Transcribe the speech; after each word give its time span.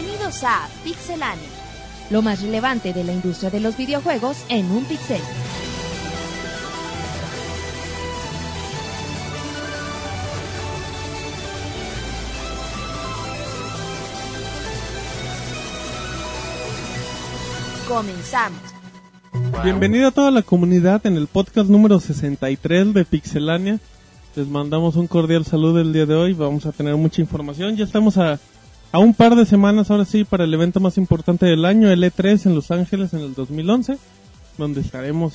Bienvenidos 0.00 0.44
a 0.44 0.68
Pixelania. 0.84 1.48
Lo 2.10 2.22
más 2.22 2.40
relevante 2.40 2.92
de 2.92 3.02
la 3.02 3.12
industria 3.12 3.50
de 3.50 3.58
los 3.58 3.76
videojuegos 3.76 4.36
en 4.48 4.70
un 4.70 4.84
pixel. 4.84 5.20
Comenzamos. 17.88 18.60
Bienvenido 19.64 20.06
a 20.06 20.12
toda 20.12 20.30
la 20.30 20.42
comunidad 20.42 21.04
en 21.06 21.16
el 21.16 21.26
podcast 21.26 21.68
número 21.68 21.98
63 21.98 22.94
de 22.94 23.04
Pixelania. 23.04 23.80
Les 24.36 24.46
mandamos 24.46 24.94
un 24.94 25.08
cordial 25.08 25.44
saludo 25.44 25.80
el 25.80 25.92
día 25.92 26.06
de 26.06 26.14
hoy. 26.14 26.34
Vamos 26.34 26.66
a 26.66 26.72
tener 26.72 26.94
mucha 26.94 27.20
información. 27.20 27.74
Ya 27.74 27.84
estamos 27.84 28.16
a, 28.16 28.38
a 28.92 28.98
un 28.98 29.14
par 29.14 29.34
de 29.36 29.46
semanas 29.46 29.90
ahora 29.90 30.04
sí 30.04 30.24
para 30.24 30.44
el 30.44 30.54
evento 30.54 30.80
más 30.80 30.96
importante 30.98 31.46
del 31.46 31.64
año, 31.64 31.90
el 31.90 32.02
E3 32.02 32.46
en 32.46 32.54
Los 32.54 32.70
Ángeles 32.70 33.12
en 33.12 33.20
el 33.20 33.34
2011, 33.34 33.98
donde 34.56 34.80
estaremos 34.80 35.34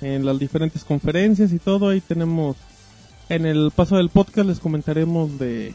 en 0.00 0.24
las 0.24 0.38
diferentes 0.38 0.84
conferencias 0.84 1.52
y 1.52 1.58
todo. 1.58 1.88
Ahí 1.88 2.00
tenemos 2.00 2.56
en 3.28 3.46
el 3.46 3.70
paso 3.74 3.96
del 3.96 4.10
podcast 4.10 4.48
les 4.48 4.60
comentaremos 4.60 5.38
de 5.38 5.74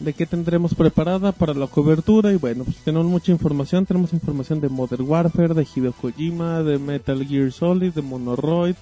de 0.00 0.14
qué 0.14 0.26
tendremos 0.26 0.74
preparada 0.74 1.30
para 1.30 1.52
la 1.52 1.66
cobertura 1.66 2.32
y 2.32 2.36
bueno, 2.36 2.64
pues 2.64 2.78
tenemos 2.78 3.06
mucha 3.06 3.32
información, 3.32 3.84
tenemos 3.84 4.12
información 4.14 4.60
de 4.60 4.70
Modern 4.70 5.06
Warfare, 5.06 5.54
de 5.54 5.66
Hideo 5.74 5.92
Kojima, 5.92 6.62
de 6.62 6.78
Metal 6.78 7.24
Gear 7.26 7.52
Solid, 7.52 7.92
de 7.92 8.00
Monoroid, 8.00 8.76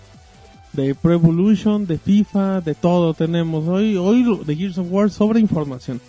de 0.73 0.95
Pro 0.95 1.13
Evolution, 1.13 1.87
de 1.87 1.99
FIFA, 1.99 2.61
de 2.61 2.75
todo 2.75 3.15
tenemos 3.15 3.67
hoy, 3.67 3.97
hoy 3.97 4.25
de 4.45 4.57
Gears 4.57 4.79
of 4.79 4.87
War 4.91 5.11
sobre 5.11 5.41
información. 5.41 6.01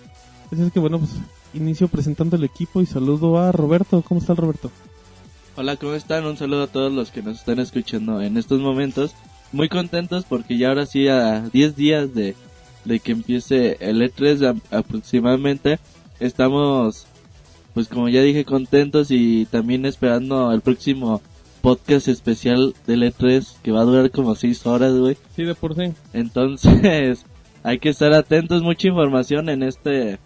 Así 0.52 0.62
es 0.64 0.72
que 0.72 0.80
bueno, 0.80 1.00
pues 1.00 1.12
inicio 1.54 1.88
presentando 1.88 2.36
el 2.36 2.44
equipo 2.44 2.82
y 2.82 2.86
saludo 2.86 3.38
a 3.40 3.52
Roberto, 3.52 4.02
¿cómo 4.08 4.20
está 4.20 4.34
el 4.34 4.38
Roberto? 4.38 4.72
Hola, 5.56 5.76
¿cómo 5.76 5.94
están? 5.94 6.26
Un 6.26 6.38
saludo 6.38 6.64
a 6.64 6.68
todos 6.68 6.92
los 6.92 7.12
que 7.12 7.22
nos 7.22 7.40
están 7.40 7.60
escuchando 7.60 8.22
en 8.22 8.38
estos 8.38 8.60
momentos. 8.60 9.14
Muy 9.52 9.68
contentos 9.68 10.26
porque 10.28 10.58
ya 10.58 10.70
ahora 10.70 10.86
sí 10.86 11.08
a 11.08 11.42
10 11.52 11.76
días 11.76 12.14
de, 12.14 12.36
de 12.86 13.00
que 13.00 13.12
empiece 13.12 13.78
el 13.80 14.02
E3 14.02 14.56
a- 14.72 14.78
aproximadamente, 14.78 15.80
estamos, 16.20 17.08
pues 17.74 17.88
como 17.88 18.10
ya 18.10 18.22
dije, 18.22 18.46
contentos 18.46 19.10
y 19.12 19.46
también 19.48 19.86
esperando 19.86 20.52
el 20.52 20.62
próximo 20.62 21.22
podcast 21.62 22.08
especial 22.08 22.74
del 22.88 23.04
E3 23.04 23.56
que 23.64 23.72
va 23.72 23.82
a 23.82 23.86
durar 23.86 24.12
como 24.12 24.36
6 24.36 24.66
horas, 24.66 24.94
güey. 24.94 25.18
Sí, 25.36 25.44
de 25.44 25.56
por 25.56 25.76
sí. 25.76 25.94
Entonces, 26.14 27.26
hay 27.64 27.80
que 27.80 27.90
estar 27.90 28.14
atentos, 28.14 28.62
mucha 28.64 28.88
información 28.88 29.50
en 29.50 29.64
este 29.64 30.20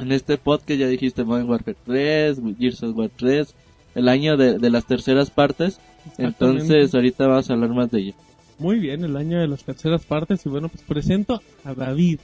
en 0.00 0.12
este 0.12 0.36
podcast, 0.38 0.78
ya 0.80 0.86
dijiste 0.88 1.24
Modern 1.24 1.48
Warfare 1.48 1.76
3, 1.86 2.38
Gears 2.58 2.82
of 2.82 2.96
War 2.96 3.10
3, 3.16 3.54
el 3.94 4.08
año 4.08 4.36
de, 4.36 4.58
de 4.58 4.70
las 4.70 4.86
terceras 4.86 5.30
partes. 5.30 5.78
Entonces, 6.18 6.94
ahorita 6.94 7.26
vamos 7.26 7.50
a 7.50 7.54
hablar 7.54 7.70
más 7.70 7.90
de 7.90 8.00
ello. 8.00 8.14
Muy 8.58 8.78
bien, 8.78 9.04
el 9.04 9.16
año 9.16 9.38
de 9.40 9.48
las 9.48 9.64
terceras 9.64 10.04
partes 10.04 10.44
y 10.44 10.48
bueno, 10.48 10.68
pues 10.68 10.82
presento 10.82 11.40
a 11.64 11.74
David. 11.74 12.18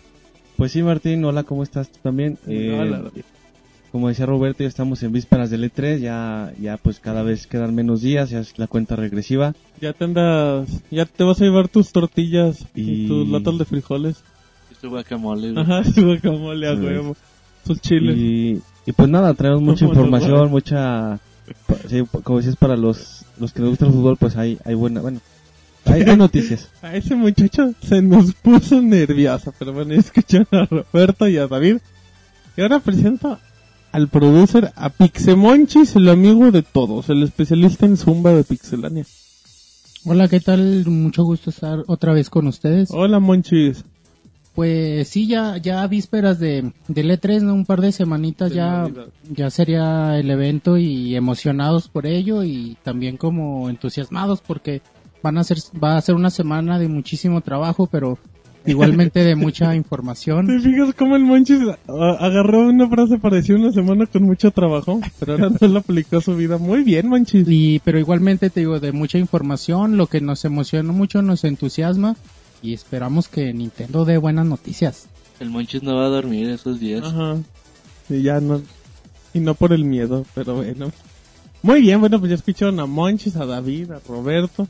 Pues 0.57 0.73
sí, 0.73 0.83
Martín, 0.83 1.25
hola, 1.25 1.43
¿cómo 1.45 1.63
estás 1.63 1.91
tú 1.91 1.99
también? 2.03 2.39
Eh, 2.47 2.77
Hola, 2.79 2.99
David. 3.03 3.23
Como 3.93 4.09
decía 4.09 4.27
Roberto, 4.27 4.63
ya 4.63 4.69
estamos 4.69 5.03
en 5.03 5.13
vísperas 5.13 5.49
del 5.51 5.65
E3, 5.71 6.01
ya, 6.01 6.53
ya 6.61 6.77
pues 6.77 6.99
cada 7.01 7.23
vez 7.23 7.47
quedan 7.47 7.75
menos 7.75 8.03
días, 8.03 8.29
ya 8.31 8.41
es 8.41 8.59
la 8.59 8.67
cuenta 8.67 8.97
regresiva. 8.97 9.55
Ya 9.81 9.93
te 9.95 10.05
andas, 10.05 10.83
ya 10.91 11.07
te 11.07 11.25
vas 11.25 11.41
a 11.41 11.45
llevar 11.45 11.69
tus 11.69 11.93
tortillas 11.93 12.67
y, 12.75 13.05
Y- 13.05 13.09
tus 13.09 13.29
latas 13.29 13.57
de 13.59 13.65
frijoles. 13.65 14.23
Este 14.71 14.89
guacamole, 14.89 15.53
güey. 15.53 15.63
Ajá, 15.63 15.85
su 15.95 16.05
guacamole 16.05 16.69
a 16.69 16.75
Sí. 16.77 16.83
huevo. 16.83 17.17
Sus 17.67 17.81
chiles. 17.81 18.17
Y, 18.17 18.63
y 18.87 18.93
pues 18.93 19.09
nada, 19.09 19.35
traemos 19.35 19.63
mucha 19.63 19.85
información, 19.87 20.51
mucha... 20.51 21.19
pa- 21.67 21.77
sí, 21.89 22.03
como 22.23 22.39
decías, 22.39 22.57
para 22.57 22.77
los, 22.77 23.25
los 23.41 23.53
que 23.53 23.61
nos 23.61 23.71
gusta 23.71 23.87
el 23.87 23.93
fútbol, 23.93 24.17
pues 24.17 24.37
hay, 24.37 24.59
hay 24.65 24.75
buena, 24.75 25.01
bueno, 25.01 25.21
hay, 25.85 26.03
hay 26.03 26.17
noticias. 26.17 26.69
A 26.83 26.95
ese 26.97 27.15
muchacho 27.17 27.73
se 27.83 28.03
nos 28.03 28.33
puso 28.35 28.81
nervioso, 28.81 29.53
pero 29.59 29.73
bueno, 29.73 29.95
escucharon 29.95 30.47
a 30.53 30.65
Roberto 30.67 31.29
y 31.29 31.37
a 31.39 31.47
David. 31.49 31.79
Y 32.57 32.61
ahora 32.63 32.79
presento 32.81 33.39
al 33.93 34.09
producer, 34.09 34.73
a 34.77 34.91
Pixemonchis, 34.91 35.97
el 35.97 36.09
amigo 36.09 36.51
de 36.51 36.63
todos, 36.63 37.09
el 37.09 37.23
especialista 37.23 37.87
en 37.87 37.97
Zumba 37.97 38.33
de 38.33 38.45
Pixelania. 38.45 39.05
Hola, 40.05 40.29
¿qué 40.29 40.39
tal? 40.41 40.85
Mucho 40.87 41.25
gusto 41.25 41.51
estar 41.51 41.83
otra 41.89 42.13
vez 42.13 42.31
con 42.31 42.47
ustedes. 42.47 42.91
Hola, 42.93 43.19
Monchis. 43.19 43.85
Pues 44.57 45.09
sí, 45.09 45.27
ya 45.29 45.59
ya 45.59 45.83
a 45.83 45.87
vísperas 45.87 46.41
de 46.41 46.73
del 46.89 47.11
E3, 47.11 47.43
¿no? 47.43 47.55
un 47.55 47.65
par 47.67 47.81
de 47.83 47.93
semanitas 47.93 48.49
De 48.51 48.57
ya 48.57 48.71
Navidad. 48.71 49.07
ya 49.31 49.51
sería 49.51 50.19
el 50.19 50.31
evento 50.31 50.79
y 50.79 51.15
emocionados 51.15 51.89
por 51.89 52.07
ello 52.07 52.43
y 52.43 52.77
también 52.83 53.19
como 53.19 53.69
entusiasmados 53.71 54.41
porque 54.41 54.81
van 55.23 55.37
a 55.39 55.45
ser 55.45 55.59
va 55.83 55.97
a 55.97 56.01
ser 56.01 56.15
una 56.15 56.31
semana 56.31 56.79
de 56.79 56.89
muchísimo 56.89 57.43
trabajo, 57.43 57.87
pero 57.87 58.19
igualmente 58.65 59.23
de 59.25 59.37
mucha 59.37 59.71
¿Te 59.71 59.77
información. 59.77 60.47
fijas 60.63 60.95
cómo 60.97 61.17
el 61.17 61.23
Monchis 61.25 61.61
a- 61.89 62.17
agarró 62.27 62.67
una 62.67 62.89
frase 62.89 63.19
parecida 63.19 63.59
una 63.59 63.73
semana 63.73 64.07
con 64.07 64.23
mucho 64.23 64.51
trabajo, 64.53 65.01
pero 65.21 65.35
ahora 65.35 65.51
no 65.61 65.69
la 65.69 65.81
aplicó 65.81 66.17
a 66.17 66.21
su 66.23 66.35
vida? 66.35 66.57
Muy 66.57 66.83
bien, 66.83 67.09
Monchis. 67.09 67.47
Y 67.47 67.81
pero 67.85 67.99
igualmente 67.99 68.49
te 68.49 68.61
digo 68.61 68.81
de 68.81 68.93
mucha 68.93 69.19
información, 69.19 69.99
lo 69.99 70.07
que 70.07 70.23
nos 70.23 70.47
emociona 70.47 70.93
mucho, 70.93 71.21
nos 71.21 71.45
entusiasma 71.45 72.17
y 72.67 72.75
esperamos 72.75 73.29
que 73.29 73.53
Nintendo 73.53 74.05
dé 74.05 74.19
buenas 74.19 74.45
noticias. 74.45 75.07
El 75.39 75.51
Monchis 75.51 75.85
no 75.85 75.95
va 75.95 76.07
a 76.07 76.09
dormir 76.09 76.51
esos 76.51 76.81
días. 76.81 77.05
Ajá. 77.05 77.37
Y 78.09 78.23
ya 78.23 78.41
no. 78.41 78.61
Y 79.33 79.39
no 79.39 79.55
por 79.55 79.73
el 79.73 79.85
miedo, 79.85 80.27
pero 80.35 80.57
bueno. 80.57 80.91
Muy 81.63 81.81
bien, 81.81 82.01
bueno, 82.01 82.19
pues 82.19 82.31
ya 82.31 82.35
escucharon 82.35 82.81
a 82.81 82.87
Monchis, 82.87 83.37
a 83.37 83.47
David, 83.47 83.93
a 83.93 84.01
Roberto. 84.09 84.67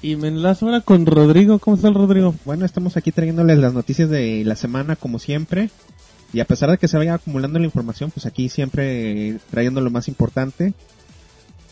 Y 0.00 0.14
me 0.14 0.28
enlazo 0.28 0.66
ahora 0.66 0.80
con 0.80 1.06
Rodrigo. 1.06 1.58
¿Cómo 1.58 1.74
está 1.74 1.88
el 1.88 1.94
Rodrigo? 1.94 2.36
Bueno, 2.44 2.64
estamos 2.64 2.96
aquí 2.96 3.10
trayéndoles 3.10 3.58
las 3.58 3.74
noticias 3.74 4.08
de 4.08 4.44
la 4.44 4.54
semana 4.54 4.94
como 4.94 5.18
siempre. 5.18 5.70
Y 6.32 6.38
a 6.38 6.44
pesar 6.44 6.70
de 6.70 6.78
que 6.78 6.86
se 6.86 6.98
vaya 6.98 7.14
acumulando 7.14 7.58
la 7.58 7.64
información, 7.64 8.12
pues 8.12 8.26
aquí 8.26 8.48
siempre 8.48 9.40
trayendo 9.50 9.80
lo 9.80 9.90
más 9.90 10.06
importante. 10.06 10.72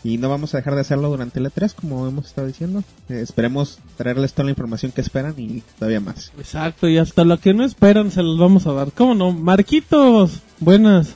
Y 0.03 0.17
no 0.17 0.29
vamos 0.29 0.53
a 0.53 0.57
dejar 0.57 0.75
de 0.75 0.81
hacerlo 0.81 1.09
durante 1.09 1.39
el 1.39 1.47
E3, 1.47 1.73
como 1.75 2.07
hemos 2.07 2.27
estado 2.27 2.47
diciendo. 2.47 2.83
Eh, 3.09 3.19
esperemos 3.21 3.79
traerles 3.97 4.31
toda 4.33 4.45
la 4.45 4.51
información 4.51 4.93
que 4.93 5.01
esperan 5.01 5.33
y 5.37 5.61
todavía 5.77 5.99
más. 5.99 6.31
Exacto, 6.37 6.87
y 6.87 6.97
hasta 6.97 7.25
lo 7.25 7.37
que 7.37 7.53
no 7.53 7.65
esperan 7.65 8.09
se 8.09 8.23
los 8.23 8.39
vamos 8.39 8.65
a 8.65 8.71
dar. 8.71 8.91
¿Cómo 8.93 9.13
no? 9.13 9.33
Marquitos, 9.33 10.39
buenas. 10.59 11.15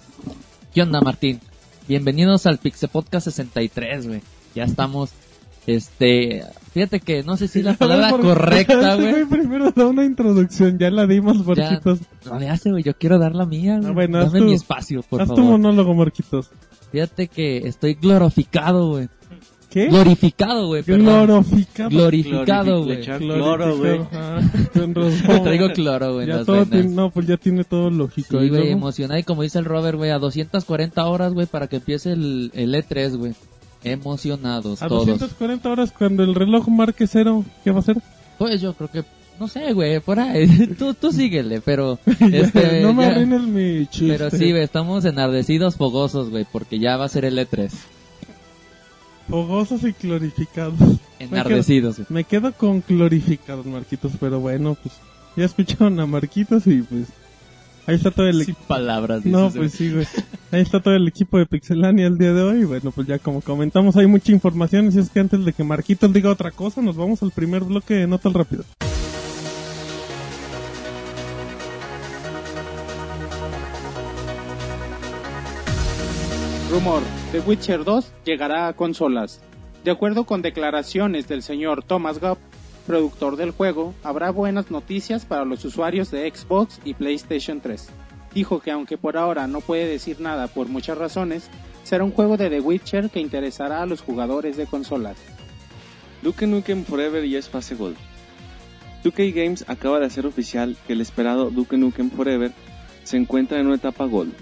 ¿Qué 0.73 0.81
onda, 0.81 0.99
Martín? 0.99 1.39
Bienvenidos 1.87 2.45
al 2.45 2.57
Pixel 2.57 2.89
Podcast 2.89 3.25
63, 3.25 4.07
güey. 4.07 4.21
Ya 4.53 4.63
estamos, 4.65 5.11
este, 5.65 6.43
fíjate 6.73 6.99
que 6.99 7.23
no 7.23 7.37
sé 7.37 7.47
si 7.47 7.61
la 7.63 7.73
palabra 7.77 8.09
Por- 8.09 8.21
correcta, 8.21 8.95
güey. 8.97 9.23
Primero 9.25 9.71
da 9.71 9.87
una 9.87 10.03
introducción, 10.03 10.77
ya 10.77 10.91
la 10.91 11.07
dimos, 11.07 11.37
Ya, 11.55 11.69
Marquitos. 11.69 11.99
no 12.25 12.37
le 12.37 12.49
hace, 12.49 12.69
güey, 12.71 12.83
yo 12.83 12.93
quiero 12.97 13.17
dar 13.17 13.33
la 13.33 13.45
mía, 13.45 13.77
güey. 13.77 13.89
Ah, 13.89 13.93
bueno, 13.93 14.17
haz 14.19 14.25
Dame 14.33 14.39
tu- 14.39 14.45
mi 14.45 14.53
espacio, 14.53 15.03
por 15.03 15.21
Haz 15.21 15.29
tu 15.29 15.35
favor. 15.37 15.51
monólogo, 15.51 15.93
Marquitos. 15.93 16.49
Fíjate 16.93 17.27
que 17.27 17.57
estoy 17.67 17.95
glorificado, 17.95 18.89
güey. 18.89 19.09
¿Qué? 19.71 19.87
Glorificado, 19.87 20.67
güey. 20.67 20.83
Glorificado. 20.83 21.89
Glorificado, 21.89 22.83
güey. 22.83 23.01
cloro, 23.01 23.77
güey. 23.77 23.99
Traigo 25.41 25.69
cloro, 25.73 26.13
güey, 26.13 26.27
no, 26.27 27.09
pues 27.09 27.25
ya 27.25 27.37
tiene 27.37 27.63
todo 27.63 27.89
lógico. 27.89 28.39
Sí, 28.39 28.45
¿y 28.45 28.49
güey, 28.49 28.69
emocionado 28.69 29.19
y 29.19 29.23
como 29.23 29.41
dice 29.41 29.57
el 29.57 29.65
Robert, 29.65 29.97
güey, 29.97 30.11
a 30.11 30.19
240 30.19 31.03
horas, 31.03 31.33
güey, 31.33 31.47
para 31.47 31.65
que 31.65 31.77
empiece 31.77 32.11
el, 32.11 32.51
el 32.53 32.75
E3, 32.75 33.17
güey. 33.17 33.33
Emocionados 33.83 34.83
A 34.83 34.87
todos. 34.87 35.07
240 35.07 35.67
horas 35.67 35.91
cuando 35.97 36.21
el 36.21 36.35
reloj 36.35 36.67
marque 36.67 37.07
cero, 37.07 37.43
¿qué 37.63 37.71
va 37.71 37.77
a 37.77 37.79
hacer? 37.79 37.97
Pues 38.37 38.61
yo 38.61 38.73
creo 38.73 38.91
que, 38.91 39.03
no 39.39 39.47
sé, 39.47 39.73
güey, 39.73 39.99
por 39.99 40.19
ahí. 40.19 40.47
tú, 40.79 40.93
tú 40.93 41.11
síguele, 41.11 41.61
pero, 41.61 41.99
este, 42.31 42.81
no 42.81 42.93
me 42.93 43.03
ya- 43.05 43.11
arruines 43.11 43.41
mi 43.41 43.87
chiste. 43.87 44.07
pero 44.17 44.29
sí, 44.31 44.51
güey, 44.51 44.63
estamos 44.63 45.05
enardecidos, 45.05 45.75
fogosos, 45.75 46.29
güey, 46.29 46.45
porque 46.51 46.79
ya 46.79 46.97
va 46.97 47.05
a 47.05 47.09
ser 47.09 47.25
el 47.25 47.37
E3. 47.37 47.69
Fogosos 49.29 49.83
y 49.83 49.93
glorificados. 50.01 50.99
Enardecidos, 51.19 51.95
güey. 51.97 52.07
Me 52.09 52.23
quedo 52.25 52.51
con 52.53 52.83
glorificados, 52.87 53.65
Marquitos, 53.65 54.11
pero 54.19 54.39
bueno, 54.39 54.75
pues 54.81 54.95
ya 55.37 55.45
escucharon 55.45 55.99
a 55.99 56.05
Marquitos 56.05 56.67
y 56.67 56.81
pues 56.81 57.07
ahí 57.87 57.95
está 57.95 58.11
todo 58.11 58.27
el 58.27 58.33
Sin 58.33 58.41
equipo. 58.51 58.59
palabras, 58.67 59.25
No, 59.25 59.45
dices, 59.45 59.57
pues 59.57 59.71
sí, 59.71 59.91
güey. 59.91 60.05
Ahí 60.51 60.61
está 60.61 60.81
todo 60.81 60.93
el 60.95 61.07
equipo 61.07 61.37
de 61.37 61.45
Pixelania 61.45 62.05
el 62.07 62.17
día 62.17 62.33
de 62.33 62.41
hoy. 62.41 62.65
Bueno, 62.65 62.91
pues 62.91 63.07
ya 63.07 63.17
como 63.17 63.41
comentamos, 63.41 63.95
hay 63.95 64.07
mucha 64.07 64.31
información. 64.33 64.89
Así 64.89 64.99
es 64.99 65.09
que 65.09 65.21
antes 65.21 65.43
de 65.45 65.53
que 65.53 65.63
Marquitos 65.63 66.11
diga 66.11 66.29
otra 66.29 66.51
cosa, 66.51 66.81
nos 66.81 66.95
vamos 66.97 67.23
al 67.23 67.31
primer 67.31 67.63
bloque 67.63 67.93
de 67.95 68.07
Notas 68.07 68.33
Rápido. 68.33 68.65
Rumor, 76.73 77.03
The 77.31 77.39
Witcher 77.41 77.83
2 77.83 78.11
llegará 78.25 78.67
a 78.67 78.73
consolas. 78.73 79.39
De 79.83 79.91
acuerdo 79.91 80.23
con 80.23 80.41
declaraciones 80.41 81.27
del 81.27 81.43
señor 81.43 81.83
Thomas 81.83 82.19
Gubb, 82.19 82.39
productor 82.87 83.35
del 83.35 83.51
juego, 83.51 83.93
habrá 84.01 84.31
buenas 84.31 84.71
noticias 84.71 85.23
para 85.23 85.45
los 85.45 85.63
usuarios 85.65 86.09
de 86.09 86.27
Xbox 86.27 86.79
y 86.83 86.95
PlayStation 86.95 87.61
3. 87.61 87.89
dijo 88.33 88.59
que 88.59 88.71
aunque 88.71 88.97
por 88.97 89.17
ahora 89.17 89.45
no 89.45 89.61
puede 89.61 89.85
decir 89.85 90.19
nada 90.19 90.47
por 90.47 90.67
muchas 90.67 90.97
razones, 90.97 91.47
será 91.83 92.03
un 92.03 92.11
juego 92.11 92.37
de 92.37 92.49
The 92.49 92.61
Witcher 92.61 93.11
que 93.11 93.19
interesará 93.19 93.83
a 93.83 93.85
los 93.85 94.01
jugadores 94.01 94.57
de 94.57 94.65
consolas. 94.65 95.17
Duke 96.23 96.47
Nukem 96.47 96.85
Forever 96.85 97.23
ya 97.23 97.37
es 97.37 97.49
fase 97.49 97.75
Gold. 97.75 97.97
2K 99.03 99.31
Games 99.31 99.63
acaba 99.67 99.99
de 99.99 100.07
hacer 100.07 100.25
oficial 100.25 100.75
que 100.87 100.93
el 100.93 101.01
esperado 101.01 101.51
Duke 101.51 101.77
Nukem 101.77 102.09
Forever 102.09 102.51
se 103.03 103.17
encuentra 103.17 103.59
en 103.59 103.67
una 103.67 103.75
etapa 103.75 104.05
Gold. 104.05 104.33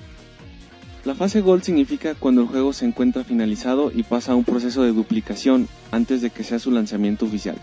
La 1.04 1.16
fase 1.16 1.42
Gold 1.42 1.64
significa 1.64 2.14
cuando 2.14 2.42
el 2.42 2.48
juego 2.48 2.74
se 2.74 2.86
encuentra 2.86 3.24
finalizado 3.24 3.92
y 3.94 4.04
pasa 4.04 4.34
a 4.34 4.36
un 4.36 4.44
proceso 4.44 4.84
de 4.84 4.92
duplicación 4.92 5.68
antes 5.90 6.22
de 6.22 6.30
que 6.30 6.44
sea 6.44 6.60
su 6.60 6.70
lanzamiento 6.70 7.26
oficial. 7.26 7.56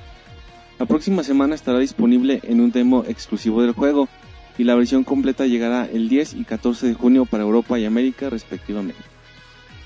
La 0.80 0.86
próxima 0.86 1.22
semana 1.22 1.54
estará 1.54 1.78
disponible 1.78 2.40
en 2.42 2.60
un 2.60 2.72
demo 2.72 3.04
exclusivo 3.06 3.62
del 3.62 3.72
juego 3.72 4.08
y 4.58 4.64
la 4.64 4.74
versión 4.74 5.04
completa 5.04 5.46
llegará 5.46 5.86
el 5.86 6.08
10 6.08 6.34
y 6.34 6.44
14 6.44 6.88
de 6.88 6.94
junio 6.94 7.26
para 7.26 7.44
Europa 7.44 7.78
y 7.78 7.84
América 7.84 8.28
respectivamente. 8.28 9.00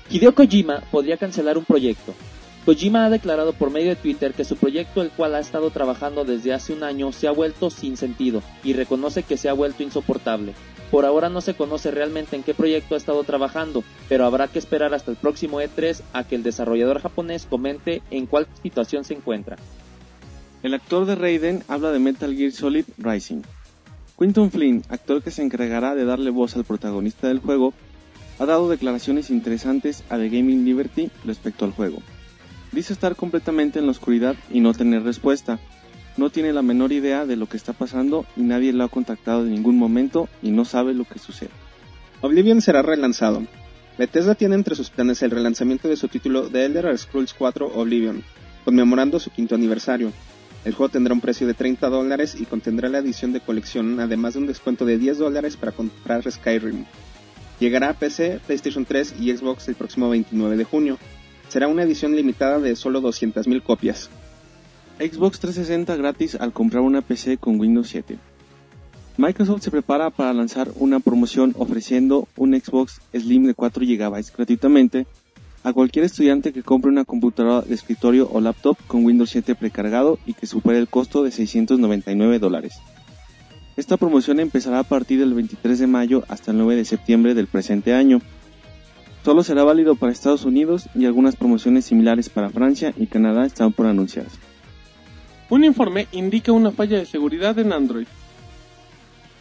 Hideo 0.09 0.33
Kojima 0.33 0.81
podría 0.91 1.17
cancelar 1.17 1.55
un 1.55 1.65
proyecto. 1.65 2.15
Kojima 2.65 3.05
ha 3.05 3.09
declarado 3.09 3.51
por 3.51 3.71
medio 3.71 3.89
de 3.89 3.97
Twitter 3.97 4.33
que 4.33 4.45
su 4.45 4.55
proyecto, 4.55 5.01
el 5.01 5.11
cual 5.11 5.35
ha 5.35 5.39
estado 5.39 5.69
trabajando 5.69 6.23
desde 6.23 6.53
hace 6.53 6.71
un 6.71 6.83
año, 6.83 7.11
se 7.11 7.27
ha 7.27 7.31
vuelto 7.31 7.69
sin 7.69 7.97
sentido 7.97 8.41
y 8.63 8.71
reconoce 8.71 9.23
que 9.23 9.35
se 9.35 9.49
ha 9.49 9.53
vuelto 9.53 9.83
insoportable. 9.83 10.53
Por 10.89 11.05
ahora 11.05 11.27
no 11.27 11.41
se 11.41 11.55
conoce 11.55 11.91
realmente 11.91 12.37
en 12.37 12.43
qué 12.43 12.53
proyecto 12.53 12.95
ha 12.95 12.97
estado 12.97 13.23
trabajando, 13.25 13.83
pero 14.07 14.25
habrá 14.25 14.47
que 14.47 14.59
esperar 14.59 14.93
hasta 14.93 15.11
el 15.11 15.17
próximo 15.17 15.59
E3 15.59 16.01
a 16.13 16.23
que 16.23 16.35
el 16.35 16.43
desarrollador 16.43 17.01
japonés 17.01 17.47
comente 17.49 18.01
en 18.11 18.27
cuál 18.27 18.47
situación 18.61 19.03
se 19.03 19.15
encuentra. 19.15 19.57
El 20.61 20.73
actor 20.73 21.05
de 21.05 21.15
Raiden 21.15 21.63
habla 21.67 21.91
de 21.91 21.99
Metal 21.99 22.33
Gear 22.33 22.53
Solid 22.53 22.85
Rising. 22.97 23.41
Quinton 24.17 24.51
Flynn, 24.51 24.83
actor 24.87 25.21
que 25.21 25.31
se 25.31 25.41
encargará 25.41 25.95
de 25.95 26.05
darle 26.05 26.29
voz 26.29 26.55
al 26.55 26.63
protagonista 26.63 27.27
del 27.27 27.39
juego, 27.39 27.73
ha 28.39 28.45
dado 28.45 28.69
declaraciones 28.69 29.29
interesantes 29.29 30.03
a 30.09 30.17
The 30.17 30.29
Gaming 30.29 30.63
Liberty 30.63 31.09
respecto 31.25 31.65
al 31.65 31.71
juego. 31.71 31.97
Dice 32.73 32.91
estar 32.91 33.15
completamente 33.15 33.77
en 33.77 33.85
la 33.85 33.91
oscuridad 33.91 34.35
y 34.49 34.59
no 34.59 34.73
tener 34.73 35.03
respuesta. 35.03 35.59
No 36.17 36.31
tiene 36.31 36.53
la 36.53 36.63
menor 36.63 36.91
idea 36.91 37.27
de 37.27 37.35
lo 37.35 37.47
que 37.47 37.55
está 37.55 37.71
pasando 37.71 38.25
y 38.35 38.41
nadie 38.41 38.73
lo 38.73 38.83
ha 38.83 38.89
contactado 38.89 39.43
en 39.43 39.51
ningún 39.51 39.77
momento 39.77 40.27
y 40.41 40.49
no 40.49 40.65
sabe 40.65 40.95
lo 40.95 41.05
que 41.05 41.19
sucede. 41.19 41.51
Oblivion 42.21 42.61
será 42.61 42.81
relanzado. 42.81 43.43
Bethesda 43.99 44.33
tiene 44.33 44.55
entre 44.55 44.75
sus 44.75 44.89
planes 44.89 45.21
el 45.21 45.29
relanzamiento 45.29 45.87
de 45.87 45.97
su 45.97 46.07
título 46.07 46.49
The 46.49 46.65
Elder 46.65 46.97
Scrolls 46.97 47.35
4 47.35 47.73
Oblivion, 47.75 48.23
conmemorando 48.65 49.19
su 49.19 49.29
quinto 49.29 49.53
aniversario. 49.53 50.11
El 50.65 50.73
juego 50.73 50.91
tendrá 50.91 51.13
un 51.13 51.21
precio 51.21 51.45
de 51.45 51.53
30 51.53 51.89
dólares 51.89 52.35
y 52.39 52.45
contendrá 52.45 52.89
la 52.89 52.99
edición 52.99 53.33
de 53.33 53.41
colección, 53.41 53.99
además 53.99 54.33
de 54.33 54.39
un 54.39 54.47
descuento 54.47 54.83
de 54.83 54.97
10 54.97 55.19
dólares 55.19 55.57
para 55.57 55.73
comprar 55.73 56.23
Skyrim. 56.29 56.85
Llegará 57.59 57.89
a 57.89 57.93
PC, 57.93 58.39
PlayStation 58.47 58.85
3 58.85 59.15
y 59.19 59.35
Xbox 59.35 59.67
el 59.67 59.75
próximo 59.75 60.09
29 60.09 60.57
de 60.57 60.63
junio. 60.63 60.97
Será 61.53 61.67
una 61.67 61.83
edición 61.83 62.15
limitada 62.15 62.57
de 62.57 62.75
solo 62.75 62.99
200.000 62.99 63.61
copias. 63.61 64.09
Xbox 64.97 65.39
360 65.39 65.95
gratis 65.97 66.33
al 66.33 66.51
comprar 66.51 66.81
una 66.81 67.03
PC 67.03 67.37
con 67.37 67.59
Windows 67.59 67.89
7. 67.89 68.17
Microsoft 69.17 69.61
se 69.61 69.69
prepara 69.69 70.09
para 70.09 70.33
lanzar 70.33 70.71
una 70.77 70.99
promoción 70.99 71.53
ofreciendo 71.59 72.27
un 72.37 72.59
Xbox 72.59 73.01
Slim 73.13 73.45
de 73.45 73.53
4 73.53 73.85
GB 73.85 74.23
gratuitamente 74.35 75.05
a 75.63 75.73
cualquier 75.73 76.05
estudiante 76.05 76.53
que 76.53 76.63
compre 76.63 76.89
una 76.89 77.05
computadora 77.05 77.61
de 77.61 77.75
escritorio 77.75 78.27
o 78.31 78.41
laptop 78.41 78.75
con 78.87 79.05
Windows 79.05 79.29
7 79.29 79.53
precargado 79.53 80.17
y 80.25 80.33
que 80.33 80.47
supere 80.47 80.79
el 80.79 80.87
costo 80.87 81.21
de 81.21 81.29
699 81.29 82.39
dólares. 82.39 82.79
Esta 83.77 83.97
promoción 83.97 84.39
empezará 84.39 84.79
a 84.79 84.83
partir 84.83 85.19
del 85.19 85.35
23 85.35 85.77
de 85.77 85.85
mayo 85.85 86.23
hasta 86.29 86.49
el 86.49 86.57
9 86.57 86.77
de 86.77 86.85
septiembre 86.85 87.35
del 87.35 87.45
presente 87.45 87.93
año. 87.93 88.21
Solo 89.23 89.41
será 89.41 89.63
válido 89.63 89.95
para 89.95 90.11
Estados 90.11 90.43
Unidos 90.43 90.89
y 90.95 91.05
algunas 91.05 91.37
promociones 91.37 91.85
similares 91.85 92.27
para 92.27 92.49
Francia 92.49 92.93
y 92.97 93.07
Canadá 93.07 93.45
están 93.45 93.71
por 93.71 93.85
anunciarse. 93.85 94.37
Un 95.49 95.63
informe 95.63 96.07
indica 96.11 96.51
una 96.51 96.71
falla 96.71 96.97
de 96.97 97.05
seguridad 97.05 97.57
en 97.57 97.71
Android. 97.71 98.07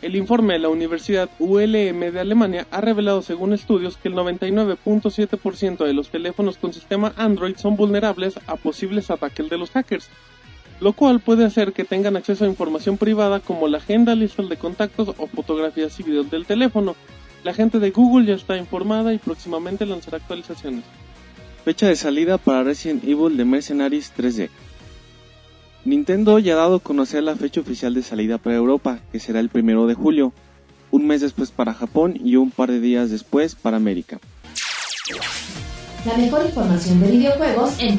El 0.00 0.14
informe 0.14 0.54
de 0.54 0.60
la 0.60 0.68
Universidad 0.68 1.30
ULM 1.40 2.12
de 2.12 2.20
Alemania 2.20 2.66
ha 2.70 2.80
revelado 2.80 3.22
según 3.22 3.52
estudios 3.52 3.96
que 3.96 4.08
el 4.08 4.14
99.7% 4.14 5.84
de 5.84 5.94
los 5.94 6.10
teléfonos 6.10 6.58
con 6.58 6.72
sistema 6.72 7.12
Android 7.16 7.56
son 7.56 7.76
vulnerables 7.76 8.38
a 8.46 8.56
posibles 8.56 9.10
ataques 9.10 9.48
de 9.48 9.58
los 9.58 9.70
hackers, 9.70 10.08
lo 10.80 10.92
cual 10.92 11.20
puede 11.20 11.44
hacer 11.44 11.72
que 11.72 11.84
tengan 11.84 12.16
acceso 12.16 12.44
a 12.44 12.48
información 12.48 12.98
privada 12.98 13.40
como 13.40 13.66
la 13.66 13.78
agenda, 13.78 14.14
lista 14.14 14.42
de 14.42 14.56
contactos 14.56 15.08
o 15.08 15.26
fotografías 15.26 15.98
y 15.98 16.02
videos 16.04 16.30
del 16.30 16.46
teléfono. 16.46 16.94
La 17.44 17.54
gente 17.54 17.80
de 17.80 17.90
Google 17.90 18.26
ya 18.26 18.34
está 18.34 18.56
informada 18.56 19.12
y 19.12 19.18
próximamente 19.18 19.84
lanzará 19.84 20.18
actualizaciones. 20.18 20.84
Fecha 21.64 21.88
de 21.88 21.96
salida 21.96 22.38
para 22.38 22.62
Resident 22.62 23.04
Evil 23.04 23.36
de 23.36 23.44
Mercenaries 23.44 24.12
3D. 24.16 24.48
Nintendo 25.84 26.38
ya 26.38 26.54
ha 26.54 26.56
dado 26.56 26.76
a 26.76 26.80
conocer 26.80 27.24
la 27.24 27.34
fecha 27.34 27.60
oficial 27.60 27.94
de 27.94 28.02
salida 28.02 28.38
para 28.38 28.56
Europa, 28.56 29.00
que 29.10 29.18
será 29.18 29.40
el 29.40 29.48
primero 29.48 29.88
de 29.88 29.94
julio, 29.94 30.32
un 30.92 31.06
mes 31.06 31.20
después 31.20 31.50
para 31.50 31.74
Japón 31.74 32.14
y 32.22 32.36
un 32.36 32.52
par 32.52 32.70
de 32.70 32.78
días 32.78 33.10
después 33.10 33.56
para 33.56 33.76
América. 33.76 34.20
La 36.06 36.16
mejor 36.16 36.46
información 36.46 37.00
de 37.00 37.10
videojuegos 37.10 37.80
en. 37.80 37.98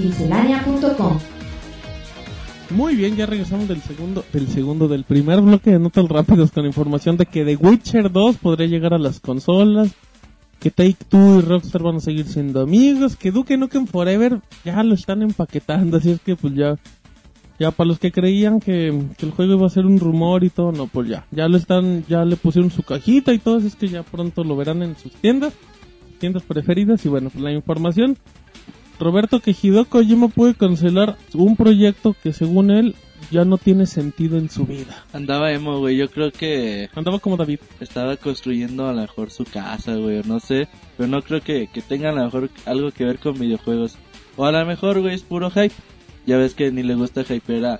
Muy 2.73 2.95
bien, 2.95 3.15
ya 3.15 3.27
regresamos 3.27 3.67
del 3.67 3.83
segundo, 3.83 4.25
del 4.33 4.47
segundo, 4.47 4.87
del 4.87 5.03
primer 5.03 5.41
bloque 5.41 5.69
de 5.69 5.77
notas 5.77 6.09
rápidas 6.09 6.49
con 6.49 6.65
información 6.65 7.17
de 7.17 7.27
que 7.27 7.45
The 7.45 7.55
Witcher 7.55 8.11
2 8.11 8.37
podría 8.37 8.65
llegar 8.65 8.95
a 8.95 8.97
las 8.97 9.19
consolas, 9.19 9.91
que 10.59 10.71
Take 10.71 10.97
Two 11.07 11.37
y 11.37 11.41
Rockstar 11.41 11.83
van 11.83 11.97
a 11.97 11.99
seguir 11.99 12.25
siendo 12.25 12.61
amigos, 12.61 13.15
que 13.15 13.29
Duke 13.29 13.57
Nukem 13.57 13.85
Forever 13.85 14.41
ya 14.65 14.81
lo 14.81 14.95
están 14.95 15.21
empaquetando, 15.21 15.97
así 15.97 16.09
es 16.09 16.21
que 16.21 16.35
pues 16.35 16.55
ya, 16.55 16.79
ya 17.59 17.69
para 17.69 17.89
los 17.89 17.99
que 17.99 18.11
creían 18.11 18.59
que, 18.59 19.03
que 19.19 19.25
el 19.27 19.33
juego 19.33 19.53
iba 19.53 19.67
a 19.67 19.69
ser 19.69 19.85
un 19.85 19.99
rumor 19.99 20.43
y 20.43 20.49
todo, 20.49 20.71
no, 20.71 20.87
pues 20.87 21.07
ya, 21.07 21.27
ya 21.29 21.47
lo 21.47 21.57
están, 21.57 22.03
ya 22.07 22.25
le 22.25 22.37
pusieron 22.37 22.71
su 22.71 22.81
cajita 22.81 23.33
y 23.33 23.37
todo, 23.37 23.57
así 23.57 23.67
es 23.67 23.75
que 23.75 23.87
ya 23.87 24.01
pronto 24.01 24.43
lo 24.43 24.55
verán 24.55 24.81
en 24.81 24.97
sus 24.97 25.11
tiendas, 25.11 25.53
tiendas 26.17 26.41
preferidas 26.41 27.05
y 27.05 27.09
bueno, 27.09 27.29
pues 27.29 27.43
la 27.43 27.51
información 27.51 28.17
Roberto 28.99 29.39
que 29.39 29.55
Hideo 29.59 29.85
Kojima 29.85 30.27
puede 30.27 30.55
cancelar 30.55 31.17
un 31.33 31.55
proyecto 31.55 32.15
que 32.21 32.33
según 32.33 32.71
él 32.71 32.95
ya 33.31 33.45
no 33.45 33.57
tiene 33.57 33.85
sentido 33.85 34.37
en 34.37 34.49
su 34.49 34.65
vida. 34.65 35.05
Andaba 35.13 35.51
emo, 35.51 35.79
güey. 35.79 35.97
Yo 35.97 36.09
creo 36.09 36.31
que. 36.31 36.89
Andaba 36.95 37.19
como 37.19 37.37
David. 37.37 37.59
Estaba 37.79 38.17
construyendo 38.17 38.87
a 38.87 38.93
lo 38.93 39.01
mejor 39.01 39.31
su 39.31 39.45
casa, 39.45 39.95
güey. 39.95 40.21
No 40.25 40.39
sé. 40.39 40.67
Pero 40.97 41.09
no 41.09 41.21
creo 41.21 41.41
que, 41.41 41.67
que 41.67 41.81
tenga 41.81 42.09
a 42.09 42.13
lo 42.13 42.23
mejor 42.23 42.49
algo 42.65 42.91
que 42.91 43.05
ver 43.05 43.19
con 43.19 43.39
videojuegos. 43.39 43.97
O 44.35 44.45
a 44.45 44.51
lo 44.51 44.65
mejor, 44.65 45.01
güey, 45.01 45.15
es 45.15 45.23
puro 45.23 45.49
hype. 45.49 45.73
Ya 46.25 46.37
ves 46.37 46.53
que 46.53 46.71
ni 46.71 46.83
le 46.83 46.95
gusta 46.95 47.21
hypear 47.21 47.65
a, 47.65 47.79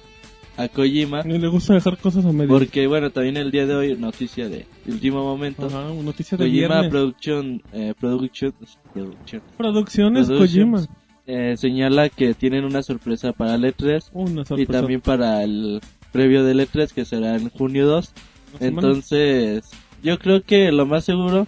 a 0.58 0.67
Kojima. 0.67 1.24
Ni 1.24 1.39
le 1.39 1.48
gusta 1.48 1.74
dejar 1.74 1.98
cosas 1.98 2.25
a 2.25 2.32
medio. 2.32 2.50
Porque, 2.50 2.88
bueno, 2.88 3.10
también 3.12 3.38
el 3.38 3.51
día 3.51 3.65
de 3.65 3.75
hoy, 3.75 3.98
noticia 3.98 4.50
de 4.50 4.65
último 4.88 5.24
momento. 5.24 5.67
Ajá, 5.67 5.89
noticia 5.93 6.38
de 6.38 6.46
Kojima 6.46 6.67
viernes. 6.67 6.91
Production, 6.91 7.62
eh, 7.74 7.93
Production, 8.00 8.53
Production. 8.93 9.41
Producciones 9.58 10.27
Productions, 10.27 10.88
Kojima. 10.88 11.02
Eh, 11.25 11.56
señala 11.58 12.10
que 12.10 12.34
tienen 12.34 12.65
una 12.65 12.84
sorpresa 12.84 13.32
para 13.34 13.56
el 13.56 13.63
E3 13.63 14.10
Una 14.13 14.44
y 14.58 14.65
también 14.65 15.01
para 15.01 15.44
el 15.44 15.80
previo 16.12 16.44
del 16.44 16.60
E3 16.60 16.92
que 16.92 17.06
será 17.06 17.36
en 17.36 17.50
junio 17.50 17.88
2. 17.88 18.13
Una 18.51 18.60
semana. 18.60 18.88
Entonces, 18.88 19.70
yo 20.03 20.20
creo 20.20 20.42
que 20.44 20.72
lo 20.72 20.86
más 20.86 21.06
seguro 21.06 21.48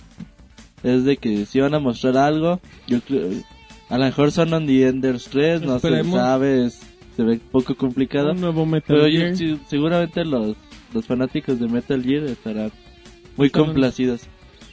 es 0.84 1.04
de 1.04 1.18
que 1.18 1.46
si 1.46 1.60
van 1.60 1.74
a 1.74 1.80
mostrar 1.80 2.18
algo, 2.18 2.60
yo 2.88 3.02
creo, 3.02 3.30
a 3.90 3.98
lo 3.98 4.06
mejor 4.06 4.32
son 4.32 4.54
On 4.54 4.66
the 4.66 4.88
Enders 4.88 5.26
3, 5.26 5.62
no 5.62 5.80
se 5.80 6.04
sabe, 6.06 6.66
es- 6.66 6.82
se 7.16 7.24
ve 7.24 7.40
poco 7.52 7.76
complicado. 7.76 8.32
Un 8.32 8.42
nuevo 8.42 8.66
Metal 8.66 8.98
Pero 8.98 9.08
Gear. 9.10 9.58
seguramente 9.70 10.26
los, 10.26 10.56
los 10.94 11.06
fanáticos 11.06 11.60
de 11.60 11.68
Metal 11.68 12.02
Gear 12.04 12.24
estarán 12.26 12.72
muy 13.38 13.50
complacidos. 13.50 14.22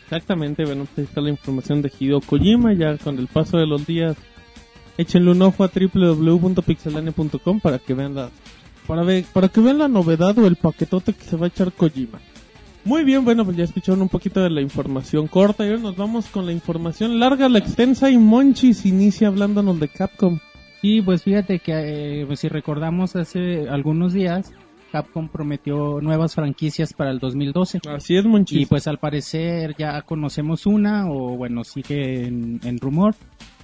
Exactamente, 0.04 0.64
bueno, 0.64 0.84
pues 0.84 0.98
ahí 0.98 1.04
está 1.04 1.20
la 1.20 1.30
información 1.30 1.82
de 1.82 1.90
Hideo 1.98 2.20
Kojima, 2.20 2.72
ya 2.74 2.98
con 2.98 3.18
el 3.18 3.28
paso 3.28 3.58
de 3.58 3.66
los 3.66 3.86
días. 3.86 4.16
Échenle 4.98 5.30
un 5.30 5.42
ojo 5.42 5.64
a 5.64 5.70
www.pixelania.com 5.74 7.60
para 7.60 7.78
que 7.78 7.94
vean 7.94 8.14
la 8.14 8.30
para 8.86 9.02
ver, 9.02 9.24
para 9.32 9.48
que 9.48 9.60
vean 9.60 9.78
la 9.78 9.88
novedad 9.88 10.36
o 10.38 10.46
el 10.46 10.56
paquetote 10.56 11.12
que 11.12 11.24
se 11.24 11.36
va 11.36 11.46
a 11.46 11.48
echar 11.48 11.72
Kojima. 11.72 12.20
Muy 12.84 13.04
bien, 13.04 13.24
bueno, 13.24 13.44
pues 13.44 13.56
ya 13.56 13.64
escucharon 13.64 14.02
un 14.02 14.08
poquito 14.08 14.40
de 14.40 14.50
la 14.50 14.60
información 14.60 15.28
corta 15.28 15.64
y 15.64 15.68
ahora 15.68 15.82
nos 15.82 15.96
vamos 15.96 16.26
con 16.26 16.46
la 16.46 16.52
información 16.52 17.20
larga, 17.20 17.48
la 17.48 17.58
extensa 17.58 18.10
y 18.10 18.18
Monchis 18.18 18.84
inicia 18.86 19.28
hablándonos 19.28 19.78
de 19.78 19.88
Capcom. 19.88 20.40
Sí, 20.80 21.00
pues 21.00 21.22
fíjate 21.22 21.60
que 21.60 22.22
eh, 22.22 22.26
pues 22.26 22.40
si 22.40 22.48
recordamos 22.48 23.14
hace 23.14 23.68
algunos 23.68 24.14
días, 24.14 24.52
Capcom 24.92 25.28
prometió 25.28 26.00
nuevas 26.02 26.34
franquicias 26.34 26.92
para 26.92 27.10
el 27.10 27.18
2012. 27.18 27.80
Así 27.88 28.16
es, 28.16 28.24
Monchis. 28.26 28.60
Y 28.60 28.66
pues 28.66 28.86
al 28.86 28.98
parecer 28.98 29.74
ya 29.78 30.02
conocemos 30.02 30.66
una, 30.66 31.10
o 31.10 31.36
bueno, 31.36 31.64
sigue 31.64 32.26
en, 32.26 32.60
en 32.62 32.78
rumor. 32.78 33.14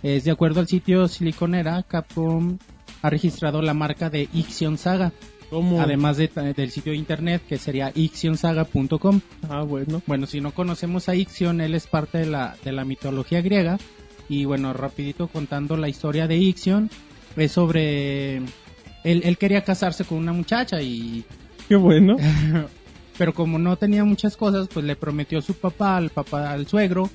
Es 0.03 0.25
de 0.25 0.31
acuerdo 0.31 0.61
al 0.61 0.69
sitio 0.69 1.07
Siliconera, 1.07 1.83
Capcom 1.83 2.57
ha 3.03 3.11
registrado 3.11 3.61
la 3.63 3.75
marca 3.75 4.09
de 4.09 4.29
Ixion 4.33 4.79
Saga. 4.79 5.13
¿Cómo? 5.51 5.81
Además 5.81 6.17
de, 6.17 6.29
del 6.29 6.71
sitio 6.71 6.93
de 6.93 6.99
internet 6.99 7.43
que 7.49 7.59
sería 7.59 7.91
ixionsaga.com. 7.95 9.21
Ah, 9.49 9.63
bueno. 9.63 10.03
Bueno, 10.07 10.27
si 10.27 10.41
no 10.41 10.53
conocemos 10.53 11.09
a 11.09 11.15
Ixion, 11.15 11.61
él 11.61 11.75
es 11.75 11.87
parte 11.87 12.19
de 12.19 12.27
la, 12.27 12.57
de 12.65 12.73
la 12.73 12.85
mitología 12.85 13.41
griega. 13.41 13.79
Y 14.29 14.45
bueno, 14.45 14.75
rapidito 14.75 15.29
contando 15.29 15.77
la 15.77 15.89
historia 15.89 16.27
de 16.27 16.37
Ixion, 16.37 16.91
es 17.37 17.53
sobre... 17.53 18.43
Él, 19.11 19.23
él 19.25 19.39
quería 19.39 19.63
casarse 19.65 20.05
con 20.05 20.19
una 20.19 20.33
muchacha 20.33 20.81
y... 20.83 21.25
Qué 21.69 21.77
bueno. 21.77 22.17
Pero 23.19 23.35
como 23.35 23.59
no 23.59 23.77
tenía 23.77 24.05
muchas 24.05 24.37
cosas, 24.37 24.69
pues 24.73 24.85
le 24.87 24.97
prometió 24.97 25.39
a 25.39 25.43
su 25.43 25.55
papá, 25.55 25.97
al 25.97 26.11
papá, 26.11 26.53
al 26.53 26.67
suegro, 26.67 27.11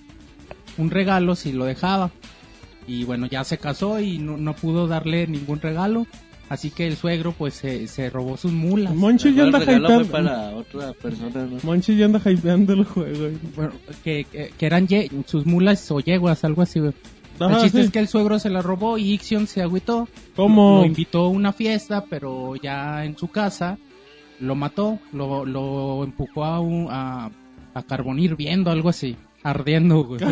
un 0.78 0.90
regalo 0.92 1.36
si 1.36 1.52
lo 1.54 1.66
dejaba. 1.66 2.12
Y 2.88 3.06
bueno, 3.06 3.28
ya 3.28 3.44
se 3.46 3.58
casó 3.58 4.00
y 4.02 4.18
no, 4.18 4.36
no 4.38 4.54
pudo 4.56 4.88
darle 4.88 5.28
ningún 5.28 5.62
regalo. 5.62 6.06
Así 6.50 6.70
que 6.72 6.86
el 6.88 6.98
suegro 6.98 7.32
pues 7.32 7.54
se, 7.54 7.88
se 7.88 8.10
robó 8.10 8.36
sus 8.36 8.52
mulas. 8.52 8.94
Monchi 8.94 9.34
ya 9.34 9.44
anda 9.44 9.60
El 9.60 9.66
regalo 9.66 9.88
fue 9.88 10.04
hypeando. 10.04 10.12
para 10.12 10.50
otra 10.56 10.94
persona, 10.94 11.46
¿no? 11.46 11.58
Monchi 11.64 11.96
ya 11.96 12.06
anda 12.06 12.22
hypeando 12.24 12.74
el 12.74 12.84
juego. 12.84 13.30
Bueno, 13.56 13.72
que, 14.04 14.26
que, 14.30 14.52
que 14.58 14.66
eran 14.66 14.88
ye- 14.88 15.10
sus 15.26 15.46
mulas 15.46 15.90
o 15.90 16.00
yeguas, 16.02 16.44
algo 16.44 16.62
así. 16.62 16.80
güey. 16.82 16.94
Ajá, 17.40 17.56
el 17.58 17.62
chiste 17.64 17.80
sí. 17.80 17.86
es 17.86 17.92
que 17.92 18.00
el 18.00 18.08
suegro 18.08 18.40
se 18.40 18.50
la 18.50 18.62
robó 18.62 18.98
y 18.98 19.12
Ixion 19.14 19.48
se 19.48 19.62
agüitó. 19.62 20.08
¿Cómo? 20.36 20.80
Lo 20.82 20.86
invitó 20.86 21.26
a 21.26 21.30
una 21.30 21.52
fiesta, 21.54 22.04
pero 22.10 22.56
ya 22.56 23.06
en 23.06 23.18
su 23.18 23.28
casa 23.30 23.78
lo 24.40 24.56
mató, 24.56 25.00
lo, 25.12 25.46
lo 25.46 26.04
empujó 26.04 26.44
a, 26.44 26.60
un, 26.60 26.88
a, 26.90 27.32
a 27.74 27.84
carbón 27.84 28.20
hirviendo, 28.20 28.72
algo 28.72 28.90
así, 28.90 29.16
ardiendo, 29.44 30.04
güey. 30.04 30.20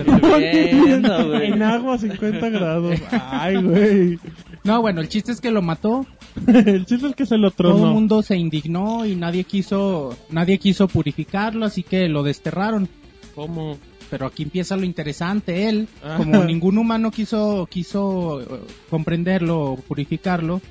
En 1.43 1.63
agua 1.63 1.96
a 1.96 1.98
50 1.98 2.50
grados. 2.50 3.00
Ay, 3.12 3.62
güey. 3.62 4.20
No, 4.63 4.81
bueno, 4.81 5.01
el 5.01 5.10
chiste 5.10 5.31
es 5.31 5.41
que 5.41 5.51
lo 5.51 5.62
mató. 5.62 6.05
el 6.48 6.86
chiste 6.86 7.08
es 7.08 7.15
que 7.15 7.25
se 7.25 7.38
lo 7.38 7.51
Todo 7.51 7.70
el 7.72 7.77
tronó. 7.77 7.93
mundo 7.93 8.22
se 8.22 8.38
indignó 8.38 9.05
y 9.05 9.15
nadie 9.15 9.43
quiso, 9.43 10.15
nadie 10.29 10.58
quiso 10.60 10.88
purificarlo, 10.88 11.65
así 11.65 11.84
que 11.84 12.08
lo 12.10 12.24
desterraron. 12.24 12.88
¿Cómo? 13.36 13.77
Pero 14.12 14.27
aquí 14.27 14.44
empieza 14.44 14.75
lo 14.77 14.84
interesante. 14.84 15.68
Él, 15.70 15.88
como 16.18 16.44
ningún 16.44 16.77
humano 16.77 17.10
quiso, 17.10 17.65
quiso 17.72 18.41
eh, 18.41 18.46
comprenderlo 18.89 19.72
o 19.72 19.75
purificarlo, 19.77 20.62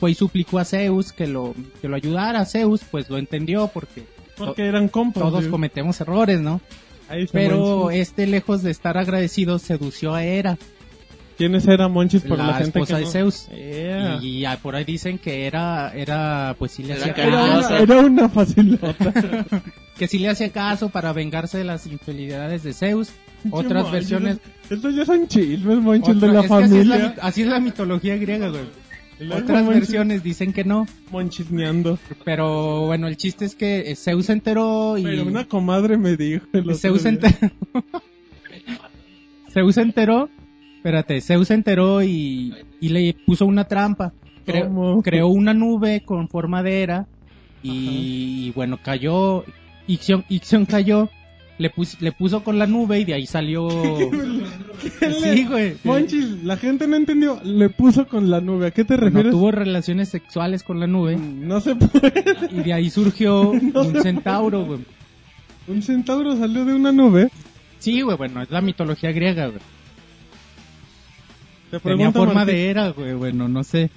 fue 0.00 0.12
y 0.12 0.14
suplicó 0.14 0.60
a 0.60 0.64
Zeus 0.64 1.12
que 1.12 1.26
lo, 1.26 1.54
que 1.82 1.88
lo 1.88 1.96
ayudara. 1.96 2.46
Zeus, 2.46 2.82
pues 2.90 3.10
lo 3.10 3.18
entendió 3.18 3.66
porque 3.66 4.04
Porque 4.36 4.64
eran 4.66 4.88
compas. 4.88 5.24
todos 5.24 5.46
cometemos 5.48 6.00
errores, 6.00 6.40
¿no? 6.40 6.60
Pero 7.32 7.90
este, 7.90 8.26
lejos 8.26 8.62
de 8.62 8.70
estar 8.70 8.96
agradecido, 8.96 9.58
sedució 9.58 10.14
a 10.14 10.24
Hera, 10.24 10.56
¿Quiénes 11.38 11.66
eran 11.68 11.92
Monchis 11.92 12.22
por 12.22 12.36
la, 12.36 12.48
la, 12.48 12.54
gente 12.54 12.80
esposa 12.80 12.94
que 12.94 12.98
de 13.00 13.04
no- 13.06 13.10
Zeus. 13.12 13.48
Yeah. 13.48 14.18
Y, 14.22 14.44
ah, 14.44 14.58
por 14.60 14.74
ahí 14.76 14.84
dicen 14.84 15.18
que 15.18 15.46
era, 15.46 15.92
era, 15.94 16.54
pues 16.58 16.72
sí 16.72 16.82
le 16.82 16.94
Era 16.94 17.02
hacía 17.12 17.24
Era 17.24 17.32
caso, 17.40 17.68
una, 17.68 17.78
era 17.78 17.98
una 18.00 18.28
facilota. 18.28 19.12
que 19.96 20.08
sí 20.08 20.18
le 20.18 20.28
hacía 20.28 20.50
caso 20.50 20.88
para 20.90 21.12
vengarse 21.12 21.56
de 21.58 21.64
las 21.64 21.86
infidelidades 21.86 22.62
de 22.64 22.74
Zeus. 22.74 23.10
Otras 23.52 23.84
Monchis, 23.84 23.92
versiones, 23.92 24.38
Estos 24.68 24.94
ya 24.96 25.04
son 25.06 25.28
chismes, 25.28 25.78
Monchis, 25.78 26.16
otra- 26.16 26.28
de 26.28 26.34
la 26.34 26.40
es 26.40 26.48
que 26.48 26.54
así 26.54 26.64
es 26.78 26.86
la 26.86 26.94
familia. 26.96 27.14
así 27.22 27.42
es 27.42 27.46
la 27.48 27.60
mitología 27.60 28.16
griega, 28.16 28.48
güey. 28.48 28.64
Otras 29.32 29.64
Monchis- 29.64 29.74
versiones 29.74 30.22
dicen 30.24 30.52
que 30.52 30.64
no, 30.64 30.86
Monchisneando. 31.12 31.98
pero 32.24 32.86
bueno, 32.86 33.06
el 33.06 33.16
chiste 33.16 33.44
es 33.44 33.54
que 33.54 33.90
eh, 33.92 33.96
Zeus 33.96 34.26
se 34.26 34.32
enteró 34.32 34.98
y 34.98 35.04
Pero 35.04 35.22
una 35.24 35.44
comadre 35.46 35.96
me 35.96 36.16
dijo. 36.16 36.46
el 36.52 36.62
otro 36.62 36.74
Zeus 36.76 37.02
se 37.02 37.12
día. 37.12 37.20
enteró. 37.30 37.52
Zeus 39.52 39.74
se 39.74 39.82
enteró, 39.82 40.28
espérate, 40.88 41.20
Zeus 41.20 41.48
se 41.48 41.54
enteró 41.54 42.02
y, 42.02 42.54
y 42.80 42.88
le 42.88 43.14
puso 43.26 43.44
una 43.46 43.64
trampa. 43.64 44.12
Cre- 44.46 44.64
¿Cómo? 44.64 45.02
creó 45.02 45.28
una 45.28 45.52
nube 45.52 46.02
con 46.04 46.28
forma 46.28 46.62
de 46.62 46.82
era 46.82 47.06
y, 47.62 48.46
y 48.46 48.52
bueno, 48.54 48.78
cayó, 48.82 49.44
Ixion, 49.86 50.24
Ixion 50.30 50.64
cayó, 50.64 51.10
le, 51.58 51.70
pus- 51.70 52.00
le 52.00 52.12
puso 52.12 52.42
con 52.42 52.58
la 52.58 52.66
nube 52.66 53.00
y 53.00 53.04
de 53.04 53.12
ahí 53.14 53.26
salió... 53.26 53.68
¿Qué 55.00 55.08
le- 55.08 55.36
sí, 55.36 55.44
güey. 55.44 55.74
Monchis, 55.84 56.42
la 56.44 56.56
gente 56.56 56.86
no 56.86 56.96
entendió. 56.96 57.40
Le 57.42 57.68
puso 57.68 58.06
con 58.06 58.30
la 58.30 58.40
nube. 58.40 58.68
¿A 58.68 58.70
qué 58.70 58.84
te 58.84 58.94
Bueno, 58.94 59.06
refieres? 59.06 59.32
tuvo 59.32 59.50
relaciones 59.50 60.08
sexuales 60.08 60.62
con 60.62 60.78
la 60.80 60.86
nube 60.86 61.16
No 61.16 61.60
se 61.60 61.74
puede. 61.74 62.12
y 62.52 62.60
de 62.62 62.72
ahí 62.72 62.88
surgió 62.90 63.52
No 63.74 63.82
un 63.82 64.00
centauro, 64.00 64.64
güey. 64.64 64.80
Un 65.66 65.82
centauro 65.82 66.36
salió 66.36 66.64
de 66.64 66.72
una 66.74 66.92
nube. 66.92 67.28
Sí, 67.80 68.00
güey, 68.00 68.16
bueno, 68.16 68.40
es 68.40 68.50
la 68.50 68.60
mitología 68.62 69.12
griega, 69.12 69.48
güey. 69.48 69.60
Te 71.70 71.78
Tenía 71.80 72.12
forma 72.12 72.34
Martín. 72.34 72.54
de 72.54 72.70
era, 72.70 72.88
güey, 72.90 73.14
bueno, 73.14 73.48
no 73.48 73.62
sé. 73.64 73.90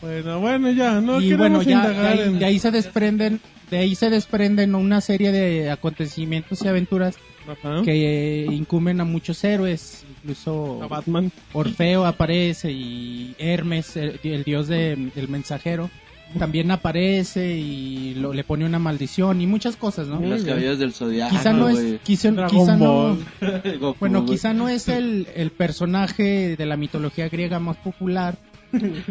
Bueno, 0.00 0.40
bueno, 0.40 0.70
ya, 0.72 1.00
no 1.00 1.20
y 1.20 1.34
bueno, 1.34 1.60
ya 1.62 1.82
de 1.82 1.90
indagar 1.90 2.12
ahí, 2.12 2.20
en... 2.20 2.38
de 2.38 2.44
ahí 2.46 2.58
se 2.58 2.70
desprenden, 2.70 3.40
de 3.70 3.78
ahí 3.78 3.94
se 3.94 4.08
desprenden 4.10 4.74
una 4.74 5.00
serie 5.02 5.30
de 5.30 5.70
acontecimientos 5.70 6.62
y 6.62 6.68
aventuras 6.68 7.16
Ajá. 7.46 7.82
que 7.84 8.46
incumben 8.50 9.00
a 9.00 9.04
muchos 9.04 9.42
héroes, 9.44 10.04
incluso 10.22 10.82
A 10.82 10.88
Batman. 10.88 11.30
Orfeo 11.52 12.06
aparece 12.06 12.70
y 12.72 13.34
Hermes, 13.38 13.96
el, 13.96 14.18
el 14.24 14.44
dios 14.44 14.68
de- 14.68 15.10
del 15.14 15.28
mensajero, 15.28 15.90
también 16.38 16.70
aparece 16.70 17.56
y 17.58 18.14
lo- 18.14 18.32
le 18.32 18.44
pone 18.44 18.64
una 18.64 18.78
maldición 18.78 19.40
y 19.40 19.46
muchas 19.46 19.76
cosas, 19.76 20.06
¿no? 20.08 20.20
Los 20.20 20.42
caballeros 20.44 20.78
del 20.78 20.92
zodiaco, 20.92 21.30
Quizá 21.36 21.52
no 21.52 21.68
es, 21.68 22.00
quizá, 22.02 22.30
no. 22.30 23.18
Goku, 23.80 23.96
bueno, 24.00 24.22
güey. 24.22 24.32
quizá 24.34 24.52
no 24.54 24.68
es 24.68 24.88
el, 24.88 25.26
el 25.34 25.50
personaje 25.50 26.56
de 26.56 26.66
la 26.66 26.76
mitología 26.76 27.28
griega 27.28 27.58
más 27.58 27.76
popular, 27.78 28.36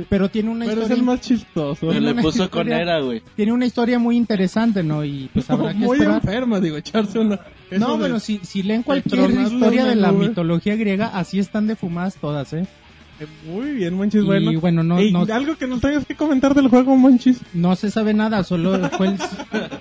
pero 0.09 0.29
tiene 0.29 0.49
una 0.49 0.65
Pero 0.65 0.77
es 0.81 0.85
historia 0.85 0.99
el 1.01 1.05
más 1.05 1.21
chistoso. 1.21 1.91
Se 1.91 1.99
le 1.99 2.15
puso 2.15 2.49
con 2.49 2.71
era, 2.71 2.99
güey. 3.01 3.21
tiene 3.35 3.51
una 3.51 3.65
historia 3.65 3.99
muy 3.99 4.15
interesante, 4.15 4.83
¿no? 4.83 5.03
Y 5.03 5.29
pues 5.33 5.49
habrá 5.49 5.73
que 5.73 5.79
Muy 5.79 5.97
esperar. 5.97 6.21
enferma, 6.23 6.59
digo, 6.61 6.77
echarse 6.77 7.19
una... 7.19 7.39
No, 7.71 7.91
de- 7.93 7.97
bueno, 7.97 8.19
si, 8.21 8.39
si 8.43 8.63
leen 8.63 8.83
cualquier 8.83 9.29
historia 9.31 9.83
de 9.85 9.95
la 9.95 10.11
mitología 10.13 10.75
griega, 10.77 11.07
así 11.07 11.39
están 11.39 11.67
defumadas 11.67 12.15
todas, 12.15 12.53
¿eh? 12.53 12.65
Muy 13.45 13.71
bien, 13.73 13.93
Monchis, 13.95 14.21
y 14.21 14.25
bueno. 14.25 14.59
bueno, 14.59 14.83
no, 14.83 14.97
Ey, 14.99 15.11
no, 15.11 15.21
Algo 15.31 15.57
que 15.57 15.67
nos 15.67 15.81
tengas 15.81 16.05
que 16.05 16.15
comentar 16.15 16.53
del 16.55 16.67
juego, 16.69 16.95
Monchis. 16.95 17.39
no 17.53 17.75
se 17.75 17.91
sabe 17.91 18.13
nada, 18.13 18.43
solo 18.43 18.89
fue 18.91 19.07
el... 19.07 19.17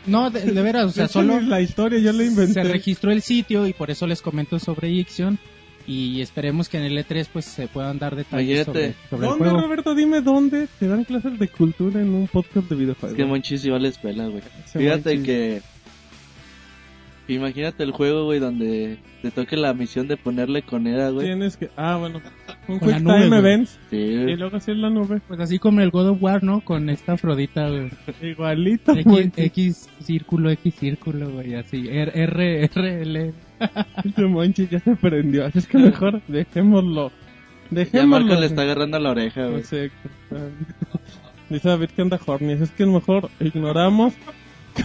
No, 0.06 0.30
de, 0.30 0.40
de 0.42 0.62
veras, 0.62 0.86
o 0.86 0.90
sea, 0.90 1.08
solo 1.08 1.40
la 1.40 1.60
historia 1.60 1.98
yo 1.98 2.12
la 2.12 2.24
inventé. 2.24 2.54
se 2.54 2.64
registró 2.64 3.10
el 3.12 3.22
sitio 3.22 3.66
y 3.66 3.72
por 3.72 3.90
eso 3.90 4.06
les 4.06 4.22
comento 4.22 4.58
sobre 4.58 4.90
Ixion 4.90 5.38
y 5.86 6.20
esperemos 6.20 6.68
que 6.68 6.76
en 6.76 6.84
el 6.84 6.98
E3 6.98 7.28
pues 7.32 7.46
se 7.46 7.66
puedan 7.66 7.98
dar 7.98 8.14
detalles 8.14 8.66
sobre, 8.66 8.80
Imagínate. 8.88 9.08
sobre 9.08 9.24
el 9.26 9.30
¿Dónde, 9.30 9.44
juego. 9.50 9.60
Roberto? 9.66 9.94
Dime 9.94 10.20
dónde 10.20 10.68
te 10.78 10.86
dan 10.86 11.04
clases 11.04 11.38
de 11.38 11.48
cultura 11.48 12.00
en 12.02 12.10
un 12.10 12.26
podcast 12.28 12.68
de 12.68 12.74
Es 12.74 12.78
videojuegos. 12.80 13.16
que 13.16 13.24
Monchis 13.24 13.64
iba 13.64 13.76
a 13.76 13.80
la 13.80 13.88
escuela, 13.88 14.26
güey. 14.26 14.42
Fíjate 14.72 15.14
Monchis. 15.16 15.22
que... 15.26 15.62
Imagínate 17.28 17.82
el 17.82 17.92
juego, 17.92 18.24
güey, 18.24 18.40
donde 18.40 18.98
te 19.22 19.30
toque 19.30 19.56
la 19.56 19.74
misión 19.74 20.08
de 20.08 20.16
ponerle 20.16 20.62
con 20.62 20.86
era, 20.86 21.10
güey. 21.10 21.26
Tienes 21.26 21.56
que... 21.58 21.68
Ah, 21.76 21.96
bueno. 21.96 22.20
Un 22.68 22.78
Con 22.78 22.88
la 22.90 22.96
Quick 22.96 23.04
nube, 23.06 23.14
Time 23.16 23.28
güey. 23.28 23.38
Events. 23.40 23.78
Sí, 23.90 23.96
Y 23.96 24.22
güey. 24.22 24.36
luego 24.36 24.56
así 24.56 24.70
en 24.70 24.80
la 24.80 24.90
nube. 24.90 25.20
Pues 25.28 25.38
así 25.40 25.58
como 25.58 25.80
el 25.82 25.90
God 25.90 26.08
of 26.08 26.22
War, 26.22 26.42
¿no? 26.42 26.60
Con 26.62 26.88
esta 26.88 27.12
Afrodita, 27.12 27.68
güey. 27.68 27.90
Igualito, 28.22 28.92
X, 28.92 29.06
Monchis. 29.06 29.32
X 29.36 29.88
círculo, 30.02 30.50
X 30.50 30.74
círculo, 30.74 31.30
güey, 31.30 31.54
así. 31.54 31.86
R, 31.88 32.12
R, 32.14 32.64
R, 32.64 33.02
L. 33.02 33.32
Ese 34.04 34.22
Monchis 34.24 34.70
ya 34.70 34.80
se 34.80 34.96
prendió. 34.96 35.44
Así 35.44 35.58
es 35.58 35.66
que 35.66 35.78
mejor 35.78 36.22
dejémoslo. 36.28 37.10
Ya 37.70 37.78
Dejémoslo. 37.80 38.24
Marco 38.26 38.40
le 38.40 38.46
está 38.46 38.62
agarrando 38.62 38.98
la 38.98 39.10
oreja, 39.10 39.46
güey. 39.48 39.60
Exacto. 39.60 40.08
Dice 41.50 41.68
David 41.68 41.90
que 41.94 42.02
anda 42.02 42.18
horny. 42.24 42.52
Es 42.52 42.70
que 42.70 42.86
mejor 42.86 43.28
ignoramos 43.40 44.14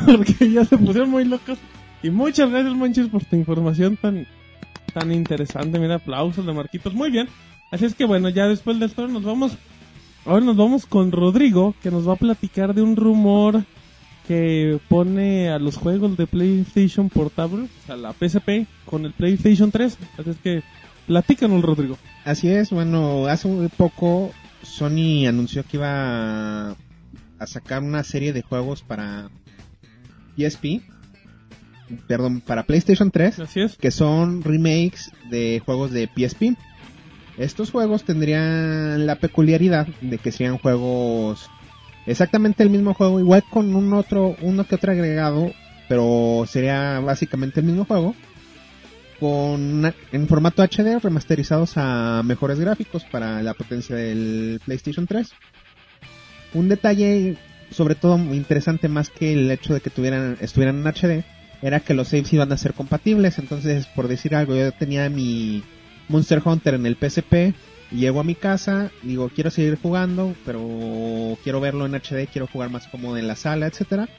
porque 0.05 0.51
ya 0.51 0.65
se 0.65 0.77
pusieron 0.77 1.09
muy 1.09 1.23
locos. 1.25 1.57
Y 2.03 2.09
muchas 2.09 2.51
gracias, 2.51 2.75
Monchis, 2.75 3.07
por 3.07 3.23
tu 3.23 3.37
información 3.37 3.95
tan, 3.95 4.27
tan 4.93 5.11
interesante. 5.13 5.79
Mira, 5.79 5.95
aplausos 5.95 6.45
de 6.45 6.53
Marquitos. 6.53 6.93
Muy 6.93 7.09
bien. 7.09 7.29
Así 7.71 7.85
es 7.85 7.95
que 7.95 8.05
bueno, 8.05 8.27
ya 8.29 8.47
después 8.47 8.77
de 8.77 8.85
esto 8.85 9.07
nos 9.07 9.23
vamos. 9.23 9.53
Ahora 10.25 10.45
nos 10.45 10.57
vamos 10.57 10.85
con 10.85 11.11
Rodrigo, 11.11 11.73
que 11.81 11.89
nos 11.89 12.07
va 12.07 12.13
a 12.13 12.17
platicar 12.17 12.73
de 12.73 12.81
un 12.81 12.97
rumor 12.97 13.63
que 14.27 14.79
pone 14.89 15.49
a 15.49 15.59
los 15.59 15.77
juegos 15.77 16.15
de 16.17 16.27
PlayStation 16.27 17.09
Portable, 17.09 17.63
o 17.63 17.85
sea, 17.85 17.97
la 17.97 18.13
PSP, 18.13 18.67
con 18.85 19.05
el 19.05 19.13
PlayStation 19.13 19.71
3. 19.71 19.97
Así 20.17 20.29
es 20.29 20.37
que 20.37 20.63
platícanos, 21.07 21.61
Rodrigo. 21.61 21.97
Así 22.25 22.49
es, 22.49 22.69
bueno, 22.69 23.27
hace 23.27 23.47
muy 23.47 23.67
poco 23.69 24.31
Sony 24.61 25.25
anunció 25.27 25.63
que 25.63 25.77
iba 25.77 26.71
a 26.71 27.47
sacar 27.47 27.81
una 27.83 28.03
serie 28.03 28.31
de 28.33 28.41
juegos 28.41 28.81
para 28.81 29.29
PSP, 30.37 30.81
perdón, 32.07 32.41
para 32.41 32.63
PlayStation 32.63 33.11
3, 33.11 33.39
Así 33.39 33.61
es. 33.61 33.77
que 33.77 33.91
son 33.91 34.43
remakes 34.43 35.11
de 35.29 35.61
juegos 35.65 35.91
de 35.91 36.07
PSP. 36.07 36.57
Estos 37.37 37.71
juegos 37.71 38.03
tendrían 38.03 39.05
la 39.05 39.15
peculiaridad 39.15 39.87
de 40.01 40.17
que 40.17 40.31
serían 40.31 40.57
juegos 40.59 41.49
exactamente 42.05 42.63
el 42.63 42.69
mismo 42.69 42.93
juego, 42.93 43.19
igual 43.19 43.43
con 43.49 43.75
un 43.75 43.93
otro, 43.93 44.35
uno 44.41 44.65
que 44.65 44.75
otro 44.75 44.91
agregado, 44.91 45.51
pero 45.89 46.45
sería 46.47 46.99
básicamente 46.99 47.59
el 47.59 47.65
mismo 47.65 47.85
juego 47.85 48.15
con 49.19 49.93
en 50.11 50.27
formato 50.27 50.63
HD 50.63 50.99
remasterizados 51.01 51.73
a 51.77 52.21
mejores 52.23 52.59
gráficos 52.59 53.05
para 53.05 53.41
la 53.41 53.53
potencia 53.53 53.95
del 53.95 54.59
PlayStation 54.65 55.07
3. 55.07 55.31
Un 56.53 56.67
detalle 56.67 57.37
sobre 57.71 57.95
todo 57.95 58.17
interesante 58.17 58.87
más 58.87 59.09
que 59.09 59.33
el 59.33 59.49
hecho 59.49 59.73
de 59.73 59.81
que 59.81 59.89
tuvieran 59.89 60.37
estuvieran 60.41 60.79
en 60.79 60.87
HD 60.87 61.23
era 61.63 61.79
que 61.79 61.93
los 61.93 62.09
saves 62.09 62.31
iban 62.33 62.51
a 62.51 62.57
ser 62.57 62.73
compatibles. 62.73 63.39
Entonces, 63.39 63.87
por 63.87 64.07
decir 64.07 64.35
algo, 64.35 64.55
yo 64.55 64.71
tenía 64.73 65.09
mi 65.09 65.63
Monster 66.09 66.41
Hunter 66.43 66.73
en 66.75 66.85
el 66.85 66.97
PSP. 66.97 67.55
Llego 67.91 68.19
a 68.19 68.23
mi 68.23 68.35
casa, 68.35 68.91
digo, 69.01 69.29
quiero 69.29 69.49
seguir 69.49 69.77
jugando, 69.81 70.35
pero 70.45 71.37
quiero 71.43 71.61
verlo 71.61 71.85
en 71.85 71.95
HD, 71.95 72.27
quiero 72.31 72.47
jugar 72.47 72.69
más 72.69 72.87
cómodo 72.87 73.17
en 73.17 73.27
la 73.27 73.35
sala, 73.35 73.67
etcétera. 73.67 74.09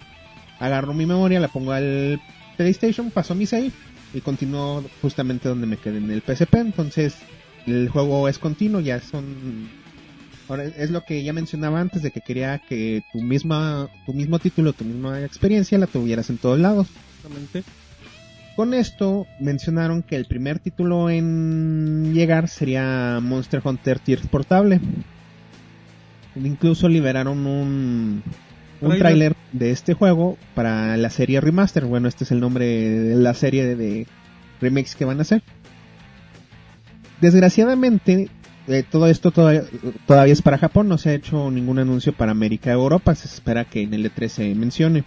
Agarro 0.58 0.94
mi 0.94 1.06
memoria, 1.06 1.40
la 1.40 1.48
pongo 1.48 1.72
al 1.72 2.20
PlayStation, 2.56 3.10
paso 3.10 3.34
mi 3.34 3.46
save 3.46 3.72
y 4.14 4.20
continúo 4.20 4.84
justamente 5.02 5.48
donde 5.48 5.66
me 5.66 5.76
quedé 5.76 5.98
en 5.98 6.10
el 6.10 6.22
PSP. 6.22 6.54
Entonces, 6.54 7.16
el 7.66 7.88
juego 7.88 8.28
es 8.28 8.38
continuo, 8.38 8.80
ya 8.80 9.00
son 9.00 9.68
Ahora 10.48 10.64
es 10.64 10.90
lo 10.90 11.04
que 11.04 11.22
ya 11.24 11.32
mencionaba 11.32 11.80
antes 11.80 12.02
de 12.02 12.10
que 12.10 12.20
quería 12.20 12.58
que 12.58 13.02
tu 13.12 13.20
misma 13.20 13.88
tu 14.04 14.12
mismo 14.12 14.38
título, 14.38 14.72
tu 14.72 14.84
misma 14.84 15.22
experiencia 15.22 15.78
la 15.78 15.86
tuvieras 15.86 16.28
en 16.30 16.38
todos 16.38 16.58
lados. 16.58 16.88
Exactamente. 17.24 17.64
Con 18.54 18.74
esto 18.74 19.26
mencionaron 19.40 20.02
que 20.02 20.16
el 20.16 20.26
primer 20.26 20.58
título 20.58 21.10
en 21.10 22.12
llegar 22.12 22.48
sería 22.48 23.18
Monster 23.20 23.62
Hunter 23.64 23.98
Tears 23.98 24.26
portable. 24.28 24.80
Incluso 26.36 26.88
liberaron 26.88 27.46
un 27.46 28.22
un 28.80 28.88
Trailer. 28.98 28.98
tráiler 28.98 29.36
de 29.52 29.70
este 29.70 29.94
juego 29.94 30.36
para 30.54 30.96
la 30.96 31.10
serie 31.10 31.40
remaster. 31.40 31.86
Bueno, 31.86 32.08
este 32.08 32.24
es 32.24 32.30
el 32.30 32.40
nombre 32.40 32.66
de 32.66 33.16
la 33.16 33.34
serie 33.34 33.74
de, 33.74 34.06
remakes 34.60 34.94
que 34.94 35.04
van 35.04 35.18
a 35.18 35.22
hacer. 35.22 35.42
Desgraciadamente, 37.20 38.28
eh, 38.68 38.84
todo 38.88 39.06
esto 39.06 39.30
todavía, 39.30 39.64
todavía 40.06 40.32
es 40.32 40.42
para 40.42 40.58
Japón, 40.58 40.88
no 40.88 40.98
se 40.98 41.10
ha 41.10 41.14
hecho 41.14 41.50
ningún 41.50 41.78
anuncio 41.78 42.12
para 42.12 42.32
América 42.32 42.76
o 42.76 42.82
Europa, 42.82 43.14
se 43.14 43.28
espera 43.28 43.64
que 43.64 43.82
en 43.82 43.94
el 43.94 44.12
E3 44.12 44.28
se 44.28 44.54
mencione. 44.54 45.04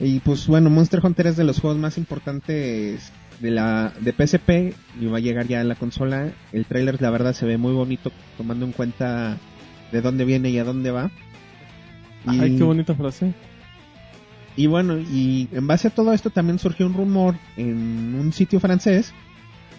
Y 0.00 0.20
pues 0.20 0.46
bueno, 0.46 0.68
Monster 0.70 1.00
Hunter 1.02 1.28
es 1.28 1.36
de 1.36 1.44
los 1.44 1.60
juegos 1.60 1.78
más 1.78 1.96
importantes 1.98 3.12
de 3.40 3.50
la 3.50 3.92
de 4.00 4.12
PSP 4.12 4.74
y 5.00 5.06
va 5.06 5.18
a 5.18 5.20
llegar 5.20 5.46
ya 5.46 5.60
a 5.60 5.64
la 5.64 5.74
consola. 5.74 6.32
El 6.52 6.66
tráiler 6.66 7.00
la 7.00 7.10
verdad 7.10 7.32
se 7.34 7.46
ve 7.46 7.56
muy 7.56 7.72
bonito 7.72 8.12
tomando 8.36 8.66
en 8.66 8.72
cuenta 8.72 9.38
de 9.92 10.00
dónde 10.02 10.24
viene 10.24 10.50
y 10.50 10.58
a 10.58 10.64
dónde 10.64 10.90
va. 10.90 11.10
Y- 12.30 12.40
Ay, 12.40 12.56
qué 12.56 12.64
bonita 12.64 12.94
frase. 12.94 13.32
y 14.56 14.66
bueno, 14.66 14.98
y 14.98 15.48
en 15.52 15.66
base 15.66 15.88
a 15.88 15.94
todo 15.94 16.12
esto 16.12 16.30
también 16.30 16.58
surgió 16.58 16.86
un 16.86 16.94
rumor 16.94 17.36
en 17.56 18.14
un 18.18 18.32
sitio 18.32 18.58
francés. 18.60 19.12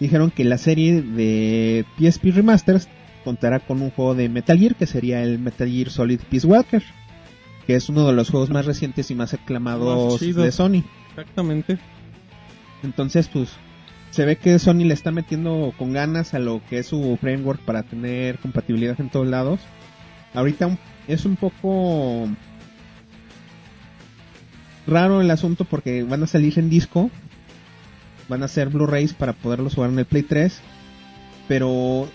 Dijeron 0.00 0.30
que 0.30 0.44
la 0.44 0.58
serie 0.58 1.02
de 1.02 1.84
PSP 1.98 2.30
Remasters 2.32 2.88
contará 3.24 3.58
con 3.60 3.82
un 3.82 3.90
juego 3.90 4.14
de 4.14 4.28
Metal 4.28 4.56
Gear 4.58 4.74
que 4.76 4.86
sería 4.86 5.22
el 5.22 5.38
Metal 5.40 5.68
Gear 5.68 5.90
Solid 5.90 6.20
Peace 6.30 6.46
Walker, 6.46 6.82
que 7.68 7.76
es 7.76 7.90
uno 7.90 8.06
de 8.06 8.14
los 8.14 8.30
juegos 8.30 8.48
más 8.48 8.64
recientes 8.64 9.10
y 9.10 9.14
más 9.14 9.34
aclamados 9.34 10.22
Más 10.22 10.34
de 10.34 10.52
Sony. 10.52 10.84
Exactamente. 11.10 11.78
Entonces, 12.82 13.28
pues 13.28 13.50
se 14.08 14.24
ve 14.24 14.36
que 14.36 14.58
Sony 14.58 14.86
le 14.86 14.94
está 14.94 15.10
metiendo 15.10 15.74
con 15.76 15.92
ganas 15.92 16.32
a 16.32 16.38
lo 16.38 16.62
que 16.70 16.78
es 16.78 16.86
su 16.86 17.18
framework 17.20 17.60
para 17.60 17.82
tener 17.82 18.38
compatibilidad 18.38 18.98
en 18.98 19.10
todos 19.10 19.26
lados. 19.26 19.60
Ahorita 20.32 20.78
es 21.08 21.26
un 21.26 21.36
poco 21.36 22.26
raro 24.86 25.20
el 25.20 25.30
asunto 25.30 25.66
porque 25.66 26.04
van 26.04 26.22
a 26.22 26.26
salir 26.26 26.58
en 26.58 26.70
disco, 26.70 27.10
van 28.30 28.44
a 28.44 28.48
ser 28.48 28.70
Blu-rays 28.70 29.12
para 29.12 29.34
poderlos 29.34 29.74
jugar 29.74 29.90
en 29.90 29.98
el 29.98 30.06
Play 30.06 30.22
3, 30.22 30.58
pero 31.48 32.08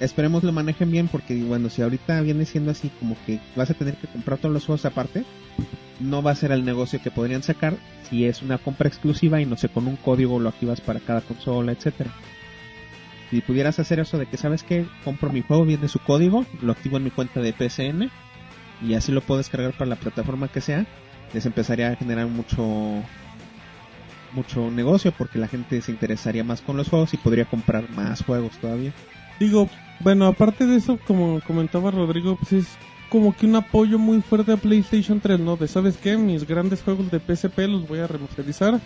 esperemos 0.00 0.44
lo 0.44 0.52
manejen 0.52 0.90
bien 0.90 1.08
porque 1.08 1.34
bueno, 1.42 1.70
si 1.70 1.82
ahorita 1.82 2.20
viene 2.20 2.44
siendo 2.44 2.70
así 2.70 2.90
como 3.00 3.16
que 3.26 3.40
vas 3.56 3.70
a 3.70 3.74
tener 3.74 3.96
que 3.96 4.06
comprar 4.06 4.38
todos 4.38 4.52
los 4.52 4.66
juegos 4.66 4.84
aparte, 4.84 5.24
no 6.00 6.22
va 6.22 6.32
a 6.32 6.36
ser 6.36 6.52
el 6.52 6.64
negocio 6.64 7.00
que 7.02 7.10
podrían 7.10 7.42
sacar 7.42 7.76
si 8.08 8.24
es 8.24 8.42
una 8.42 8.58
compra 8.58 8.88
exclusiva 8.88 9.40
y 9.40 9.46
no 9.46 9.56
sé, 9.56 9.68
con 9.68 9.86
un 9.86 9.96
código 9.96 10.38
lo 10.38 10.48
activas 10.48 10.80
para 10.80 11.00
cada 11.00 11.20
consola, 11.20 11.72
etcétera. 11.72 12.10
Si 13.30 13.40
pudieras 13.42 13.78
hacer 13.78 14.00
eso 14.00 14.16
de 14.16 14.26
que 14.26 14.38
sabes 14.38 14.62
que 14.62 14.86
compro 15.04 15.30
mi 15.30 15.42
juego, 15.42 15.64
viene 15.64 15.88
su 15.88 15.98
código, 15.98 16.46
lo 16.62 16.72
activo 16.72 16.96
en 16.96 17.04
mi 17.04 17.10
cuenta 17.10 17.40
de 17.40 17.52
PSN 17.52 18.10
y 18.86 18.94
así 18.94 19.12
lo 19.12 19.20
puedo 19.20 19.38
descargar 19.38 19.72
para 19.72 19.90
la 19.90 19.96
plataforma 19.96 20.48
que 20.48 20.60
sea, 20.60 20.86
les 21.34 21.44
empezaría 21.44 21.88
a 21.88 21.96
generar 21.96 22.26
mucho 22.26 23.02
mucho 24.32 24.70
negocio 24.70 25.12
porque 25.16 25.38
la 25.38 25.48
gente 25.48 25.80
se 25.80 25.90
interesaría 25.90 26.44
más 26.44 26.60
con 26.60 26.76
los 26.76 26.88
juegos 26.88 27.14
y 27.14 27.16
podría 27.16 27.46
comprar 27.46 27.88
más 27.90 28.22
juegos 28.22 28.58
todavía. 28.58 28.92
Digo, 29.38 29.68
bueno, 30.00 30.26
aparte 30.26 30.66
de 30.66 30.76
eso, 30.76 30.98
como 31.06 31.40
comentaba 31.46 31.90
Rodrigo, 31.90 32.36
pues 32.36 32.52
es 32.52 32.66
como 33.08 33.34
que 33.34 33.46
un 33.46 33.56
apoyo 33.56 33.98
muy 33.98 34.20
fuerte 34.20 34.52
a 34.52 34.56
PlayStation 34.56 35.20
3, 35.20 35.40
¿no? 35.40 35.56
De, 35.56 35.68
¿sabes 35.68 35.96
qué? 35.96 36.16
Mis 36.16 36.46
grandes 36.46 36.82
juegos 36.82 37.10
de 37.10 37.20
PSP 37.20 37.58
los 37.68 37.88
voy 37.88 38.00
a 38.00 38.06
remasterizar, 38.06 38.80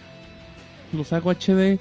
los 0.93 1.13
hago 1.13 1.31
HD, 1.31 1.79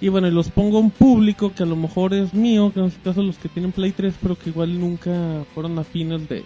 y 0.00 0.08
bueno, 0.08 0.28
y 0.28 0.30
los 0.30 0.50
pongo 0.50 0.80
en 0.80 0.90
público, 0.90 1.52
que 1.54 1.62
a 1.62 1.66
lo 1.66 1.76
mejor 1.76 2.14
es 2.14 2.34
mío, 2.34 2.72
que 2.72 2.80
en 2.80 2.86
este 2.86 3.00
caso 3.00 3.22
los 3.22 3.38
que 3.38 3.48
tienen 3.48 3.72
Play 3.72 3.92
3, 3.92 4.14
pero 4.20 4.36
que 4.36 4.50
igual 4.50 4.78
nunca 4.78 5.44
fueron 5.54 5.78
afines 5.78 6.28
de, 6.28 6.44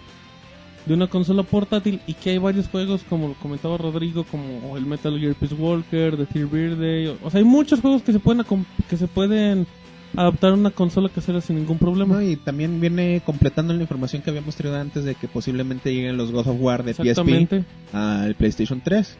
de 0.85 0.93
una 0.93 1.07
consola 1.07 1.43
portátil, 1.43 2.01
y 2.05 2.13
que 2.13 2.31
hay 2.31 2.37
varios 2.37 2.67
juegos, 2.67 3.01
como 3.09 3.29
lo 3.29 3.33
comentaba 3.35 3.77
Rodrigo, 3.77 4.23
como 4.23 4.77
el 4.77 4.85
Metal 4.85 5.19
Gear 5.19 5.35
Peace 5.35 5.55
Walker, 5.55 6.15
The 6.15 6.25
Fear 6.25 6.47
Birthday, 6.47 7.07
o, 7.07 7.17
o 7.23 7.29
sea, 7.29 7.39
hay 7.39 7.45
muchos 7.45 7.81
juegos 7.81 8.03
que 8.03 8.13
se 8.13 8.19
pueden, 8.19 8.45
que 8.89 8.97
se 8.97 9.07
pueden 9.07 9.67
adaptar 10.15 10.53
una 10.53 10.71
consola 10.71 11.09
casera 11.09 11.41
sin 11.41 11.57
ningún 11.57 11.77
problema. 11.77 12.15
No, 12.15 12.21
y 12.21 12.35
también 12.35 12.79
viene 12.79 13.21
completando 13.25 13.73
la 13.73 13.81
información 13.81 14.21
que 14.21 14.29
habíamos 14.29 14.55
traído 14.55 14.79
antes 14.79 15.03
de 15.03 15.15
que 15.15 15.27
posiblemente 15.27 15.93
lleguen 15.93 16.17
los 16.17 16.31
God 16.31 16.47
of 16.47 16.57
War 16.59 16.83
de 16.83 16.93
PSP 16.93 17.65
al 17.93 18.35
PlayStation 18.35 18.81
3. 18.81 19.17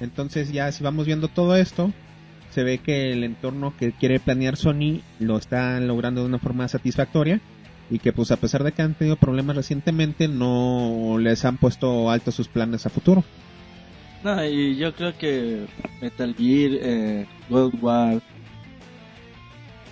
Entonces 0.00 0.52
ya 0.52 0.70
si 0.72 0.84
vamos 0.84 1.06
viendo 1.06 1.28
todo 1.28 1.56
esto, 1.56 1.92
se 2.50 2.64
ve 2.64 2.78
que 2.78 3.12
el 3.12 3.24
entorno 3.24 3.74
que 3.78 3.92
quiere 3.92 4.20
planear 4.20 4.56
Sony 4.56 5.00
lo 5.18 5.36
está 5.36 5.78
logrando 5.80 6.22
de 6.22 6.26
una 6.26 6.38
forma 6.38 6.68
satisfactoria 6.68 7.40
y 7.90 7.98
que 7.98 8.12
pues 8.12 8.30
a 8.30 8.36
pesar 8.36 8.64
de 8.64 8.72
que 8.72 8.82
han 8.82 8.94
tenido 8.94 9.16
problemas 9.16 9.56
recientemente 9.56 10.28
no 10.28 11.16
les 11.20 11.44
han 11.44 11.56
puesto 11.56 12.10
alto 12.10 12.32
sus 12.32 12.48
planes 12.48 12.86
a 12.86 12.90
futuro. 12.90 13.24
No, 14.24 14.44
y 14.44 14.76
yo 14.76 14.94
creo 14.94 15.16
que 15.16 15.66
Metal 16.00 16.34
Gear, 16.34 16.70
eh, 16.82 17.26
God 17.48 17.66
of 17.66 17.74
War, 17.82 18.22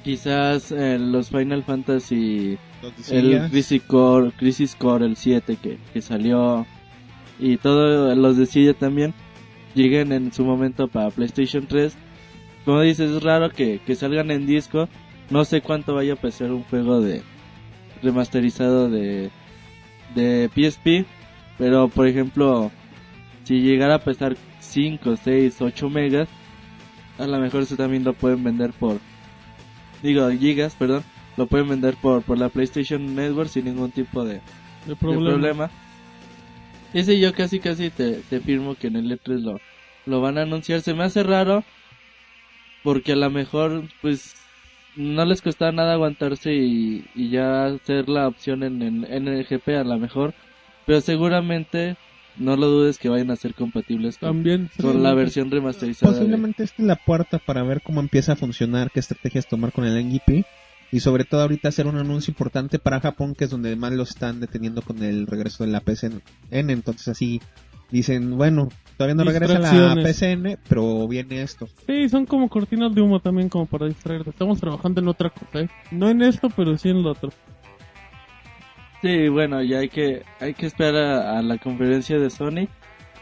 quizás 0.05 0.71
eh, 0.71 0.99
los 1.01 1.31
Final 1.31 1.65
Fantasy, 1.65 2.59
el. 3.11 3.49
Crisis 3.51 3.83
Core, 3.83 4.31
Crisis 4.37 4.77
Core, 4.77 5.07
el 5.07 5.17
7 5.17 5.57
que, 5.57 5.79
que 5.93 6.03
salió, 6.03 6.67
y 7.41 7.57
todos 7.57 8.17
los 8.17 8.37
de 8.37 8.47
Cydia 8.47 8.75
también, 8.75 9.15
lleguen 9.75 10.13
en 10.13 10.33
su 10.33 10.45
momento 10.45 10.87
para 10.87 11.11
PlayStation 11.11 11.67
3. 11.67 11.97
Como 12.65 12.81
dices, 12.83 13.11
es 13.11 13.23
raro 13.23 13.51
que, 13.51 13.81
que 13.85 13.95
salgan 13.95 14.31
en 14.31 14.47
disco. 14.47 14.89
No 15.31 15.45
sé 15.45 15.63
cuánto 15.63 15.95
vaya 15.95 16.15
a 16.15 16.17
pesar 16.17 16.53
un 16.53 16.63
juego 16.65 17.01
de 17.01 17.23
remasterizado 18.03 18.89
de, 18.89 19.31
de 20.15 20.51
PSP. 20.55 21.07
Pero, 21.59 21.89
por 21.89 22.07
ejemplo, 22.07 22.71
si 23.45 23.61
llegara 23.61 23.97
a 23.97 24.05
pesar 24.05 24.37
5, 24.61 25.17
6, 25.17 25.61
8 25.61 25.91
megas, 25.91 26.29
a 27.19 27.27
lo 27.27 27.39
mejor 27.39 27.63
eso 27.63 27.77
también 27.77 28.05
lo 28.05 28.13
pueden 28.13 28.43
vender 28.43 28.73
por, 28.73 28.99
digo, 30.05 30.31
gigas, 30.31 30.75
perdón, 30.77 31.03
lo 31.37 31.47
pueden 31.47 31.69
vender 31.69 31.97
por, 31.97 32.23
por 32.23 32.39
la 32.39 32.51
PlayStation 32.51 33.15
Network 33.15 33.49
sin 33.49 33.65
ningún 33.65 33.91
tipo 33.91 34.25
de, 34.25 34.35
De 34.35 34.91
de 34.91 34.97
problema. 34.97 35.71
Ese 36.93 37.19
yo 37.19 37.33
casi 37.33 37.59
casi 37.59 37.91
te, 37.91 38.21
te 38.31 38.41
firmo 38.41 38.77
que 38.77 38.87
en 38.87 38.97
el 38.97 39.11
E3 39.11 39.41
lo, 39.41 39.61
lo 40.07 40.21
van 40.21 40.39
a 40.39 40.43
anunciar. 40.43 40.81
Se 40.83 40.95
me 40.95 41.05
hace 41.05 41.23
raro 41.23 41.65
porque 42.83 43.13
a 43.13 43.17
lo 43.17 43.31
mejor 43.31 43.89
pues 44.03 44.37
no 44.95 45.25
les 45.25 45.43
cuesta 45.43 45.73
nada 45.73 45.95
aguantarse 45.95 46.55
y, 46.55 47.05
y 47.15 47.31
ya 47.31 47.67
hacer 47.67 48.09
la 48.09 48.29
opción 48.29 48.63
en, 48.63 48.83
en, 48.83 49.05
en 49.11 49.27
el 49.27 49.45
GP 49.45 49.69
a 49.71 49.85
lo 49.85 49.99
mejor. 49.99 50.35
Pero 50.87 51.01
seguramente 51.01 51.97
no 52.37 52.57
lo 52.57 52.67
dudes 52.69 52.99
que 52.99 53.09
vayan 53.09 53.31
a 53.31 53.37
ser 53.37 53.55
compatibles 53.55 54.19
con, 54.19 54.29
También. 54.31 54.71
con 54.81 55.03
la 55.03 55.15
versión 55.15 55.51
remasterizada. 55.51 56.13
de- 56.13 56.19
Posiblemente 56.19 56.63
esta 56.65 56.83
es 56.83 56.87
la 56.89 56.97
puerta 56.97 57.39
para 57.39 57.63
ver 57.63 57.81
cómo 57.83 58.01
empieza 58.01 58.33
a 58.33 58.37
funcionar, 58.37 58.91
qué 58.91 59.01
estrategias 59.01 59.47
tomar 59.47 59.73
con 59.73 59.85
el 59.85 59.97
NGP 60.05 60.45
y 60.93 61.01
sobre 61.01 61.25
todo 61.25 61.43
ahorita 61.43 61.69
hacer 61.69 61.87
un 61.87 61.97
anuncio 61.97 62.31
importante 62.31 62.79
para 62.79 63.01
Japón 63.01 63.35
que 63.35 63.45
es 63.45 63.51
donde 63.51 63.75
más 63.77 63.93
lo 63.93 64.03
están 64.05 64.41
deteniendo 64.41 64.83
con 64.83 65.03
el 65.03 65.27
regreso 65.27 65.65
de 65.65 65.71
la 65.71 65.81
PSN. 65.81 66.21
Entonces 66.51 67.09
así 67.09 67.41
dicen, 67.91 68.37
bueno, 68.37 68.69
todavía 68.97 69.15
no 69.15 69.25
regresa 69.25 69.59
la. 69.59 69.95
PSN, 70.03 70.59
pero 70.69 71.07
viene 71.09 71.43
esto. 71.43 71.69
Sí, 71.87 72.09
son 72.09 72.27
como 72.27 72.49
cortinas 72.49 72.95
de 72.95 73.01
humo 73.01 73.21
también, 73.21 73.49
como 73.49 73.67
para 73.67 73.87
distraerte. 73.87 74.31
Estamos 74.31 74.61
trabajando 74.61 75.01
en 75.01 75.09
otra 75.09 75.31
cosa, 75.31 75.61
¿eh? 75.61 75.69
No 75.93 76.09
en 76.09 76.23
esto, 76.23 76.49
pero 76.55 76.77
sí 76.79 76.89
en 76.89 77.03
lo 77.03 77.11
otro. 77.13 77.31
Sí, 79.05 79.29
bueno, 79.29 79.63
ya 79.63 79.81
hay 79.81 79.89
que 79.91 80.23
hay 80.41 80.55
que 80.55 80.65
esperar 80.67 80.97
a, 80.97 81.39
a 81.39 81.43
la 81.43 81.59
conferencia 81.59 82.19
de 82.19 82.31
Sony. 82.31 82.69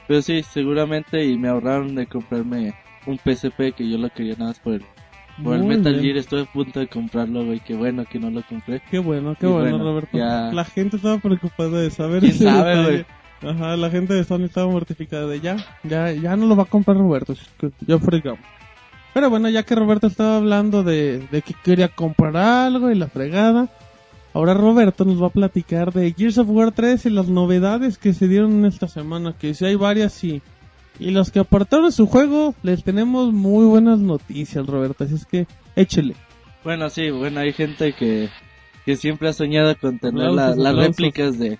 Pero 0.06 0.22
sí, 0.22 0.42
seguramente 0.42 1.24
y 1.24 1.36
me 1.38 1.48
ahorraron 1.48 1.94
de 1.94 2.06
comprarme 2.06 2.74
un 3.06 3.18
PSP 3.18 3.72
que 3.76 3.88
yo 3.88 3.98
lo 3.98 4.08
quería 4.10 4.34
nada 4.34 4.50
más 4.50 4.60
por 4.60 4.74
el, 4.74 4.82
Por 5.42 5.56
el 5.56 5.64
Metal 5.64 5.92
bien. 5.94 6.04
Gear 6.04 6.16
estuve 6.18 6.42
a 6.42 6.44
punto 6.44 6.78
de 6.80 6.86
comprarlo, 6.86 7.44
güey. 7.44 7.60
Qué 7.60 7.74
bueno 7.74 8.04
que 8.04 8.18
no 8.20 8.30
lo 8.30 8.42
compré. 8.42 8.80
Qué 8.90 8.98
bueno, 9.00 9.34
qué 9.38 9.46
bueno, 9.46 9.70
bueno, 9.78 9.84
Roberto. 9.84 10.16
ya- 10.18 10.52
La 10.52 10.64
gente 10.64 10.96
estaba 10.96 11.18
preocupada 11.18 11.80
de 11.80 11.90
saber 11.90 12.20
¿Quién 12.20 12.32
ese 12.32 12.44
sabe, 12.44 12.76
detalle. 12.76 13.06
Ajá, 13.44 13.76
la 13.76 13.90
gente 13.90 14.14
de 14.14 14.22
Sony 14.22 14.44
estaba 14.44 14.68
mortificada 14.70 15.26
de 15.26 15.40
ya, 15.40 15.56
ya, 15.82 16.12
ya 16.12 16.36
no 16.36 16.46
lo 16.46 16.54
va 16.54 16.62
a 16.62 16.66
comprar 16.66 16.96
Roberto, 16.96 17.34
ya 17.86 17.98
fregamos. 17.98 18.38
Pero 19.14 19.30
bueno, 19.30 19.48
ya 19.48 19.64
que 19.64 19.74
Roberto 19.74 20.06
estaba 20.06 20.36
hablando 20.36 20.84
de, 20.84 21.18
de 21.30 21.42
que 21.42 21.52
quería 21.64 21.88
comprar 21.88 22.36
algo 22.36 22.88
y 22.90 22.94
la 22.94 23.08
fregada, 23.08 23.68
ahora 24.34 24.54
Roberto 24.54 25.04
nos 25.04 25.22
va 25.22 25.26
a 25.26 25.30
platicar 25.30 25.92
de 25.92 26.12
Gears 26.12 26.38
of 26.38 26.48
War 26.50 26.72
3 26.72 27.06
y 27.06 27.10
las 27.10 27.28
novedades 27.28 27.98
que 27.98 28.12
se 28.12 28.28
dieron 28.28 28.64
esta 28.64 28.88
semana, 28.88 29.34
que 29.38 29.54
si 29.54 29.64
hay 29.64 29.74
varias 29.74 30.22
y, 30.24 30.42
y 30.98 31.10
los 31.10 31.30
que 31.30 31.40
apartaron 31.40 31.92
su 31.92 32.06
juego, 32.06 32.54
les 32.62 32.82
tenemos 32.84 33.32
muy 33.32 33.64
buenas 33.66 33.98
noticias, 33.98 34.66
Roberto, 34.66 35.04
así 35.04 35.14
es 35.14 35.26
que 35.26 35.46
échele. 35.76 36.14
Bueno, 36.64 36.88
sí, 36.90 37.10
bueno, 37.10 37.40
hay 37.40 37.52
gente 37.52 37.92
que, 37.92 38.28
que 38.86 38.96
siempre 38.96 39.28
ha 39.28 39.32
soñado 39.32 39.76
con 39.78 39.98
tener 39.98 40.30
la- 40.30 40.54
las 40.54 40.76
réplicas 40.76 41.38
de, 41.38 41.58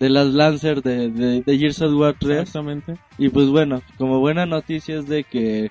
de 0.00 0.08
las 0.10 0.26
Lancer 0.28 0.82
de, 0.82 1.08
de, 1.10 1.42
de 1.42 1.58
Gears 1.58 1.80
of 1.82 1.94
War 1.94 2.16
3. 2.18 2.38
Exactamente. 2.40 2.96
Y 3.18 3.28
pues 3.28 3.46
bueno, 3.48 3.82
como 3.96 4.18
buena 4.18 4.46
noticia 4.46 4.98
es 4.98 5.06
de 5.06 5.22
que 5.24 5.70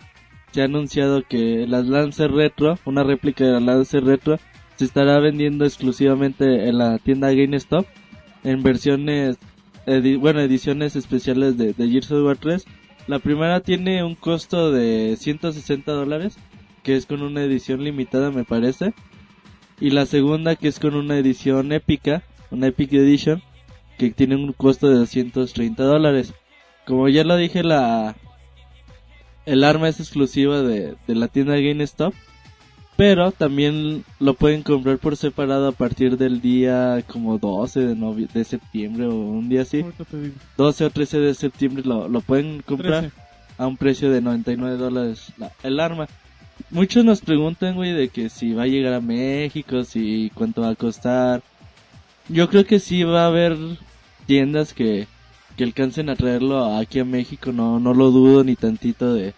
se 0.52 0.62
ha 0.62 0.66
anunciado 0.66 1.24
que 1.28 1.66
las 1.68 1.88
Lancer 1.88 2.32
Retro, 2.32 2.80
una 2.86 3.04
réplica 3.04 3.44
de 3.44 3.52
la 3.52 3.60
Lancer 3.60 4.04
Retro, 4.06 4.40
se 4.80 4.86
estará 4.86 5.20
vendiendo 5.20 5.66
exclusivamente 5.66 6.70
en 6.70 6.78
la 6.78 7.00
tienda 7.00 7.34
GameStop 7.34 7.86
en 8.46 8.64
versiones, 8.64 9.38
bueno, 10.20 10.40
ediciones 10.40 10.96
especiales 10.96 11.58
de, 11.58 11.74
de 11.74 11.90
Gears 11.90 12.10
of 12.14 12.26
War 12.26 12.38
3. 12.38 12.64
La 13.06 13.20
primera 13.20 13.60
tiene 13.60 14.06
un 14.06 14.16
costo 14.16 14.72
de 14.72 15.18
160 15.20 15.92
dólares, 15.92 16.38
que 16.82 16.96
es 16.96 17.06
con 17.06 17.24
una 17.24 17.44
edición 17.44 17.84
limitada 17.84 18.32
me 18.32 18.46
parece. 18.46 18.94
Y 19.82 19.90
la 19.90 20.06
segunda 20.06 20.56
que 20.56 20.70
es 20.70 20.80
con 20.80 20.96
una 20.96 21.18
edición 21.18 21.74
épica, 21.74 22.24
una 22.50 22.68
Epic 22.68 22.94
Edition, 22.94 23.44
que 23.98 24.12
tiene 24.12 24.38
un 24.38 24.54
costo 24.54 24.88
de 24.88 24.96
230 24.96 25.84
dólares. 25.84 26.34
Como 26.86 27.10
ya 27.10 27.26
lo 27.26 27.36
dije, 27.36 27.64
la 27.64 28.16
el 29.46 29.66
arma 29.66 29.90
es 29.90 30.00
exclusiva 30.00 30.62
de, 30.62 30.96
de 31.06 31.16
la 31.16 31.28
tienda 31.28 31.58
GameStop, 31.58 32.14
pero 33.00 33.32
también 33.32 34.04
lo 34.20 34.34
pueden 34.34 34.62
comprar 34.62 34.98
por 34.98 35.16
separado 35.16 35.70
a 35.70 35.72
partir 35.72 36.18
del 36.18 36.42
día 36.42 37.02
como 37.08 37.38
12 37.38 37.80
de, 37.80 38.28
de 38.34 38.44
septiembre 38.44 39.06
o 39.06 39.16
un 39.16 39.48
día 39.48 39.62
así. 39.62 39.80
Ahorita 39.80 40.04
te 40.04 40.22
digo. 40.22 40.36
12 40.58 40.84
o 40.86 40.90
13 40.90 41.20
de 41.22 41.34
septiembre 41.34 41.84
lo, 41.86 42.10
lo 42.10 42.20
pueden 42.20 42.62
comprar 42.62 43.04
13. 43.10 43.16
a 43.58 43.68
un 43.68 43.78
precio 43.78 44.12
de 44.12 44.20
99 44.20 44.76
dólares 44.76 45.32
la- 45.38 45.54
el 45.64 45.80
arma. 45.80 46.08
Muchos 46.72 47.06
nos 47.06 47.22
preguntan, 47.22 47.76
güey, 47.76 47.94
de 47.94 48.10
que 48.10 48.28
si 48.30 48.52
va 48.52 48.64
a 48.64 48.68
llegar 48.68 48.92
a 48.94 49.00
México, 49.00 49.86
si 49.86 50.30
cuánto 50.36 50.64
va 50.64 50.70
a 50.72 50.76
costar. 50.76 51.42
Yo 52.28 52.50
creo 52.50 52.66
que 52.66 52.80
sí 52.80 53.04
va 53.04 53.24
a 53.24 53.28
haber 53.28 53.56
tiendas 54.26 54.74
que, 54.74 55.08
que 55.56 55.64
alcancen 55.64 56.10
a 56.10 56.18
traerlo 56.18 56.78
aquí 56.78 57.00
a 57.00 57.06
México, 57.06 57.54
no, 57.54 57.80
no 57.80 57.94
lo 57.94 58.12
dudo 58.12 58.44
ni 58.44 58.58
tantito 58.58 59.14
de, 59.14 59.34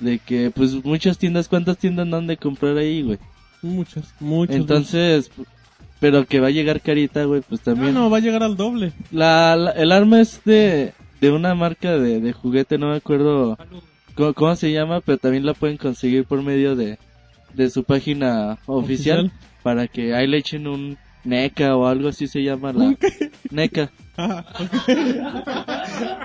de 0.00 0.18
que, 0.18 0.50
pues 0.50 0.82
muchas 0.84 1.18
tiendas, 1.18 1.48
¿cuántas 1.48 1.78
tiendas 1.78 2.06
no 2.06 2.16
han 2.16 2.26
de 2.26 2.36
comprar 2.36 2.76
ahí, 2.76 3.02
güey? 3.02 3.18
Muchas, 3.62 4.14
muchas. 4.20 4.56
Entonces, 4.56 5.30
pero 6.00 6.24
que 6.26 6.40
va 6.40 6.48
a 6.48 6.50
llegar 6.50 6.80
carita, 6.80 7.24
güey, 7.24 7.42
pues 7.46 7.60
también. 7.60 7.92
no, 7.94 8.08
va 8.10 8.16
a 8.16 8.20
llegar 8.20 8.42
al 8.42 8.56
doble. 8.56 8.92
La, 9.10 9.54
la- 9.56 9.72
el 9.72 9.92
arma 9.92 10.20
es 10.20 10.40
de, 10.44 10.92
de 11.20 11.30
una 11.30 11.54
marca 11.54 11.96
de, 11.98 12.20
de 12.20 12.32
juguete, 12.32 12.78
no 12.78 12.88
me 12.90 12.96
acuerdo 12.96 13.58
cómo, 14.14 14.32
cómo 14.34 14.56
se 14.56 14.72
llama, 14.72 15.00
pero 15.02 15.18
también 15.18 15.44
la 15.44 15.52
pueden 15.54 15.76
conseguir 15.76 16.24
por 16.24 16.42
medio 16.42 16.74
de, 16.74 16.98
de 17.52 17.68
su 17.70 17.84
página 17.84 18.58
oficial, 18.66 19.26
Oficial. 19.26 19.32
para 19.62 19.86
que 19.88 20.14
ahí 20.14 20.26
le 20.26 20.38
echen 20.38 20.66
un 20.66 20.96
NECA 21.24 21.76
o 21.76 21.86
algo 21.86 22.08
así 22.08 22.26
se 22.26 22.42
llama 22.42 22.72
la 22.72 22.94
NECA. 23.50 23.90
Ah. 24.16 24.44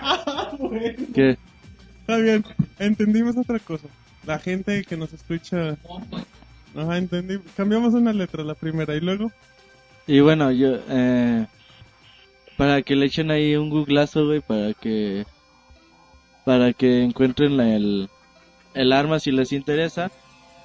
Ah, 0.01 0.51
bueno. 0.59 0.95
Que 1.13 1.37
Está 2.07 2.17
bien, 2.17 2.45
entendimos 2.77 3.35
otra 3.35 3.57
cosa. 3.59 3.87
La 4.25 4.37
gente 4.39 4.83
que 4.83 4.95
nos 4.95 5.11
escucha... 5.11 5.75
Ajá, 6.75 6.97
entendí. 6.97 7.39
Cambiamos 7.57 7.93
una 7.93 8.13
letra, 8.13 8.43
la 8.43 8.53
primera, 8.53 8.95
y 8.95 8.99
luego... 8.99 9.31
Y 10.07 10.19
bueno, 10.19 10.51
yo, 10.51 10.77
eh, 10.87 11.47
para 12.57 12.83
que 12.83 12.95
le 12.95 13.07
echen 13.07 13.31
ahí 13.31 13.55
un 13.55 13.71
googlazo, 13.71 14.27
güey, 14.27 14.39
para 14.39 14.73
que, 14.75 15.25
para 16.43 16.73
que 16.73 17.01
encuentren 17.03 17.57
la- 17.57 17.75
el, 17.75 18.07
el 18.75 18.93
arma 18.93 19.19
si 19.19 19.31
les 19.31 19.51
interesa. 19.51 20.11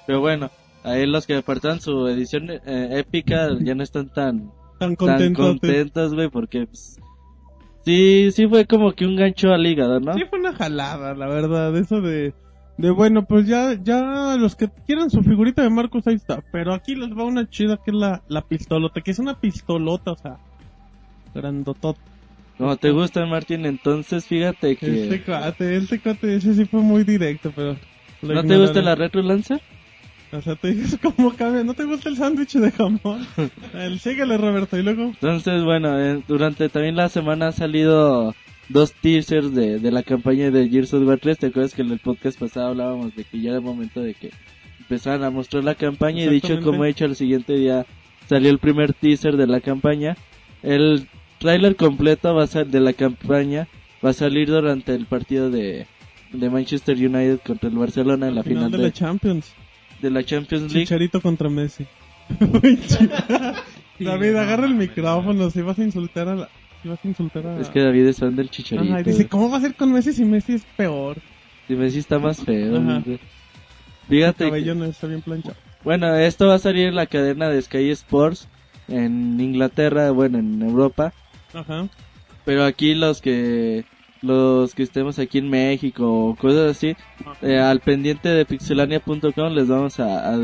Pero 0.05 0.19
bueno, 0.19 0.51
ahí 0.83 1.07
los 1.07 1.25
que 1.25 1.37
apartan 1.37 1.81
su 1.81 2.07
edición 2.07 2.51
eh, 2.51 2.59
épica 2.91 3.49
ya 3.59 3.73
no 3.73 3.81
están 3.81 4.09
tan, 4.09 4.51
Tan 4.77 5.33
contentos, 5.33 6.13
güey, 6.13 6.29
porque 6.29 6.67
pues, 6.67 6.99
sí, 7.83 8.31
sí 8.31 8.47
fue 8.47 8.65
como 8.65 8.93
que 8.93 9.05
un 9.05 9.15
gancho 9.15 9.53
al 9.53 9.65
hígado, 9.65 9.99
¿no? 9.99 10.13
Sí 10.13 10.23
fue 10.29 10.39
una 10.39 10.53
jalada, 10.53 11.13
la 11.13 11.27
verdad, 11.27 11.75
eso 11.77 12.01
de... 12.01 12.33
De 12.77 12.89
bueno, 12.89 13.25
pues 13.25 13.45
ya, 13.45 13.77
ya 13.83 14.37
los 14.39 14.55
que 14.55 14.67
quieran 14.87 15.11
su 15.11 15.21
figurita 15.21 15.61
de 15.61 15.69
Marcos 15.69 16.07
ahí 16.07 16.15
está. 16.15 16.41
Pero 16.51 16.73
aquí 16.73 16.95
les 16.95 17.11
va 17.11 17.25
una 17.25 17.47
chida 17.47 17.77
que 17.77 17.91
es 17.91 17.95
la, 17.95 18.23
la 18.27 18.41
pistolota, 18.41 19.01
que 19.01 19.11
es 19.11 19.19
una 19.19 19.39
pistolota, 19.39 20.13
o 20.13 20.17
sea, 20.17 20.37
grandotota. 21.35 21.99
Como 22.57 22.77
te 22.77 22.91
gusta, 22.91 23.25
Martín, 23.25 23.65
entonces 23.65 24.25
fíjate 24.25 24.75
que... 24.77 25.03
Este 25.03 25.23
cuate, 25.23 25.77
este 25.77 25.99
cuate, 25.99 26.35
ese 26.35 26.53
sí 26.55 26.65
fue 26.65 26.81
muy 26.81 27.03
directo, 27.03 27.51
pero... 27.55 27.75
¿No 28.21 28.43
te 28.43 28.57
gusta 28.57 28.81
la 28.81 28.95
Retro 28.95 29.21
Lancer? 29.21 29.61
O 30.31 30.41
sea, 30.41 30.55
te 30.55 30.73
dices 30.73 30.99
cómo 31.01 31.33
cambia, 31.35 31.63
¿no 31.63 31.73
te 31.73 31.83
gusta 31.83 32.09
el 32.09 32.15
sándwich 32.15 32.53
de 32.53 32.71
jamón? 32.71 33.27
el, 33.73 33.99
síguele, 33.99 34.37
Roberto, 34.37 34.77
y 34.77 34.83
luego... 34.83 35.03
Entonces, 35.03 35.63
bueno, 35.63 35.99
eh, 35.99 36.23
durante 36.27 36.69
también 36.69 36.95
la 36.95 37.09
semana 37.09 37.47
han 37.47 37.53
salido 37.53 38.33
dos 38.69 38.93
teasers 38.93 39.53
de, 39.53 39.79
de 39.79 39.91
la 39.91 40.03
campaña 40.03 40.49
de 40.49 40.69
Gears 40.69 40.93
of 40.93 41.05
War 41.05 41.19
3. 41.19 41.37
¿Te 41.37 41.47
acuerdas 41.47 41.73
que 41.73 41.81
en 41.81 41.91
el 41.91 41.99
podcast 41.99 42.39
pasado 42.39 42.69
hablábamos 42.69 43.15
de 43.15 43.23
que 43.25 43.41
ya 43.41 43.51
era 43.51 43.59
momento 43.59 44.01
de 44.01 44.13
que 44.13 44.31
empezaran 44.79 45.23
a 45.23 45.29
mostrar 45.29 45.63
la 45.63 45.75
campaña? 45.75 46.23
Y 46.23 46.29
dicho 46.29 46.61
como 46.61 46.85
he 46.85 46.89
hecho, 46.89 47.05
al 47.05 47.15
siguiente 47.15 47.53
día 47.53 47.85
salió 48.27 48.49
el 48.49 48.59
primer 48.59 48.93
teaser 48.93 49.35
de 49.35 49.47
la 49.47 49.59
campaña. 49.59 50.15
El 50.63 51.07
tráiler 51.39 51.75
completo 51.75 52.33
va 52.33 52.43
a 52.43 52.47
ser 52.47 52.67
de 52.67 52.79
la 52.79 52.93
campaña 52.93 53.67
va 54.03 54.11
a 54.11 54.13
salir 54.13 54.49
durante 54.49 54.93
el 54.95 55.05
partido 55.05 55.49
de, 55.49 55.85
de 56.31 56.49
Manchester 56.49 56.95
United 56.95 57.39
contra 57.45 57.69
el 57.69 57.77
Barcelona 57.77 58.27
en 58.27 58.35
la 58.35 58.43
Final, 58.43 58.65
final, 58.65 58.71
de 58.71 58.77
de, 58.77 58.83
la 58.83 58.91
Champions. 58.91 59.53
De 60.01 60.09
la 60.09 60.23
Champions 60.23 60.63
League. 60.73 60.85
Chicharito 60.85 61.21
contra 61.21 61.49
Messi. 61.49 61.85
David, 63.99 64.35
agarra 64.35 64.65
el 64.65 64.75
micrófono, 64.75 65.49
si 65.51 65.61
vas 65.61 65.77
a 65.79 65.83
insultar 65.83 66.27
a 66.27 66.35
la... 66.35 66.49
Si 66.81 66.89
vas 66.89 66.99
a 67.03 67.07
insultar 67.07 67.45
a... 67.45 67.59
Es 67.59 67.69
que 67.69 67.81
David 67.81 68.07
es 68.07 68.17
fan 68.19 68.35
del 68.35 68.49
Chicharito. 68.49 68.91
Ajá, 68.93 69.01
y 69.01 69.03
dice, 69.03 69.27
¿cómo 69.27 69.49
va 69.51 69.57
a 69.57 69.61
ser 69.61 69.75
con 69.75 69.91
Messi 69.91 70.13
si 70.13 70.25
Messi 70.25 70.53
es 70.53 70.63
peor? 70.75 71.17
Si 71.67 71.75
Messi 71.75 71.99
está 71.99 72.17
más 72.17 72.43
feo. 72.43 72.77
Ajá. 72.77 73.03
El 73.05 73.19
Fíjate. 74.09 74.51
que- 74.51 74.75
no 74.75 74.85
está 74.85 75.07
bien 75.07 75.21
planchado. 75.21 75.55
Bueno, 75.83 76.15
esto 76.15 76.47
va 76.47 76.55
a 76.55 76.59
salir 76.59 76.87
en 76.87 76.95
la 76.95 77.05
cadena 77.05 77.49
de 77.49 77.61
Sky 77.61 77.89
Sports 77.91 78.47
en 78.87 79.39
Inglaterra, 79.39 80.11
bueno, 80.11 80.39
en 80.39 80.61
Europa. 80.61 81.13
Ajá. 81.53 81.87
Pero 82.45 82.65
aquí 82.65 82.93
los 82.95 83.21
que 83.21 83.85
los 84.21 84.75
que 84.75 84.83
estemos 84.83 85.17
aquí 85.19 85.39
en 85.39 85.49
México 85.49 86.05
o 86.29 86.35
cosas 86.35 86.71
así, 86.77 86.95
eh, 87.41 87.57
al 87.59 87.79
pendiente 87.79 88.29
de 88.29 88.45
pixelania.com 88.45 89.53
les 89.53 89.67
vamos 89.67 89.99
a, 89.99 90.33
a 90.33 90.37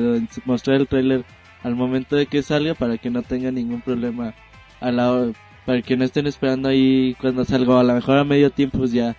mostrar 0.46 0.78
el 0.78 0.88
trailer 0.88 1.24
al 1.64 1.76
momento 1.76 2.16
de 2.16 2.26
que 2.26 2.42
salga 2.44 2.74
para 2.74 2.98
que 2.98 3.10
no 3.10 3.22
tengan 3.24 3.56
ningún 3.56 3.82
problema 3.82 4.34
a 4.80 4.92
la 4.92 5.12
hora- 5.12 5.32
para 5.66 5.82
que 5.82 5.98
no 5.98 6.06
estén 6.06 6.28
esperando 6.28 6.70
ahí 6.70 7.16
cuando 7.20 7.44
salga 7.46 7.80
a 7.80 7.84
lo 7.84 7.94
mejor 7.94 8.18
a 8.18 8.24
medio 8.24 8.50
tiempo 8.52 8.78
pues 8.80 8.92
ya 8.94 9.16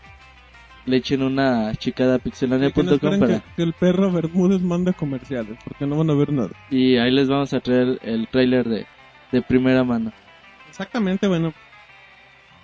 le 0.86 0.96
echen 0.96 1.22
una 1.22 1.74
chicada 1.74 2.14
a 2.14 2.18
pixelania.com 2.18 3.18
para 3.18 3.40
que, 3.40 3.42
que 3.56 3.62
el 3.62 3.74
perro 3.74 4.10
Bermúdez 4.10 4.62
manda 4.62 4.92
comerciales, 4.94 5.58
porque 5.62 5.86
no 5.86 5.98
van 5.98 6.08
a 6.10 6.14
ver 6.14 6.32
nada. 6.32 6.48
y 6.70 6.96
ahí 6.96 7.10
les 7.10 7.28
vamos 7.28 7.52
a 7.52 7.60
traer 7.60 7.98
el 8.02 8.26
trailer 8.28 8.66
de, 8.68 8.86
de 9.30 9.42
primera 9.42 9.84
mano. 9.84 10.12
Exactamente, 10.70 11.28
bueno. 11.28 11.52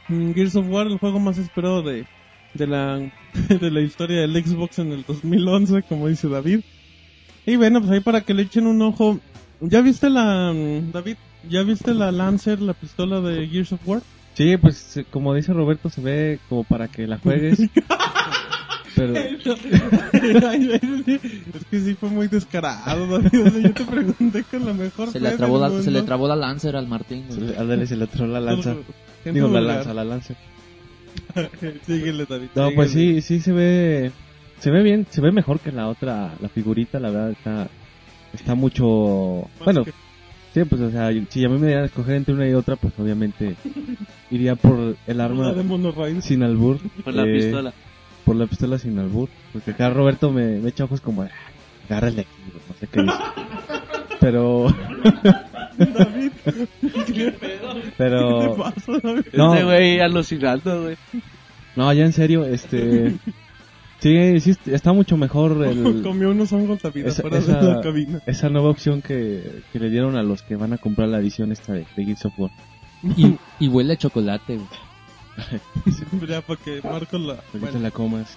Mm, 0.09 0.33
Gears 0.33 0.57
of 0.57 0.67
War, 0.69 0.87
el 0.87 0.99
juego 0.99 1.21
más 1.21 1.39
esperado 1.39 1.83
de, 1.83 2.05
de 2.55 2.67
la 2.67 2.99
de 3.49 3.71
la 3.71 3.81
historia 3.81 4.21
del 4.21 4.45
Xbox 4.45 4.79
en 4.79 4.93
el 4.93 5.05
2011, 5.07 5.83
como 5.89 6.09
dice 6.09 6.29
David. 6.29 6.61
Y 7.47 7.57
bueno, 7.57 7.81
pues 7.81 7.93
ahí 7.93 8.01
para 8.01 8.23
que 8.23 8.35
le 8.35 8.43
echen 8.43 8.67
un 8.67 8.81
ojo. 8.83 9.21
¿Ya 9.61 9.81
viste 9.81 10.11
la, 10.11 10.53
mm, 10.53 10.93
David? 10.93 11.17
¿Ya 11.49 11.63
viste 11.63 11.95
la 11.95 12.11
Lancer, 12.11 12.61
la 12.61 12.75
pistola 12.75 13.21
de 13.21 13.47
Gears 13.49 13.73
of 13.73 13.81
War? 13.87 14.03
Sí, 14.35 14.57
pues 14.57 15.01
como 15.11 15.35
dice 15.35 15.53
Roberto, 15.53 15.91
se 15.91 16.01
ve 16.01 16.39
como 16.49 16.65
para 16.65 16.89
que 16.89 17.07
la 17.07 17.19
juegues. 17.19 17.61
Pero 18.97 19.15
es 19.17 19.43
que 21.71 21.81
sí 21.81 21.95
fue 21.95 22.09
muy 22.11 22.29
descarado, 22.29 23.07
David. 23.07 23.47
O 23.47 23.51
sea, 23.51 23.61
yo 23.61 23.75
te 23.75 23.85
pregunté 23.85 24.45
con 24.45 24.65
la 24.67 24.73
mejor 24.73 25.11
Se 25.11 25.21
le, 25.21 25.33
trabó 25.33 25.59
la, 25.59 25.83
se 25.83 25.91
le 25.91 26.03
trabó 26.03 26.29
la 26.29 26.37
Lancer 26.37 26.77
al 26.77 26.87
Martín. 26.87 27.25
güey. 27.27 27.41
se 27.41 27.47
le- 27.47 27.59
ándale, 27.59 27.87
se 27.87 27.97
le 27.97 28.05
atoró 28.05 28.27
la 28.29 28.41
lanza. 28.41 28.77
Gente 29.25 29.41
Digo, 29.41 29.49
la 29.49 29.61
vulgar. 29.61 29.77
lanza, 29.77 29.95
la 29.95 30.05
lanza. 30.05 30.35
Síguele, 31.87 32.27
David. 32.27 32.49
No, 32.55 32.71
pues 32.75 32.91
sí, 32.93 33.23
sí 33.23 33.41
se 33.41 33.53
ve, 33.53 34.13
se 34.61 34.71
ve 34.71 34.83
bien, 34.83 35.07
se 35.11 35.21
ve 35.21 35.33
mejor 35.33 35.61
que 35.61 35.73
la 35.73 35.89
otra, 35.89 36.35
la 36.41 36.49
figurita, 36.49 37.01
la 37.01 37.11
verdad 37.11 37.31
está, 37.31 37.69
está 38.35 38.55
mucho... 38.55 39.49
Bueno, 39.65 39.85
sí, 40.53 40.65
pues 40.65 40.81
o 40.81 40.91
sea, 40.91 41.11
si 41.31 41.45
a 41.45 41.49
mí 41.49 41.59
me 41.59 41.67
dieran 41.69 41.85
a 41.85 41.87
escoger 41.87 42.17
entre 42.17 42.35
una 42.35 42.49
y 42.49 42.53
otra, 42.53 42.77
pues 42.77 42.93
obviamente 42.99 43.57
iría 44.31 44.57
por 44.57 44.97
el 45.07 45.21
arma 45.21 45.53
de 45.53 46.21
sin 46.21 46.43
albur. 46.43 46.79
Por 47.03 47.15
la 47.15 47.25
eh, 47.25 47.33
pistola. 47.35 47.73
Por 48.25 48.37
la 48.37 48.47
pistola 48.47 48.79
sin 48.79 48.99
albur. 48.99 49.29
Porque 49.53 49.71
acá 49.71 49.91
Roberto 49.91 50.31
me, 50.31 50.59
me 50.61 50.69
echa 50.69 50.85
ojos 50.85 51.01
como, 51.01 51.23
"Ah, 51.23 51.31
agárrale 51.89 52.23
aquí, 52.23 52.51
güey", 52.51 52.63
no 52.69 52.75
sé 52.75 52.87
qué 52.89 53.03
dice. 53.03 53.19
Pero... 54.21 54.67
David, 55.79 56.33
¿qué 57.15 57.35
Pero... 57.99 58.41
¿Qué 58.41 58.49
te 58.49 58.55
pasa, 58.57 58.93
David? 59.03 59.25
No. 59.33 59.55
Este 59.55 59.65
güey 59.65 60.01
alucinando, 60.01 60.83
güey. 60.83 60.97
No, 61.77 61.93
ya 61.93 62.05
en 62.05 62.13
serio, 62.13 62.45
este... 62.45 63.15
Sí, 64.01 64.39
sí, 64.41 64.55
está 64.67 64.93
mucho 64.93 65.17
mejor 65.17 65.65
el... 65.67 66.03
Comió 66.05 66.31
unos 66.31 66.53
hongos 66.53 66.83
David 66.83 67.07
esa, 67.07 67.27
esa- 67.29 67.61
de 67.61 67.75
la 67.75 67.81
cabina. 67.81 68.21
esa 68.27 68.49
nueva 68.51 68.69
opción 68.71 69.01
que, 69.01 69.63
que 69.73 69.79
le 69.81 69.89
dieron 69.89 70.17
a 70.17 70.23
los 70.23 70.43
que 70.43 70.57
van 70.57 70.73
a 70.75 70.79
comprar 70.79 71.09
la 71.09 71.19
edición 71.19 71.53
esta 71.53 71.73
de, 71.73 71.87
de 71.97 72.05
Gears 72.05 72.27
of 72.27 72.39
War. 72.39 72.51
Y, 73.17 73.37
y 73.59 73.69
huele 73.69 73.95
a 73.95 73.97
chocolate, 73.97 74.57
güey. 74.57 74.69
Ya, 76.29 76.41
para 76.43 76.61
que 76.61 76.81
Marco 76.83 77.19
la... 77.19 77.33
Ahorita 77.35 77.59
Bueno, 77.59 77.79
la 77.81 77.91
comas. 77.91 78.37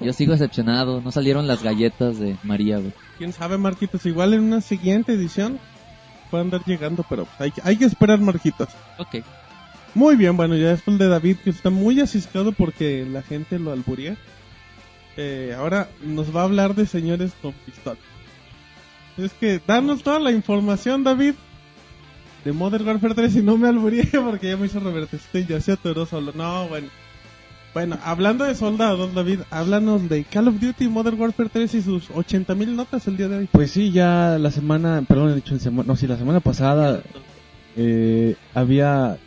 Yo 0.00 0.12
sigo 0.12 0.32
decepcionado. 0.32 1.00
No 1.00 1.10
salieron 1.10 1.46
las 1.46 1.62
galletas 1.62 2.18
de 2.18 2.36
María, 2.44 2.78
güey. 2.78 2.92
quién 3.18 3.32
sabe, 3.32 3.58
Marquitos. 3.58 4.06
Igual 4.06 4.34
en 4.34 4.40
una 4.42 4.60
siguiente 4.60 5.12
edición 5.12 5.58
puede 6.30 6.44
andar 6.44 6.62
llegando, 6.64 7.04
pero 7.08 7.26
hay, 7.38 7.50
que- 7.50 7.60
hay 7.64 7.76
que 7.76 7.84
esperar, 7.84 8.20
Marquitos. 8.20 8.68
Ok. 8.98 9.16
Muy 9.94 10.14
bien, 10.16 10.36
bueno, 10.36 10.56
ya 10.56 10.68
después 10.68 10.98
de 10.98 11.08
David, 11.08 11.38
que 11.42 11.50
está 11.50 11.68
muy 11.70 12.00
asiscado 12.00 12.52
porque 12.52 13.04
la 13.10 13.22
gente 13.22 13.58
lo 13.58 13.72
alburía. 13.72 14.16
Eh, 15.16 15.54
ahora 15.58 15.88
nos 16.04 16.34
va 16.34 16.42
a 16.42 16.44
hablar 16.44 16.74
de 16.76 16.86
señores 16.86 17.32
con 17.42 17.52
pistola. 17.52 17.98
Es 19.18 19.32
que, 19.32 19.60
danos 19.66 20.02
toda 20.02 20.20
la 20.20 20.30
información, 20.30 21.02
David, 21.02 21.34
de 22.44 22.52
Modern 22.52 22.86
Warfare 22.86 23.14
3 23.14 23.36
y 23.36 23.42
no 23.42 23.58
me 23.58 23.68
alburíe 23.68 24.04
porque 24.24 24.48
ya 24.50 24.56
me 24.56 24.66
hizo 24.66 24.80
revertecito 24.80 25.38
y 25.38 25.46
ya 25.46 25.60
se 25.60 25.72
atoró 25.72 26.06
solo. 26.06 26.32
No, 26.34 26.68
bueno. 26.68 26.88
Bueno, 27.72 27.98
hablando 28.02 28.44
de 28.44 28.56
soldados, 28.56 29.14
David, 29.14 29.40
háblanos 29.50 30.08
de 30.08 30.24
Call 30.24 30.48
of 30.48 30.60
Duty 30.60 30.88
Modern 30.88 31.20
Warfare 31.20 31.50
3 31.52 31.74
y 31.74 31.82
sus 31.82 32.10
80.000 32.10 32.68
notas 32.68 33.06
el 33.06 33.16
día 33.16 33.28
de 33.28 33.38
hoy. 33.38 33.48
Pues 33.52 33.70
sí, 33.70 33.92
ya 33.92 34.38
la 34.40 34.50
semana, 34.50 35.04
perdón, 35.06 35.30
he 35.30 35.34
dicho 35.36 35.54
en 35.54 35.60
semana, 35.60 35.86
no, 35.86 35.94
sí, 35.94 36.08
la 36.08 36.16
semana 36.16 36.40
pasada 36.40 37.00
eh, 37.76 38.34
había, 38.54 39.18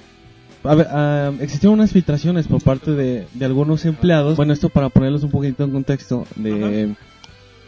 a 0.63 0.75
ver, 0.75 0.88
ah, 0.91 1.32
existieron 1.39 1.79
unas 1.79 1.93
filtraciones 1.93 2.47
por 2.47 2.62
parte 2.62 2.91
de, 2.91 3.27
de 3.34 3.45
algunos 3.45 3.86
empleados. 3.86 4.36
Bueno, 4.36 4.51
esto 4.51 4.67
para 4.67 4.89
ponerlos 4.89 5.23
un 5.23 5.32
poquito 5.32 5.63
en 5.63 5.71
contexto, 5.71 6.27
de, 6.36 6.95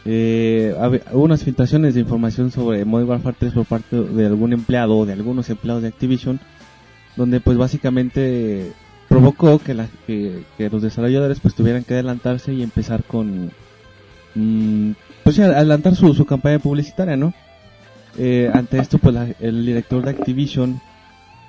eh, 0.04 0.74
hubo 1.10 1.24
unas 1.24 1.42
filtraciones 1.42 1.94
de 1.94 2.00
información 2.00 2.52
sobre 2.52 2.84
Modern 2.84 3.08
Warfare 3.08 3.36
3 3.38 3.54
por 3.54 3.64
parte 3.64 3.96
de 3.96 4.26
algún 4.26 4.52
empleado 4.52 4.98
o 4.98 5.06
de 5.06 5.14
algunos 5.14 5.48
empleados 5.48 5.82
de 5.82 5.88
Activision, 5.88 6.38
donde 7.16 7.40
pues 7.40 7.56
básicamente 7.56 8.72
provocó 9.20 9.58
que, 9.58 9.74
la, 9.74 9.88
que, 10.06 10.42
que 10.58 10.68
los 10.68 10.82
desarrolladores 10.82 11.40
pues 11.40 11.54
tuvieran 11.54 11.84
que 11.84 11.94
adelantarse 11.94 12.52
y 12.52 12.62
empezar 12.62 13.02
con 13.04 13.50
mm, 14.34 14.90
pues 15.24 15.38
adelantar 15.38 15.94
su, 15.96 16.12
su 16.14 16.24
campaña 16.26 16.58
publicitaria, 16.58 17.16
¿no? 17.16 17.32
Eh, 18.18 18.50
ante 18.52 18.78
esto, 18.78 18.98
pues 18.98 19.14
la- 19.14 19.28
el 19.40 19.64
director 19.64 20.02
de 20.04 20.10
Activision, 20.10 20.80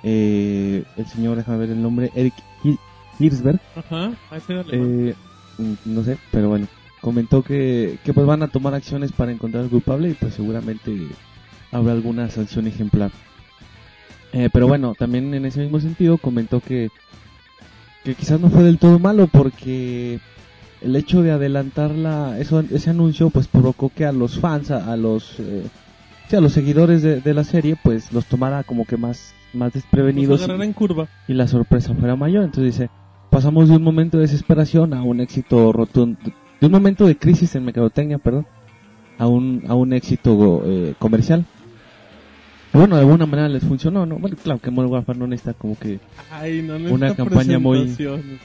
eh, 0.02 0.84
el 0.96 1.06
señor, 1.06 1.36
déjame 1.36 1.58
ver 1.58 1.70
el 1.70 1.82
nombre, 1.82 2.10
Eric 2.14 2.34
Hi- 2.64 2.78
Hirsberg, 3.18 3.60
Ajá, 3.76 4.12
eh, 4.72 5.14
mm, 5.58 5.72
no 5.94 6.04
sé, 6.04 6.16
pero 6.30 6.48
bueno, 6.48 6.66
comentó 7.00 7.42
que, 7.42 7.98
que 8.04 8.12
pues 8.14 8.26
van 8.26 8.42
a 8.42 8.48
tomar 8.48 8.74
acciones 8.74 9.12
para 9.12 9.32
encontrar 9.32 9.64
al 9.64 9.70
culpable 9.70 10.10
y 10.10 10.14
pues 10.14 10.34
seguramente 10.34 11.08
habrá 11.72 11.92
alguna 11.92 12.28
sanción 12.30 12.66
ejemplar. 12.66 13.10
Eh, 14.32 14.50
pero 14.52 14.66
bueno, 14.68 14.94
también 14.94 15.32
en 15.34 15.46
ese 15.46 15.60
mismo 15.60 15.80
sentido 15.80 16.18
comentó 16.18 16.60
que, 16.60 16.90
que 18.08 18.14
quizás 18.14 18.40
no 18.40 18.48
fue 18.50 18.62
del 18.62 18.78
todo 18.78 18.98
malo 18.98 19.26
porque 19.28 20.18
el 20.80 20.96
hecho 20.96 21.22
de 21.22 21.30
adelantar 21.32 21.90
la, 21.90 22.38
eso, 22.38 22.60
ese 22.60 22.90
anuncio 22.90 23.30
pues 23.30 23.48
provocó 23.48 23.90
que 23.94 24.06
a 24.06 24.12
los 24.12 24.38
fans, 24.38 24.70
a, 24.70 24.90
a 24.92 24.96
los 24.96 25.38
eh, 25.40 25.64
sí, 26.28 26.36
a 26.36 26.40
los 26.40 26.52
seguidores 26.52 27.02
de, 27.02 27.20
de 27.20 27.34
la 27.34 27.44
serie 27.44 27.76
pues 27.82 28.12
los 28.12 28.24
tomara 28.26 28.62
como 28.64 28.84
que 28.86 28.96
más, 28.96 29.34
más 29.52 29.72
desprevenidos 29.72 30.40
Nos 30.40 30.40
y- 30.40 30.44
agarrará 30.44 30.64
en 30.64 30.72
curva. 30.72 31.08
y 31.26 31.34
la 31.34 31.48
sorpresa 31.48 31.94
fuera 31.94 32.16
mayor. 32.16 32.44
Entonces 32.44 32.74
dice, 32.78 32.90
pasamos 33.30 33.68
de 33.68 33.76
un 33.76 33.82
momento 33.82 34.16
de 34.16 34.22
desesperación 34.22 34.94
a 34.94 35.02
un 35.02 35.20
éxito 35.20 35.72
rotundo, 35.72 36.18
de 36.60 36.66
un 36.66 36.72
momento 36.72 37.06
de 37.06 37.16
crisis 37.16 37.54
en 37.56 37.64
mercadotecnia, 37.64 38.18
perdón, 38.18 38.46
a 39.18 39.26
un, 39.26 39.64
a 39.68 39.74
un 39.74 39.92
éxito 39.92 40.62
eh, 40.64 40.94
comercial. 40.98 41.44
Bueno, 42.72 42.96
de 42.96 43.00
alguna 43.02 43.26
manera 43.26 43.48
les 43.48 43.64
funcionó, 43.64 44.04
¿no? 44.06 44.16
Bueno, 44.18 44.36
claro 44.42 44.60
que 44.60 44.70
Modern 44.70 44.92
Warfare 44.92 45.18
no 45.18 45.26
necesita 45.26 45.54
como 45.54 45.78
que 45.78 46.00
Ay, 46.30 46.62
no 46.62 46.76
una 46.92 47.14
campaña 47.14 47.58
muy, 47.58 47.96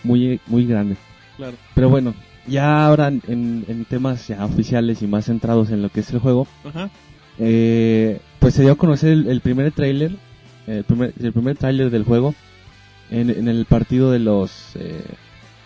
muy, 0.03 0.39
muy 0.47 0.65
grande. 0.65 0.95
Claro. 1.37 1.57
Pero 1.75 1.89
bueno, 1.89 2.13
ya 2.47 2.85
ahora 2.85 3.07
en, 3.09 3.65
en 3.67 3.85
temas 3.85 4.27
ya 4.27 4.45
oficiales 4.45 5.01
y 5.01 5.07
más 5.07 5.25
centrados 5.25 5.69
en 5.71 5.81
lo 5.81 5.89
que 5.89 5.99
es 6.01 6.11
el 6.11 6.19
juego, 6.19 6.47
Ajá. 6.63 6.89
eh, 7.39 8.19
pues 8.39 8.53
se 8.53 8.61
dio 8.63 8.71
a 8.71 8.75
conocer 8.77 9.11
el, 9.11 9.27
el 9.27 9.41
primer 9.41 9.71
tráiler, 9.71 10.15
el 10.67 10.83
primer, 10.83 11.13
el 11.19 11.33
primer 11.33 11.57
tráiler 11.57 11.89
del 11.89 12.03
juego 12.03 12.33
en, 13.11 13.29
en 13.29 13.47
el 13.49 13.65
partido 13.65 14.11
de 14.11 14.19
los 14.19 14.75
eh, 14.75 15.03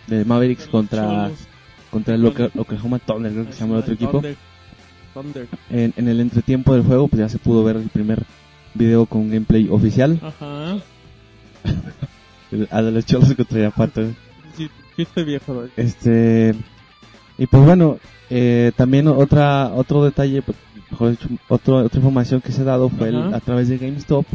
de 0.08 0.26
Mavericks 0.26 0.66
contra 0.68 1.04
Cholos. 1.26 1.48
contra 1.92 2.16
el 2.16 2.26
Oka- 2.26 2.52
Oklahoma 2.58 3.00
Thunder, 3.00 3.32
creo 3.32 3.46
que 3.46 3.54
se 3.54 3.60
llama 3.60 3.76
el 3.76 3.80
otro 3.82 3.94
equipo. 3.94 4.12
Thunder. 4.14 4.36
Thunder. 5.14 5.48
En, 5.70 5.94
en 5.96 6.08
el 6.08 6.20
entretiempo 6.22 6.74
del 6.74 6.84
juego, 6.84 7.08
pues 7.08 7.20
ya 7.20 7.30
se 7.30 7.38
pudo 7.40 7.64
ver 7.64 7.76
el 7.76 7.90
primer 7.90 8.24
video 8.78 9.06
con 9.06 9.30
gameplay 9.30 9.68
oficial 9.70 10.20
Ajá. 10.24 10.78
a 12.72 12.82
de 12.82 12.92
los 12.92 13.06
Cholos 13.06 13.34
contra 13.36 13.60
Irapuato. 13.60 14.02
Sí, 14.56 14.70
chiste 14.96 15.24
viejo. 15.24 15.66
Este 15.76 16.56
y 17.38 17.46
pues 17.48 17.64
bueno, 17.66 17.98
eh, 18.30 18.72
también 18.76 19.08
otra 19.08 19.68
otro 19.74 20.04
detalle, 20.04 20.42
pues, 20.42 20.58
mejor 20.92 21.12
dicho, 21.12 21.28
otro, 21.50 21.78
otra 21.78 21.98
información 22.00 22.42
que 22.42 22.52
se 22.52 22.62
ha 22.62 22.66
dado 22.66 22.90
fue 22.90 23.10
el- 23.10 23.34
a 23.34 23.40
través 23.40 23.68
de 23.70 23.78
GameStop, 23.78 24.26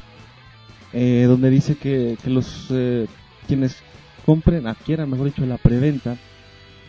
eh, 0.92 1.24
donde 1.26 1.50
dice 1.50 1.76
que, 1.76 2.16
que 2.22 2.30
los 2.30 2.66
eh, 2.70 3.06
quienes 3.48 3.76
compren, 4.24 4.66
adquieran, 4.66 5.10
mejor 5.10 5.26
dicho, 5.26 5.44
la 5.46 5.56
preventa 5.58 6.16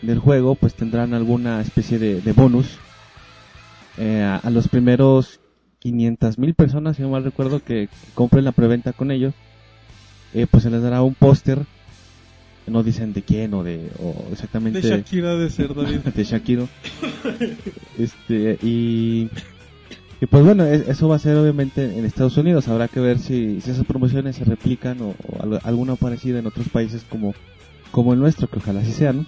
del 0.02 0.18
juego, 0.18 0.54
pues 0.54 0.74
tendrán 0.74 1.14
alguna 1.14 1.60
especie 1.60 1.98
de, 1.98 2.20
de 2.20 2.32
bonus 2.32 2.78
eh, 3.96 4.22
a 4.42 4.50
los 4.50 4.68
primeros 4.68 5.40
500 5.84 6.38
mil 6.38 6.54
personas, 6.54 6.96
si 6.96 7.02
no 7.02 7.10
mal 7.10 7.22
recuerdo, 7.24 7.60
que, 7.60 7.86
que 7.88 8.12
compren 8.14 8.44
la 8.44 8.52
preventa 8.52 8.92
con 8.92 9.10
ellos, 9.12 9.34
eh, 10.34 10.46
pues 10.50 10.62
se 10.64 10.70
les 10.70 10.82
dará 10.82 11.02
un 11.02 11.14
póster 11.14 11.60
no 12.66 12.82
dicen 12.82 13.12
de 13.12 13.20
quién 13.22 13.52
o 13.52 13.62
de 13.62 13.90
o 13.98 14.14
exactamente 14.32 14.80
De 14.80 14.88
Shakira 14.88 15.36
de 15.36 15.50
ser, 15.50 15.74
David. 15.74 15.98
de 16.00 16.24
Shakiro 16.24 16.66
este 17.98 18.58
y 18.62 19.28
y 20.20 20.26
pues 20.26 20.42
bueno 20.44 20.64
e- 20.64 20.90
eso 20.90 21.06
va 21.08 21.16
a 21.16 21.18
ser 21.18 21.36
obviamente 21.36 21.84
en 21.98 22.04
Estados 22.06 22.36
Unidos. 22.38 22.66
Habrá 22.68 22.88
que 22.88 23.00
ver 23.00 23.18
si, 23.18 23.60
si 23.60 23.70
esas 23.70 23.84
promociones 23.84 24.36
se 24.36 24.44
replican 24.44 24.98
o, 25.02 25.08
o 25.28 25.42
al- 25.42 25.60
alguna 25.64 25.96
parecida 25.96 26.38
en 26.38 26.46
otros 26.46 26.68
países 26.70 27.04
como 27.08 27.34
como 27.90 28.14
el 28.14 28.18
nuestro 28.20 28.48
que 28.48 28.58
ojalá 28.58 28.80
así 28.80 28.92
sea 28.92 29.12
no 29.12 29.26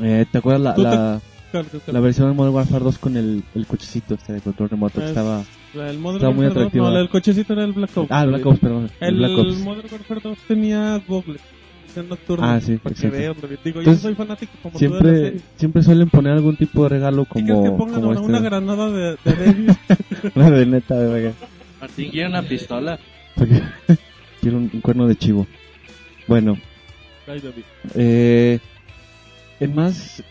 Eh, 0.00 0.24
te 0.32 0.38
acuerdas 0.38 0.78
la, 0.78 1.20
Claro, 1.52 1.68
claro. 1.68 1.92
la 1.92 2.00
versión 2.00 2.28
de 2.28 2.34
Modern 2.34 2.54
Warfare 2.54 2.84
2 2.84 2.98
con 2.98 3.16
el, 3.16 3.44
el 3.54 3.66
cochecito 3.66 4.14
este 4.14 4.32
de 4.32 4.40
control 4.40 4.70
remoto 4.70 4.94
que 4.98 5.04
Es- 5.04 5.10
estaba 5.10 5.44
La 5.74 5.84
del 5.84 5.98
Modern 5.98 6.16
estaba 6.16 6.32
muy 6.34 6.46
Warfare 6.46 6.54
2, 6.64 6.66
atractiva. 6.68 6.90
No, 6.90 6.96
del 6.96 7.08
cochecito 7.10 7.52
era 7.52 7.64
el 7.64 7.72
Black 7.72 7.96
Ops. 7.96 8.10
ah 8.10 8.22
el 8.22 8.28
Black. 8.30 8.46
Ops 8.46 8.58
perdón 8.58 8.90
el 9.00 9.08
El, 9.08 9.14
Black 9.16 9.38
Ops 9.38 9.58
Modern 9.58 9.88
Warfare 9.92 10.20
2 10.24 10.38
tenía 10.48 11.02
Google. 11.06 11.38
Visión 11.86 12.08
nocturna. 12.08 12.54
Ah, 12.54 12.60
sí, 12.60 12.78
Para 12.78 12.94
que 12.94 13.08
vean. 13.10 13.34
Digo, 13.64 13.80
Entonces, 13.80 13.84
yo 13.84 14.08
soy 14.08 14.14
fanático 14.14 14.52
como 14.62 14.78
tú 14.78 14.84
de 14.84 14.88
la 14.90 14.98
siempre 14.98 15.40
siempre 15.56 15.82
suelen 15.82 16.08
poner 16.08 16.32
algún 16.32 16.56
tipo 16.56 16.84
de 16.84 16.88
regalo 16.88 17.22
¿Y 17.22 17.26
crees 17.26 17.46
que 17.46 17.52
como 17.52 17.76
pongan 17.76 17.94
como 17.96 18.06
ahora 18.06 18.20
este 18.20 18.30
una 18.32 18.40
granada 18.40 18.90
de, 18.90 19.10
de 19.10 19.16
David? 19.24 19.70
Una 20.34 20.50
de 20.50 20.66
neta 20.66 20.94
de 20.98 21.06
vaya. 21.12 21.32
Martín 21.82 22.10
quiere 22.10 22.28
una 22.28 22.42
pistola. 22.42 22.98
Porque 23.34 23.60
quiero 24.40 24.56
un, 24.56 24.70
un 24.72 24.80
cuerno 24.80 25.06
de 25.06 25.16
chivo. 25.16 25.46
Bueno, 26.28 26.56
eh, 27.94 28.58
en 29.62 29.74
más 29.74 30.22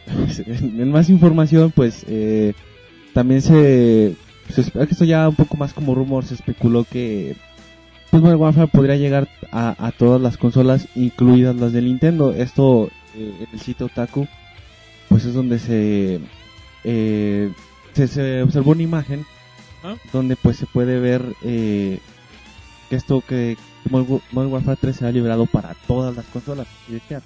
en 0.45 0.91
más 0.91 1.09
información, 1.09 1.71
pues 1.71 2.05
eh, 2.07 2.53
también 3.13 3.41
se, 3.41 4.15
se 4.49 4.61
espera 4.61 4.85
que 4.85 4.93
esto 4.93 5.05
ya 5.05 5.27
un 5.27 5.35
poco 5.35 5.57
más 5.57 5.73
como 5.73 5.95
rumor 5.95 6.25
se 6.25 6.33
especuló 6.33 6.83
que 6.83 7.35
pues 8.09 8.21
Modern 8.21 8.41
Warfare 8.41 8.67
podría 8.67 8.97
llegar 8.97 9.29
a, 9.51 9.75
a 9.77 9.91
todas 9.91 10.21
las 10.21 10.37
consolas, 10.37 10.87
incluidas 10.95 11.55
las 11.55 11.71
de 11.71 11.81
Nintendo. 11.81 12.33
Esto 12.33 12.89
eh, 13.15 13.33
en 13.39 13.47
el 13.53 13.59
sitio 13.59 13.85
Otaku, 13.85 14.27
pues 15.07 15.23
es 15.25 15.33
donde 15.33 15.59
se 15.59 16.19
eh, 16.83 17.51
se, 17.93 18.07
se 18.07 18.41
observó 18.43 18.71
una 18.71 18.83
imagen 18.83 19.25
¿Ah? 19.83 19.95
donde 20.11 20.35
pues 20.35 20.57
se 20.57 20.65
puede 20.65 20.99
ver 20.99 21.23
eh, 21.43 21.99
que 22.89 22.95
esto 22.95 23.23
que 23.27 23.57
Modern 23.89 24.51
Warfare 24.51 24.77
3 24.79 24.95
se 24.95 25.07
ha 25.07 25.11
liberado 25.11 25.45
para 25.45 25.73
todas 25.87 26.15
las 26.15 26.25
consolas. 26.25 26.67
y 26.87 26.93
decía, 26.93 27.21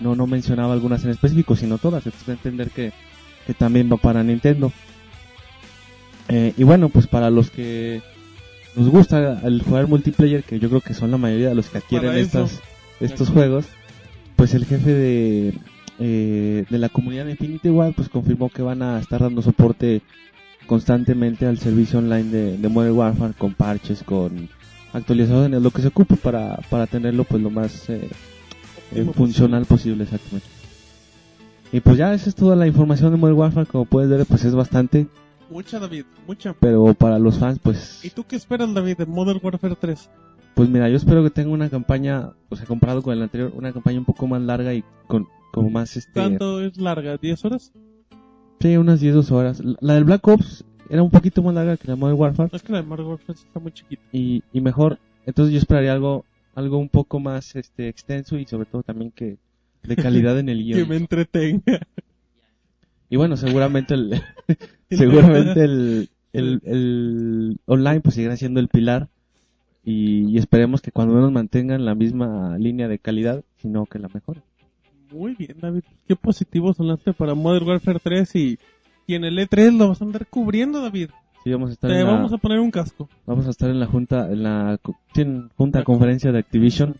No, 0.00 0.14
no 0.14 0.26
mencionaba 0.26 0.72
algunas 0.72 1.04
en 1.04 1.10
específico, 1.10 1.56
sino 1.56 1.78
todas. 1.78 2.04
Entonces 2.06 2.28
entender 2.28 2.70
que, 2.70 2.92
que 3.46 3.54
también 3.54 3.90
va 3.90 3.96
para 3.96 4.22
Nintendo. 4.22 4.72
Eh, 6.28 6.52
y 6.56 6.64
bueno, 6.64 6.88
pues 6.88 7.06
para 7.06 7.30
los 7.30 7.50
que 7.50 8.02
nos 8.74 8.88
gusta 8.88 9.40
el 9.44 9.62
jugar 9.62 9.86
multiplayer, 9.86 10.42
que 10.42 10.58
yo 10.58 10.68
creo 10.68 10.80
que 10.80 10.94
son 10.94 11.10
la 11.10 11.16
mayoría 11.16 11.48
de 11.48 11.54
los 11.54 11.68
que 11.68 11.78
adquieren 11.78 12.16
estas, 12.16 12.60
estos 13.00 13.30
juegos, 13.30 13.66
pues 14.36 14.54
el 14.54 14.66
jefe 14.66 14.92
de, 14.92 15.54
eh, 15.98 16.64
de 16.68 16.78
la 16.78 16.88
comunidad 16.90 17.24
de 17.24 17.32
Infinity 17.32 17.70
Ward 17.70 17.94
pues 17.94 18.08
confirmó 18.08 18.50
que 18.50 18.62
van 18.62 18.82
a 18.82 18.98
estar 19.00 19.20
dando 19.20 19.40
soporte 19.40 20.02
constantemente 20.66 21.46
al 21.46 21.58
servicio 21.58 22.00
online 22.00 22.30
de, 22.30 22.58
de 22.58 22.68
Modern 22.68 22.96
Warfare 22.96 23.34
con 23.34 23.54
parches, 23.54 24.02
con 24.02 24.50
actualizaciones, 24.92 25.62
lo 25.62 25.70
que 25.70 25.82
se 25.82 25.88
ocupe 25.88 26.16
para, 26.16 26.56
para 26.68 26.86
tenerlo 26.86 27.24
pues 27.24 27.42
lo 27.42 27.50
más 27.50 27.88
eh, 27.88 28.08
Óptimo 28.90 29.12
funcional 29.12 29.64
posible, 29.66 30.04
exactamente. 30.04 30.46
Y 31.72 31.80
pues 31.80 31.96
ya 31.96 32.14
esa 32.14 32.28
es 32.28 32.34
toda 32.34 32.54
la 32.56 32.66
información 32.66 33.10
de 33.12 33.16
Modern 33.18 33.38
Warfare, 33.38 33.66
como 33.66 33.84
puedes 33.84 34.08
ver 34.08 34.24
pues 34.26 34.44
es 34.44 34.54
bastante, 34.54 35.08
Mucha, 35.50 35.78
David, 35.78 36.04
mucha. 36.26 36.54
pero 36.58 36.92
para 36.94 37.18
los 37.20 37.38
fans 37.38 37.58
pues 37.62 38.04
¿Y 38.04 38.10
tú 38.10 38.24
qué 38.24 38.34
esperas, 38.36 38.72
David, 38.74 38.96
de 38.98 39.06
Modern 39.06 39.38
Warfare 39.42 39.76
3? 39.80 40.10
Pues 40.54 40.68
mira, 40.68 40.88
yo 40.88 40.96
espero 40.96 41.22
que 41.22 41.30
tenga 41.30 41.50
una 41.50 41.68
campaña, 41.68 42.30
o 42.48 42.56
sea, 42.56 42.66
comparado 42.66 43.02
con 43.02 43.12
el 43.12 43.22
anterior, 43.22 43.52
una 43.54 43.72
campaña 43.72 43.98
un 43.98 44.04
poco 44.06 44.26
más 44.26 44.40
larga 44.42 44.72
y 44.74 44.82
con 45.06 45.26
como 45.52 45.70
más 45.70 45.96
este... 45.96 46.12
¿Cuánto 46.14 46.60
es 46.62 46.76
larga? 46.78 47.18
¿10 47.18 47.44
horas? 47.44 47.72
Sí, 48.60 48.76
unas 48.76 49.00
10 49.00 49.14
12 49.16 49.34
horas. 49.34 49.62
La 49.80 49.94
del 49.94 50.04
Black 50.04 50.26
Ops 50.26 50.64
era 50.88 51.02
un 51.02 51.10
poquito 51.10 51.42
más 51.42 51.54
larga 51.54 51.76
que 51.76 51.88
la 51.88 51.96
Modern 51.96 52.18
Warfare 52.18 52.50
Es 52.52 52.62
que 52.62 52.72
la 52.72 52.80
de 52.80 52.86
Modern 52.86 53.08
Warfare 53.08 53.38
está 53.38 53.60
muy 53.60 53.72
chiquita. 53.72 54.02
y, 54.12 54.42
y 54.52 54.60
mejor. 54.60 54.98
Entonces 55.26 55.52
yo 55.52 55.58
esperaría 55.58 55.92
algo 55.92 56.24
algo 56.56 56.78
un 56.78 56.88
poco 56.88 57.20
más 57.20 57.54
este 57.54 57.88
extenso 57.88 58.36
y 58.38 58.46
sobre 58.46 58.66
todo 58.66 58.82
también 58.82 59.12
que 59.12 59.36
de 59.84 59.96
calidad 59.96 60.38
en 60.40 60.48
el 60.48 60.58
Que 60.72 60.84
guion. 60.84 60.88
me 60.88 60.96
entretenga. 60.96 61.80
Y 63.08 63.16
bueno, 63.16 63.36
seguramente 63.36 63.94
el 63.94 64.20
seguramente 64.90 65.62
el, 65.62 66.08
el, 66.32 66.60
el 66.64 67.60
online 67.66 68.00
pues 68.00 68.16
seguirá 68.16 68.36
siendo 68.36 68.58
el 68.58 68.68
pilar 68.68 69.08
y, 69.84 70.28
y 70.30 70.38
esperemos 70.38 70.80
que 70.82 70.90
cuando 70.90 71.14
menos 71.14 71.30
mantengan 71.30 71.84
la 71.84 71.94
misma 71.94 72.58
línea 72.58 72.88
de 72.88 72.98
calidad, 72.98 73.44
sino 73.58 73.86
que 73.86 74.00
la 74.00 74.08
mejoren. 74.12 74.42
Muy 75.12 75.36
bien, 75.36 75.56
David. 75.60 75.84
Qué 76.08 76.16
positivo 76.16 76.74
sonaste 76.74 77.12
para 77.12 77.34
Modern 77.34 77.68
Warfare 77.68 78.00
3 78.02 78.34
y, 78.34 78.58
y 79.06 79.14
en 79.14 79.22
el 79.24 79.38
E3 79.38 79.76
lo 79.78 79.88
vas 79.88 80.02
a 80.02 80.04
andar 80.04 80.26
cubriendo, 80.26 80.80
David. 80.82 81.10
Sí, 81.46 81.52
vamos 81.52 81.70
a 81.70 81.72
estar 81.74 81.88
Te 81.88 82.00
en 82.00 82.04
la- 82.04 82.12
vamos 82.12 82.32
a 82.32 82.38
poner 82.38 82.58
un 82.58 82.72
casco. 82.72 83.08
Vamos 83.24 83.46
a 83.46 83.50
estar 83.50 83.70
en 83.70 83.78
la 83.78 83.86
junta, 83.86 84.32
en 84.32 84.42
la 84.42 84.80
junta 85.56 85.84
conferencia 85.84 86.32
de 86.32 86.40
Activision, 86.40 86.96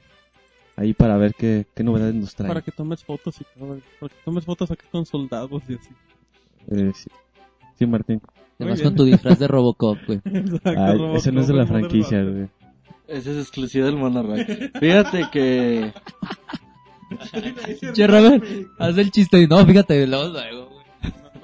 ahí 0.76 0.94
para 0.94 1.16
ver 1.16 1.34
qué, 1.34 1.66
qué 1.74 1.82
novedades 1.82 2.14
nos 2.14 2.32
traen. 2.36 2.46
Para 2.50 2.60
que 2.60 2.70
tomes 2.70 3.02
fotos 3.02 3.40
y 3.40 3.58
todo. 3.58 3.80
Para 3.98 4.08
que 4.08 4.20
tomes 4.24 4.44
fotos 4.44 4.70
aquí 4.70 4.84
con 4.92 5.04
soldados 5.04 5.64
y 5.68 5.74
así. 5.74 5.90
Eh, 6.70 6.92
sí. 6.94 7.10
Sí, 7.76 7.86
Martín. 7.86 8.20
Además 8.60 8.82
con 8.82 8.94
tu 8.94 9.02
disfraz 9.02 9.36
de 9.40 9.48
Robocop, 9.48 9.98
güey. 10.06 10.20
Exacto, 10.24 10.70
Ay, 10.80 10.96
Robocop, 10.96 11.16
ese 11.16 11.32
no 11.32 11.40
es 11.40 11.48
de 11.48 11.54
la 11.54 11.66
franquicia, 11.66 12.22
güey. 12.22 12.48
Ese 13.08 13.32
es 13.32 13.38
exclusivo 13.38 13.86
del 13.86 13.96
Monorack. 13.96 14.78
Fíjate 14.78 15.26
que 15.32 15.92
Che, 17.92 18.06
Robert, 18.06 18.44
haz 18.78 18.96
el 18.96 19.10
chiste 19.10 19.40
y 19.42 19.48
no, 19.48 19.66
fíjate, 19.66 20.06
luego, 20.06 20.28
luego, 20.28 20.75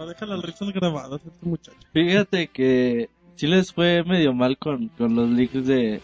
No, 0.02 0.08
déjala 0.08 0.34
las 0.34 0.44
risas 0.44 0.72
grabadas 0.72 1.20
este 1.24 1.46
muchacho. 1.46 1.78
Fíjate 1.92 2.48
que 2.48 3.08
sí 3.36 3.46
les 3.46 3.72
fue 3.72 4.02
medio 4.02 4.32
mal 4.34 4.58
con, 4.58 4.88
con 4.98 5.14
los 5.14 5.30
leaks 5.30 5.64
de, 5.64 6.00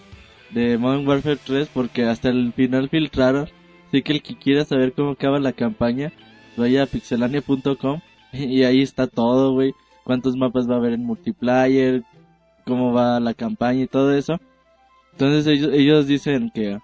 de 0.51 0.79
Modern 0.79 1.07
Warfare 1.09 1.39
3 1.45 1.69
porque 1.75 2.05
hasta 2.05 2.29
el 2.29 2.53
final 2.53 2.89
filtraron. 2.89 3.49
Así 3.89 4.03
que 4.03 4.13
el 4.13 4.23
que 4.23 4.37
quiera 4.39 4.65
saber 4.65 4.93
cómo 4.93 5.11
acaba 5.11 5.41
la 5.41 5.53
campaña, 5.53 6.13
vaya 6.57 6.85
a 6.85 6.87
pixelania.com 6.87 8.01
y 8.33 8.63
ahí 8.63 8.83
está 8.83 9.09
todo, 9.09 9.53
güey. 9.53 9.75
Cuántos 10.05 10.37
mapas 10.37 10.71
va 10.71 10.75
a 10.75 10.79
haber 10.79 10.93
en 10.93 11.05
multiplayer, 11.05 12.05
cómo 12.65 12.93
va 12.93 13.19
la 13.19 13.35
campaña 13.35 13.83
y 13.83 13.89
todo 13.89 14.15
eso. 14.15 14.39
Entonces 15.11 15.61
ellos, 15.73 16.07
dicen 16.07 16.53
que 16.55 16.79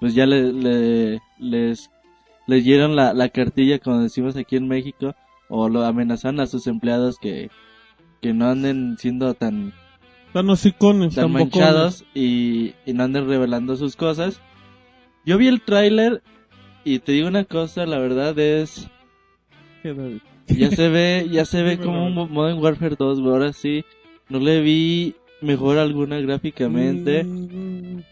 pues 0.00 0.14
ya 0.14 0.26
le, 0.26 0.52
le- 0.52 1.20
les 1.38 1.88
dieron 2.64 2.94
la, 2.94 3.14
la 3.14 3.30
cartilla 3.30 3.78
como 3.78 4.00
decimos 4.00 4.36
aquí 4.36 4.56
en 4.56 4.68
México 4.68 5.14
o 5.48 5.68
lo 5.68 5.84
amenazan 5.84 6.40
a 6.40 6.46
sus 6.46 6.66
empleados 6.66 7.18
que 7.18 7.50
que 8.20 8.32
no 8.32 8.48
anden 8.48 8.96
siendo 8.98 9.34
tan 9.34 9.72
Tan 10.32 10.50
hocicones, 10.50 11.14
tan 11.14 11.32
manchados 11.32 12.04
y, 12.14 12.74
y 12.84 12.92
no 12.92 13.04
anden 13.04 13.26
revelando 13.26 13.74
sus 13.76 13.96
cosas. 13.96 14.40
Yo 15.24 15.38
vi 15.38 15.46
el 15.46 15.62
tráiler 15.62 16.22
y 16.84 16.98
te 16.98 17.12
digo 17.12 17.28
una 17.28 17.44
cosa, 17.44 17.86
la 17.86 17.98
verdad 17.98 18.38
es 18.38 18.88
ya 20.46 20.70
se 20.70 20.88
ve 20.88 21.26
ya 21.30 21.44
se 21.44 21.62
ve 21.62 21.78
como 21.78 22.06
un. 22.06 22.14
Modern 22.32 22.58
Warfare 22.58 22.96
2, 22.98 23.20
güey, 23.20 23.32
ahora 23.32 23.52
sí 23.52 23.84
no 24.28 24.38
le 24.38 24.60
vi 24.60 25.14
mejor 25.40 25.78
alguna 25.78 26.18
gráficamente. 26.20 27.24
Mm, 27.24 28.02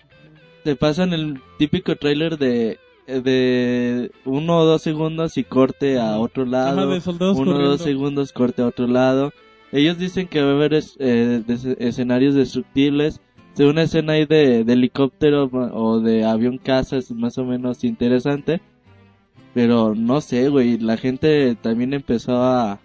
Te 0.62 0.76
pasan 0.76 1.12
el 1.12 1.40
típico 1.58 1.96
tráiler 1.96 2.38
de 2.38 2.78
de 3.06 4.10
uno 4.24 4.58
o 4.58 4.64
dos 4.64 4.82
segundos 4.82 5.36
y 5.38 5.44
corte 5.44 5.98
a 6.00 6.18
otro 6.18 6.44
lado. 6.46 6.80
Ajá, 6.82 6.86
de 6.94 7.00
soldados 7.00 7.38
uno 7.38 7.50
o 7.56 7.58
dos 7.70 7.80
segundos 7.82 8.32
corte 8.32 8.62
a 8.62 8.66
otro 8.66 8.86
lado. 8.86 9.32
Ellos 9.72 9.98
dicen 9.98 10.28
que 10.28 10.42
va 10.42 10.50
a 10.50 10.54
haber 10.54 10.74
es- 10.74 10.96
eh, 11.00 11.42
escenarios 11.78 12.34
destructibles. 12.34 13.20
De 13.56 13.66
una 13.66 13.82
escena 13.82 14.14
ahí 14.14 14.24
de, 14.26 14.64
de 14.64 14.72
helicóptero 14.72 15.44
o 15.52 16.00
de 16.00 16.24
avión 16.24 16.58
caza 16.58 16.96
es 16.96 17.10
más 17.12 17.38
o 17.38 17.44
menos 17.44 17.84
interesante. 17.84 18.60
Pero 19.52 19.94
no 19.94 20.20
sé, 20.20 20.48
güey, 20.48 20.78
la 20.78 20.96
gente 20.96 21.54
también 21.60 21.94
empezó 21.94 22.36
a, 22.42 22.80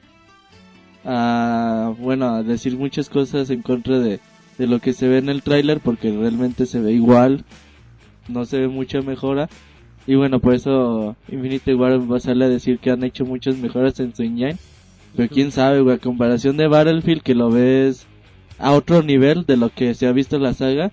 a, 1.05 1.93
bueno, 1.97 2.27
a 2.35 2.43
decir 2.43 2.77
muchas 2.77 3.09
cosas 3.09 3.49
en 3.49 3.61
contra 3.63 3.99
de, 3.99 4.19
de 4.57 4.67
lo 4.67 4.79
que 4.79 4.93
se 4.93 5.07
ve 5.07 5.17
en 5.17 5.29
el 5.29 5.41
tráiler 5.41 5.79
porque 5.79 6.11
realmente 6.11 6.65
se 6.65 6.79
ve 6.79 6.91
igual, 6.93 7.45
no 8.27 8.45
se 8.45 8.59
ve 8.59 8.67
mucha 8.67 9.01
mejora. 9.01 9.49
Y 10.07 10.15
bueno, 10.15 10.39
por 10.39 10.53
eso 10.53 11.15
Infinity 11.27 11.73
War 11.73 11.99
va 12.11 12.17
a 12.17 12.19
salir 12.19 12.43
a 12.43 12.49
decir 12.49 12.79
que 12.79 12.91
han 12.91 13.03
hecho 13.03 13.25
muchas 13.25 13.57
mejoras 13.57 13.99
en 13.99 14.15
su 14.15 14.23
engine. 14.23 14.57
Pero 15.15 15.29
quién 15.29 15.51
sabe, 15.51 15.81
güey, 15.81 15.95
a 15.95 15.99
comparación 15.99 16.57
de 16.57 16.67
Battlefield 16.67 17.21
que 17.21 17.35
lo 17.35 17.49
ves 17.49 18.05
a 18.57 18.71
otro 18.71 19.03
nivel 19.03 19.45
de 19.45 19.57
lo 19.57 19.69
que 19.69 19.93
se 19.93 20.07
ha 20.07 20.11
visto 20.11 20.35
en 20.35 20.43
la 20.43 20.53
saga, 20.53 20.91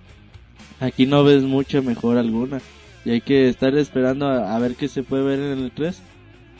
aquí 0.79 1.05
no 1.05 1.23
ves 1.23 1.43
mucha 1.43 1.81
mejora 1.81 2.21
alguna. 2.21 2.59
Y 3.05 3.11
hay 3.11 3.21
que 3.21 3.47
estar 3.47 3.75
esperando 3.77 4.27
a, 4.27 4.55
a 4.55 4.59
ver 4.59 4.75
qué 4.75 4.87
se 4.87 5.03
puede 5.03 5.23
ver 5.23 5.39
en 5.39 5.59
el 5.59 5.71
3. 5.71 6.01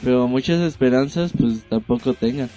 Pero 0.04 0.28
muchas 0.28 0.62
esperanzas 0.62 1.34
pues 1.38 1.64
tampoco 1.70 2.14
tengan. 2.14 2.50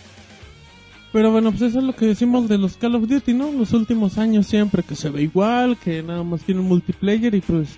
Pero 1.13 1.33
bueno, 1.33 1.51
pues 1.51 1.63
eso 1.63 1.81
es 1.81 1.85
lo 1.85 1.95
que 1.95 2.07
decimos 2.07 2.49
de 2.49 2.59
los 2.59 2.77
Call 2.77 2.95
of 2.95 3.09
Duty, 3.09 3.35
¿no? 3.35 3.51
Los 3.51 3.73
últimos 3.73 4.17
años 4.19 4.47
siempre 4.47 4.83
que 4.83 4.95
se 4.95 5.11
ve 5.11 5.23
igual, 5.23 5.77
que 5.77 6.03
nada 6.03 6.23
más 6.23 6.43
tienen 6.43 6.65
multiplayer 6.65 7.35
y 7.35 7.41
pues 7.41 7.77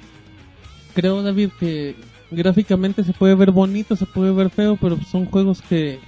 creo 0.95 1.23
David 1.23 1.51
que 1.59 1.95
gráficamente 2.31 3.05
se 3.05 3.13
puede 3.13 3.35
ver 3.35 3.51
bonito, 3.51 3.97
se 3.97 4.07
puede 4.07 4.33
ver 4.33 4.51
feo, 4.51 4.77
pero 4.81 4.99
son 5.03 5.27
juegos 5.27 5.63
que 5.63 6.01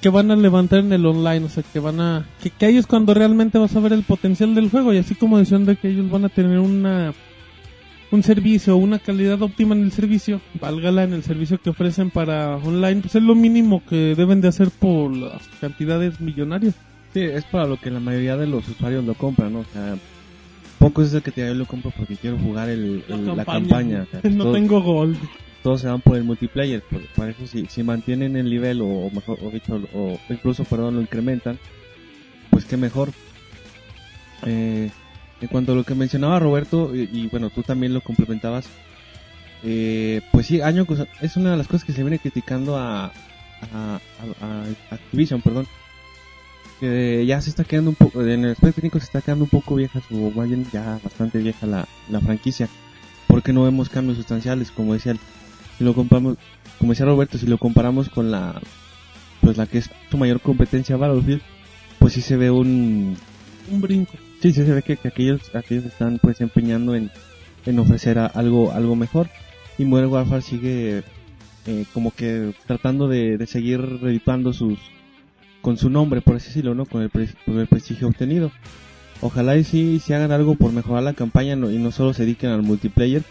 que 0.00 0.08
van 0.08 0.32
a 0.32 0.36
levantar 0.36 0.80
en 0.80 0.92
el 0.92 1.06
online, 1.06 1.46
o 1.46 1.48
sea, 1.48 1.62
que 1.62 1.78
van 1.78 2.00
a 2.00 2.26
que, 2.42 2.50
que 2.50 2.66
ahí 2.66 2.76
es 2.76 2.88
cuando 2.88 3.14
realmente 3.14 3.58
vas 3.58 3.76
a 3.76 3.80
ver 3.80 3.92
el 3.92 4.02
potencial 4.02 4.54
del 4.54 4.68
juego 4.68 4.92
y 4.92 4.98
así 4.98 5.14
como 5.14 5.38
decían 5.38 5.64
de 5.64 5.76
que 5.76 5.88
ellos 5.88 6.10
van 6.10 6.24
a 6.24 6.28
tener 6.28 6.58
una 6.58 7.14
un 8.10 8.22
servicio, 8.22 8.76
una 8.76 8.98
calidad 8.98 9.40
óptima 9.40 9.74
en 9.74 9.84
el 9.84 9.92
servicio, 9.92 10.40
válgala 10.60 11.04
en 11.04 11.14
el 11.14 11.22
servicio 11.22 11.58
que 11.58 11.70
ofrecen 11.70 12.10
para 12.10 12.56
online, 12.56 13.00
pues 13.00 13.14
es 13.14 13.22
lo 13.22 13.34
mínimo 13.34 13.82
que 13.88 14.14
deben 14.14 14.42
de 14.42 14.48
hacer 14.48 14.70
por 14.70 15.16
las 15.16 15.48
cantidades 15.60 16.20
millonarias. 16.20 16.74
Sí, 17.14 17.20
es 17.20 17.44
para 17.44 17.66
lo 17.66 17.78
que 17.78 17.90
la 17.90 18.00
mayoría 18.00 18.36
de 18.36 18.46
los 18.46 18.68
usuarios 18.68 19.04
lo 19.04 19.14
compran, 19.14 19.54
¿no? 19.54 19.60
O 19.60 19.66
sea, 19.72 19.96
pocos 20.82 21.08
es 21.08 21.14
el 21.14 21.22
que 21.22 21.30
te 21.32 21.46
yo 21.46 21.54
lo 21.54 21.66
compro 21.66 21.90
porque 21.96 22.16
quiero 22.16 22.38
jugar 22.38 22.68
el, 22.68 23.04
el- 23.08 23.36
la 23.36 23.44
campaña. 23.44 24.02
o 24.02 24.06
sea, 24.20 24.20
no 24.30 24.44
todos, 24.44 24.54
tengo 24.56 24.80
gol. 24.82 25.16
todos 25.62 25.80
se 25.80 25.88
van 25.88 26.00
por 26.00 26.16
el 26.16 26.24
multiplayer, 26.24 26.82
por, 26.82 27.00
por 27.14 27.28
eso 27.28 27.46
si, 27.46 27.66
si 27.66 27.82
mantienen 27.82 28.36
el 28.36 28.50
nivel 28.50 28.80
o, 28.82 28.86
o 28.86 29.10
mejor, 29.10 29.38
o 29.42 29.50
dicho, 29.50 29.80
o 29.94 30.18
incluso, 30.28 30.64
perdón, 30.64 30.96
lo 30.96 31.00
incrementan, 31.02 31.58
pues 32.50 32.64
qué 32.64 32.76
mejor. 32.76 33.10
Eh, 34.44 34.90
en 35.40 35.48
cuanto 35.48 35.72
a 35.72 35.74
lo 35.74 35.84
que 35.84 35.94
mencionaba 35.94 36.38
Roberto, 36.38 36.94
y, 36.94 37.08
y 37.12 37.26
bueno, 37.28 37.50
tú 37.50 37.62
también 37.62 37.94
lo 37.94 38.00
complementabas, 38.00 38.66
eh, 39.64 40.20
pues 40.32 40.46
sí, 40.46 40.60
año 40.60 40.86
con- 40.86 41.06
es 41.20 41.36
una 41.36 41.52
de 41.52 41.56
las 41.56 41.66
cosas 41.68 41.84
que 41.84 41.92
se 41.92 42.02
viene 42.02 42.18
criticando 42.18 42.76
a, 42.76 43.06
a, 43.06 43.12
a- 43.72 44.00
a 44.40 44.94
Activision, 44.94 45.40
perdón, 45.42 45.66
que 46.82 47.24
ya 47.26 47.40
se 47.40 47.50
está 47.50 47.62
quedando 47.64 47.90
un 47.90 47.96
poco, 47.96 48.22
en 48.22 48.44
el 48.44 48.52
aspecto 48.52 48.74
técnico 48.76 48.98
se 48.98 49.04
está 49.06 49.22
quedando 49.22 49.44
un 49.44 49.50
poco 49.50 49.76
vieja, 49.76 50.00
su, 50.08 50.32
bien 50.32 50.66
ya 50.72 50.98
bastante 51.02 51.38
vieja 51.38 51.66
la, 51.66 51.86
la 52.10 52.20
franquicia, 52.20 52.68
porque 53.28 53.52
no 53.52 53.62
vemos 53.62 53.88
cambios 53.88 54.16
sustanciales, 54.18 54.70
como 54.72 54.92
decía, 54.94 55.12
el- 55.12 55.20
si 55.78 55.84
lo 55.84 55.94
comparamos, 55.94 56.36
como 56.78 56.92
decía 56.92 57.06
Roberto, 57.06 57.38
si 57.38 57.46
lo 57.46 57.58
comparamos 57.58 58.08
con 58.08 58.30
la, 58.30 58.60
pues 59.40 59.56
la 59.56 59.66
que 59.66 59.78
es 59.78 59.90
su 60.10 60.18
mayor 60.18 60.40
competencia 60.40 60.96
Battlefield, 60.96 61.40
pues 62.00 62.12
sí 62.14 62.20
se 62.20 62.36
ve 62.36 62.50
un, 62.50 63.16
Un 63.70 63.80
brinco. 63.80 64.12
Sí, 64.42 64.52
sí 64.52 64.64
se 64.64 64.72
ve 64.74 64.82
que, 64.82 64.96
que 64.96 65.06
aquellos, 65.08 65.54
aquellos 65.54 65.84
están 65.84 66.18
pues 66.20 66.40
empeñando 66.40 66.96
en, 66.96 67.10
en 67.64 67.78
ofrecer 67.78 68.18
a- 68.18 68.26
algo, 68.26 68.72
algo 68.72 68.96
mejor. 68.96 69.28
Y 69.78 69.84
Modern 69.84 70.10
Warfare 70.10 70.42
sigue 70.42 71.04
eh, 71.66 71.84
como 71.94 72.10
que 72.12 72.52
tratando 72.66 73.06
de, 73.06 73.38
de 73.38 73.46
seguir 73.46 73.80
redituando 73.80 74.52
sus, 74.52 74.78
con 75.62 75.78
su 75.78 75.88
nombre, 75.88 76.20
por 76.20 76.36
así 76.36 76.48
decirlo, 76.48 76.74
¿no? 76.74 76.84
Con 76.84 77.00
el, 77.02 77.08
pre- 77.08 77.32
con 77.46 77.58
el 77.58 77.66
prestigio 77.66 78.08
obtenido. 78.08 78.50
Ojalá 79.22 79.56
y 79.56 79.64
sí, 79.64 80.00
sí 80.04 80.12
hagan 80.12 80.32
algo 80.32 80.56
por 80.56 80.72
mejorar 80.72 81.02
la 81.04 81.14
campaña 81.14 81.56
no- 81.56 81.70
y 81.70 81.78
no 81.78 81.90
solo 81.92 82.12
se 82.12 82.24
dediquen 82.24 82.50
al 82.50 82.62
multiplayer, 82.62 83.22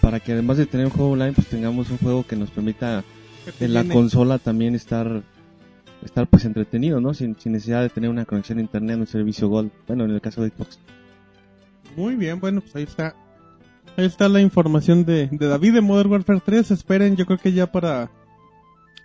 para 0.00 0.20
que 0.20 0.32
además 0.32 0.56
de 0.56 0.66
tener 0.66 0.86
un 0.86 0.92
juego 0.92 1.10
online, 1.12 1.32
pues 1.32 1.48
tengamos 1.48 1.90
un 1.90 1.98
juego 1.98 2.24
que 2.26 2.36
nos 2.36 2.50
permita 2.50 3.04
en 3.60 3.74
la 3.74 3.82
consola 3.92 4.38
también 4.38 4.74
estar 4.74 5.22
estar 6.04 6.26
pues 6.28 6.44
entretenido, 6.44 7.00
¿no? 7.00 7.12
Sin, 7.14 7.36
sin 7.38 7.52
necesidad 7.52 7.82
de 7.82 7.88
tener 7.88 8.10
una 8.10 8.24
conexión 8.24 8.58
a 8.58 8.60
internet, 8.62 8.98
un 8.98 9.06
servicio 9.06 9.48
Gold. 9.48 9.70
Bueno, 9.86 10.04
en 10.04 10.10
el 10.12 10.20
caso 10.20 10.42
de 10.42 10.48
Xbox. 10.50 10.78
Muy 11.96 12.14
bien, 12.16 12.40
bueno, 12.40 12.60
pues 12.60 12.74
ahí 12.76 12.82
está. 12.84 13.14
Ahí 13.96 14.06
está 14.06 14.28
la 14.28 14.40
información 14.40 15.04
de, 15.04 15.28
de 15.30 15.46
David 15.46 15.74
de 15.74 15.80
Modern 15.80 16.10
Warfare 16.10 16.40
3. 16.44 16.70
Esperen, 16.70 17.14
yo 17.16 17.26
creo 17.26 17.38
que 17.38 17.52
ya 17.52 17.70
para 17.70 18.10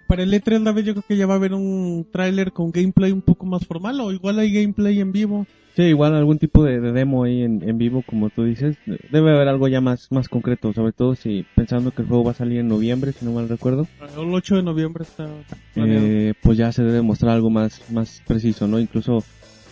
para 0.08 0.24
el 0.24 0.34
E3, 0.34 0.64
David, 0.64 0.84
yo 0.84 0.94
creo 0.94 1.06
que 1.08 1.18
ya 1.18 1.28
va 1.28 1.34
a 1.34 1.38
haber 1.38 1.54
un 1.54 2.08
tráiler 2.12 2.52
con 2.52 2.72
gameplay 2.72 3.12
un 3.12 3.22
poco 3.22 3.46
más 3.46 3.66
formal 3.66 4.00
o 4.00 4.12
igual 4.12 4.40
hay 4.40 4.52
gameplay 4.52 5.00
en 5.00 5.12
vivo. 5.12 5.46
Sí, 5.76 5.84
igual 5.84 6.16
algún 6.16 6.40
tipo 6.40 6.64
de, 6.64 6.80
de 6.80 6.92
demo 6.92 7.24
ahí 7.24 7.44
en, 7.44 7.62
en 7.62 7.78
vivo, 7.78 8.02
como 8.02 8.32
tú 8.32 8.46
dices. 8.46 8.78
Debe 9.12 9.32
haber 9.36 9.48
algo 9.48 9.68
ya 9.68 9.80
más, 9.80 10.12
más 10.12 10.28
concreto, 10.28 10.74
sobre 10.74 10.92
todo 10.92 11.14
si 11.14 11.46
pensando 11.56 11.92
que 11.92 12.02
el 12.02 12.08
juego 12.08 12.24
va 12.24 12.32
a 12.32 12.34
salir 12.34 12.60
en 12.60 12.68
noviembre, 12.68 13.12
si 13.12 13.24
no 13.26 13.34
mal 13.34 13.48
recuerdo. 13.48 13.86
El 14.18 14.34
8 14.34 14.56
de 14.56 14.64
noviembre 14.64 15.04
está. 15.04 15.28
Eh, 15.76 16.34
pues 16.42 16.58
ya 16.58 16.72
se 16.72 16.84
debe 16.84 17.04
mostrar 17.04 17.34
algo 17.34 17.52
más, 17.52 17.92
más 17.92 18.24
preciso, 18.26 18.68
¿no? 18.68 18.80
Incluso 18.80 19.20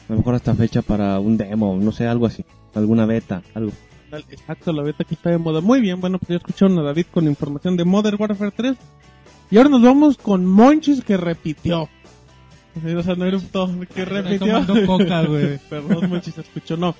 a 0.08 0.12
lo 0.14 0.18
mejor 0.18 0.36
hasta 0.36 0.54
fecha 0.54 0.84
para 0.84 1.20
un 1.20 1.38
demo, 1.38 1.76
no 1.82 1.92
sé, 1.92 2.06
algo 2.06 2.28
así. 2.28 2.46
Alguna 2.76 3.08
beta, 3.08 3.42
algo. 3.56 3.72
Exacto, 4.12 4.72
la 4.74 4.84
beta 4.84 5.04
que 5.04 5.16
está 5.16 5.32
de 5.32 5.40
moda. 5.40 5.60
Muy 5.62 5.82
bien, 5.82 6.00
bueno, 6.00 6.20
pues 6.20 6.30
ya 6.30 6.36
escucharon 6.36 6.78
a 6.78 6.84
David 6.84 7.08
con 7.12 7.26
información 7.26 7.78
de 7.78 7.86
Modern 7.86 8.18
Warfare 8.20 8.52
3. 8.56 8.76
Y 9.52 9.58
ahora 9.58 9.70
nos 9.70 9.82
vamos 9.84 10.18
con 10.18 10.46
Monchis 10.46 11.04
que 11.04 11.18
repitió. 11.18 11.90
O 12.98 13.04
sea, 13.04 13.16
no 13.16 13.26
eruptó, 13.26 13.70
que 13.94 14.04
repitió. 14.06 14.40
tomando 14.64 14.86
coca, 14.86 15.24
güey. 15.24 15.60
Perdón, 15.70 16.10
Monchis, 16.10 16.38
escuchó, 16.38 16.76
no. 16.78 16.96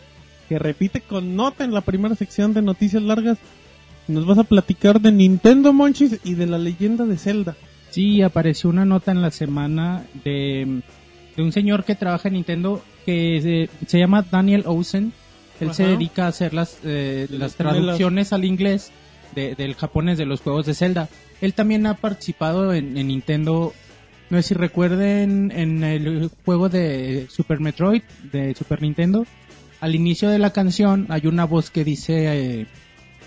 Que 0.48 0.58
repite 0.60 1.02
con 1.02 1.36
nota 1.36 1.64
en 1.66 1.74
la 1.74 1.82
primera 1.82 2.16
sección 2.16 2.54
de 2.54 2.62
noticias 2.62 3.02
largas. 3.04 3.38
Nos 4.08 4.26
vas 4.26 4.38
a 4.38 4.44
platicar 4.44 5.02
de 5.02 5.12
Nintendo 5.12 5.74
Monchis 5.74 6.20
y 6.24 6.36
de 6.36 6.46
la 6.46 6.58
leyenda 6.60 7.06
de 7.06 7.18
Zelda. 7.18 7.56
Sí, 7.90 8.22
apareció 8.22 8.70
una 8.70 8.86
nota 8.86 9.12
en 9.12 9.22
la 9.22 9.32
semana 9.32 10.06
de, 10.24 10.82
de 11.36 11.44
un 11.44 11.52
señor 11.52 11.84
que 11.84 11.96
trabaja 11.96 12.28
en 12.28 12.36
Nintendo 12.36 12.82
que 13.06 13.68
se, 13.82 13.88
se 13.88 13.98
llama 14.00 14.22
Daniel 14.30 14.64
Osen. 14.68 15.14
Él 15.60 15.74
se 15.74 15.84
dedica 15.88 16.26
a 16.26 16.28
hacer 16.28 16.54
las, 16.54 16.80
eh, 16.84 17.28
las 17.32 17.56
traducciones 17.56 18.34
al 18.34 18.46
inglés 18.46 18.92
de- 19.34 19.56
del 19.56 19.74
japonés 19.76 20.18
de 20.18 20.26
los 20.26 20.42
juegos 20.42 20.66
de 20.66 20.74
Zelda. 20.74 21.10
Él 21.46 21.54
también 21.54 21.86
ha 21.86 21.94
participado 21.96 22.74
en, 22.74 22.98
en 22.98 23.08
Nintendo. 23.08 23.74
No 24.30 24.42
sé 24.42 24.50
si 24.50 24.54
recuerden 24.56 25.52
en 25.56 25.84
el 25.84 26.30
juego 26.44 26.70
de 26.70 27.28
Super 27.30 27.60
Metroid 27.60 28.02
de 28.32 28.56
Super 28.56 28.82
Nintendo. 28.82 29.26
Al 29.80 29.96
inicio 29.96 30.30
de 30.30 30.40
la 30.40 30.52
canción 30.52 31.06
hay 31.10 31.28
una 31.28 31.46
voz 31.46 31.70
que 31.70 31.84
dice 31.84 32.68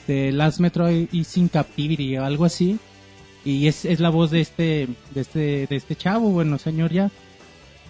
eh, 0.08 0.32
Last 0.32 0.60
Metroid 0.60 1.08
is 1.12 1.36
in 1.36 1.48
captivity 1.48 2.16
o 2.16 2.24
algo 2.24 2.44
así 2.44 2.78
y 3.44 3.66
es, 3.66 3.84
es 3.84 4.00
la 4.00 4.10
voz 4.10 4.30
de 4.30 4.40
este 4.40 4.88
de 5.14 5.20
este 5.20 5.66
de 5.66 5.76
este 5.76 5.96
chavo 5.96 6.30
bueno 6.30 6.58
señor 6.58 6.92
ya 6.92 7.10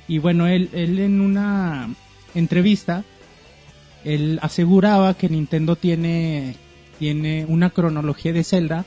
y 0.07 0.19
bueno 0.19 0.47
él 0.47 0.69
él 0.73 0.99
en 0.99 1.21
una 1.21 1.89
entrevista 2.35 3.05
él 4.05 4.39
aseguraba 4.43 5.15
que 5.15 5.29
Nintendo 5.29 5.77
tiene 5.77 6.57
tiene 6.99 7.47
una 7.49 7.71
cronología 7.71 8.33
de 8.33 8.45
Zelda 8.45 8.85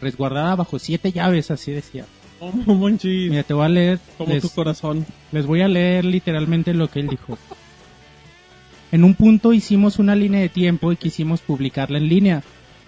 resguardada 0.00 0.56
bajo 0.56 0.78
siete 0.78 1.12
llaves 1.12 1.50
así 1.50 1.72
decía 1.72 2.06
Monchis, 2.66 3.30
mira 3.30 3.42
te 3.42 3.52
voy 3.52 3.66
a 3.66 3.68
leer 3.68 3.98
como 4.16 4.32
les, 4.32 4.42
tu 4.42 4.48
corazón. 4.50 5.04
les 5.30 5.46
voy 5.46 5.60
a 5.60 5.68
leer 5.68 6.04
literalmente 6.04 6.72
lo 6.72 6.88
que 6.88 7.00
él 7.00 7.08
dijo 7.08 7.36
en 8.92 9.04
un 9.04 9.14
punto 9.14 9.52
hicimos 9.52 9.98
una 9.98 10.16
línea 10.16 10.40
de 10.40 10.48
tiempo 10.48 10.90
y 10.90 10.96
quisimos 10.96 11.40
publicarla 11.42 11.98
en 11.98 12.08
línea. 12.08 12.42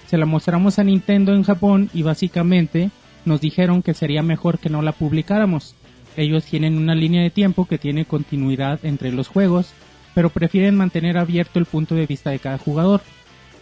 Se 0.09 0.19
la 0.19 0.27
mostramos 0.27 0.79
a 0.79 0.85
Nintendo 0.85 1.33
en 1.33 1.45
Japón 1.45 1.91
y 1.95 2.03
básicamente 2.03 2.91
nos 3.25 3.41
dijeron 3.41 3.83
que 3.83 3.95
sería 3.95 4.23
mejor 4.23 4.59
que 4.59 4.69
no 4.69 4.83
la 4.83 4.93
publicáramos. 4.93 5.77
Ellos 6.17 6.45
tienen 6.45 6.77
una 6.77 6.97
línea 6.97 7.23
de 7.23 7.31
tiempo 7.31 7.67
que 7.67 7.79
tiene 7.79 8.05
continuidad 8.05 8.81
entre 8.83 9.13
los 9.13 9.29
juegos, 9.29 9.73
pero 10.13 10.29
prefieren 10.29 10.75
mantener 10.75 11.17
abierto 11.17 11.61
el 11.61 11.67
punto 11.67 11.95
de 11.95 12.07
vista 12.07 12.31
de 12.31 12.41
cada 12.41 12.59
jugador. 12.59 13.01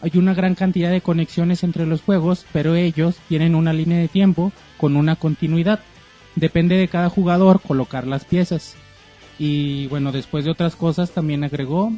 Hay 0.02 0.12
una 0.14 0.34
gran 0.34 0.54
cantidad 0.54 0.90
de 0.90 1.02
conexiones 1.02 1.62
entre 1.62 1.86
los 1.86 2.00
juegos, 2.00 2.46
pero 2.52 2.74
ellos 2.74 3.16
tienen 3.28 3.54
una 3.54 3.72
línea 3.72 3.98
de 3.98 4.08
tiempo 4.08 4.52
con 4.78 4.96
una 4.96 5.16
continuidad. 5.16 5.80
Depende 6.36 6.76
de 6.76 6.88
cada 6.88 7.10
jugador 7.10 7.60
colocar 7.60 8.06
las 8.06 8.24
piezas. 8.24 8.76
Y 9.38 9.86
bueno, 9.88 10.12
después 10.12 10.44
de 10.44 10.50
otras 10.50 10.76
cosas 10.76 11.10
también 11.10 11.44
agregó, 11.44 11.92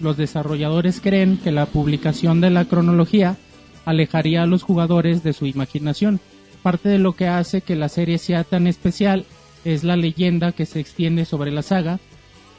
los 0.00 0.16
desarrolladores 0.16 1.00
creen 1.00 1.38
que 1.38 1.52
la 1.52 1.66
publicación 1.66 2.40
de 2.40 2.50
la 2.50 2.64
cronología 2.64 3.36
alejaría 3.84 4.42
a 4.42 4.46
los 4.46 4.62
jugadores 4.62 5.22
de 5.22 5.32
su 5.32 5.46
imaginación. 5.46 6.20
Parte 6.62 6.88
de 6.88 6.98
lo 6.98 7.12
que 7.12 7.28
hace 7.28 7.60
que 7.60 7.76
la 7.76 7.88
serie 7.88 8.18
sea 8.18 8.42
tan 8.42 8.66
especial 8.66 9.26
es 9.64 9.84
la 9.84 9.96
leyenda 9.96 10.52
que 10.52 10.66
se 10.66 10.80
extiende 10.80 11.24
sobre 11.24 11.52
la 11.52 11.62
saga 11.62 12.00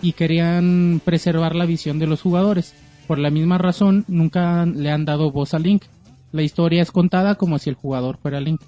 y 0.02 0.14
querían 0.14 1.02
preservar 1.04 1.56
la 1.56 1.66
visión 1.66 2.00
de 2.00 2.08
los 2.08 2.22
jugadores. 2.22 2.74
Por 3.08 3.20
la 3.20 3.30
misma 3.30 3.58
razón, 3.58 4.03
nunca 4.08 4.66
le 4.66 4.91
han 4.91 5.06
dado 5.06 5.32
voz 5.32 5.53
a 5.53 5.60
Link. 5.60 5.84
La 6.32 6.41
historia 6.41 6.82
es 6.82 6.91
contada 6.91 7.36
como 7.36 7.60
si 7.60 7.70
el 7.70 7.76
jugador 7.76 8.18
fuera 8.18 8.39
Link. 8.39 8.62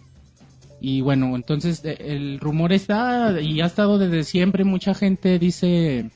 Y 0.80 1.02
bueno, 1.02 1.36
entonces 1.36 1.84
eh, 1.84 1.98
el 2.00 2.40
rumor 2.40 2.72
está 2.72 3.42
y 3.42 3.62
ha 3.62 3.66
estado 3.66 3.98
desde 3.98 4.24
siempre. 4.24 4.64
Mucha 4.64 4.94
gente 4.94 5.40
dice. 5.40 6.10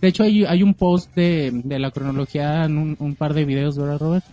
De 0.00 0.08
hecho, 0.08 0.22
hay, 0.22 0.62
un 0.62 0.74
post 0.74 1.12
de, 1.16 1.62
la 1.64 1.90
cronología 1.90 2.64
en 2.64 2.96
un, 3.00 3.16
par 3.16 3.34
de 3.34 3.44
videos, 3.44 3.76
¿verdad, 3.76 3.98
Robert? 3.98 4.24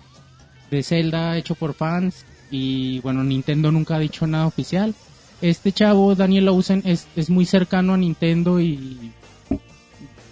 De 0.69 0.83
Zelda 0.83 1.37
hecho 1.37 1.55
por 1.55 1.73
fans. 1.73 2.23
Y 2.51 2.99
bueno, 2.99 3.23
Nintendo 3.23 3.71
nunca 3.71 3.95
ha 3.95 3.99
dicho 3.99 4.27
nada 4.27 4.45
oficial. 4.45 4.93
Este 5.41 5.71
chavo, 5.71 6.13
Daniel 6.13 6.49
Osen, 6.49 6.83
es, 6.85 7.07
es 7.15 7.31
muy 7.31 7.45
cercano 7.45 7.95
a 7.95 7.97
Nintendo 7.97 8.61
y 8.61 9.11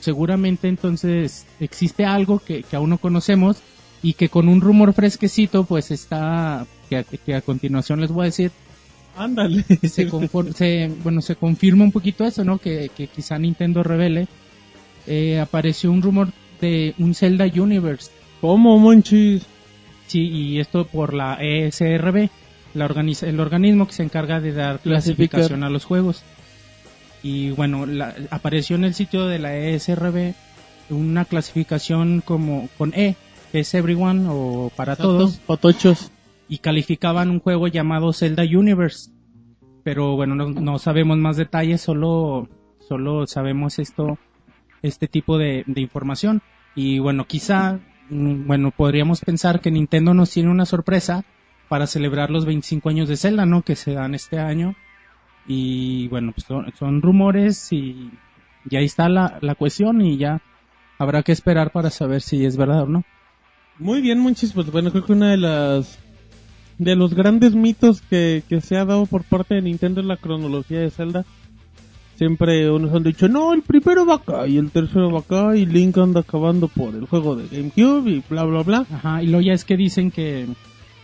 seguramente 0.03 0.67
entonces 0.67 1.45
existe 1.59 2.05
algo 2.05 2.39
que, 2.39 2.63
que 2.63 2.75
aún 2.75 2.89
no 2.89 2.97
conocemos 2.97 3.57
y 4.01 4.13
que 4.13 4.29
con 4.29 4.49
un 4.49 4.61
rumor 4.61 4.93
fresquecito 4.93 5.63
pues 5.63 5.89
está, 5.91 6.65
que 6.89 6.97
a, 6.97 7.03
que 7.03 7.35
a 7.35 7.41
continuación 7.41 8.01
les 8.01 8.11
voy 8.11 8.23
a 8.23 8.25
decir, 8.25 8.51
Ándale. 9.15 9.63
se, 9.83 10.09
se- 10.55 10.91
bueno, 11.03 11.21
se 11.21 11.35
confirma 11.35 11.83
un 11.83 11.91
poquito 11.91 12.25
eso, 12.25 12.43
¿no? 12.43 12.57
Que, 12.57 12.89
que 12.95 13.07
quizá 13.07 13.37
Nintendo 13.37 13.83
revele. 13.83 14.27
Eh, 15.05 15.39
apareció 15.39 15.91
un 15.91 16.01
rumor 16.01 16.29
de 16.61 16.95
un 16.97 17.13
Zelda 17.13 17.45
Universe. 17.45 18.09
¿Cómo, 18.41 18.79
Monchis? 18.79 19.43
Sí, 20.07 20.19
y 20.21 20.59
esto 20.59 20.85
por 20.87 21.13
la 21.13 21.37
ESRB, 21.41 22.29
la 22.73 22.85
organiza- 22.85 23.27
el 23.27 23.39
organismo 23.39 23.85
que 23.87 23.93
se 23.93 24.03
encarga 24.03 24.39
de 24.39 24.51
dar 24.53 24.79
clasificación 24.79 25.63
a 25.63 25.69
los 25.69 25.85
juegos. 25.85 26.23
Y 27.23 27.51
bueno, 27.51 27.85
la- 27.85 28.13
apareció 28.29 28.75
en 28.75 28.83
el 28.83 28.93
sitio 28.93 29.25
de 29.25 29.39
la 29.39 29.55
ESRB 29.55 30.33
una 30.89 31.25
clasificación 31.25 32.21
como 32.23 32.67
con 32.77 32.93
E, 32.93 33.15
que 33.51 33.61
es 33.61 33.73
everyone 33.73 34.25
o 34.29 34.71
para 34.75 34.95
todos, 34.95 35.37
Patochos. 35.37 36.11
y 36.49 36.57
calificaban 36.57 37.29
un 37.29 37.39
juego 37.39 37.67
llamado 37.67 38.11
Zelda 38.13 38.43
Universe. 38.43 39.09
Pero 39.83 40.15
bueno, 40.15 40.35
no, 40.35 40.49
no 40.49 40.79
sabemos 40.79 41.17
más 41.17 41.37
detalles, 41.37 41.81
solo, 41.81 42.47
solo 42.87 43.25
sabemos 43.27 43.79
esto, 43.79 44.17
este 44.81 45.07
tipo 45.07 45.37
de, 45.37 45.63
de 45.67 45.81
información. 45.81 46.41
Y 46.75 46.99
bueno, 46.99 47.25
quizá, 47.25 47.79
mm, 48.09 48.47
bueno, 48.47 48.71
podríamos 48.71 49.21
pensar 49.21 49.61
que 49.61 49.71
Nintendo 49.71 50.13
nos 50.13 50.29
tiene 50.31 50.49
una 50.49 50.65
sorpresa 50.65 51.23
para 51.69 51.87
celebrar 51.87 52.29
los 52.29 52.45
25 52.45 52.89
años 52.89 53.07
de 53.09 53.17
Zelda, 53.17 53.45
¿no? 53.45 53.61
Que 53.61 53.75
se 53.75 53.93
dan 53.93 54.13
este 54.15 54.39
año. 54.39 54.75
Y 55.47 56.07
bueno, 56.07 56.31
pues 56.33 56.45
son, 56.45 56.71
son 56.77 57.01
rumores 57.01 57.71
y, 57.71 58.11
y 58.69 58.75
ahí 58.75 58.85
está 58.85 59.09
la, 59.09 59.37
la 59.41 59.55
cuestión 59.55 60.01
y 60.01 60.17
ya 60.17 60.41
habrá 60.97 61.23
que 61.23 61.31
esperar 61.31 61.71
para 61.71 61.89
saber 61.89 62.21
si 62.21 62.45
es 62.45 62.57
verdad 62.57 62.83
o 62.83 62.87
no. 62.87 63.03
Muy 63.79 64.01
bien, 64.01 64.19
Monchis, 64.19 64.53
pues 64.53 64.71
bueno, 64.71 64.91
creo 64.91 65.05
que 65.05 65.13
una 65.13 65.31
de 65.31 65.37
las 65.37 65.99
de 66.77 66.95
los 66.95 67.13
grandes 67.13 67.55
mitos 67.55 68.01
que, 68.01 68.43
que 68.47 68.61
se 68.61 68.77
ha 68.77 68.85
dado 68.85 69.05
por 69.05 69.23
parte 69.23 69.55
de 69.55 69.61
Nintendo 69.61 70.01
es 70.01 70.07
la 70.07 70.17
cronología 70.17 70.79
de 70.79 70.89
Zelda. 70.89 71.25
Siempre 72.15 72.69
unos 72.69 72.93
han 72.93 73.03
dicho, 73.03 73.27
no, 73.27 73.53
el 73.53 73.63
primero 73.63 74.05
va 74.05 74.15
acá 74.15 74.47
y 74.47 74.57
el 74.57 74.69
tercero 74.69 75.11
va 75.11 75.19
acá 75.19 75.55
y 75.55 75.65
Link 75.65 75.97
anda 75.97 76.21
acabando 76.21 76.67
por 76.67 76.93
el 76.93 77.05
juego 77.05 77.35
de 77.35 77.47
GameCube 77.47 78.09
y 78.09 78.23
bla 78.29 78.43
bla 78.43 78.61
bla. 78.61 78.85
Ajá, 78.91 79.23
y 79.23 79.27
luego 79.27 79.41
ya 79.41 79.53
es 79.53 79.65
que 79.65 79.75
dicen 79.75 80.11
que, 80.11 80.47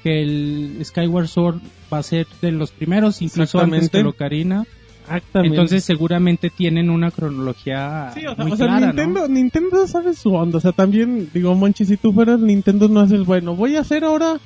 que 0.04 0.22
el 0.22 0.80
Skyward 0.84 1.28
Sword 1.28 1.60
va 1.92 2.00
a 2.00 2.04
ser 2.04 2.28
de 2.42 2.52
los 2.52 2.72
primeros, 2.72 3.22
incluso 3.22 3.60
antes 3.60 3.90
que 3.90 4.00
el 4.00 4.08
Ocarina. 4.08 4.66
Exactamente. 5.04 5.56
Entonces 5.56 5.84
seguramente 5.84 6.52
tienen 6.52 6.92
una 6.92 7.10
cronología 7.10 8.12
Sí, 8.14 8.28
o 8.28 8.36
sea, 8.36 8.44
muy 8.44 8.54
o 8.54 8.58
sea, 8.58 8.68
clara, 8.68 8.88
Nintendo, 8.88 9.22
¿no? 9.22 9.28
Nintendo 9.28 9.88
sabe 9.88 10.14
su 10.14 10.34
onda. 10.34 10.60
O 10.60 10.62
sea, 10.62 10.72
también, 10.72 11.30
digo, 11.34 11.56
Monchi, 11.56 11.86
si 11.86 11.98
tú 11.98 12.14
fueras 12.14 12.40
Nintendo, 12.40 12.88
no 12.88 13.00
haces, 13.00 13.26
bueno, 13.26 13.56
voy 13.56 13.76
a 13.76 13.82
hacer 13.82 14.04
ahora 14.04 14.40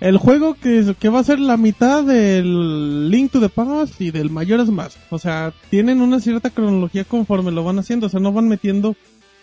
el 0.00 0.16
juego 0.16 0.54
que, 0.54 0.94
que 1.00 1.08
va 1.08 1.18
a 1.18 1.24
ser 1.24 1.40
la 1.40 1.56
mitad 1.56 2.04
del 2.04 3.10
Link 3.10 3.32
to 3.32 3.40
the 3.40 3.48
Past 3.48 4.00
y 4.00 4.12
del 4.12 4.30
Majora's 4.30 4.70
Mask. 4.70 4.98
O 5.10 5.18
sea, 5.18 5.52
tienen 5.70 6.00
una 6.00 6.20
cierta 6.20 6.50
cronología 6.50 7.04
conforme 7.04 7.50
lo 7.50 7.64
van 7.64 7.80
haciendo. 7.80 8.06
O 8.06 8.08
sea, 8.08 8.20
no 8.20 8.32
van 8.32 8.46
metiendo 8.46 8.94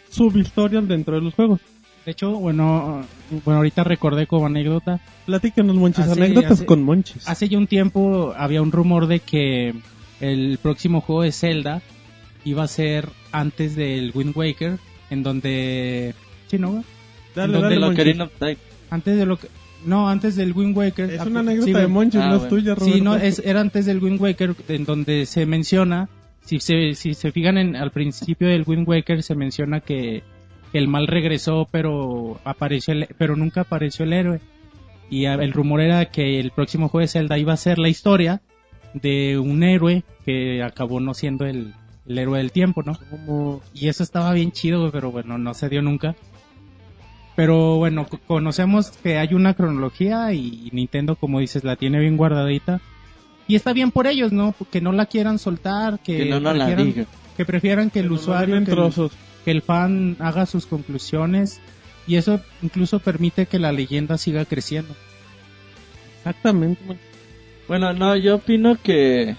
subhistorias 0.09 0.87
dentro 0.87 1.15
de 1.15 1.21
los 1.21 1.33
juegos. 1.33 1.59
De 2.05 2.11
hecho, 2.11 2.31
bueno, 2.33 3.03
bueno, 3.43 3.57
ahorita 3.57 3.83
recordé 3.83 4.27
como 4.27 4.45
anécdota. 4.45 4.99
Platícanos, 5.25 5.75
Monchis, 5.75 6.05
Hace- 6.05 6.21
anécdotas 6.21 6.51
hace- 6.51 6.65
con 6.65 6.83
Monchis. 6.83 7.27
Hace 7.27 7.49
ya 7.49 7.57
un 7.57 7.67
tiempo 7.67 8.33
había 8.37 8.61
un 8.61 8.71
rumor 8.71 9.07
de 9.07 9.19
que 9.21 9.73
el 10.21 10.59
próximo 10.61 11.01
juego 11.01 11.23
de 11.23 11.31
Zelda 11.31 11.81
iba 12.43 12.63
a 12.63 12.67
ser 12.67 13.09
antes 13.31 13.75
del 13.75 14.11
Wind 14.13 14.37
Waker, 14.37 14.77
en 15.09 15.23
donde... 15.23 16.13
Sí, 16.47 16.59
¿no? 16.59 16.71
güey? 16.73 16.83
Dale, 17.35 17.45
en 17.47 17.51
donde 17.53 17.67
dale, 17.69 17.75
lo- 17.79 17.87
Monchis. 17.87 17.99
Ocarina 18.03 18.23
of 18.25 18.31
Time. 18.37 18.57
Antes 18.91 19.17
de 19.17 19.25
lo 19.25 19.37
que... 19.37 19.47
No, 19.85 20.07
antes 20.09 20.35
del 20.35 20.51
Wind 20.53 20.77
Waker. 20.77 21.09
Es 21.11 21.19
Ah, 21.21 21.25
una 21.25 21.39
anécdota 21.41 21.79
de 21.79 21.87
Monchis, 21.87 22.21
Ah, 22.21 22.29
no 22.29 22.35
es 22.37 22.47
tuya, 22.47 22.75
Roberto. 22.75 22.95
Sí, 22.97 23.01
no, 23.01 23.15
es, 23.15 23.39
era 23.43 23.61
antes 23.61 23.85
del 23.87 24.01
Wind 24.03 24.21
Waker, 24.21 24.55
en 24.67 24.85
donde 24.85 25.25
se 25.25 25.45
menciona, 25.47 26.07
si 26.43 26.59
se, 26.59 26.93
si 26.93 27.13
se 27.15 27.31
fijan 27.31 27.57
en, 27.57 27.75
al 27.75 27.89
principio 27.91 28.47
del 28.47 28.63
Wind 28.65 28.87
Waker, 28.87 29.21
se 29.23 29.33
menciona 29.35 29.79
que 29.81 30.23
el 30.77 30.87
mal 30.87 31.07
regresó, 31.07 31.67
pero 31.71 32.39
apareció 32.43 32.93
el- 32.93 33.07
pero 33.17 33.35
nunca 33.35 33.61
apareció 33.61 34.05
el 34.05 34.13
héroe. 34.13 34.39
Y 35.09 35.25
el 35.25 35.51
rumor 35.53 35.81
era 35.81 36.05
que 36.05 36.39
el 36.39 36.51
próximo 36.51 36.89
juego 36.89 37.01
de 37.03 37.07
Zelda 37.07 37.37
iba 37.37 37.53
a 37.53 37.57
ser 37.57 37.77
la 37.77 37.89
historia 37.89 38.41
de 38.93 39.37
un 39.37 39.61
héroe 39.63 40.03
que 40.25 40.63
acabó 40.63 40.99
no 40.99 41.13
siendo 41.13 41.45
el, 41.45 41.73
el 42.07 42.17
héroe 42.17 42.39
del 42.39 42.51
tiempo, 42.51 42.81
¿no? 42.83 42.97
Como- 43.09 43.61
Y 43.73 43.87
eso 43.89 44.01
estaba 44.03 44.33
bien 44.33 44.51
chido, 44.51 44.91
pero 44.91 45.11
bueno, 45.11 45.37
no 45.37 45.53
se 45.53 45.69
dio 45.69 45.81
nunca. 45.81 46.15
Pero 47.35 47.77
bueno, 47.77 48.07
co- 48.07 48.19
conocemos 48.25 48.91
que 48.91 49.17
hay 49.17 49.33
una 49.33 49.53
cronología 49.53 50.31
y 50.33 50.69
Nintendo, 50.71 51.15
como 51.15 51.39
dices, 51.39 51.63
la 51.63 51.75
tiene 51.75 51.99
bien 51.99 52.15
guardadita. 52.17 52.79
Y 53.47 53.55
está 53.55 53.73
bien 53.73 53.91
por 53.91 54.07
ellos, 54.07 54.31
¿no? 54.31 54.55
Que 54.71 54.81
no 54.81 54.91
la 54.91 55.05
quieran 55.05 55.37
soltar, 55.37 55.99
que, 55.99 56.17
Que 56.17 56.25
no 56.25 56.39
nos 56.39 56.55
la 56.57 56.65
prefieran, 56.65 56.85
diga. 56.93 57.05
que 57.37 57.45
prefieran 57.45 57.89
que 57.91 57.99
el 57.99 58.11
usuario, 58.11 58.57
que 58.59 58.71
trozos. 58.71 59.11
Que 59.45 59.51
el 59.51 59.61
fan 59.61 60.17
haga 60.19 60.47
sus 60.47 60.65
conclusiones. 60.65 61.61
Y 62.07 62.17
eso 62.17 62.41
incluso 62.61 62.99
permite 62.99 63.45
que 63.45 63.59
la 63.59 63.71
leyenda 63.71 64.17
siga 64.17 64.45
creciendo. 64.45 64.93
Exactamente. 66.17 66.81
Bueno, 67.67 67.93
no, 67.93 68.15
yo 68.15 68.35
opino 68.35 68.77
que 68.81 69.35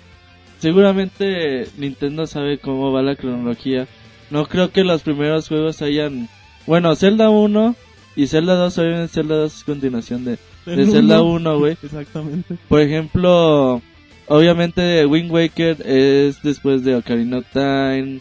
seguramente 0.59 1.69
Nintendo 1.77 2.27
sabe 2.27 2.59
cómo 2.59 2.93
va 2.93 3.03
la 3.03 3.17
cronología. 3.17 3.87
No 4.31 4.47
creo 4.47 4.73
que 4.73 4.85
los 4.85 5.03
primeros 5.03 5.49
juegos 5.49 5.83
hayan... 5.83 6.29
Bueno, 6.67 6.97
Zelda 6.97 7.31
1 7.31 7.77
y 8.17 8.27
Zelda 8.27 8.55
2, 8.57 8.79
obviamente 8.79 9.15
Zelda 9.15 9.37
2 9.37 9.57
es 9.57 9.65
continuación 9.65 10.25
de, 10.25 10.39
de 10.65 10.75
El 10.75 10.91
Zelda 10.91 11.23
uno. 11.23 11.53
1, 11.53 11.59
güey. 11.59 11.77
Exactamente. 11.81 12.57
Por 12.69 12.81
ejemplo, 12.81 13.81
obviamente 14.27 15.07
Wind 15.07 15.31
Waker 15.31 15.87
es 15.87 16.43
después 16.43 16.83
de 16.83 16.97
Ocarina 16.97 17.39
of 17.39 17.47
Time. 17.53 18.21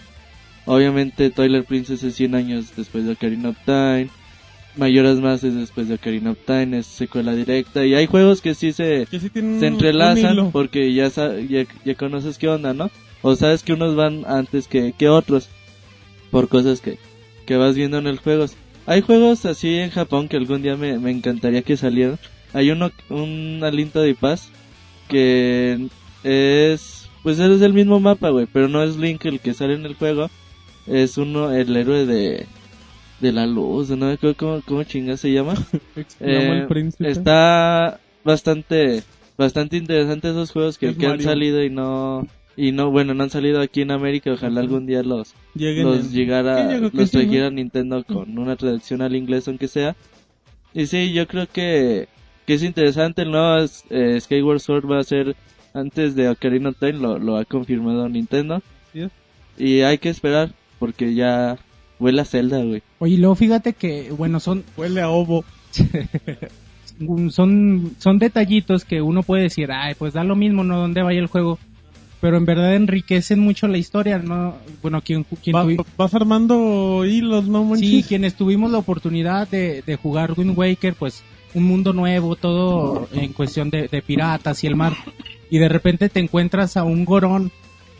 Obviamente 0.65 1.29
Twilight 1.29 1.65
Princess 1.65 2.03
es 2.03 2.15
100 2.15 2.35
años 2.35 2.73
después 2.75 3.05
de 3.05 3.13
Ocarina 3.13 3.49
of 3.49 3.57
Time. 3.65 4.09
Mayoras 4.75 5.19
más 5.19 5.43
es 5.43 5.55
después 5.55 5.87
de 5.87 5.95
Ocarina 5.95 6.31
of 6.31 6.39
Time, 6.45 6.79
es 6.79 6.87
secuela 6.87 7.33
directa. 7.33 7.85
Y 7.85 7.93
hay 7.93 8.07
juegos 8.07 8.41
que 8.41 8.55
sí 8.55 8.73
se, 8.73 9.07
Que 9.09 9.19
sí 9.19 9.29
se 9.33 9.67
entrelazan 9.67 10.51
porque 10.51 10.93
ya, 10.93 11.09
ya, 11.09 11.65
ya 11.85 11.95
conoces 11.95 12.37
qué 12.37 12.49
onda, 12.49 12.73
¿no? 12.73 12.89
O 13.21 13.35
sabes 13.35 13.63
que 13.63 13.73
unos 13.73 13.95
van 13.95 14.23
antes 14.27 14.67
que, 14.67 14.93
que 14.97 15.07
otros 15.09 15.49
por 16.31 16.49
cosas 16.49 16.81
que, 16.81 16.99
que 17.45 17.55
vas 17.55 17.75
viendo 17.75 17.97
en 17.97 18.07
el 18.07 18.19
juego. 18.19 18.45
Hay 18.85 19.01
juegos 19.01 19.45
así 19.45 19.75
en 19.75 19.89
Japón 19.89 20.27
que 20.27 20.37
algún 20.37 20.61
día 20.61 20.75
me, 20.75 20.99
me 20.99 21.11
encantaría 21.11 21.61
que 21.61 21.77
salieran. 21.77 22.19
Hay 22.53 22.71
uno, 22.71 22.91
un 23.09 23.61
aliento 23.63 24.01
de 24.01 24.15
paz 24.15 24.49
que 25.07 25.87
es, 26.23 27.09
pues 27.23 27.39
es 27.39 27.61
el 27.61 27.73
mismo 27.73 27.99
mapa, 27.99 28.29
güey, 28.29 28.47
pero 28.51 28.67
no 28.67 28.83
es 28.83 28.97
Link 28.97 29.25
el 29.25 29.39
que 29.39 29.53
sale 29.53 29.75
en 29.75 29.85
el 29.85 29.95
juego. 29.95 30.29
Es 30.87 31.17
uno, 31.17 31.51
el 31.51 31.75
héroe 31.75 32.05
de, 32.05 32.45
de 33.19 33.31
la 33.31 33.45
luz, 33.47 33.89
no 33.89 34.05
me 34.07 34.13
acuerdo 34.13 34.35
cómo, 34.37 34.61
cómo 34.65 34.83
chinga 34.83 35.17
se 35.17 35.31
llama. 35.31 35.53
Eh, 36.19 36.49
el 36.61 36.67
príncipe. 36.67 37.09
está 37.09 37.99
bastante 38.23 39.03
bastante 39.37 39.77
interesante 39.77 40.29
esos 40.29 40.51
juegos 40.51 40.77
que, 40.77 40.89
Es 40.89 40.97
que 40.97 41.07
han 41.07 41.21
salido 41.21 41.63
y 41.63 41.69
no 41.69 42.27
y 42.57 42.71
no 42.71 42.89
bueno 42.91 43.13
no 43.13 43.23
han 43.23 43.29
salido 43.29 43.61
aquí 43.61 43.81
en 43.81 43.91
América. 43.91 44.31
Ojalá 44.31 44.61
algún 44.61 44.85
día 44.85 45.03
los 45.03 45.33
Lleguen 45.55 45.85
los 45.85 46.05
en- 46.05 46.11
llegara 46.11 46.77
los 46.93 47.11
trajera 47.11 47.49
Nintendo 47.49 48.03
con 48.05 48.37
una 48.37 48.55
traducción 48.55 49.01
al 49.01 49.15
inglés 49.15 49.47
aunque 49.47 49.67
sea. 49.67 49.95
Y 50.73 50.85
sí 50.87 51.11
yo 51.13 51.27
creo 51.27 51.47
que 51.51 52.07
que 52.45 52.53
es 52.53 52.63
interesante 52.63 53.25
no 53.25 53.57
Es- 53.57 53.83
eh, 53.89 54.19
Skyward 54.21 54.59
Sword 54.59 54.85
va 54.89 54.99
a 54.99 55.03
ser 55.03 55.35
antes 55.73 56.15
de 56.15 56.29
Ocarina 56.29 56.69
of 56.69 56.77
Time 56.79 56.93
lo, 56.93 57.17
lo 57.19 57.37
ha 57.37 57.45
confirmado 57.45 58.07
Nintendo. 58.07 58.61
Sí 58.93 59.07
y 59.57 59.81
hay 59.81 59.97
que 59.97 60.09
esperar 60.09 60.51
porque 60.79 61.13
ya 61.15 61.57
huele 61.99 62.21
a 62.21 62.25
Zelda 62.25 62.63
güey 62.63 62.81
Oye, 62.99 63.13
y 63.13 63.17
luego 63.17 63.35
fíjate 63.35 63.73
que, 63.73 64.11
bueno, 64.11 64.39
son, 64.39 64.63
Huele 64.77 65.01
a 65.01 65.09
ovo. 65.09 65.43
son, 67.29 67.95
son 67.99 68.19
detallitos 68.19 68.85
que 68.85 69.01
uno 69.01 69.23
puede 69.23 69.43
decir, 69.43 69.71
ay, 69.71 69.95
pues 69.95 70.13
da 70.13 70.23
lo 70.23 70.35
mismo, 70.35 70.63
¿no? 70.63 70.79
Dónde 70.79 71.01
vaya 71.01 71.19
el 71.19 71.27
juego. 71.27 71.59
Pero 72.21 72.37
en 72.37 72.45
verdad 72.45 72.75
enriquecen 72.75 73.39
mucho 73.39 73.67
la 73.67 73.77
historia, 73.77 74.17
¿no? 74.17 74.55
Bueno, 74.81 75.01
quien, 75.01 75.25
quien 75.43 75.55
Va- 75.55 75.65
tuvi- 75.65 75.85
vas 75.97 76.13
armando 76.15 77.05
hilos, 77.05 77.47
¿no, 77.47 77.63
Monchis? 77.63 77.89
sí, 77.89 78.03
quienes 78.07 78.35
tuvimos 78.35 78.71
la 78.71 78.77
oportunidad 78.79 79.47
de, 79.49 79.83
de 79.85 79.95
jugar 79.95 80.33
Wind 80.35 80.57
Waker, 80.57 80.95
pues 80.95 81.23
un 81.53 81.63
mundo 81.63 81.93
nuevo, 81.93 82.35
todo 82.35 83.07
en 83.13 83.33
cuestión 83.33 83.69
de, 83.69 83.87
de 83.89 84.01
piratas 84.01 84.63
y 84.63 84.67
el 84.67 84.75
mar. 84.75 84.93
Y 85.49 85.57
de 85.59 85.69
repente 85.69 86.09
te 86.09 86.19
encuentras 86.19 86.77
a 86.77 86.83
un 86.83 87.05
gorón 87.05 87.51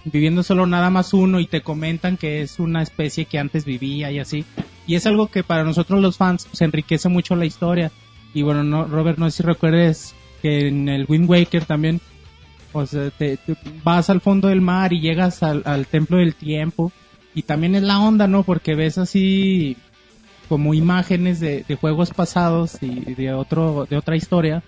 viviendo 0.06 0.44
solo 0.44 0.68
nada 0.68 0.90
más 0.90 1.14
uno 1.14 1.40
y 1.40 1.48
te 1.48 1.62
comentan 1.62 2.18
que 2.18 2.42
es 2.42 2.60
una 2.60 2.82
especie 2.82 3.26
que 3.26 3.40
antes 3.40 3.66
vivía 3.66 4.12
y 4.12 4.20
así. 4.20 4.46
Y 4.88 4.96
es 4.96 5.06
algo 5.06 5.28
que 5.28 5.44
para 5.44 5.64
nosotros 5.64 6.02
los 6.02 6.18
fans 6.18 6.46
pues, 6.46 6.62
enriquece 6.62 7.10
mucho 7.10 7.36
la 7.36 7.46
historia. 7.46 7.92
Y 8.34 8.44
bueno, 8.44 8.64
no, 8.64 8.86
Robert, 8.86 9.18
no 9.18 9.30
sé 9.30 9.38
si 9.38 9.44
recuerdes 9.44 10.16
que 10.42 10.68
en 10.68 10.90
el 10.90 11.06
Wind 11.08 11.30
Waker 11.30 11.66
también, 11.66 12.02
o 12.72 12.86
sea, 12.86 13.10
te, 13.10 13.38
te 13.38 13.56
vas 13.84 14.10
al 14.10 14.22
fondo 14.22 14.48
del 14.48 14.62
mar 14.62 14.94
y 14.94 15.02
llegas 15.02 15.42
al, 15.42 15.64
al 15.66 15.88
templo 15.88 16.18
del 16.18 16.36
tiempo. 16.36 16.92
Y 17.34 17.42
también 17.42 17.76
es 17.76 17.84
la 17.84 18.00
onda, 18.00 18.28
¿no? 18.28 18.44
Porque 18.44 18.76
ves 18.76 18.98
así 18.98 19.76
como 20.48 20.74
imágenes 20.74 21.40
de, 21.40 21.66
de 21.68 21.76
juegos 21.76 22.12
pasados 22.12 22.78
y 22.82 23.16
de 23.16 23.34
otro, 23.34 23.88
de 23.90 23.98
otra 23.98 24.16
historia. 24.16 24.64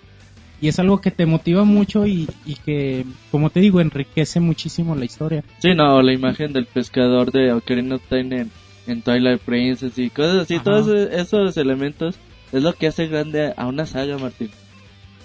Y 0.60 0.68
es 0.68 0.78
algo 0.80 1.00
que 1.00 1.10
te 1.12 1.24
motiva 1.24 1.62
mucho 1.64 2.06
y, 2.06 2.28
y 2.44 2.54
que, 2.56 3.04
como 3.30 3.48
te 3.50 3.60
digo, 3.60 3.80
enriquece 3.80 4.40
muchísimo 4.40 4.96
la 4.96 5.04
historia. 5.04 5.44
Sí, 5.60 5.74
no, 5.74 6.02
la 6.02 6.12
imagen 6.12 6.52
del 6.52 6.66
pescador 6.66 7.30
de 7.30 7.52
Ocarina 7.52 7.94
of 7.96 8.02
Time 8.08 8.40
en, 8.40 8.50
en 8.88 9.02
Twilight 9.02 9.40
Princess 9.42 9.96
y 9.98 10.10
cosas 10.10 10.42
así, 10.42 10.54
Ajá. 10.56 10.64
todos 10.64 10.88
e- 10.88 11.20
esos 11.20 11.56
elementos 11.56 12.16
es 12.52 12.62
lo 12.62 12.72
que 12.72 12.88
hace 12.88 13.06
grande 13.06 13.54
a 13.56 13.66
una 13.68 13.86
saga, 13.86 14.18
Martín. 14.18 14.50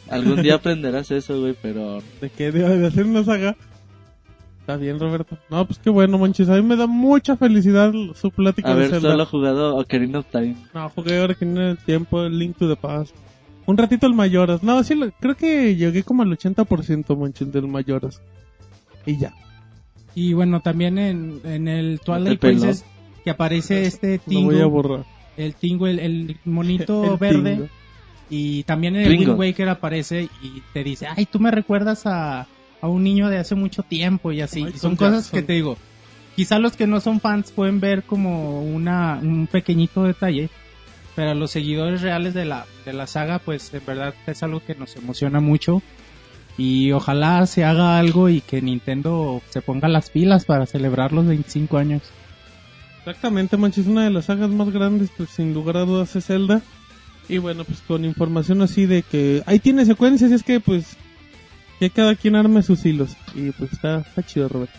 Algún 0.10 0.44
día 0.44 0.56
aprenderás 0.56 1.10
eso, 1.10 1.40
güey, 1.40 1.56
pero 1.60 2.04
¿De 2.22 2.30
qué 2.30 2.52
de 2.52 2.86
hacer 2.86 3.06
una 3.06 3.24
saga? 3.24 3.56
Está 4.60 4.78
bien, 4.78 5.00
Roberto. 5.00 5.38
No, 5.50 5.66
pues 5.66 5.78
qué 5.80 5.90
bueno, 5.90 6.18
Monchis. 6.18 6.48
A 6.48 6.54
mí 6.56 6.62
me 6.62 6.78
da 6.78 6.88
mucha 6.88 7.36
felicidad 7.36 7.92
su 8.16 8.32
plática 8.32 8.70
de 8.70 8.74
haber 8.76 8.90
Zelda. 8.92 9.12
solo 9.12 9.26
jugado 9.26 9.76
Ocarina 9.76 10.20
of 10.20 10.26
Time. 10.32 10.56
No, 10.74 10.90
jugué 10.90 11.20
ahora 11.20 11.34
que 11.34 11.44
en 11.44 11.58
el 11.58 11.78
tiempo 11.80 12.24
el 12.24 12.38
Link 12.40 12.56
to 12.58 12.70
the 12.70 12.76
Past. 12.78 13.14
Un 13.66 13.78
ratito 13.78 14.08
el 14.08 14.14
Mayoras. 14.14 14.62
No, 14.64 14.84
sí, 14.84 14.96
lo- 14.96 15.12
creo 15.12 15.36
que 15.36 15.76
llegué 15.76 16.04
como 16.04 16.24
al 16.24 16.30
80% 16.38 17.16
Monchis 17.16 17.52
del 17.52 17.68
Mayoras. 17.68 18.22
Y 19.06 19.18
ya. 19.18 19.34
Y 20.16 20.34
bueno, 20.34 20.62
también 20.62 20.98
en, 20.98 21.40
en 21.44 21.68
el 21.68 22.00
Twilight. 22.04 22.40
Princess 22.40 22.86
que 23.24 23.30
aparece 23.30 23.84
este 23.86 24.20
Lo 24.28 24.42
voy 24.42 24.56
a 24.56 24.58
Tingo, 24.60 24.70
borrar. 24.70 25.06
el 25.38 25.54
Tingo, 25.56 25.88
el, 25.88 26.00
el 26.00 26.38
monito 26.46 27.04
El 27.14 27.18
verde. 27.18 27.54
Tingo. 27.56 27.70
Y 28.30 28.64
también 28.64 28.96
en 28.96 29.04
el 29.04 29.10
Ringo. 29.10 29.32
Wind 29.34 29.40
Waker 29.40 29.70
aparece 29.70 30.28
y 30.42 30.62
te 30.74 30.84
dice, 30.84 31.08
ay, 31.08 31.26
tú 31.26 31.40
me 31.40 31.52
recuerdas 31.52 32.06
a, 32.06 32.48
a 32.82 32.88
un 32.88 33.04
niño 33.04 33.30
de 33.30 33.38
hace 33.38 33.56
mucho 33.56 33.84
tiempo 33.84 34.32
y 34.32 34.42
así. 34.42 34.60
Michael 34.60 34.76
y 34.76 34.80
son 34.80 34.96
cosas 34.96 35.24
Jackson. 35.26 35.40
que 35.40 35.46
te 35.46 35.54
digo, 35.54 35.78
quizá 36.36 36.60
los 36.60 36.76
que 36.76 36.88
no 36.88 37.00
son 37.00 37.20
fans 37.20 37.52
pueden 37.52 37.80
ver 37.80 38.04
como 38.04 38.62
una, 38.64 39.20
un 39.22 39.48
pequeñito 39.48 40.04
detalle, 40.04 40.50
pero 41.16 41.32
a 41.32 41.36
los 41.36 41.52
seguidores 41.52 42.02
reales 42.02 42.34
de 42.34 42.46
la, 42.46 42.66
de 42.86 42.94
la 42.94 43.08
saga, 43.08 43.40
pues 43.40 43.74
en 43.74 43.86
verdad 43.86 44.14
es 44.28 44.44
algo 44.44 44.62
que 44.66 44.76
nos 44.76 44.96
emociona 44.96 45.40
mucho. 45.40 45.82
Y 46.58 46.92
ojalá 46.92 47.46
se 47.48 47.64
haga 47.64 47.98
algo 47.98 48.30
y 48.30 48.42
que 48.42 48.62
Nintendo 48.62 49.42
se 49.50 49.62
ponga 49.62 49.88
las 49.88 50.10
pilas 50.10 50.46
para 50.46 50.66
celebrar 50.66 51.12
los 51.12 51.26
25 51.26 51.78
años. 51.78 52.04
Exactamente, 53.00 53.58
Monchis. 53.58 53.88
Una 53.88 54.06
de 54.06 54.12
las 54.12 54.26
sagas 54.26 54.50
más 54.50 54.70
grandes, 54.70 55.10
pues 55.18 55.30
sin 55.30 55.54
lugar 55.54 55.78
a 55.78 55.86
dudas, 55.86 56.16
es 56.16 56.26
Zelda. 56.28 56.62
Y 57.28 57.38
bueno, 57.38 57.64
pues 57.64 57.82
con 57.82 58.06
información 58.06 58.62
así 58.62 58.86
de 58.86 59.02
que 59.02 59.42
ahí 59.46 59.60
tiene 59.60 59.86
secuencias 59.86 60.32
y 60.32 60.36
es 60.36 60.44
que 60.44 60.60
pues 60.60 60.98
que 61.80 61.90
cada 61.90 62.16
quien 62.16 62.36
arme 62.36 62.62
sus 62.64 62.86
hilos. 62.86 63.16
Y 63.34 63.52
pues 63.52 63.74
está, 63.74 64.00
está 64.00 64.24
chido, 64.24 64.48
Roberto. 64.48 64.78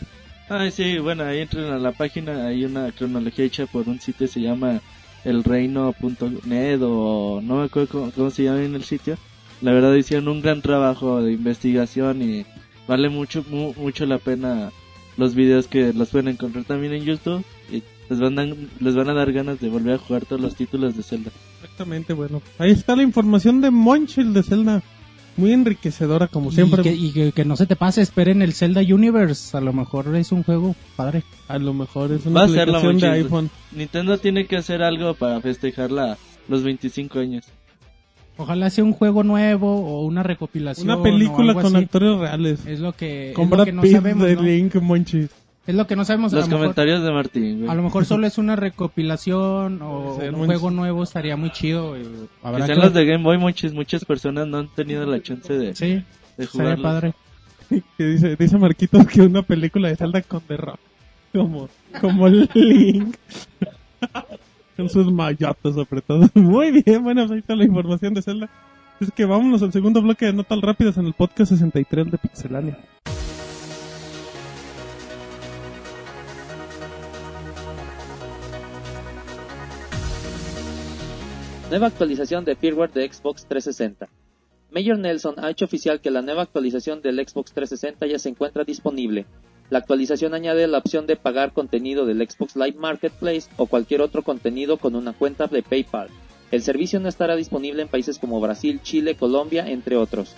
Ay, 0.48 0.70
sí, 0.70 0.98
bueno, 0.98 1.24
ahí 1.24 1.40
entren 1.40 1.64
a 1.72 1.78
la 1.78 1.92
página, 1.92 2.46
hay 2.46 2.64
una 2.64 2.92
cronología 2.92 3.46
hecha 3.46 3.66
por 3.66 3.88
un 3.88 4.00
sitio, 4.00 4.28
se 4.28 4.40
llama 4.40 4.80
elreino.net 5.24 6.80
o 6.82 7.40
no 7.42 7.56
me 7.58 7.64
acuerdo 7.64 8.10
cómo, 8.14 8.30
se 8.30 8.44
llama 8.44 8.62
en 8.62 8.74
el 8.74 8.84
sitio. 8.84 9.16
la 9.62 9.72
verdad 9.72 9.94
hicieron 9.94 10.28
un 10.28 10.40
gran 10.42 10.62
trabajo 10.62 11.22
de 11.22 11.32
investigación 11.32 12.22
y 12.22 12.44
vale 12.86 13.08
mucho 13.08 13.44
mu- 13.48 13.72
mucho 13.76 14.06
la 14.06 14.18
pena 14.18 14.70
los 15.16 15.34
videos 15.34 15.68
que 15.68 15.92
los 15.92 16.10
pueden 16.10 16.28
encontrar 16.28 16.64
también 16.64 16.92
en 16.92 17.04
YouTube 17.04 17.44
y 17.72 17.82
les 18.10 18.20
van, 18.20 18.38
a, 18.38 18.44
les 18.80 18.94
van 18.94 19.08
a 19.08 19.14
dar 19.14 19.32
ganas 19.32 19.60
de 19.60 19.68
volver 19.68 19.94
a 19.94 19.98
jugar 19.98 20.24
todos 20.26 20.42
los 20.42 20.54
títulos 20.56 20.96
de 20.96 21.02
Zelda. 21.02 21.30
Exactamente, 21.62 22.12
bueno. 22.12 22.42
Ahí 22.58 22.72
está 22.72 22.94
la 22.96 23.02
información 23.04 23.60
de 23.62 23.70
Monchil 23.70 24.34
de 24.34 24.42
Zelda. 24.42 24.82
Muy 25.36 25.52
enriquecedora, 25.52 26.28
como 26.28 26.52
siempre. 26.52 26.82
Y, 26.82 26.84
que, 26.84 26.92
y 26.94 27.10
que- 27.12 27.32
que 27.32 27.44
no 27.44 27.56
se 27.56 27.66
te 27.66 27.74
pase, 27.76 28.02
esperen 28.02 28.40
el 28.42 28.52
Zelda 28.52 28.80
Universe. 28.82 29.56
A 29.56 29.60
lo 29.60 29.72
mejor 29.72 30.14
es 30.16 30.30
un 30.32 30.42
juego 30.44 30.76
padre. 30.96 31.22
A 31.48 31.58
lo 31.58 31.74
mejor 31.74 32.12
es 32.12 32.26
Va 32.26 32.30
una 32.30 32.42
a 32.44 32.48
ser 32.48 32.68
la 32.68 32.78
aplicación 32.78 32.98
de 32.98 33.08
iPhone. 33.08 33.50
Nintendo 33.72 34.18
tiene 34.18 34.46
que 34.46 34.56
hacer 34.56 34.82
algo 34.82 35.14
para 35.14 35.40
festejar 35.40 35.90
la, 35.90 36.16
los 36.48 36.62
25 36.62 37.18
años. 37.18 37.44
Ojalá 38.36 38.68
sea 38.70 38.82
un 38.82 38.92
juego 38.92 39.22
nuevo 39.22 39.76
o 39.86 40.04
una 40.04 40.22
recopilación. 40.24 40.88
Una 40.88 40.96
o 40.98 41.02
película 41.02 41.50
algo 41.52 41.62
con 41.62 41.76
así. 41.76 41.84
actores 41.84 42.18
reales. 42.18 42.66
Es 42.66 42.80
lo 42.80 42.92
que, 42.92 43.30
es 43.32 43.36
lo 43.38 43.64
que 43.64 43.72
no 43.72 43.84
sabemos. 43.84 44.26
de 44.26 44.34
¿no? 44.36 44.42
Link, 44.42 44.74
Monchis. 44.76 45.30
Es 45.66 45.74
lo 45.74 45.86
que 45.86 45.96
no 45.96 46.04
sabemos. 46.04 46.32
a 46.32 46.36
Los 46.36 46.44
lo 46.46 46.50
mejor- 46.58 46.64
comentarios 46.74 47.02
de 47.02 47.10
Martín. 47.12 47.58
güey. 47.60 47.70
A 47.70 47.74
lo 47.74 47.82
mejor 47.82 48.04
solo 48.04 48.26
es 48.26 48.36
una 48.38 48.54
recopilación 48.56 49.80
o 49.82 50.14
un 50.22 50.34
muy- 50.34 50.46
juego 50.46 50.70
nuevo 50.70 51.02
estaría 51.02 51.36
muy 51.36 51.50
chido. 51.50 51.96
eh, 51.96 52.02
Que 52.02 52.46
Habrá 52.48 52.66
sean 52.66 52.78
que- 52.78 52.84
los 52.84 52.94
de 52.94 53.04
Game 53.06 53.24
Boy, 53.24 53.38
muchas, 53.38 53.72
muchas 53.72 54.04
personas 54.04 54.46
no 54.46 54.58
han 54.58 54.68
tenido 54.68 55.06
la 55.06 55.22
chance 55.22 55.52
de, 55.52 55.74
Sí, 55.74 56.02
de 56.36 56.46
jugarlos. 56.46 56.80
padre. 56.82 57.14
Que 57.98 58.04
dice, 58.04 58.36
dice 58.36 58.58
Marquitos 58.58 59.06
que 59.06 59.22
una 59.22 59.40
película 59.42 59.88
de 59.88 59.96
Zelda 59.96 60.20
con 60.22 60.40
The 60.42 60.56
Rock. 60.58 60.78
Como, 61.32 61.68
como 62.00 62.28
Link. 62.28 63.16
con 64.76 64.88
sus 64.90 65.10
mayotas 65.12 65.74
sobre 65.74 66.02
todo. 66.02 66.28
Muy 66.34 66.82
bien, 66.82 67.02
bueno, 67.02 67.22
pues 67.22 67.32
ahí 67.32 67.38
está 67.38 67.56
la 67.56 67.64
información 67.64 68.12
de 68.14 68.22
Zelda. 68.22 68.50
Es 69.00 69.10
que 69.12 69.24
vámonos 69.24 69.62
al 69.62 69.72
segundo 69.72 70.02
bloque 70.02 70.26
de 70.26 70.32
notas 70.34 70.60
rápidas 70.60 70.96
en 70.98 71.06
el 71.06 71.14
podcast 71.14 71.50
63 71.52 72.10
de 72.10 72.18
Pixelania. 72.18 72.78
Nueva 81.74 81.88
actualización 81.88 82.44
de 82.44 82.54
firmware 82.54 82.92
de 82.92 83.12
Xbox 83.12 83.46
360. 83.46 84.08
Mayor 84.70 84.96
Nelson 84.96 85.34
ha 85.38 85.50
hecho 85.50 85.64
oficial 85.64 86.00
que 86.00 86.12
la 86.12 86.22
nueva 86.22 86.42
actualización 86.42 87.02
del 87.02 87.16
Xbox 87.16 87.52
360 87.52 88.06
ya 88.06 88.20
se 88.20 88.28
encuentra 88.28 88.62
disponible. 88.62 89.26
La 89.70 89.80
actualización 89.80 90.34
añade 90.34 90.68
la 90.68 90.78
opción 90.78 91.08
de 91.08 91.16
pagar 91.16 91.52
contenido 91.52 92.06
del 92.06 92.24
Xbox 92.30 92.54
Live 92.54 92.78
Marketplace 92.78 93.50
o 93.56 93.66
cualquier 93.66 94.02
otro 94.02 94.22
contenido 94.22 94.76
con 94.76 94.94
una 94.94 95.14
cuenta 95.14 95.48
de 95.48 95.64
PayPal. 95.64 96.10
El 96.52 96.62
servicio 96.62 97.00
no 97.00 97.08
estará 97.08 97.34
disponible 97.34 97.82
en 97.82 97.88
países 97.88 98.20
como 98.20 98.40
Brasil, 98.40 98.78
Chile, 98.80 99.16
Colombia, 99.16 99.68
entre 99.68 99.96
otros. 99.96 100.36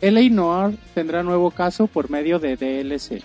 LA 0.00 0.28
Noir 0.28 0.76
tendrá 0.92 1.22
nuevo 1.22 1.52
caso 1.52 1.86
por 1.86 2.10
medio 2.10 2.40
de 2.40 2.56
DLC. 2.56 3.22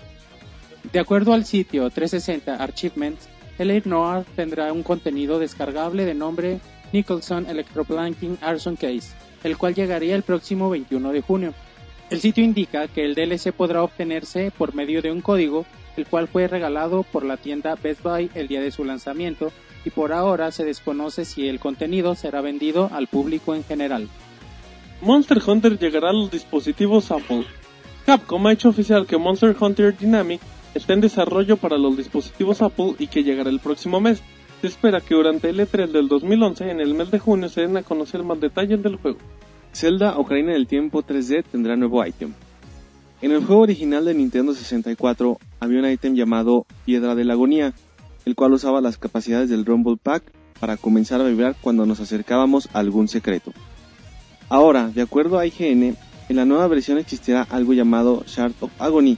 De 0.92 1.00
acuerdo 1.00 1.32
al 1.32 1.44
sitio 1.44 1.90
360 1.90 2.62
Archivements, 2.62 3.28
LA 3.58 3.80
Noir 3.86 4.24
tendrá 4.36 4.72
un 4.72 4.84
contenido 4.84 5.40
descargable 5.40 6.04
de 6.04 6.14
nombre 6.14 6.60
Nicholson 6.92 7.46
Electroplanking 7.46 8.38
Arson 8.40 8.76
Case, 8.76 9.14
el 9.44 9.56
cual 9.56 9.74
llegaría 9.74 10.16
el 10.16 10.22
próximo 10.22 10.70
21 10.70 11.12
de 11.12 11.20
junio. 11.20 11.54
El 12.10 12.20
sitio 12.20 12.42
indica 12.42 12.88
que 12.88 13.04
el 13.04 13.14
DLC 13.14 13.52
podrá 13.52 13.82
obtenerse 13.82 14.50
por 14.50 14.74
medio 14.74 15.00
de 15.00 15.12
un 15.12 15.20
código, 15.20 15.64
el 15.96 16.06
cual 16.06 16.28
fue 16.28 16.48
regalado 16.48 17.04
por 17.04 17.24
la 17.24 17.36
tienda 17.36 17.76
Best 17.76 18.02
Buy 18.02 18.30
el 18.34 18.48
día 18.48 18.60
de 18.60 18.70
su 18.70 18.84
lanzamiento, 18.84 19.52
y 19.84 19.90
por 19.90 20.12
ahora 20.12 20.50
se 20.50 20.64
desconoce 20.64 21.24
si 21.24 21.48
el 21.48 21.60
contenido 21.60 22.14
será 22.14 22.40
vendido 22.40 22.90
al 22.92 23.06
público 23.06 23.54
en 23.54 23.64
general. 23.64 24.08
Monster 25.00 25.40
Hunter 25.46 25.78
llegará 25.78 26.10
a 26.10 26.12
los 26.12 26.30
dispositivos 26.30 27.10
Apple. 27.10 27.46
Capcom 28.04 28.46
ha 28.46 28.52
hecho 28.52 28.68
oficial 28.68 29.06
que 29.06 29.16
Monster 29.16 29.56
Hunter 29.58 29.96
Dynamic 29.96 30.40
está 30.74 30.92
en 30.92 31.00
desarrollo 31.00 31.56
para 31.56 31.78
los 31.78 31.96
dispositivos 31.96 32.60
Apple 32.60 32.94
y 32.98 33.06
que 33.06 33.22
llegará 33.22 33.50
el 33.50 33.60
próximo 33.60 34.00
mes. 34.00 34.22
Se 34.60 34.66
espera 34.66 35.00
que 35.00 35.14
durante 35.14 35.48
el 35.48 35.58
E3 35.58 35.90
del 35.90 36.08
2011, 36.08 36.70
en 36.70 36.80
el 36.80 36.92
mes 36.92 37.10
de 37.10 37.18
junio, 37.18 37.48
se 37.48 37.62
den 37.62 37.78
a 37.78 37.82
conocer 37.82 38.22
más 38.22 38.38
detalles 38.40 38.82
del 38.82 38.96
juego. 38.96 39.18
Zelda 39.72 40.18
Ocarina 40.18 40.52
del 40.52 40.66
Tiempo 40.66 41.02
3D 41.02 41.44
tendrá 41.50 41.76
nuevo 41.76 42.04
ítem. 42.04 42.34
En 43.22 43.32
el 43.32 43.42
juego 43.44 43.62
original 43.62 44.04
de 44.04 44.12
Nintendo 44.12 44.52
64 44.52 45.38
había 45.60 45.80
un 45.80 45.90
ítem 45.90 46.14
llamado 46.14 46.66
Piedra 46.84 47.14
de 47.14 47.24
la 47.24 47.32
Agonía, 47.32 47.72
el 48.26 48.34
cual 48.34 48.52
usaba 48.52 48.82
las 48.82 48.98
capacidades 48.98 49.48
del 49.48 49.64
Rumble 49.64 49.96
Pack 49.96 50.24
para 50.58 50.76
comenzar 50.76 51.22
a 51.22 51.24
vibrar 51.24 51.56
cuando 51.62 51.86
nos 51.86 52.00
acercábamos 52.00 52.68
a 52.74 52.80
algún 52.80 53.08
secreto. 53.08 53.52
Ahora, 54.50 54.88
de 54.88 55.00
acuerdo 55.00 55.38
a 55.38 55.46
IGN, 55.46 55.96
en 56.28 56.36
la 56.36 56.44
nueva 56.44 56.68
versión 56.68 56.98
existirá 56.98 57.46
algo 57.48 57.72
llamado 57.72 58.24
Shard 58.26 58.52
of 58.60 58.72
Agony 58.78 59.16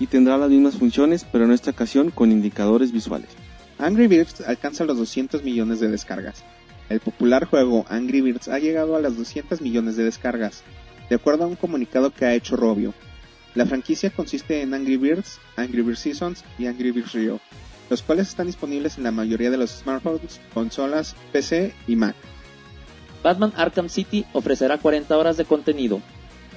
y 0.00 0.08
tendrá 0.08 0.36
las 0.36 0.50
mismas 0.50 0.76
funciones, 0.76 1.24
pero 1.30 1.44
en 1.44 1.52
esta 1.52 1.70
ocasión 1.70 2.10
con 2.10 2.32
indicadores 2.32 2.90
visuales. 2.90 3.30
Angry 3.82 4.08
Birds 4.08 4.42
alcanza 4.42 4.84
los 4.84 4.98
200 4.98 5.42
millones 5.42 5.80
de 5.80 5.88
descargas. 5.88 6.44
El 6.90 7.00
popular 7.00 7.46
juego 7.46 7.86
Angry 7.88 8.20
Birds 8.20 8.48
ha 8.48 8.58
llegado 8.58 8.94
a 8.94 9.00
las 9.00 9.16
200 9.16 9.62
millones 9.62 9.96
de 9.96 10.04
descargas, 10.04 10.62
de 11.08 11.16
acuerdo 11.16 11.44
a 11.44 11.46
un 11.46 11.56
comunicado 11.56 12.10
que 12.10 12.26
ha 12.26 12.34
hecho 12.34 12.56
Robio. 12.56 12.92
La 13.54 13.64
franquicia 13.64 14.10
consiste 14.10 14.60
en 14.60 14.74
Angry 14.74 14.98
Birds, 14.98 15.38
Angry 15.56 15.80
Birds 15.80 16.00
Seasons 16.00 16.44
y 16.58 16.66
Angry 16.66 16.90
Birds 16.90 17.12
Rio, 17.12 17.40
los 17.88 18.02
cuales 18.02 18.28
están 18.28 18.48
disponibles 18.48 18.98
en 18.98 19.04
la 19.04 19.12
mayoría 19.12 19.50
de 19.50 19.56
los 19.56 19.70
smartphones, 19.70 20.42
consolas, 20.52 21.16
PC 21.32 21.72
y 21.86 21.96
Mac. 21.96 22.16
Batman 23.22 23.54
Arkham 23.56 23.88
City 23.88 24.26
ofrecerá 24.34 24.76
40 24.76 25.16
horas 25.16 25.38
de 25.38 25.46
contenido. 25.46 26.02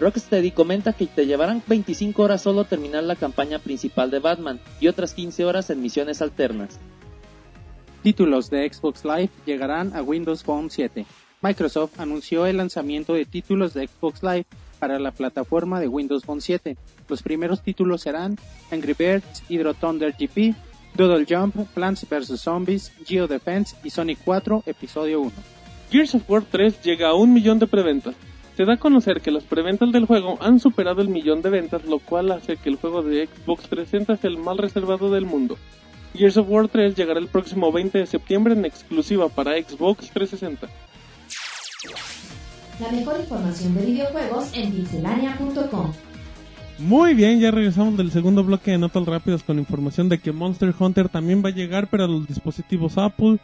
Rocksteady 0.01 0.51
comenta 0.51 0.91
que 0.91 1.07
te 1.07 1.25
llevarán 1.25 1.63
25 1.67 2.21
horas 2.21 2.41
solo 2.41 2.65
terminar 2.65 3.05
la 3.05 3.15
campaña 3.15 3.59
principal 3.59 4.11
de 4.11 4.19
Batman 4.19 4.59
y 4.81 4.89
otras 4.89 5.13
15 5.13 5.45
horas 5.45 5.69
en 5.69 5.81
misiones 5.81 6.21
alternas. 6.21 6.79
Títulos 8.03 8.49
de 8.49 8.69
Xbox 8.69 9.05
Live 9.05 9.29
llegarán 9.45 9.95
a 9.95 10.01
Windows 10.01 10.43
Phone 10.43 10.69
7. 10.69 11.05
Microsoft 11.41 12.01
anunció 12.01 12.45
el 12.45 12.57
lanzamiento 12.57 13.13
de 13.13 13.23
títulos 13.23 13.73
de 13.73 13.87
Xbox 13.87 14.21
Live 14.21 14.45
para 14.77 14.99
la 14.99 15.11
plataforma 15.11 15.79
de 15.79 15.87
Windows 15.87 16.25
Phone 16.25 16.41
7. 16.41 16.75
Los 17.07 17.23
primeros 17.23 17.61
títulos 17.61 18.01
serán 18.01 18.37
Angry 18.71 18.93
Birds, 18.93 19.43
Hydro 19.47 19.73
Thunder 19.73 20.13
GP, 20.19 20.53
Doodle 20.95 21.25
Jump, 21.25 21.55
Plants 21.73 22.05
vs. 22.09 22.41
Zombies, 22.41 22.91
Geo 23.05 23.25
Defense 23.27 23.77
y 23.85 23.89
Sonic 23.89 24.19
4 24.25 24.63
Episodio 24.65 25.21
1. 25.21 25.31
Gears 25.89 26.15
of 26.15 26.29
War 26.29 26.43
3 26.43 26.81
llega 26.81 27.07
a 27.07 27.13
un 27.13 27.31
millón 27.31 27.57
de 27.59 27.67
preventas. 27.67 28.15
Se 28.57 28.65
da 28.65 28.73
a 28.73 28.77
conocer 28.77 29.21
que 29.21 29.31
las 29.31 29.45
preventas 29.45 29.93
del 29.93 30.07
juego 30.07 30.37
han 30.41 30.59
superado 30.59 31.01
el 31.01 31.07
millón 31.07 31.41
de 31.41 31.51
ventas, 31.51 31.85
lo 31.85 31.99
cual 31.99 32.33
hace 32.33 32.57
que 32.57 32.67
el 32.67 32.75
juego 32.75 33.01
de 33.01 33.27
Xbox 33.27 33.69
360 33.69 34.17
sea 34.17 34.29
el 34.29 34.37
más 34.37 34.57
reservado 34.57 35.09
del 35.09 35.25
mundo. 35.25 35.57
Gears 36.13 36.37
of 36.37 36.47
War 36.49 36.67
3 36.67 36.95
llegará 36.95 37.19
el 37.19 37.27
próximo 37.27 37.71
20 37.71 37.97
de 37.97 38.05
septiembre 38.05 38.53
en 38.53 38.65
exclusiva 38.65 39.29
para 39.29 39.53
Xbox 39.53 40.09
360. 40.11 40.67
La 42.79 42.91
mejor 42.91 43.19
información 43.19 43.75
de 43.75 43.85
videojuegos 43.85 44.51
en 44.53 44.71
pixelania.com. 44.71 45.91
Muy 46.79 47.13
bien, 47.13 47.39
ya 47.39 47.51
regresamos 47.51 47.97
del 47.97 48.11
segundo 48.11 48.43
bloque 48.43 48.71
de 48.71 48.77
notas 48.77 49.05
rápidas 49.05 49.43
con 49.43 49.59
información 49.59 50.09
de 50.09 50.19
que 50.19 50.31
Monster 50.31 50.73
Hunter 50.77 51.07
también 51.07 51.43
va 51.43 51.49
a 51.49 51.53
llegar 51.53 51.87
para 51.87 52.07
los 52.07 52.27
dispositivos 52.27 52.97
Apple. 52.97 53.39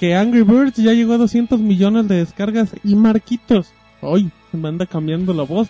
Que 0.00 0.14
Angry 0.14 0.42
Birds 0.42 0.76
ya 0.76 0.92
llegó 0.92 1.14
a 1.14 1.18
200 1.18 1.60
millones 1.60 2.08
de 2.08 2.16
descargas 2.16 2.72
y 2.84 2.94
Marquitos. 2.94 3.72
Hoy 4.00 4.30
se 4.50 4.56
me 4.56 4.68
anda 4.68 4.86
cambiando 4.86 5.34
la 5.34 5.42
voz. 5.42 5.68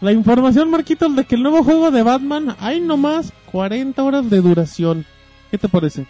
La 0.00 0.12
información, 0.12 0.70
Marquitos, 0.70 1.14
de 1.14 1.24
que 1.24 1.36
el 1.36 1.42
nuevo 1.42 1.62
juego 1.62 1.90
de 1.90 2.02
Batman 2.02 2.56
hay 2.58 2.80
nomás 2.80 3.32
40 3.52 4.02
horas 4.02 4.28
de 4.28 4.40
duración. 4.40 5.06
¿Qué 5.50 5.58
te 5.58 5.68
parece? 5.68 6.06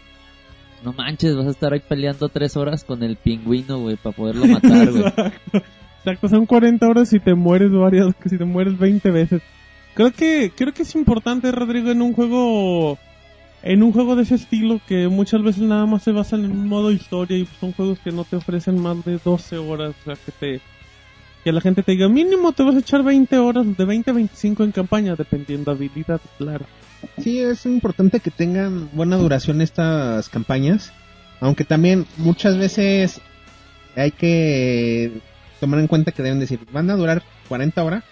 No 0.84 0.92
manches, 0.92 1.36
vas 1.36 1.46
a 1.46 1.50
estar 1.50 1.72
ahí 1.72 1.80
peleando 1.80 2.28
tres 2.28 2.56
horas 2.56 2.84
con 2.84 3.02
el 3.02 3.16
pingüino, 3.16 3.80
güey, 3.80 3.96
para 3.96 4.16
poderlo 4.16 4.46
matar, 4.46 4.90
güey. 4.90 5.06
Exacto. 5.06 5.62
Exacto, 6.00 6.28
son 6.28 6.46
40 6.46 6.88
horas 6.88 7.10
si 7.10 7.18
te 7.18 7.34
mueres 7.34 7.70
varias, 7.70 8.14
si 8.24 8.38
te 8.38 8.44
mueres 8.46 8.78
20 8.78 9.10
veces. 9.10 9.42
Creo 9.92 10.12
que, 10.12 10.50
creo 10.56 10.72
que 10.72 10.82
es 10.82 10.94
importante, 10.94 11.52
Rodrigo, 11.52 11.90
en 11.90 12.00
un 12.00 12.14
juego, 12.14 12.96
en 13.62 13.82
un 13.82 13.92
juego 13.92 14.16
de 14.16 14.22
ese 14.22 14.36
estilo 14.36 14.80
que 14.88 15.08
muchas 15.08 15.42
veces 15.42 15.62
nada 15.62 15.84
más 15.84 16.02
se 16.02 16.12
basan 16.12 16.46
en 16.46 16.52
un 16.52 16.68
modo 16.68 16.90
historia 16.90 17.36
y 17.36 17.46
son 17.60 17.72
juegos 17.72 17.98
que 17.98 18.12
no 18.12 18.24
te 18.24 18.36
ofrecen 18.36 18.80
más 18.80 19.04
de 19.04 19.18
12 19.22 19.58
horas, 19.58 19.94
o 20.00 20.04
sea, 20.04 20.14
que 20.14 20.32
te, 20.32 20.60
que 21.44 21.52
la 21.52 21.60
gente 21.60 21.82
te 21.82 21.92
diga 21.92 22.08
mínimo 22.08 22.52
te 22.52 22.62
vas 22.62 22.76
a 22.76 22.78
echar 22.78 23.02
20 23.02 23.36
horas, 23.36 23.76
de 23.76 23.84
20 23.84 24.10
a 24.10 24.14
25 24.14 24.64
en 24.64 24.72
campaña, 24.72 25.16
dependiendo 25.16 25.70
habilidad, 25.70 26.20
claro. 26.38 26.64
Sí, 27.22 27.40
es 27.40 27.66
importante 27.66 28.20
que 28.20 28.30
tengan 28.30 28.90
buena 28.92 29.16
duración 29.16 29.60
estas 29.60 30.28
campañas, 30.28 30.92
aunque 31.40 31.64
también 31.64 32.06
muchas 32.16 32.56
veces 32.56 33.20
hay 33.96 34.10
que 34.10 35.20
tomar 35.60 35.80
en 35.80 35.86
cuenta 35.86 36.12
que 36.12 36.22
deben 36.22 36.40
decir, 36.40 36.60
van 36.72 36.90
a 36.90 36.96
durar 36.96 37.22
40 37.48 37.82
horas 37.84 38.04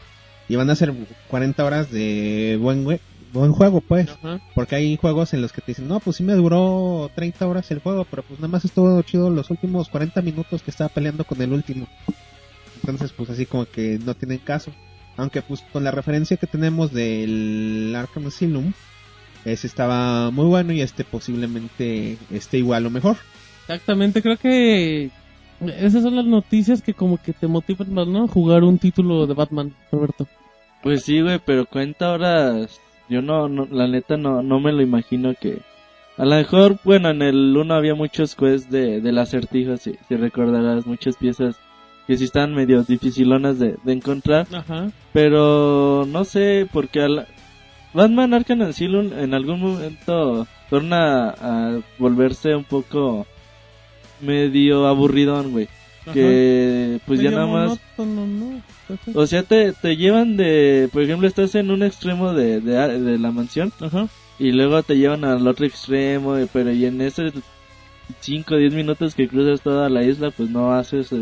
y 0.48 0.56
van 0.56 0.70
a 0.70 0.76
ser 0.76 0.92
40 1.28 1.64
horas 1.64 1.90
de 1.90 2.58
buen, 2.60 2.84
buen 3.32 3.52
juego, 3.52 3.80
pues. 3.80 4.08
Ajá. 4.10 4.40
Porque 4.54 4.76
hay 4.76 4.96
juegos 4.96 5.34
en 5.34 5.42
los 5.42 5.52
que 5.52 5.60
te 5.60 5.72
dicen, 5.72 5.88
no, 5.88 6.00
pues 6.00 6.16
sí 6.16 6.22
me 6.22 6.34
duró 6.34 7.10
30 7.14 7.46
horas 7.46 7.70
el 7.70 7.80
juego, 7.80 8.06
pero 8.10 8.22
pues 8.22 8.40
nada 8.40 8.48
más 8.50 8.64
estuvo 8.64 9.00
chido 9.02 9.30
los 9.30 9.50
últimos 9.50 9.88
40 9.88 10.20
minutos 10.22 10.62
que 10.62 10.70
estaba 10.70 10.88
peleando 10.88 11.24
con 11.24 11.40
el 11.42 11.52
último. 11.52 11.86
Entonces, 12.80 13.12
pues 13.12 13.30
así 13.30 13.46
como 13.46 13.66
que 13.66 13.98
no 14.04 14.14
tienen 14.14 14.38
caso. 14.38 14.72
Aunque 15.18 15.42
pues 15.42 15.62
con 15.72 15.84
la 15.84 15.90
referencia 15.90 16.36
que 16.36 16.46
tenemos 16.46 16.92
del 16.92 17.92
Arkham 17.94 18.28
Asylum, 18.28 18.72
ese 19.44 19.66
estaba 19.66 20.30
muy 20.30 20.46
bueno 20.46 20.72
y 20.72 20.80
este 20.80 21.04
posiblemente 21.04 22.16
esté 22.30 22.58
igual 22.58 22.86
o 22.86 22.90
mejor. 22.90 23.16
Exactamente, 23.62 24.22
creo 24.22 24.36
que 24.36 25.10
esas 25.60 26.04
son 26.04 26.14
las 26.14 26.24
noticias 26.24 26.82
que 26.82 26.94
como 26.94 27.18
que 27.18 27.32
te 27.32 27.48
motivan 27.48 27.92
más, 27.92 28.06
¿no? 28.06 28.28
Jugar 28.28 28.62
un 28.62 28.78
título 28.78 29.26
de 29.26 29.34
Batman, 29.34 29.74
Roberto. 29.90 30.28
Pues 30.84 31.02
sí, 31.02 31.20
güey, 31.20 31.40
pero 31.44 31.66
cuenta 31.66 32.12
horas. 32.12 32.80
Yo 33.08 33.20
no, 33.20 33.48
no, 33.48 33.66
la 33.70 33.88
neta 33.88 34.16
no, 34.16 34.42
no 34.42 34.60
me 34.60 34.72
lo 34.72 34.82
imagino 34.82 35.34
que. 35.34 35.58
A 36.16 36.24
lo 36.24 36.36
mejor, 36.36 36.78
bueno, 36.84 37.10
en 37.10 37.22
el 37.22 37.56
1 37.56 37.74
había 37.74 37.94
muchos 37.96 38.36
quests 38.36 38.70
de, 38.70 39.00
del 39.00 39.18
acertijo, 39.18 39.76
si, 39.76 39.94
si 40.06 40.16
recordarás, 40.16 40.86
muchas 40.86 41.16
piezas 41.16 41.56
que 42.08 42.16
sí 42.18 42.24
están 42.24 42.54
medio 42.54 42.82
dificilonas 42.82 43.60
de, 43.60 43.76
de 43.84 43.92
encontrar. 43.92 44.48
Ajá. 44.52 44.90
Pero 45.12 46.04
no 46.08 46.24
sé, 46.24 46.66
porque 46.72 47.02
al 47.02 47.28
Batman 47.94 48.34
Arkham 48.34 48.62
Asylum 48.62 49.12
en 49.16 49.34
algún 49.34 49.60
momento 49.60 50.46
torna 50.70 51.28
a 51.30 51.78
volverse 51.98 52.56
un 52.56 52.64
poco 52.64 53.26
medio 54.20 54.86
aburridón, 54.86 55.52
güey. 55.52 55.68
Que 56.14 57.00
pues 57.06 57.20
ya 57.20 57.30
nada 57.30 57.46
más 57.46 57.78
monótono, 57.98 58.26
¿no? 58.26 58.62
Entonces- 58.88 59.14
o 59.16 59.26
sea, 59.26 59.42
te, 59.42 59.74
te 59.74 59.94
llevan 59.96 60.38
de, 60.38 60.88
por 60.90 61.02
ejemplo, 61.02 61.28
estás 61.28 61.54
en 61.54 61.70
un 61.70 61.82
extremo 61.82 62.32
de, 62.32 62.62
de, 62.62 62.98
de 63.00 63.18
la 63.18 63.30
mansión 63.30 63.70
Ajá. 63.78 64.08
y 64.38 64.52
luego 64.52 64.82
te 64.82 64.96
llevan 64.96 65.26
al 65.26 65.46
otro 65.46 65.66
extremo, 65.66 66.36
pero 66.50 66.72
y 66.72 66.86
en 66.86 67.02
esos 67.02 67.32
5 68.20 68.54
o 68.54 68.56
10 68.56 68.72
minutos 68.72 69.14
que 69.14 69.28
cruzas 69.28 69.60
toda 69.60 69.90
la 69.90 70.02
isla, 70.02 70.30
pues 70.30 70.48
no 70.48 70.72
haces 70.72 71.12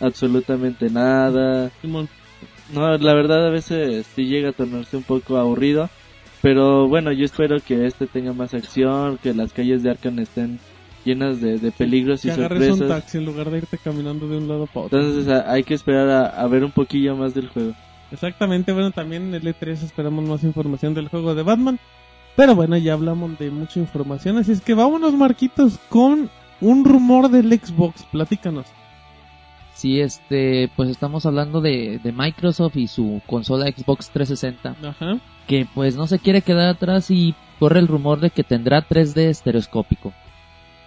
absolutamente 0.00 0.90
nada. 0.90 1.70
No, 2.72 2.96
la 2.98 3.14
verdad 3.14 3.46
a 3.46 3.50
veces 3.50 4.06
sí 4.14 4.26
llega 4.26 4.50
a 4.50 4.52
tornarse 4.52 4.96
un 4.96 5.02
poco 5.02 5.38
aburrido, 5.38 5.88
pero 6.42 6.86
bueno, 6.86 7.12
yo 7.12 7.24
espero 7.24 7.60
que 7.60 7.86
este 7.86 8.06
tenga 8.06 8.32
más 8.32 8.52
acción, 8.54 9.18
que 9.22 9.32
las 9.34 9.52
calles 9.52 9.82
de 9.82 9.90
Arkham 9.90 10.18
estén 10.18 10.58
llenas 11.04 11.40
de, 11.40 11.58
de 11.58 11.72
peligros 11.72 12.24
y 12.26 12.30
agarres 12.30 12.68
un 12.70 12.78
sorpresas. 12.78 13.02
taxi 13.02 13.18
en 13.18 13.24
lugar 13.24 13.50
de 13.50 13.58
irte 13.58 13.78
caminando 13.78 14.28
de 14.28 14.36
un 14.36 14.48
lado 14.48 14.66
para 14.66 14.86
otro. 14.86 15.00
Entonces 15.00 15.32
a- 15.32 15.50
hay 15.50 15.62
que 15.64 15.72
esperar 15.74 16.08
a, 16.10 16.26
a 16.26 16.46
ver 16.48 16.62
un 16.64 16.70
poquillo 16.72 17.16
más 17.16 17.32
del 17.34 17.48
juego. 17.48 17.72
Exactamente, 18.12 18.72
bueno, 18.72 18.90
también 18.90 19.28
en 19.28 19.34
el 19.34 19.42
E3 19.54 19.82
esperamos 19.84 20.24
más 20.28 20.42
información 20.44 20.92
del 20.94 21.08
juego 21.08 21.34
de 21.34 21.42
Batman. 21.42 21.78
Pero 22.36 22.54
bueno, 22.54 22.76
ya 22.76 22.92
hablamos 22.92 23.38
de 23.38 23.50
mucha 23.50 23.80
información, 23.80 24.36
así 24.38 24.52
es 24.52 24.60
que 24.60 24.74
vámonos, 24.74 25.12
Marquitos, 25.14 25.78
con 25.88 26.30
un 26.60 26.84
rumor 26.84 27.30
del 27.30 27.50
Xbox. 27.58 28.04
Platícanos. 28.12 28.66
Sí, 29.78 30.00
este, 30.00 30.68
pues 30.74 30.90
estamos 30.90 31.24
hablando 31.24 31.60
de, 31.60 32.00
de 32.02 32.10
Microsoft 32.10 32.74
y 32.76 32.88
su 32.88 33.22
consola 33.28 33.66
Xbox 33.70 34.10
360, 34.10 34.88
Ajá. 34.88 35.20
que 35.46 35.68
pues 35.72 35.94
no 35.94 36.08
se 36.08 36.18
quiere 36.18 36.42
quedar 36.42 36.68
atrás 36.70 37.12
y 37.12 37.36
corre 37.60 37.78
el 37.78 37.86
rumor 37.86 38.18
de 38.18 38.30
que 38.30 38.42
tendrá 38.42 38.84
3D 38.84 39.28
estereoscópico. 39.28 40.12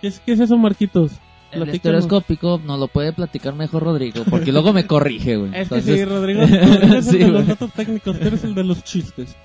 ¿Qué 0.01 0.07
es, 0.07 0.19
qué 0.19 0.33
es 0.33 0.41
eso, 0.41 0.57
Marquitos? 0.57 1.13
El 1.53 1.69
estereoscópico 1.69 2.59
no 2.65 2.75
lo 2.75 2.89
puede 2.89 3.13
platicar 3.13 3.55
mejor 3.55 3.83
Rodrigo, 3.83 4.25
porque 4.29 4.51
luego 4.51 4.73
me 4.73 4.85
corrige, 4.85 5.37
güey. 5.37 5.51
Es 5.51 5.69
que 5.69 5.75
Entonces- 5.75 5.95
sí, 5.99 6.03
Rodrigo, 6.03 6.41
Rodrigo 6.41 6.95
es 6.95 7.07
el 7.13 7.19
de 7.19 7.27
los 7.29 7.47
datos 7.47 7.71
técnicos, 7.71 8.19
tú 8.19 8.27
eres 8.27 8.43
el 8.43 8.55
de 8.55 8.63
los 8.65 8.83
chistes. 8.83 9.37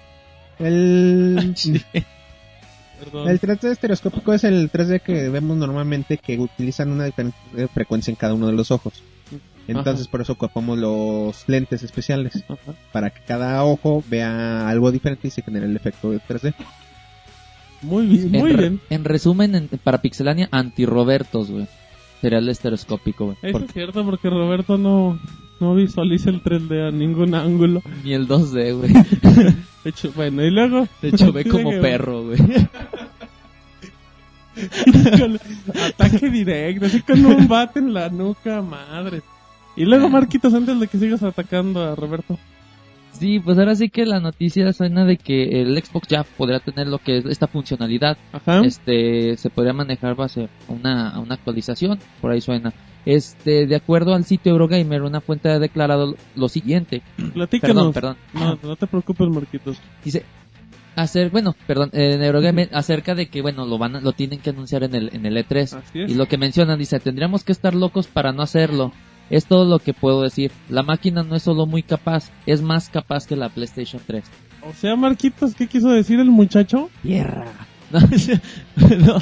El, 0.59 1.55
Perdón. 2.99 3.29
el 3.29 3.41
3D 3.41 3.71
estereoscópico 3.71 4.33
es 4.33 4.43
el 4.43 4.73
3D 4.73 5.03
que 5.03 5.29
vemos 5.29 5.57
normalmente 5.57 6.19
que 6.19 6.37
utilizan 6.37 6.91
una 6.91 7.05
diferente 7.05 7.39
frecuencia 7.73 8.11
en 8.11 8.17
cada 8.17 8.35
uno 8.35 8.49
de 8.49 8.53
los 8.55 8.73
ojos. 8.73 9.05
Entonces 9.69 10.03
Ajá. 10.07 10.11
por 10.13 10.21
eso 10.21 10.33
ocupamos 10.35 10.79
los 10.79 11.45
lentes 11.49 11.83
especiales. 11.83 12.45
Ajá. 12.49 12.75
Para 12.93 13.11
que 13.11 13.21
cada 13.27 13.65
ojo 13.65 14.03
vea 14.09 14.69
algo 14.69 14.93
diferente 14.93 15.29
y 15.29 15.31
se 15.31 15.43
genere 15.43 15.67
el 15.67 15.77
efecto 15.77 16.11
de 16.11 16.19
3D. 16.21 16.55
Muy 17.83 18.07
bien, 18.07 18.35
en, 18.35 18.41
muy 18.41 18.53
re- 18.53 18.57
bien. 18.69 18.81
en 18.91 19.05
resumen, 19.05 19.55
en- 19.55 19.69
para 19.69 20.01
Pixelania, 20.03 20.49
anti-Robertos, 20.51 21.51
güey. 21.51 21.67
Sería 22.21 22.39
el 22.39 22.49
estereoscópico, 22.49 23.27
güey. 23.27 23.37
Eso 23.43 23.53
Porque- 23.53 23.67
es 23.67 23.73
cierto 23.75 24.05
porque 24.05 24.31
Roberto 24.31 24.79
no, 24.79 25.19
no 25.61 25.75
visualiza 25.75 26.31
el 26.31 26.43
3D 26.43 26.89
a 26.89 26.91
ningún 26.91 27.35
ángulo. 27.35 27.83
Ni 28.03 28.15
el 28.15 28.27
2D, 28.27 28.73
güey. 28.77 28.93
De 29.85 29.91
hecho, 29.91 30.11
bueno, 30.17 30.43
y 30.43 30.51
luego... 30.51 30.89
De 31.03 31.09
hecho, 31.11 31.33
ve 31.33 31.45
como 31.49 31.71
que- 31.71 31.79
perro, 31.79 32.25
güey. 32.25 32.39
Ataque 35.99 36.31
directo, 36.31 36.87
así 36.87 37.03
con 37.03 37.25
un 37.27 37.47
bate 37.47 37.79
en 37.79 37.93
la 37.93 38.09
nuca, 38.09 38.63
madre. 38.63 39.21
Y 39.77 39.85
luego, 39.85 40.09
Marquitos, 40.09 40.55
antes 40.55 40.79
de 40.81 40.89
que 40.89 40.99
sigas 40.99 41.23
atacando 41.23 41.83
a 41.83 41.95
Roberto. 41.95 42.39
Sí, 43.13 43.41
pues 43.41 43.57
ahora 43.59 43.75
sí 43.75 43.89
que 43.89 44.05
la 44.05 44.21
noticia 44.21 44.71
suena 44.75 45.05
de 45.07 45.17
que 45.17 45.63
el 45.63 45.83
Xbox 45.83 46.07
ya 46.09 46.23
podrá 46.25 46.61
tener 46.61 46.87
lo 46.87 46.99
que 46.99 47.19
es 47.19 47.25
esta 47.25 47.47
funcionalidad. 47.47 48.19
Ajá. 48.33 48.61
Este, 48.61 49.37
se 49.39 49.49
podría 49.49 49.73
manejar 49.73 50.15
base 50.17 50.49
a 50.69 50.73
una, 50.73 51.11
a 51.11 51.19
una 51.21 51.35
actualización, 51.35 51.99
por 52.21 52.31
ahí 52.33 52.41
suena. 52.43 52.75
Este, 53.07 53.67
de 53.67 53.77
acuerdo 53.77 54.15
al 54.15 54.25
sitio 54.25 54.53
Eurogamer, 54.53 55.03
una 55.03 55.21
fuente 55.23 55.49
ha 55.49 55.59
declarado 55.59 56.15
lo 56.35 56.49
siguiente. 56.49 57.03
Platícanos. 57.33 57.95
Perdón, 57.95 58.17
perdón. 58.35 58.59
No, 58.63 58.69
no 58.69 58.77
te 58.77 58.87
preocupes, 58.87 59.29
Marquitos. 59.29 59.79
Dice, 60.05 60.25
hacer, 60.95 61.31
bueno, 61.31 61.55
perdón, 61.67 61.91
en 61.95 62.23
Eurogamer 62.23 62.69
acerca 62.73 63.15
de 63.15 63.29
que, 63.29 63.41
bueno, 63.41 63.65
lo 63.65 63.79
van 63.79 63.97
a- 63.97 64.01
lo 64.01 64.13
tienen 64.13 64.41
que 64.41 64.51
anunciar 64.51 64.83
en 64.85 64.95
el, 64.95 65.11
en 65.15 65.25
el 65.25 65.37
E3. 65.39 65.73
Así 65.79 66.01
es. 66.03 66.11
Y 66.11 66.15
lo 66.17 66.27
que 66.27 66.37
mencionan, 66.37 66.79
dice, 66.79 66.99
tendríamos 67.01 67.45
que 67.45 67.53
estar 67.53 67.75
locos 67.75 68.09
para 68.09 68.33
no 68.33 68.43
hacerlo. 68.43 68.93
Es 69.31 69.47
todo 69.47 69.65
lo 69.65 69.79
que 69.79 69.93
puedo 69.95 70.23
decir. 70.23 70.53
La 70.69 70.83
máquina 70.83 71.23
no 71.23 71.37
es 71.37 71.43
solo 71.43 71.67
muy 71.67 71.83
capaz, 71.83 72.31
es 72.47 72.63
más 72.63 72.89
capaz 72.89 73.27
que 73.27 73.37
la 73.37 73.49
PlayStation 73.49 74.01
3. 74.07 74.25
O 74.63 74.73
sea, 74.73 74.97
Marquitos, 74.97 75.55
¿qué 75.55 75.67
quiso 75.67 75.89
decir 75.89 76.21
el 76.21 76.31
muchacho? 76.31 76.91
Tierra. 77.03 77.47
No, 77.89 78.01
no. 78.99 79.19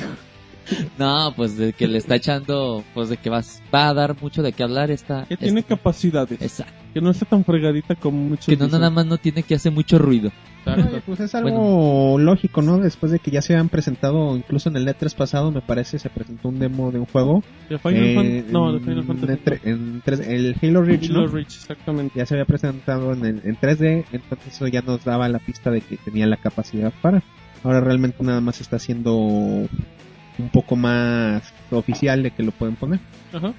No, 0.98 1.32
pues 1.36 1.56
de 1.56 1.72
que 1.72 1.86
le 1.88 1.98
está 1.98 2.16
echando, 2.16 2.84
pues 2.94 3.08
de 3.08 3.16
que 3.16 3.30
vas, 3.30 3.62
va 3.74 3.88
a 3.88 3.94
dar 3.94 4.20
mucho 4.20 4.42
de 4.42 4.52
qué 4.52 4.62
hablar 4.62 4.90
esta. 4.90 5.24
Que 5.26 5.36
tiene 5.36 5.60
esta- 5.60 5.76
capacidades. 5.76 6.40
Exacto. 6.40 6.72
Que 6.94 7.00
no 7.00 7.10
está 7.10 7.26
tan 7.26 7.44
fregadita 7.44 7.96
como 7.96 8.18
muchos 8.18 8.46
Que 8.46 8.56
no 8.56 8.66
dicen. 8.66 8.80
nada 8.80 8.90
más 8.90 9.06
no 9.06 9.18
tiene 9.18 9.42
que 9.42 9.54
hacer 9.56 9.72
mucho 9.72 9.98
ruido. 9.98 10.30
Oye, 10.66 11.02
pues 11.04 11.20
es 11.20 11.34
algo 11.34 12.16
lógico, 12.18 12.62
¿no? 12.62 12.78
Después 12.78 13.12
de 13.12 13.18
que 13.18 13.30
ya 13.30 13.42
se 13.42 13.54
han 13.54 13.68
presentado, 13.68 14.34
incluso 14.34 14.70
en 14.70 14.76
el 14.76 14.86
E3 14.88 15.14
pasado, 15.14 15.50
me 15.50 15.60
parece, 15.60 15.98
se 15.98 16.08
presentó 16.08 16.48
un 16.48 16.58
demo 16.58 16.90
de 16.90 17.00
un 17.00 17.04
juego. 17.06 17.42
De 17.68 17.78
Final 17.78 18.02
eh, 18.04 18.14
Fan- 18.44 18.52
No, 18.52 18.72
de 18.72 18.80
Final 18.80 19.04
Fantasy. 19.04 19.40
en 19.64 20.00
tres- 20.02 20.20
el 20.26 20.56
Halo 20.62 20.82
Reach, 20.82 21.10
Halo 21.10 21.22
¿no? 21.22 21.26
Reach, 21.26 21.54
exactamente. 21.56 22.18
Ya 22.18 22.24
se 22.24 22.34
había 22.34 22.46
presentado 22.46 23.12
en, 23.12 23.26
el- 23.26 23.40
en 23.44 23.56
3D, 23.60 24.04
entonces 24.12 24.54
eso 24.54 24.66
ya 24.68 24.80
nos 24.80 25.04
daba 25.04 25.28
la 25.28 25.40
pista 25.40 25.70
de 25.70 25.82
que 25.82 25.96
tenía 25.98 26.26
la 26.26 26.36
capacidad 26.38 26.92
para. 27.02 27.22
Ahora 27.62 27.80
realmente 27.80 28.22
nada 28.22 28.40
más 28.40 28.60
está 28.62 28.78
siendo 28.78 29.66
un 30.38 30.48
poco 30.48 30.76
más 30.76 31.42
oficial 31.70 32.22
de 32.22 32.30
que 32.30 32.42
lo 32.42 32.50
pueden 32.52 32.76
poner. 32.76 33.00
Ajá. 33.32 33.52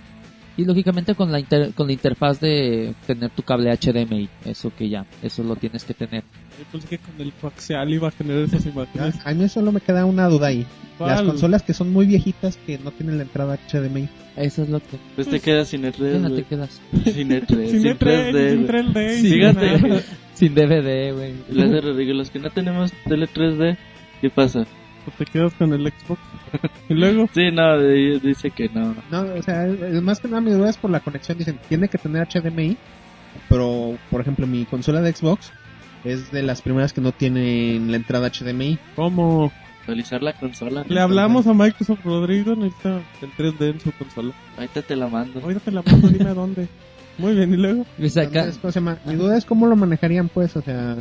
Y 0.57 0.63
lógicamente 0.63 1.15
con 1.15 1.34
la 1.34 1.39
inter- 1.41 1.73
con 1.73 1.88
la 1.88 1.93
interfaz 1.93 2.39
de 2.39 2.93
tener 3.05 3.30
tu 3.32 3.43
cable 3.43 3.71
HDMI, 3.78 4.30
eso 4.45 4.71
que 4.73 4.88
ya, 4.88 5.05
eso 5.21 5.43
lo 5.43 5.57
tienes 5.57 5.84
que 5.84 5.93
tener. 5.93 6.23
Yo 6.57 6.63
pensé 6.71 6.88
que 6.88 6.97
con 6.97 7.19
el 7.19 7.34
coaxial 7.34 7.93
iba 7.93 8.07
a 8.07 8.11
generar 8.11 8.43
esas 8.43 8.65
imágenes. 8.65 9.15
A 9.26 9.34
mí 9.34 9.49
solo 9.49 9.73
me 9.73 9.82
queda 9.82 10.05
una 10.05 10.28
duda 10.30 10.47
ahí. 10.47 10.65
Las 10.97 11.19
¿Cuál? 11.19 11.26
consolas 11.26 11.61
que 11.63 11.73
son 11.73 11.91
muy 11.91 12.05
viejitas 12.05 12.55
que 12.65 12.78
no 12.78 12.91
tienen 12.91 13.17
la 13.17 13.23
entrada 13.23 13.57
HDMI. 13.69 14.07
Eso 14.38 14.63
es 14.63 14.69
lo 14.69 14.80
que 14.80 14.97
Pues 15.15 15.28
te 15.28 15.41
quedas 15.41 15.67
sin 15.67 15.84
el 15.84 15.91
3 15.91 16.13
ya 16.13 16.19
no 16.19 16.30
güey. 16.30 16.41
te 16.43 16.47
quedas 16.47 16.82
Sin 17.03 17.32
el 17.34 17.45
3 17.45 17.71
Sin 17.71 17.82
sin 17.82 17.91
E3, 17.91 17.97
3D, 17.99 18.49
sin 18.51 18.65
güey. 18.67 18.84
3D. 18.86 19.09
Sí, 19.15 19.21
sin 19.21 19.34
fíjate. 19.34 20.03
sin 20.36 20.55
DVD, 20.55 21.13
güey. 21.13 21.34
Les 21.51 21.69
de 21.69 21.82
Rodrigo, 21.82 22.13
los 22.13 22.30
que 22.30 22.39
no 22.39 22.49
tenemos 22.49 22.93
tele 23.09 23.28
3D, 23.28 23.78
¿qué 24.21 24.30
pasa? 24.30 24.65
Pues 25.06 25.18
te 25.18 25.26
quedas 25.26 25.53
con 25.53 25.72
el 25.74 25.88
Xbox. 25.88 26.20
y 26.89 26.93
luego, 26.95 27.30
Sí, 27.34 27.51
no, 27.51 27.80
dice 27.80 28.49
que 28.51 28.70
no. 28.70 28.95
No, 29.12 29.22
o 29.36 29.41
sea, 29.43 29.66
es- 29.68 30.01
más 30.01 30.20
que 30.20 30.28
nada 30.28 30.41
mi 30.41 30.51
duda 30.51 30.70
es 30.70 30.78
por 30.78 30.89
la 30.91 30.99
conexión. 30.99 31.38
Dicen, 31.38 31.60
tiene 31.70 31.88
que 31.88 31.97
tener 31.97 32.28
HDMI, 32.28 32.76
pero 33.49 33.97
por 34.10 34.22
ejemplo 34.22 34.47
mi 34.47 34.66
consola 34.66 35.01
de 35.01 35.14
Xbox 35.14 35.51
es 36.03 36.32
de 36.32 36.43
las 36.43 36.62
primeras 36.62 36.93
que 36.93 37.01
no 37.01 37.12
tienen 37.12 37.89
la 37.91 37.97
entrada 37.97 38.30
HDMI. 38.32 38.78
¿cómo? 38.95 39.51
Actualizar 39.82 40.24
la 40.24 40.34
consola. 40.34 40.84
Le 40.88 40.99
hablamos 40.99 41.45
a 41.45 41.53
Microsoft 41.53 42.03
Rodrigo, 42.03 42.56
necesita 42.56 43.01
el 43.22 43.32
3D 43.38 43.70
en 43.74 43.80
su 43.80 43.91
consola. 43.91 44.34
Ahorita 44.58 44.82
te 44.82 44.95
la 44.95 45.08
mando. 45.08 45.39
Ahorita 45.41 45.60
te 45.60 45.72
la 45.72 45.84
mando, 45.84 46.08
dime 46.10 46.30
a 46.32 46.34
dónde. 46.34 46.68
Muy 47.20 47.36
bien, 47.36 47.53
y 47.53 47.58
luego. 47.58 47.86
Y 47.99 48.10
saca- 48.10 48.39
Entonces, 48.39 48.58
¿cómo 48.60 48.72
se 48.72 48.80
llama? 48.80 48.97
Mi 49.06 49.14
duda 49.16 49.38
es 49.38 49.45
cómo 49.45 49.68
lo 49.68 49.76
manejarían, 49.76 50.28
pues, 50.30 50.56
o 50.58 50.62
sea, 50.64 50.95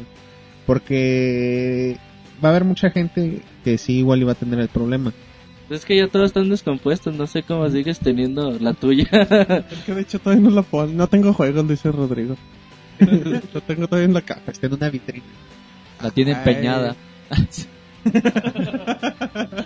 porque 0.66 1.96
va 2.42 2.48
a 2.48 2.50
haber 2.50 2.64
mucha 2.64 2.90
gente 2.90 3.40
que 3.64 3.78
sí 3.78 3.98
igual 3.98 4.20
iba 4.20 4.32
a 4.32 4.36
tener 4.36 4.60
el 4.60 4.68
problema. 4.68 5.12
Es 5.70 5.84
que 5.84 5.96
ya 5.96 6.08
todos 6.08 6.26
están 6.26 6.50
descompuestos, 6.50 7.14
no 7.14 7.26
sé 7.26 7.42
cómo 7.42 7.68
sigues 7.70 7.98
teniendo 7.98 8.58
la 8.58 8.74
tuya. 8.74 9.08
Es 9.70 9.78
que 9.86 9.94
de 9.94 10.02
hecho 10.02 10.18
todavía 10.18 10.44
no 10.44 10.54
la 10.54 10.62
pongo. 10.62 10.92
No 10.92 11.06
tengo 11.06 11.32
juegos, 11.32 11.66
dice 11.66 11.90
Rodrigo. 11.90 12.36
Lo 13.54 13.60
tengo 13.62 13.88
todavía 13.88 14.06
en 14.06 14.14
la 14.14 14.22
caja. 14.22 14.42
Está 14.46 14.66
en 14.66 14.74
una 14.74 14.90
vitrina. 14.90 15.24
la 16.02 16.10
tiene 16.10 16.32
Ay. 16.32 16.38
empeñada. 16.38 16.96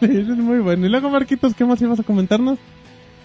Es 0.00 0.26
muy 0.28 0.60
bueno. 0.60 0.86
Y 0.86 0.88
luego, 0.88 1.10
Marquitos, 1.10 1.54
¿qué 1.54 1.64
más 1.64 1.82
ibas 1.82 1.98
a 1.98 2.04
comentarnos? 2.04 2.58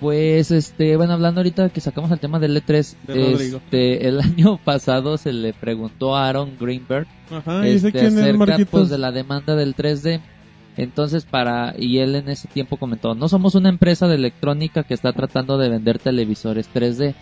Pues, 0.01 0.51
este, 0.51 0.97
bueno, 0.97 1.13
hablando 1.13 1.39
ahorita 1.39 1.69
que 1.69 1.79
sacamos 1.79 2.11
el 2.11 2.19
tema 2.19 2.39
del 2.39 2.57
E3, 2.61 2.95
De 3.07 3.31
Rodrigo. 3.31 3.57
este, 3.59 4.07
el 4.07 4.19
año 4.21 4.57
pasado 4.57 5.17
se 5.17 5.31
le 5.31 5.53
preguntó 5.53 6.15
a 6.15 6.27
Aaron 6.27 6.57
Greenberg 6.59 7.07
Ajá, 7.29 7.65
¿y 7.65 7.71
ese 7.71 7.87
este, 7.87 7.99
quién 7.99 8.13
es, 8.13 8.17
acerca 8.19 8.37
Marquitos? 8.39 8.69
pues, 8.71 8.89
de 8.89 8.97
la 8.97 9.11
demanda 9.11 9.55
del 9.55 9.75
3D. 9.75 10.19
Entonces, 10.75 11.25
para, 11.25 11.75
y 11.77 11.99
él 11.99 12.15
en 12.15 12.29
ese 12.29 12.47
tiempo 12.47 12.77
comentó, 12.77 13.13
no 13.13 13.29
somos 13.29 13.55
una 13.55 13.69
empresa 13.69 14.07
de 14.07 14.15
electrónica 14.15 14.83
que 14.83 14.93
está 14.93 15.13
tratando 15.13 15.57
de 15.57 15.69
vender 15.69 15.99
televisores 15.99 16.67
3D. 16.73 17.13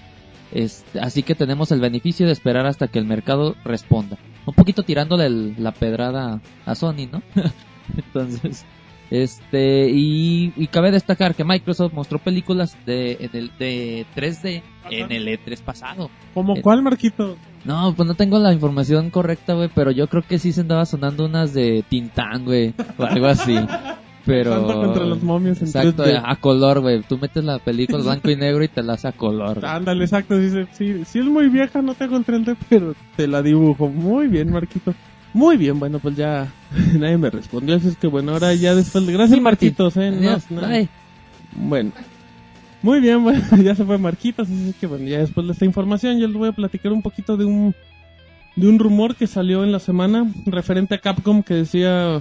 Este, 0.51 0.99
así 0.99 1.21
que 1.21 1.35
tenemos 1.35 1.71
el 1.71 1.79
beneficio 1.81 2.25
de 2.27 2.31
esperar 2.31 2.65
hasta 2.65 2.87
que 2.87 2.97
el 2.97 3.05
mercado 3.05 3.55
responda. 3.65 4.17
Un 4.45 4.53
poquito 4.53 4.83
tirándole 4.83 5.25
el- 5.25 5.55
la 5.59 5.73
pedrada 5.73 6.41
a 6.65 6.75
Sony, 6.75 7.07
¿no? 7.11 7.21
Entonces, 7.97 8.65
este, 9.11 9.89
y, 9.89 10.53
y 10.55 10.67
cabe 10.67 10.91
destacar 10.91 11.35
que 11.35 11.43
Microsoft 11.43 11.93
mostró 11.93 12.19
películas 12.19 12.77
de, 12.85 13.29
de 13.57 14.05
3D 14.15 14.61
en 14.91 15.11
el 15.11 15.27
E3 15.27 15.61
pasado. 15.61 16.09
¿Cómo 16.33 16.55
Eh, 16.55 16.61
cuál, 16.61 16.81
Marquito? 16.83 17.37
No, 17.65 17.93
pues 17.95 18.07
no 18.07 18.15
tengo 18.15 18.39
la 18.39 18.53
información 18.53 19.09
correcta, 19.09 19.53
güey, 19.53 19.69
pero 19.73 19.91
yo 19.91 20.07
creo 20.07 20.23
que 20.23 20.39
sí 20.39 20.51
se 20.51 20.61
andaba 20.61 20.85
sonando 20.85 21.25
unas 21.25 21.53
de 21.53 21.83
Tintán, 21.89 22.45
güey, 22.45 22.73
o 22.97 23.03
algo 23.03 23.27
así. 23.27 23.55
Pero... 24.25 24.63
Contra 24.67 25.05
los 25.05 25.23
momios 25.23 25.59
en 25.61 25.67
Exacto, 25.67 26.03
3D. 26.03 26.21
a 26.23 26.35
color, 26.35 26.81
güey. 26.81 27.01
Tú 27.01 27.17
metes 27.17 27.43
la 27.43 27.57
película 27.57 28.03
blanco 28.03 28.29
y 28.29 28.35
negro 28.35 28.63
y 28.63 28.67
te 28.67 28.83
la 28.83 28.93
hace 28.93 29.07
a 29.07 29.11
color. 29.11 29.65
Ándale, 29.65 30.03
exacto. 30.03 30.37
Dice, 30.37 30.67
sí, 30.71 31.03
sí 31.05 31.19
es 31.19 31.25
muy 31.25 31.47
vieja, 31.49 31.81
no 31.81 31.95
te 31.95 32.07
3D, 32.07 32.55
pero 32.69 32.93
te 33.15 33.27
la 33.27 33.41
dibujo. 33.41 33.87
Muy 33.87 34.27
bien, 34.27 34.51
Marquito. 34.51 34.93
Muy 35.33 35.57
bien, 35.57 35.79
bueno, 35.79 35.99
pues 35.99 36.15
ya 36.15 36.51
nadie 36.97 37.17
me 37.17 37.29
respondió. 37.29 37.75
Así 37.75 37.87
es 37.89 37.97
que 37.97 38.07
bueno, 38.07 38.33
ahora 38.33 38.53
ya 38.53 38.75
después. 38.75 39.05
Gracias, 39.07 39.37
Sí. 39.37 39.41
Marquitos, 39.41 39.97
eh. 39.97 40.11
no- 40.11 40.17
Adiós, 40.29 40.51
no- 40.51 40.61
bye. 40.67 40.89
Bueno. 41.55 41.91
Muy 42.81 42.99
bien, 43.01 43.23
bueno, 43.23 43.41
ya 43.61 43.75
se 43.75 43.83
fue 43.83 43.97
Marquitos, 43.97 44.47
así 44.47 44.69
es 44.69 44.75
que 44.77 44.87
bueno, 44.87 45.05
ya 45.05 45.19
después 45.19 45.45
de 45.45 45.53
esta 45.53 45.65
información 45.65 46.17
yo 46.19 46.27
les 46.27 46.37
voy 46.37 46.49
a 46.49 46.53
platicar 46.53 46.91
un 46.93 47.01
poquito 47.01 47.35
de 47.37 47.45
un 47.45 47.75
de 48.55 48.67
un 48.67 48.79
rumor 48.79 49.15
que 49.15 49.27
salió 49.27 49.63
en 49.63 49.71
la 49.71 49.79
semana 49.79 50.29
referente 50.45 50.95
a 50.95 50.97
Capcom 50.99 51.43
que 51.43 51.53
decía 51.53 52.17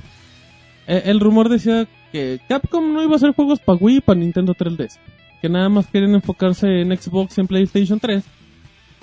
eh, 0.87 1.03
el 1.07 1.21
rumor 1.21 1.49
decía 1.49 1.87
que 2.13 2.41
Capcom 2.49 2.93
no 2.93 3.03
iba 3.03 3.13
a 3.13 3.17
hacer 3.17 3.33
juegos 3.35 3.61
para 3.61 3.79
Wii 3.79 3.97
y 3.97 4.01
para 4.01 4.19
Nintendo 4.21 4.55
3DS, 4.55 4.99
que 5.41 5.49
nada 5.49 5.69
más 5.69 5.87
quieren 5.87 6.15
enfocarse 6.15 6.81
en 6.81 6.97
Xbox 6.97 7.39
y 7.39 7.41
en 7.43 7.47
PlayStation 7.47 7.99
3. 8.01 8.25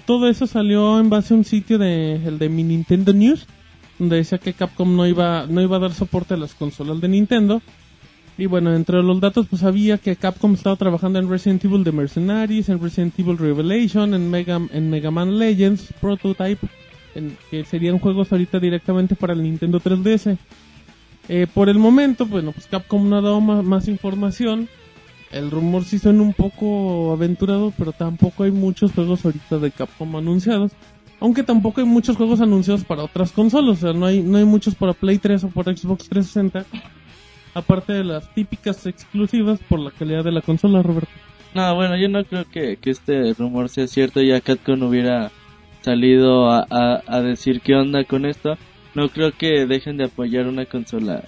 Todo 0.05 0.27
eso 0.29 0.47
salió 0.47 0.99
en 0.99 1.09
base 1.09 1.33
a 1.33 1.37
un 1.37 1.43
sitio 1.45 1.77
de 1.77 2.15
el 2.15 2.37
de 2.37 2.49
mi 2.49 2.63
Nintendo 2.63 3.11
News, 3.13 3.47
donde 3.99 4.17
decía 4.17 4.37
que 4.37 4.53
Capcom 4.53 4.95
no 4.95 5.07
iba 5.07 5.45
no 5.47 5.61
iba 5.61 5.77
a 5.77 5.79
dar 5.79 5.93
soporte 5.93 6.33
a 6.33 6.37
las 6.37 6.53
consolas 6.53 6.99
de 7.01 7.07
Nintendo. 7.07 7.61
Y 8.37 8.47
bueno, 8.47 8.75
entre 8.75 9.01
los 9.01 9.21
datos 9.21 9.47
pues 9.49 9.63
había 9.63 9.97
que 9.97 10.17
Capcom 10.17 10.53
estaba 10.55 10.75
trabajando 10.75 11.19
en 11.19 11.29
Resident 11.29 11.63
Evil 11.63 11.85
The 11.85 11.93
Mercenaries, 11.93 12.67
en 12.67 12.81
Resident 12.81 13.17
Evil 13.17 13.37
Revelation, 13.37 14.13
en 14.13 14.29
Mega, 14.29 14.59
en 14.73 14.89
Mega 14.89 15.09
Man 15.09 15.39
Legends, 15.39 15.93
Prototype, 16.01 16.67
en- 17.15 17.37
que 17.49 17.63
serían 17.63 17.97
juegos 17.99 18.31
ahorita 18.33 18.59
directamente 18.59 19.15
para 19.15 19.31
el 19.33 19.41
Nintendo 19.41 19.79
3DS. 19.79 20.37
Eh, 21.29 21.47
por 21.51 21.69
el 21.69 21.79
momento, 21.79 22.25
bueno, 22.25 22.51
pues 22.51 22.67
Capcom 22.67 23.07
no 23.09 23.17
ha 23.17 23.21
dado 23.21 23.39
ma- 23.39 23.61
más, 23.61 23.87
información. 23.87 24.67
El 25.31 25.49
rumor 25.49 25.83
sí 25.85 25.97
suena 25.97 26.21
un 26.21 26.33
poco 26.33 27.13
aventurado, 27.13 27.73
pero 27.77 27.93
tampoco 27.93 28.43
hay 28.43 28.51
muchos 28.51 28.91
juegos 28.91 29.23
ahorita 29.25 29.59
de 29.59 29.71
Capcom 29.71 30.13
anunciados. 30.17 30.73
Aunque 31.19 31.43
tampoco 31.43 31.81
hay 31.81 31.87
muchos 31.87 32.17
juegos 32.17 32.41
anunciados 32.41 32.83
para 32.83 33.03
otras 33.03 33.31
consolas, 33.31 33.77
o 33.77 33.81
sea, 33.81 33.93
no 33.93 34.05
hay, 34.05 34.21
no 34.21 34.37
hay 34.37 34.45
muchos 34.45 34.75
para 34.75 34.93
Play 34.93 35.17
3 35.17 35.45
o 35.45 35.49
por 35.49 35.65
Xbox 35.65 36.09
360. 36.09 36.65
Aparte 37.53 37.93
de 37.93 38.03
las 38.03 38.33
típicas 38.33 38.85
exclusivas 38.85 39.59
por 39.69 39.79
la 39.79 39.91
calidad 39.91 40.23
de 40.23 40.31
la 40.31 40.41
consola, 40.41 40.83
Roberto. 40.83 41.09
No, 41.53 41.73
bueno, 41.73 41.95
yo 41.95 42.09
no 42.09 42.25
creo 42.25 42.43
que, 42.43 42.75
que 42.75 42.89
este 42.91 43.33
rumor 43.33 43.69
sea 43.69 43.87
cierto. 43.87 44.21
Ya 44.21 44.41
Capcom 44.41 44.83
hubiera 44.83 45.31
salido 45.81 46.49
a, 46.51 46.65
a, 46.69 47.01
a 47.07 47.21
decir 47.21 47.61
qué 47.61 47.75
onda 47.75 48.03
con 48.03 48.25
esto. 48.25 48.57
No 48.93 49.07
creo 49.07 49.31
que 49.31 49.65
dejen 49.65 49.95
de 49.95 50.05
apoyar 50.05 50.47
una 50.47 50.65
consola 50.65 51.23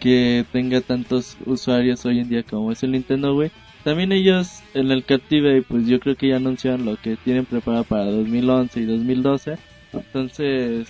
que 0.00 0.44
tenga 0.52 0.82
tantos 0.82 1.38
usuarios 1.46 2.04
hoy 2.04 2.18
en 2.18 2.28
día 2.28 2.42
como 2.42 2.72
es 2.72 2.82
el 2.82 2.92
Nintendo 2.92 3.34
Wii. 3.34 3.50
También 3.84 4.12
ellos 4.12 4.62
en 4.72 4.90
el 4.90 5.04
Captive, 5.04 5.62
pues 5.62 5.86
yo 5.86 6.00
creo 6.00 6.16
que 6.16 6.28
ya 6.28 6.36
anunciaron 6.36 6.84
lo 6.86 6.96
que 6.96 7.16
tienen 7.16 7.44
preparado 7.44 7.84
para 7.84 8.06
2011 8.06 8.80
y 8.80 8.84
2012. 8.86 9.58
Entonces, 9.92 10.88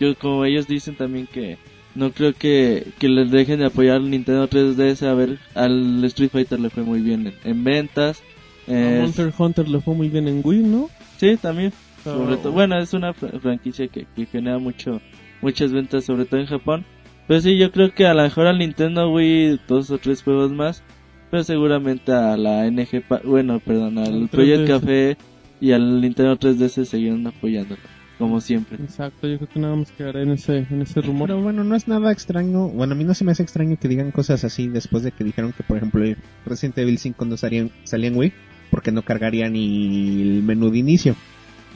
yo 0.00 0.14
como 0.16 0.44
ellos 0.44 0.66
dicen 0.68 0.94
también 0.94 1.26
que 1.26 1.58
no 1.94 2.12
creo 2.12 2.32
que, 2.34 2.86
que 2.98 3.08
les 3.08 3.30
dejen 3.30 3.58
de 3.60 3.66
apoyar 3.66 3.96
al 3.96 4.10
Nintendo 4.10 4.48
3DS. 4.48 5.02
A 5.06 5.14
ver, 5.14 5.38
al 5.54 6.04
Street 6.04 6.30
Fighter 6.30 6.60
le 6.60 6.70
fue 6.70 6.82
muy 6.84 7.00
bien 7.00 7.26
en, 7.26 7.34
en 7.50 7.64
ventas. 7.64 8.22
Eh, 8.68 8.98
Monster 9.00 9.32
Hunter 9.36 9.68
le 9.68 9.80
fue 9.80 9.94
muy 9.94 10.08
bien 10.08 10.28
en 10.28 10.40
Wii, 10.44 10.60
¿no? 10.62 10.88
Sí, 11.16 11.36
también. 11.36 11.72
Oh. 12.04 12.10
Sobre 12.18 12.36
todo, 12.36 12.52
bueno, 12.52 12.78
es 12.78 12.92
una 12.94 13.12
fr- 13.12 13.40
franquicia 13.40 13.88
que, 13.88 14.06
que 14.14 14.26
genera 14.26 14.58
mucho, 14.58 15.00
muchas 15.40 15.72
ventas, 15.72 16.04
sobre 16.04 16.24
todo 16.26 16.40
en 16.40 16.46
Japón. 16.46 16.84
Pero 17.26 17.40
sí, 17.40 17.58
yo 17.58 17.72
creo 17.72 17.92
que 17.92 18.06
a 18.06 18.14
lo 18.14 18.22
mejor 18.22 18.46
al 18.46 18.58
Nintendo 18.58 19.10
Wii 19.10 19.60
dos 19.66 19.90
o 19.90 19.98
tres 19.98 20.22
juegos 20.22 20.52
más. 20.52 20.84
Pero 21.30 21.42
seguramente 21.44 22.12
a 22.12 22.36
la 22.36 22.66
NG, 22.70 23.02
pa- 23.06 23.20
bueno, 23.24 23.60
perdón, 23.60 23.98
al 23.98 24.28
Project 24.28 24.60
3DS. 24.62 24.66
Café 24.80 25.16
y 25.60 25.72
al 25.72 26.00
Nintendo 26.00 26.36
3DS 26.38 26.84
seguirán 26.84 27.26
apoyándolo, 27.26 27.80
como 28.18 28.40
siempre. 28.40 28.76
Exacto, 28.82 29.26
yo 29.26 29.36
creo 29.38 29.48
que 29.48 29.58
nada 29.60 29.74
más 29.74 29.90
quedará 29.92 30.22
en 30.22 30.30
ese, 30.30 30.66
en 30.70 30.82
ese 30.82 31.00
rumor. 31.00 31.28
Pero 31.28 31.42
bueno, 31.42 31.64
no 31.64 31.74
es 31.74 31.88
nada 31.88 32.12
extraño. 32.12 32.68
Bueno, 32.68 32.92
a 32.92 32.96
mí 32.96 33.04
no 33.04 33.14
se 33.14 33.24
me 33.24 33.32
hace 33.32 33.42
extraño 33.42 33.76
que 33.76 33.88
digan 33.88 34.12
cosas 34.12 34.44
así 34.44 34.68
después 34.68 35.02
de 35.02 35.10
que 35.12 35.24
dijeron 35.24 35.52
que, 35.52 35.62
por 35.64 35.78
ejemplo, 35.78 36.04
el 36.04 36.16
Resident 36.44 36.78
Evil 36.78 36.98
5 36.98 37.24
no 37.24 37.36
salía, 37.36 37.68
salía 37.84 38.08
en 38.08 38.16
Wii 38.16 38.32
porque 38.70 38.92
no 38.92 39.02
cargaría 39.02 39.48
ni 39.48 40.22
el 40.22 40.42
menú 40.42 40.70
de 40.70 40.78
inicio. 40.78 41.16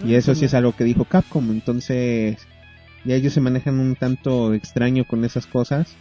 Y 0.06 0.14
eso 0.14 0.34
sí 0.34 0.44
es 0.46 0.54
algo 0.54 0.74
que 0.76 0.84
dijo 0.84 1.04
Capcom. 1.04 1.50
Entonces, 1.50 2.38
ya 3.04 3.14
ellos 3.16 3.32
se 3.32 3.40
manejan 3.40 3.78
un 3.80 3.96
tanto 3.96 4.54
extraño 4.54 5.04
con 5.04 5.24
esas 5.24 5.46
cosas. 5.46 5.94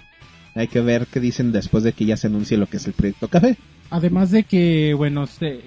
Hay 0.56 0.68
que 0.68 0.82
ver 0.82 1.08
qué 1.08 1.20
dicen 1.20 1.52
después 1.52 1.84
de 1.84 1.94
que 1.94 2.06
ya 2.06 2.18
se 2.18 2.28
anuncie 2.28 2.58
lo 2.58 2.68
que 2.68 2.78
es 2.78 2.86
el 2.88 2.94
proyecto 2.94 3.28
Café. 3.28 3.58
Además 3.90 4.32
de 4.32 4.44
que, 4.44 4.94
bueno, 4.94 5.26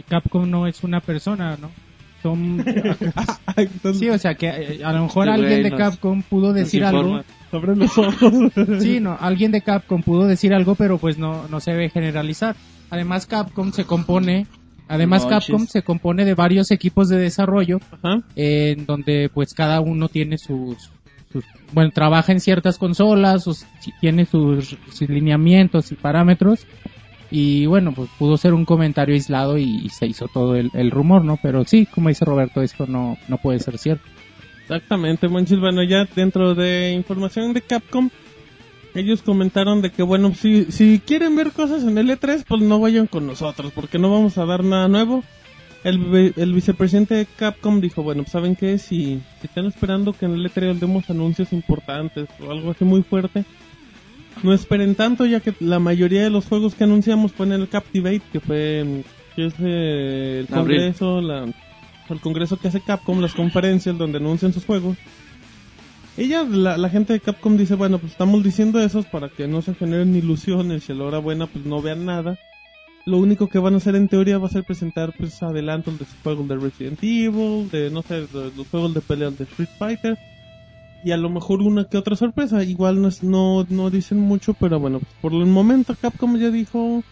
Capcom 0.08 0.48
no 0.50 0.66
es 0.66 0.84
una 0.84 1.00
persona, 1.00 1.56
¿no? 1.60 1.70
Son... 2.22 2.64
sí, 3.98 4.08
o 4.10 4.18
sea 4.18 4.34
que 4.36 4.46
eh, 4.48 4.84
a 4.84 4.92
lo 4.92 5.02
mejor 5.02 5.24
Sí, 5.26 5.30
alguien 5.30 5.62
de 5.64 5.70
Capcom 5.72 6.22
pudo 6.22 6.52
decir 6.52 6.84
algo. 6.84 7.22
Abre 7.50 7.76
los 7.76 7.96
ojos. 7.98 8.32
Sí, 8.80 9.00
no, 9.00 9.16
alguien 9.20 9.50
de 9.52 9.60
Capcom 9.60 10.02
pudo 10.02 10.26
decir 10.26 10.54
algo, 10.54 10.74
pero 10.74 10.98
pues 10.98 11.18
no, 11.18 11.48
no 11.48 11.60
se 11.60 11.72
debe 11.72 11.90
generalizar. 11.90 12.54
Además 12.90 13.26
Capcom 13.26 13.72
se 13.72 13.84
compone, 13.84 14.46
además. 14.88 15.26
Capcom 15.26 15.66
se 15.66 15.82
compone 15.82 16.24
de 16.24 16.34
varios 16.34 16.70
equipos 16.70 17.08
de 17.08 17.18
desarrollo, 17.18 17.80
Ajá. 17.90 18.22
en 18.36 18.86
donde 18.86 19.30
pues 19.32 19.52
cada 19.54 19.80
uno 19.80 20.08
tiene 20.08 20.38
sus- 20.38 20.90
bueno, 21.72 21.90
trabaja 21.90 22.32
en 22.32 22.40
ciertas 22.40 22.78
consolas, 22.78 23.44
sus- 23.44 23.64
tiene 24.00 24.26
sus, 24.26 24.76
sus 24.90 25.08
lineamientos 25.08 25.90
y 25.92 25.96
parámetros, 25.96 26.66
y 27.30 27.64
bueno, 27.66 27.92
pues 27.92 28.10
pudo 28.18 28.36
ser 28.36 28.52
un 28.52 28.64
comentario 28.64 29.14
aislado 29.14 29.56
y, 29.56 29.88
se 29.88 30.06
hizo 30.06 30.26
todo 30.28 30.54
el, 30.54 30.70
el 30.74 30.90
rumor, 30.90 31.24
¿no? 31.24 31.38
Pero 31.42 31.64
sí, 31.64 31.86
como 31.86 32.10
dice 32.10 32.24
Roberto, 32.26 32.60
esto 32.60 32.86
no, 32.86 33.16
no 33.28 33.38
puede 33.38 33.58
ser 33.58 33.78
cierto. 33.78 34.04
Exactamente, 34.62 35.28
Monchis. 35.28 35.58
Bueno, 35.58 35.82
ya 35.82 36.06
dentro 36.14 36.54
de 36.54 36.92
información 36.92 37.52
de 37.54 37.62
Capcom, 37.62 38.10
ellos 38.94 39.22
comentaron 39.22 39.80
de 39.80 39.90
que, 39.90 40.02
bueno, 40.02 40.34
si, 40.34 40.64
si 40.66 41.00
quieren 41.00 41.34
ver 41.36 41.52
cosas 41.52 41.84
en 41.84 41.96
el 41.96 42.10
E3, 42.10 42.44
pues 42.46 42.60
no 42.62 42.78
vayan 42.78 43.06
con 43.06 43.26
nosotros, 43.26 43.72
porque 43.74 43.98
no 43.98 44.10
vamos 44.10 44.36
a 44.36 44.44
dar 44.44 44.62
nada 44.62 44.88
nuevo. 44.88 45.24
El, 45.84 46.32
el 46.36 46.54
vicepresidente 46.54 47.14
de 47.14 47.26
Capcom 47.26 47.80
dijo, 47.80 48.02
bueno, 48.02 48.22
pues, 48.22 48.32
¿saben 48.32 48.54
qué? 48.54 48.78
Si, 48.78 49.20
si 49.40 49.46
están 49.46 49.66
esperando 49.66 50.12
que 50.12 50.26
en 50.26 50.34
el 50.34 50.48
E3 50.48 50.78
demos 50.78 51.10
anuncios 51.10 51.52
importantes 51.52 52.28
o 52.40 52.50
algo 52.52 52.70
así 52.70 52.84
muy 52.84 53.02
fuerte, 53.02 53.44
no 54.42 54.52
esperen 54.54 54.94
tanto, 54.94 55.26
ya 55.26 55.40
que 55.40 55.54
la 55.60 55.78
mayoría 55.78 56.22
de 56.22 56.30
los 56.30 56.46
juegos 56.46 56.74
que 56.74 56.84
anunciamos 56.84 57.32
fue 57.32 57.46
en 57.46 57.52
el 57.52 57.68
Captivate, 57.68 58.22
que 58.32 58.40
fue 58.40 59.02
que 59.34 59.46
es 59.46 59.54
eh, 59.60 60.46
el 60.48 60.54
Abril. 60.54 60.78
congreso, 60.78 61.20
la, 61.20 61.44
el 62.08 62.20
congreso 62.20 62.58
que 62.58 62.68
hace 62.68 62.80
Capcom, 62.80 63.20
las 63.20 63.34
conferencias 63.34 63.96
donde 63.98 64.18
anuncian 64.18 64.52
sus 64.52 64.64
juegos. 64.64 64.96
Ella, 66.16 66.42
la, 66.44 66.76
la 66.76 66.90
gente 66.90 67.14
de 67.14 67.20
Capcom 67.20 67.56
dice, 67.56 67.74
bueno, 67.74 67.98
pues 67.98 68.12
estamos 68.12 68.42
diciendo 68.44 68.80
eso 68.80 69.02
para 69.02 69.30
que 69.30 69.48
no 69.48 69.62
se 69.62 69.74
generen 69.74 70.14
ilusiones 70.14 70.88
y 70.88 70.92
a 70.92 70.94
la 70.94 71.04
hora 71.04 71.18
buena 71.18 71.46
pues 71.46 71.64
no 71.64 71.80
vean 71.80 72.04
nada. 72.04 72.38
Lo 73.04 73.18
único 73.18 73.48
que 73.48 73.58
van 73.58 73.74
a 73.74 73.78
hacer 73.78 73.96
en 73.96 74.08
teoría 74.08 74.38
va 74.38 74.46
a 74.46 74.50
ser 74.50 74.62
presentar 74.64 75.12
pues 75.16 75.42
adelantos 75.42 75.98
de 75.98 76.06
juegos 76.22 76.46
de 76.48 76.56
Resident 76.56 76.98
Evil, 77.02 77.68
de 77.70 77.90
no 77.90 78.02
sé, 78.02 78.26
los 78.32 78.68
juegos 78.70 78.94
de 78.94 79.00
peleas 79.00 79.36
de 79.36 79.44
Street 79.44 79.68
Fighter 79.78 80.16
y 81.04 81.10
a 81.10 81.16
lo 81.16 81.28
mejor 81.28 81.62
una 81.62 81.84
que 81.84 81.98
otra 81.98 82.14
sorpresa. 82.14 82.62
Igual 82.62 83.02
no, 83.02 83.08
es- 83.08 83.24
no, 83.24 83.66
no 83.68 83.90
dicen 83.90 84.18
mucho, 84.18 84.54
pero 84.54 84.78
bueno, 84.78 85.00
pues, 85.00 85.12
por 85.20 85.32
el 85.32 85.46
momento 85.46 85.96
Capcom 86.00 86.36
ya 86.38 86.50
dijo, 86.52 87.02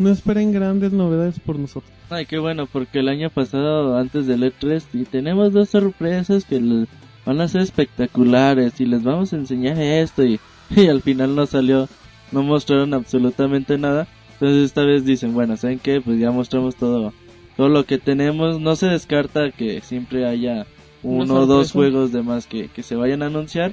no 0.00 0.10
esperen 0.10 0.50
grandes 0.52 0.92
novedades 0.92 1.38
por 1.38 1.56
nosotros. 1.56 1.92
Ay, 2.10 2.26
qué 2.26 2.38
bueno, 2.38 2.66
porque 2.66 2.98
el 2.98 3.08
año 3.08 3.30
pasado, 3.30 3.96
antes 3.96 4.26
del 4.26 4.42
E3, 4.42 4.82
y 4.92 5.04
tenemos 5.04 5.52
dos 5.52 5.68
sorpresas 5.68 6.44
que 6.46 6.60
le- 6.60 6.86
van 7.24 7.40
a 7.40 7.46
ser 7.46 7.60
espectaculares 7.60 8.80
y 8.80 8.86
les 8.86 9.04
vamos 9.04 9.32
a 9.32 9.36
enseñar 9.36 9.78
esto 9.80 10.24
y 10.24 10.40
al 10.88 11.00
final 11.02 11.36
no 11.36 11.46
salió, 11.46 11.86
no 12.32 12.42
mostraron 12.42 12.92
absolutamente 12.94 13.78
nada. 13.78 14.08
Entonces 14.40 14.64
esta 14.66 14.84
vez 14.84 15.04
dicen, 15.04 15.34
bueno, 15.34 15.56
¿saben 15.56 15.78
qué? 15.80 16.00
Pues 16.00 16.18
ya 16.20 16.30
mostramos 16.30 16.76
todo, 16.76 17.12
todo 17.56 17.68
lo 17.68 17.84
que 17.84 17.98
tenemos. 17.98 18.60
No 18.60 18.76
se 18.76 18.86
descarta 18.86 19.50
que 19.50 19.80
siempre 19.80 20.26
haya 20.26 20.66
uno 21.02 21.34
o 21.34 21.46
dos 21.46 21.72
juegos 21.72 22.12
de 22.12 22.22
más 22.22 22.46
que, 22.46 22.68
que 22.68 22.82
se 22.82 22.94
vayan 22.94 23.22
a 23.22 23.26
anunciar. 23.26 23.72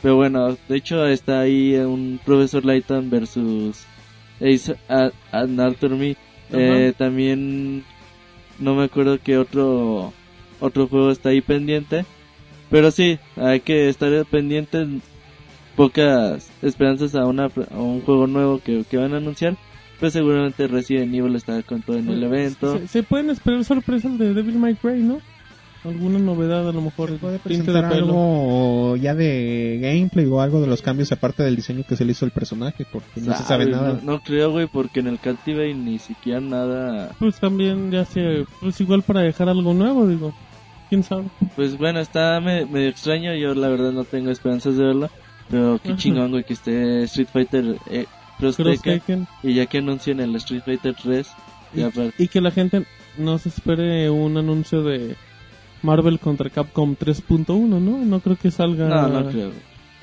Pero 0.00 0.16
bueno, 0.16 0.56
de 0.68 0.76
hecho 0.76 1.06
está 1.06 1.40
ahí 1.40 1.74
un 1.74 2.20
Profesor 2.24 2.64
Layton 2.64 3.10
versus 3.10 3.84
Ace 4.40 4.76
A- 4.88 5.10
Anatomy. 5.32 6.16
Eh, 6.52 6.94
también 6.96 7.84
no 8.58 8.74
me 8.74 8.84
acuerdo 8.84 9.18
qué 9.22 9.36
otro 9.36 10.12
otro 10.60 10.86
juego 10.88 11.10
está 11.10 11.28
ahí 11.30 11.40
pendiente. 11.42 12.04
Pero 12.70 12.90
sí, 12.90 13.18
hay 13.36 13.60
que 13.60 13.88
estar 13.88 14.24
pendientes. 14.26 14.88
Pocas 15.76 16.50
esperanzas 16.62 17.14
a, 17.14 17.24
una, 17.26 17.44
a 17.70 17.76
un 17.78 18.00
juego 18.02 18.26
nuevo 18.26 18.60
que, 18.64 18.84
que 18.90 18.96
van 18.96 19.14
a 19.14 19.18
anunciar. 19.18 19.56
Pues 20.00 20.12
seguramente 20.12 20.66
Resident 20.68 21.12
Evil 21.14 21.34
está 21.36 21.62
con 21.62 21.82
todo 21.82 21.96
en 21.98 22.08
el 22.08 22.22
evento. 22.22 22.78
Se, 22.78 22.86
se 22.88 23.02
pueden 23.02 23.30
esperar 23.30 23.64
sorpresas 23.64 24.16
de 24.18 24.32
Devil 24.32 24.58
May 24.58 24.74
Cry, 24.76 25.02
¿no? 25.02 25.20
Alguna 25.84 26.18
novedad 26.18 26.68
a 26.68 26.72
lo 26.72 26.80
mejor. 26.82 27.16
puede 27.18 27.34
de 27.34 27.38
presentar 27.38 27.88
pelo. 27.88 28.04
algo 28.06 28.96
ya 28.96 29.14
de 29.14 29.78
gameplay 29.80 30.26
o 30.26 30.40
algo 30.40 30.60
de 30.60 30.66
los 30.66 30.82
cambios 30.82 31.10
aparte 31.12 31.42
del 31.44 31.56
diseño 31.56 31.84
que 31.88 31.96
se 31.96 32.04
le 32.04 32.12
hizo 32.12 32.24
al 32.24 32.30
personaje 32.32 32.84
porque 32.92 33.20
no 33.20 33.36
se 33.36 33.42
sabe 33.44 33.66
nada. 33.66 34.00
No, 34.02 34.12
no 34.12 34.20
creo, 34.20 34.50
güey, 34.50 34.66
porque 34.66 35.00
en 35.00 35.06
el 35.06 35.18
Captivate 35.20 35.74
ni 35.74 35.98
siquiera 35.98 36.40
nada. 36.40 37.12
Pues 37.18 37.38
también 37.40 37.90
ya 37.92 38.04
sé, 38.04 38.44
pues 38.60 38.80
igual 38.80 39.02
para 39.02 39.20
dejar 39.20 39.48
algo 39.48 39.72
nuevo, 39.72 40.06
digo. 40.06 40.32
¿Quién 40.88 41.02
sabe? 41.04 41.24
Pues 41.54 41.76
bueno, 41.78 42.00
está 42.00 42.40
me- 42.40 42.66
medio 42.66 42.88
extraño. 42.88 43.34
Yo 43.36 43.54
la 43.54 43.68
verdad 43.68 43.92
no 43.92 44.04
tengo 44.04 44.30
esperanzas 44.30 44.76
de 44.76 44.84
verlo. 44.84 45.10
Pero 45.50 45.80
qué 45.82 45.90
Ajá. 45.90 45.98
chingón, 45.98 46.30
güey, 46.32 46.44
que 46.44 46.52
esté 46.54 47.04
Street 47.04 47.28
Fighter 47.32 47.76
eh, 47.90 48.04
Cross 48.38 48.56
Cross 48.56 48.80
Tekken, 48.82 48.98
Tekken. 49.00 49.28
Y 49.42 49.54
ya 49.54 49.66
que 49.66 49.78
anuncien 49.78 50.20
el 50.20 50.34
Street 50.36 50.62
Fighter 50.64 50.94
3. 50.94 51.28
Ya 51.74 51.90
para- 51.90 52.10
Y 52.18 52.28
que 52.28 52.40
la 52.40 52.50
gente 52.50 52.84
no 53.18 53.38
se 53.38 53.48
espere 53.50 54.08
un 54.10 54.36
anuncio 54.36 54.82
de 54.82 55.16
Marvel 55.82 56.18
contra 56.18 56.48
Capcom 56.50 56.96
3.1, 56.96 57.78
¿no? 57.80 57.98
No 58.04 58.20
creo 58.20 58.36
que 58.36 58.50
salga. 58.50 58.88
No, 58.88 59.08
no 59.08 59.28
creo. 59.30 59.50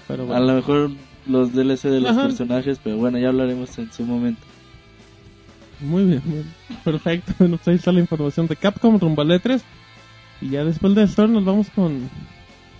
Pero 0.08 0.24
A 0.24 0.26
bueno. 0.28 0.46
lo 0.46 0.54
mejor 0.54 0.92
los 1.28 1.54
DLC 1.54 1.90
de 1.90 2.02
los 2.02 2.12
Ajá. 2.12 2.24
personajes, 2.28 2.80
pero 2.84 2.98
bueno, 2.98 3.18
ya 3.18 3.30
hablaremos 3.30 3.78
en 3.80 3.92
su 3.92 4.04
momento. 4.04 4.42
Muy 5.82 6.06
bien, 6.06 6.22
muy 6.26 6.36
bien. 6.36 6.54
perfecto. 6.84 7.34
Bueno, 7.40 7.58
pues 7.58 7.68
ahí 7.68 7.76
está 7.76 7.92
la 7.92 8.00
información 8.00 8.48
de 8.48 8.56
Capcom 8.56 9.00
rumbo 9.00 9.22
al 9.22 9.30
E3. 9.32 9.62
Y 10.42 10.50
ya 10.50 10.64
después 10.64 10.94
de 10.96 11.04
esto 11.04 11.28
nos 11.28 11.44
vamos 11.46 11.68
con. 11.76 12.10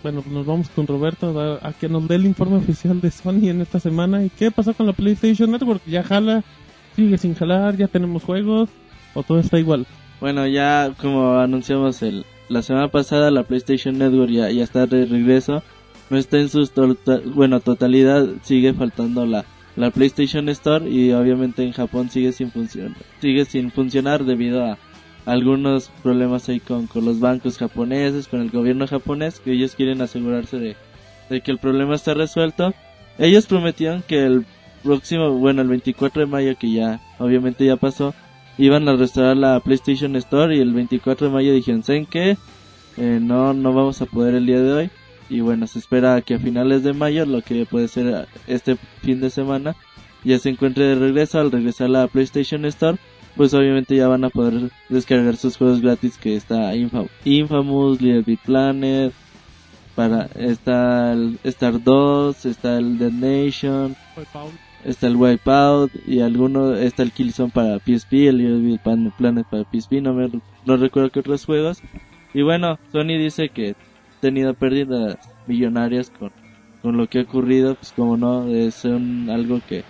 Bueno, 0.06 0.24
nos 0.30 0.46
vamos 0.46 0.70
con 0.70 0.86
Roberto 0.86 1.58
a, 1.64 1.74
que 1.74 1.90
nos 1.90 2.08
dé 2.08 2.14
el 2.14 2.28
informe 2.28 2.58
oficial 2.58 3.02
de 3.02 3.10
Sony 3.10 3.50
en 3.50 3.62
esta 3.62 3.80
semana. 3.80 4.24
¿Y 4.24 4.30
qué 4.30 4.52
pasó 4.52 4.76
con 4.76 4.86
la 4.86 4.94
PlayStation 4.94 5.50
Network? 5.50 5.82
¿Ya 5.88 6.04
jala? 6.04 6.44
¿Sigue 6.96 7.18
sin 7.18 7.34
jalar? 7.34 7.76
¿Ya 7.76 7.88
tenemos 7.88 8.24
juegos? 8.24 8.70
¿O 9.16 9.24
todo 9.24 9.40
está 9.40 9.58
igual? 9.58 9.88
Bueno, 10.22 10.46
ya 10.46 10.94
como 11.02 11.40
anunciamos 11.40 12.04
el, 12.04 12.24
la 12.50 12.62
semana 12.62 12.90
pasada, 12.90 13.32
la 13.32 13.46
PlayStation 13.46 13.98
Network 13.98 14.30
ya, 14.30 14.52
ya 14.52 14.64
está 14.64 14.86
de 14.86 15.08
regreso. 15.08 15.64
No 16.12 16.18
está 16.20 16.38
en 16.38 16.50
su 16.50 16.68
tota- 16.68 17.22
bueno, 17.34 17.60
totalidad, 17.60 18.28
sigue 18.44 18.76
faltando 18.76 19.26
la, 19.26 19.44
la 19.76 19.90
PlayStation 19.90 20.48
Store 20.50 20.88
y 20.88 21.14
obviamente 21.14 21.64
en 21.64 21.72
Japón 21.72 22.12
sigue 22.12 22.32
sin 22.32 22.52
sigue 23.20 23.46
sin 23.46 23.72
funcionar 23.72 24.24
debido 24.24 24.66
a 24.66 24.78
algunos 25.26 25.90
problemas 26.04 26.48
ahí 26.50 26.60
con, 26.60 26.88
con 26.88 27.06
los 27.06 27.20
bancos 27.20 27.58
japoneses, 27.58 28.28
con 28.28 28.42
el 28.42 28.52
gobierno 28.52 28.88
japonés, 28.88 29.40
que 29.40 29.52
ellos 29.52 29.76
quieren 29.76 30.02
asegurarse 30.02 30.58
de, 30.60 31.42
que 31.42 31.52
el 31.52 31.58
problema 31.58 31.96
está 31.96 32.14
resuelto. 32.14 32.74
Ellos 33.18 33.48
prometieron 33.48 34.04
que 34.04 34.26
el 34.26 34.46
próximo, 34.84 35.32
bueno, 35.32 35.62
el 35.62 35.68
24 35.68 36.22
de 36.22 36.28
mayo, 36.28 36.56
que 36.58 36.72
ya 36.72 37.02
obviamente 37.18 37.66
ya 37.66 37.76
pasó, 37.76 38.14
iban 38.58 38.88
a 38.88 38.96
restaurar 38.96 39.36
la 39.36 39.60
PlayStation 39.60 40.16
Store 40.16 40.56
y 40.56 40.60
el 40.60 40.74
24 40.74 41.28
de 41.28 41.34
mayo 41.34 41.54
dijeron, 41.54 41.84
¿saben 41.84 42.06
qué? 42.06 42.38
Eh, 42.98 43.20
no, 43.22 43.54
no 43.54 43.74
vamos 43.74 44.02
a 44.02 44.06
poder 44.06 44.36
el 44.36 44.46
día 44.46 44.62
de 44.62 44.74
hoy. 44.74 44.90
Y 45.28 45.40
bueno, 45.40 45.66
se 45.66 45.80
espera 45.80 46.22
que 46.22 46.36
a 46.36 46.40
finales 46.40 46.84
de 46.84 46.94
mayo, 46.94 47.26
lo 47.26 47.42
que 47.42 47.66
puede 47.66 47.88
ser 47.88 48.28
este 48.46 48.76
fin 49.02 49.20
de 49.22 49.32
semana, 49.32 49.76
ya 50.24 50.38
se 50.38 50.50
encuentre 50.50 50.86
de 50.86 50.96
regreso. 50.96 51.40
Al 51.40 51.52
regresar 51.52 51.88
a 51.88 51.90
la 51.90 52.08
PlayStation 52.08 52.64
Store, 52.66 53.00
pues 53.36 53.54
obviamente 53.54 53.96
ya 53.96 54.08
van 54.08 54.24
a 54.24 54.30
poder 54.30 54.70
descargar 54.90 55.36
sus 55.36 55.58
juegos 55.58 55.82
gratis 55.82 56.18
que 56.18 56.36
está 56.36 56.74
Infa- 56.76 57.08
Infamous, 57.26 58.02
Little 58.02 58.22
Big 58.22 58.40
Planet, 58.40 59.14
para, 59.96 60.28
está 60.36 61.14
el 61.14 61.40
Star 61.44 61.82
2, 61.82 62.46
está 62.46 62.78
el 62.78 62.98
Dead 62.98 63.12
Nation, 63.12 63.96
está 64.84 65.08
el 65.08 65.16
Wipeout 65.16 65.92
y 66.08 66.20
alguno 66.22 66.76
está 66.76 67.04
el 67.04 67.12
Killzone 67.12 67.52
para 67.52 67.80
PSP, 67.80 68.28
el 68.28 68.38
Little 68.38 68.60
Big 68.60 68.80
Planet 69.18 69.46
para 69.50 69.64
PSP, 69.64 70.02
no 70.02 70.14
me 70.14 70.30
no 70.66 70.78
recuerdo 70.78 71.10
qué 71.10 71.20
otros 71.20 71.46
juegos. 71.46 71.80
Y 72.34 72.42
bueno, 72.42 72.78
Sony 72.92 73.18
dice 73.18 73.50
que 73.50 73.70
ha 73.72 74.20
tenido 74.22 74.54
pérdidas 74.54 75.16
millonarias 75.48 76.10
con, 76.10 76.32
con 76.82 76.98
lo 76.98 77.08
que 77.08 77.20
ha 77.20 77.24
ocurrido, 77.24 77.76
pues 77.76 77.94
como 77.94 78.18
no, 78.18 78.48
es 78.50 78.84
un, 78.84 79.30
algo 79.30 79.60
que, 79.66 79.84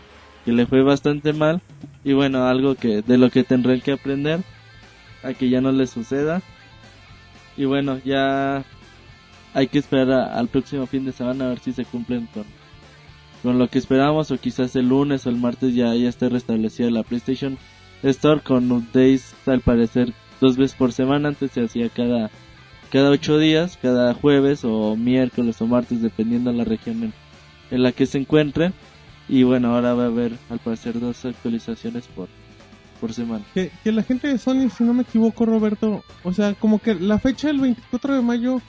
que 0.43 0.51
le 0.51 0.67
fue 0.67 0.83
bastante 0.83 1.33
mal 1.33 1.59
y 2.03 2.13
bueno, 2.13 2.45
algo 2.45 2.75
que 2.75 3.01
de 3.01 3.17
lo 3.17 3.29
que 3.29 3.43
tendrán 3.43 3.81
que 3.81 3.93
aprender 3.93 4.41
a 5.23 5.33
que 5.33 5.49
ya 5.49 5.59
no 5.59 5.71
les 5.71 5.89
suceda. 5.89 6.41
Y 7.57 7.65
bueno, 7.65 7.99
ya 8.05 8.63
hay 9.53 9.67
que 9.67 9.79
esperar 9.79 10.11
al 10.33 10.47
próximo 10.47 10.85
fin 10.85 11.05
de 11.05 11.11
semana 11.11 11.45
a 11.45 11.49
ver 11.49 11.59
si 11.59 11.73
se 11.73 11.85
cumplen 11.85 12.27
con, 12.27 12.43
con 13.41 13.57
lo 13.57 13.69
que 13.69 13.79
esperamos 13.79 14.29
o 14.29 14.37
quizás 14.37 14.75
el 14.75 14.89
lunes 14.89 15.25
o 15.25 15.29
el 15.29 15.37
martes 15.37 15.73
ya, 15.73 15.95
ya 15.95 16.09
esté 16.09 16.29
restablecida 16.29 16.91
la 16.91 17.03
PlayStation 17.03 17.57
Store 18.03 18.41
con 18.41 18.71
updates 18.71 19.33
al 19.47 19.61
parecer 19.61 20.13
dos 20.41 20.57
veces 20.57 20.77
por 20.77 20.91
semana 20.91 21.29
antes 21.29 21.51
se 21.51 21.63
hacía 21.63 21.89
cada 21.89 22.29
cada 22.91 23.09
ocho 23.09 23.39
días 23.39 23.79
cada 23.81 24.13
jueves 24.13 24.65
o 24.65 24.95
miércoles 24.97 25.61
o 25.61 25.67
martes 25.67 26.01
dependiendo 26.01 26.51
de 26.51 26.57
la 26.57 26.65
región 26.65 27.03
en, 27.03 27.13
en 27.71 27.81
la 27.83 27.93
que 27.93 28.05
se 28.05 28.17
encuentren 28.17 28.73
y 29.27 29.43
bueno 29.43 29.73
ahora 29.75 29.93
va 29.93 30.03
a 30.03 30.07
haber 30.07 30.33
al 30.49 30.59
parecer 30.59 30.99
dos 30.99 31.25
actualizaciones 31.25 32.05
por 32.07 32.27
por 33.01 33.11
semana 33.13 33.43
Que, 33.53 33.71
que 33.83 33.91
la 33.91 34.03
gente 34.03 34.27
de 34.29 34.37
Sony, 34.37 34.69
si 34.69 34.83
no 34.83 34.93
me 34.93 35.01
equivoco, 35.03 35.45
Roberto, 35.45 36.03
o 36.23 36.31
sea, 36.33 36.53
como 36.53 36.79
que 36.79 36.95
la 36.95 37.19
fecha 37.19 37.47
del 37.47 37.59
24 37.59 38.15
de 38.15 38.21
mayo 38.21 38.61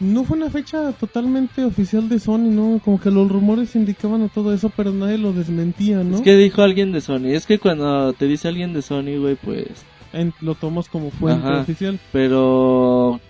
no 0.00 0.24
fue 0.24 0.36
una 0.36 0.48
fecha 0.50 0.92
totalmente 0.92 1.64
oficial 1.64 2.08
de 2.08 2.18
Sony, 2.20 2.50
¿no? 2.50 2.80
Como 2.84 3.00
que 3.00 3.10
los 3.10 3.28
rumores 3.30 3.74
indicaban 3.76 4.22
a 4.22 4.28
todo 4.28 4.52
eso, 4.52 4.70
pero 4.76 4.92
nadie 4.92 5.18
lo 5.18 5.32
desmentía, 5.32 6.02
¿no? 6.04 6.16
es 6.16 6.22
que 6.22 6.36
dijo 6.36 6.62
alguien 6.62 6.90
de 6.92 7.00
Sony 7.00 7.26
es 7.30 7.46
que 7.46 7.58
cuando 7.58 8.12
te 8.12 8.26
dice 8.26 8.48
alguien 8.48 8.72
de 8.72 8.82
Sony 8.82 9.18
güey 9.20 9.36
pues 9.36 9.68
En- 10.12 10.34
lo 10.40 10.54
tomas 10.54 10.88
como 10.88 11.10
fuente 11.10 11.46
Ajá. 11.46 11.60
oficial. 11.60 11.98
pero 12.12 13.20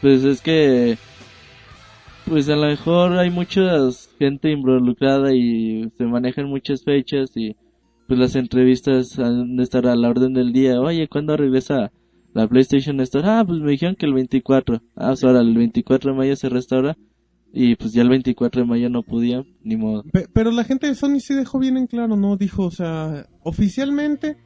pues 0.00 0.22
es 0.24 0.40
que 0.40 0.98
pues 2.28 2.48
a 2.48 2.56
lo 2.56 2.66
mejor 2.66 3.18
hay 3.18 3.30
mucha 3.30 3.62
gente 4.18 4.50
involucrada 4.50 5.34
y 5.34 5.88
se 5.96 6.04
manejan 6.04 6.46
muchas 6.48 6.82
fechas 6.84 7.30
y 7.36 7.56
pues 8.06 8.18
las 8.18 8.36
entrevistas 8.36 9.18
han 9.18 9.56
de 9.56 9.62
estar 9.62 9.86
a 9.86 9.96
la 9.96 10.08
orden 10.08 10.32
del 10.34 10.52
día 10.52 10.80
oye 10.80 11.08
¿cuándo 11.08 11.36
regresa 11.36 11.90
la 12.34 12.46
PlayStation 12.48 13.00
Store? 13.00 13.26
ah 13.28 13.44
pues 13.46 13.60
me 13.60 13.70
dijeron 13.72 13.96
que 13.96 14.06
el 14.06 14.14
24 14.14 14.82
ah 14.96 15.08
pues 15.08 15.24
ahora 15.24 15.40
el 15.40 15.54
24 15.56 16.12
de 16.12 16.16
mayo 16.18 16.36
se 16.36 16.48
restaura 16.48 16.96
y 17.52 17.76
pues 17.76 17.92
ya 17.92 18.02
el 18.02 18.08
24 18.10 18.62
de 18.62 18.68
mayo 18.68 18.90
no 18.90 19.02
podía 19.02 19.42
ni 19.62 19.76
modo 19.76 20.02
Pe- 20.12 20.26
pero 20.32 20.50
la 20.50 20.64
gente 20.64 20.86
de 20.86 20.94
Sony 20.94 21.20
sí 21.20 21.34
dejó 21.34 21.58
bien 21.58 21.76
en 21.78 21.86
claro, 21.86 22.14
¿no? 22.16 22.36
Dijo, 22.36 22.64
o 22.64 22.70
sea, 22.70 23.26
oficialmente, 23.42 24.36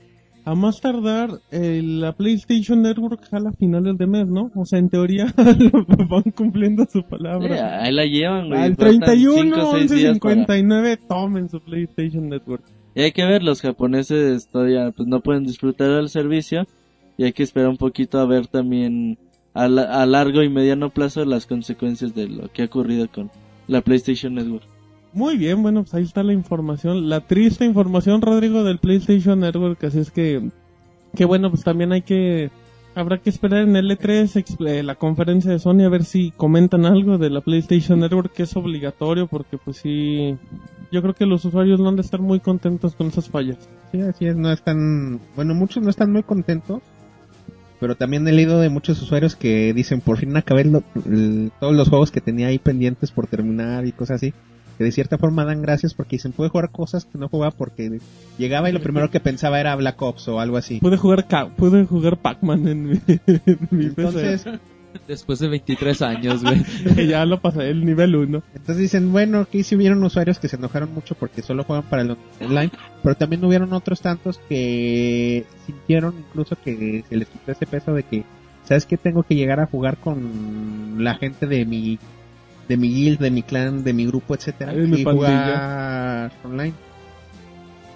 a 0.45 0.55
más 0.57 0.81
tardar, 0.81 1.31
eh, 1.53 1.81
la 1.85 2.13
PlayStation 2.13 2.83
Network 2.83 3.29
jala 3.31 3.51
a 3.51 3.53
finales 3.53 3.97
de 3.97 4.07
mes, 4.07 4.27
¿no? 4.27 4.51
O 4.57 4.65
sea, 4.65 4.79
en 4.81 4.89
teoría 4.89 5.33
van 6.09 6.23
cumpliendo 6.35 6.85
su 6.91 7.03
palabra. 7.05 7.81
ahí 7.83 7.93
la 7.93 8.05
llevan 8.05 8.49
güey 8.49 8.61
Al 8.61 8.75
faltan 8.77 9.01
31, 9.01 9.43
cinco 9.43 9.69
o 9.69 9.73
seis 9.73 9.83
11, 9.91 9.95
días 9.95 10.19
para- 10.19 10.35
59, 10.35 10.99
tomen 11.09 11.49
su 11.49 11.61
PlayStation 11.61 12.29
Network. 12.29 12.65
Y 12.95 13.03
hay 13.03 13.13
que 13.13 13.25
ver, 13.25 13.43
los 13.43 13.61
japoneses 13.63 14.49
todavía 14.49 14.91
pues 14.91 15.09
no 15.09 15.21
pueden 15.21 15.45
disfrutar 15.45 15.91
del 15.91 16.09
servicio 16.09 16.67
y 17.17 17.25
hay 17.25 17.33
que 17.33 17.43
esperar 17.43 17.69
un 17.69 17.77
poquito 17.79 18.19
a 18.19 18.27
ver 18.27 18.47
también 18.49 19.19
a, 19.55 19.69
la- 19.69 20.03
a 20.03 20.07
largo 20.07 20.43
y 20.43 20.49
mediano 20.49 20.91
plazo 20.91 21.25
las 21.25 21.47
consecuencias 21.47 22.15
de 22.15 22.29
lo 22.29 22.49
que 22.53 22.63
ha 22.63 22.67
ocurrido 22.67 23.07
con 23.11 23.31
la 23.69 23.81
PlayStation 23.81 24.35
Network. 24.35 24.65
Muy 25.15 25.37
bien, 25.37 25.63
bueno, 25.63 25.83
pues 25.83 25.93
ahí 25.95 26.05
está 26.05 26.23
la 26.23 26.33
información, 26.33 27.09
la 27.09 27.21
triste 27.21 27.65
información, 27.67 28.23
Rodrigo, 28.23 28.65
del 28.65 28.79
PlayStation 28.79 29.41
Network, 29.41 29.83
así 29.85 29.99
es 29.99 30.11
que, 30.11 30.49
que 31.15 31.25
bueno, 31.27 31.51
pues 31.51 31.63
también 31.65 31.93
hay 31.93 32.01
que, 32.01 32.51
habrá 32.95 33.19
que 33.19 33.29
esperar 33.29 33.65
en 33.69 33.77
el 33.77 33.91
E3, 33.91 34.37
ex- 34.37 34.57
eh, 34.67 34.83
la 34.83 34.95
conferencia 34.95 35.51
de 35.51 35.59
Sony, 35.59 35.83
a 35.85 35.91
ver 35.91 36.05
si 36.05 36.31
comentan 36.31 36.87
algo 36.87 37.19
de 37.19 37.29
la 37.29 37.43
PlayStation 37.43 38.01
Network, 38.01 38.33
que 38.33 38.45
es 38.45 38.57
obligatorio, 38.57 39.27
porque 39.27 39.59
pues 39.59 39.77
sí, 39.79 40.35
yo 40.91 41.03
creo 41.03 41.15
que 41.15 41.27
los 41.27 41.45
usuarios 41.45 41.79
no 41.79 41.91
han 41.91 41.97
de 41.97 42.03
estar 42.03 42.21
muy 42.21 42.41
contentos 42.41 42.95
con 42.95 43.09
esas 43.09 43.29
fallas. 43.29 43.59
Sí, 43.93 44.01
así 44.01 44.25
es, 44.25 44.37
no 44.37 44.51
están, 44.51 45.21
bueno, 45.37 45.55
muchos 45.55 45.83
no 45.83 45.91
están 45.91 46.11
muy 46.11 46.23
contentos, 46.23 46.81
pero 47.81 47.97
también 47.97 48.27
he 48.29 48.33
leído 48.33 48.61
de 48.61 48.71
muchos 48.71 49.03
usuarios 49.03 49.37
que 49.37 49.75
dicen, 49.75 50.01
por 50.01 50.17
fin 50.17 50.35
acabé 50.39 50.65
todos 51.61 51.75
los 51.75 51.89
juegos 51.91 52.11
que 52.11 52.23
tenía 52.23 52.47
ahí 52.47 52.59
pendientes 52.59 53.11
por 53.11 53.27
terminar 53.27 53.85
y 53.87 53.93
cosas 53.93 54.17
así. 54.17 54.33
Que 54.83 54.87
de 54.87 54.93
cierta 54.93 55.17
forma 55.19 55.45
dan 55.45 55.63
gracias 55.63 55.95
porque 55.95 56.17
dicen 56.17 56.33
puede 56.33 56.51
jugar 56.51 56.71
cosas 56.71 57.05
que 57.05 57.17
no 57.19 57.29
jugaba 57.29 57.53
porque 57.53 58.01
llegaba 58.39 58.69
y 58.69 58.73
lo 58.73 58.81
primero 58.81 59.11
que 59.11 59.21
pensaba 59.21 59.61
era 59.61 59.77
Black 59.77 60.01
Ops 60.03 60.27
o 60.29 60.41
algo 60.41 60.57
así. 60.57 60.79
Pude 60.81 60.97
jugar, 60.97 61.29
ca- 61.29 61.49
pude 61.51 61.85
jugar 61.87 62.17
Pac-Man 62.19 62.67
en 62.67 62.85
mi, 62.89 63.01
en 63.27 63.59
mi 63.71 63.85
Entonces, 63.87 64.45
Después 65.09 65.39
de 65.39 65.49
23 65.49 66.03
años, 66.03 66.43
güey. 66.43 66.63
PC. 66.63 67.07
ya 67.09 67.25
lo 67.25 67.41
pasé 67.41 67.71
el 67.71 67.83
nivel 67.87 68.15
1. 68.15 68.43
entonces 68.55 68.77
dicen, 68.77 69.11
bueno, 69.11 69.39
aquí 69.41 69.63
sí 69.63 69.75
hubieron 69.75 70.03
usuarios 70.05 70.39
que 70.39 70.49
se 70.49 70.57
enojaron 70.57 70.93
mucho 70.93 71.15
porque 71.15 71.41
solo 71.41 71.65
juegan 71.65 71.85
para 71.89 72.03
el 72.03 72.17
online, 72.41 72.71
pero 73.03 73.15
también 73.15 73.43
hubieron 73.45 73.73
otros 73.73 74.03
tantos 74.03 74.39
que 74.51 75.45
sintieron 75.65 76.15
incluso 76.19 76.57
que 76.63 77.05
se 77.09 77.17
les 77.17 77.27
quitó 77.29 77.53
ese 77.53 77.65
peso 77.67 77.95
de 77.95 78.03
que, 78.03 78.25
¿sabes 78.65 78.85
qué? 78.85 78.99
Tengo 78.99 79.23
que 79.23 79.35
llegar 79.35 79.61
a 79.61 79.67
jugar 79.67 79.97
con 79.97 80.97
la 81.03 81.15
gente 81.15 81.47
de 81.47 81.65
mi 81.65 81.99
de 82.69 82.77
mi 82.77 82.89
guild, 82.93 83.19
de 83.19 83.31
mi 83.31 83.43
clan, 83.43 83.85
de 83.85 83.93
mi 83.93 84.07
grupo, 84.07 84.35
etcétera, 84.35 84.73
De 84.73 84.87
mi 84.87 85.01
y 85.01 85.05
pandilla. 85.05 86.31
jugar 86.31 86.33
online. 86.45 86.75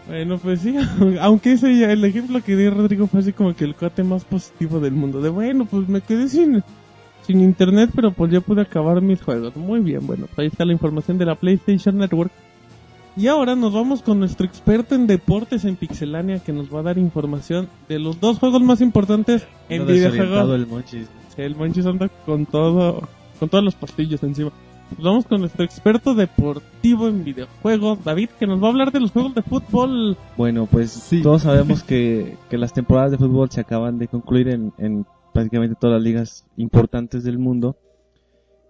Bueno, 0.07 0.39
pues 0.39 0.61
sí, 0.61 0.75
aunque 1.21 1.53
ese 1.53 1.77
ya- 1.79 1.91
el 1.93 2.05
ejemplo 2.05 2.41
que 2.43 2.57
dio 2.57 2.71
Rodrigo 2.71 3.07
fue 3.07 3.21
así 3.21 3.33
como 3.33 3.55
que 3.55 3.65
el 3.65 3.75
cuate 3.75 4.05
más 4.05 4.25
positivo 4.25 4.79
del 4.81 4.93
mundo. 4.93 5.21
De 5.21 5.31
bueno, 5.31 5.65
pues 5.67 5.89
me 5.89 6.01
quedé 6.01 6.29
sin, 6.29 6.63
sin 7.27 7.41
internet, 7.41 7.91
pero 7.95 8.13
pues 8.13 8.31
ya 8.31 8.41
pude 8.41 8.63
acabar 8.63 9.01
mis 9.01 9.21
juegos. 9.23 9.57
Muy 9.57 9.81
bien, 9.81 10.07
bueno, 10.07 10.27
pues 10.27 10.39
ahí 10.39 10.47
está 10.47 10.65
la 10.65 10.73
información 10.73 11.19
de 11.19 11.27
la 11.27 11.35
PlayStation 11.35 11.99
Network. 11.99 12.31
Y 13.19 13.29
ahora 13.29 13.57
nos 13.57 13.73
vamos 13.73 14.03
con 14.03 14.19
nuestro 14.21 14.45
experto 14.47 14.95
en 14.95 15.07
deportes 15.07 15.65
en 15.65 15.75
Pixelania 15.77 16.39
que 16.39 16.53
nos 16.53 16.73
va 16.73 16.81
a 16.81 16.83
dar 16.83 16.99
información 16.99 17.67
de 17.89 17.99
los 17.99 18.21
dos 18.21 18.39
juegos 18.39 18.61
más 18.61 18.83
importantes 18.83 19.47
en 19.71 19.87
desorientado 19.87 20.55
videojuegos. 20.55 20.55
el 20.55 20.67
Monchis. 20.67 21.09
Sí, 21.35 21.43
el 21.43 21.57
Monchis 21.57 21.87
anda 21.87 22.11
con 22.27 22.45
todo, 22.45 23.09
con 23.37 23.49
todos 23.49 23.65
los 23.65 23.75
pastillos 23.75 24.23
encima. 24.23 24.51
Vamos 24.99 25.27
con 25.27 25.41
nuestro 25.41 25.65
experto 25.65 26.15
deportivo 26.15 27.09
en 27.09 27.25
videojuegos, 27.25 28.05
David, 28.05 28.29
que 28.39 28.47
nos 28.47 28.63
va 28.63 28.69
a 28.69 28.71
hablar 28.71 28.93
de 28.93 29.01
los 29.01 29.11
juegos 29.11 29.35
de 29.35 29.43
fútbol. 29.43 30.17
Bueno, 30.37 30.67
pues 30.71 31.09
todos 31.23 31.43
sabemos 31.43 31.83
que, 31.85 32.37
que 32.49 32.57
las 32.59 32.73
temporadas 32.73 33.11
de 33.11 33.19
fútbol 33.19 33.51
se 33.51 33.61
acaban 33.61 33.99
de 33.99 34.07
concluir 34.07 34.49
en, 34.49 34.73
en 34.79 35.05
prácticamente 35.33 35.77
todas 35.79 35.95
las 35.95 36.03
ligas 36.05 36.47
importantes 36.57 37.25
del 37.25 37.39
mundo. 37.39 37.77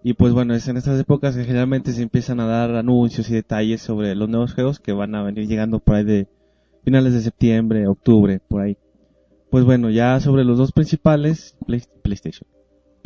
Y 0.03 0.13
pues 0.13 0.33
bueno, 0.33 0.55
es 0.55 0.67
en 0.67 0.77
estas 0.77 0.99
épocas 0.99 1.35
que 1.35 1.43
generalmente 1.43 1.91
se 1.91 2.01
empiezan 2.01 2.39
a 2.39 2.45
dar 2.47 2.75
anuncios 2.75 3.29
y 3.29 3.33
detalles 3.33 3.81
sobre 3.81 4.15
los 4.15 4.27
nuevos 4.29 4.53
juegos 4.53 4.79
que 4.79 4.93
van 4.93 5.13
a 5.15 5.21
venir 5.23 5.47
llegando 5.47 5.79
por 5.79 5.95
ahí 5.95 6.03
de 6.03 6.27
finales 6.83 7.13
de 7.13 7.21
septiembre, 7.21 7.87
octubre, 7.87 8.39
por 8.47 8.61
ahí. 8.61 8.77
Pues 9.51 9.65
bueno, 9.65 9.89
ya 9.89 10.19
sobre 10.19 10.43
los 10.45 10.57
dos 10.57 10.71
principales, 10.71 11.57
Play- 11.65 11.83
PlayStation, 12.03 12.47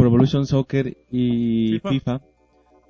Pro 0.02 0.10
Evolution 0.10 0.48
Soccer 0.48 0.98
y 1.12 1.74
FIFA. 1.74 1.90
FIFA, 1.90 2.22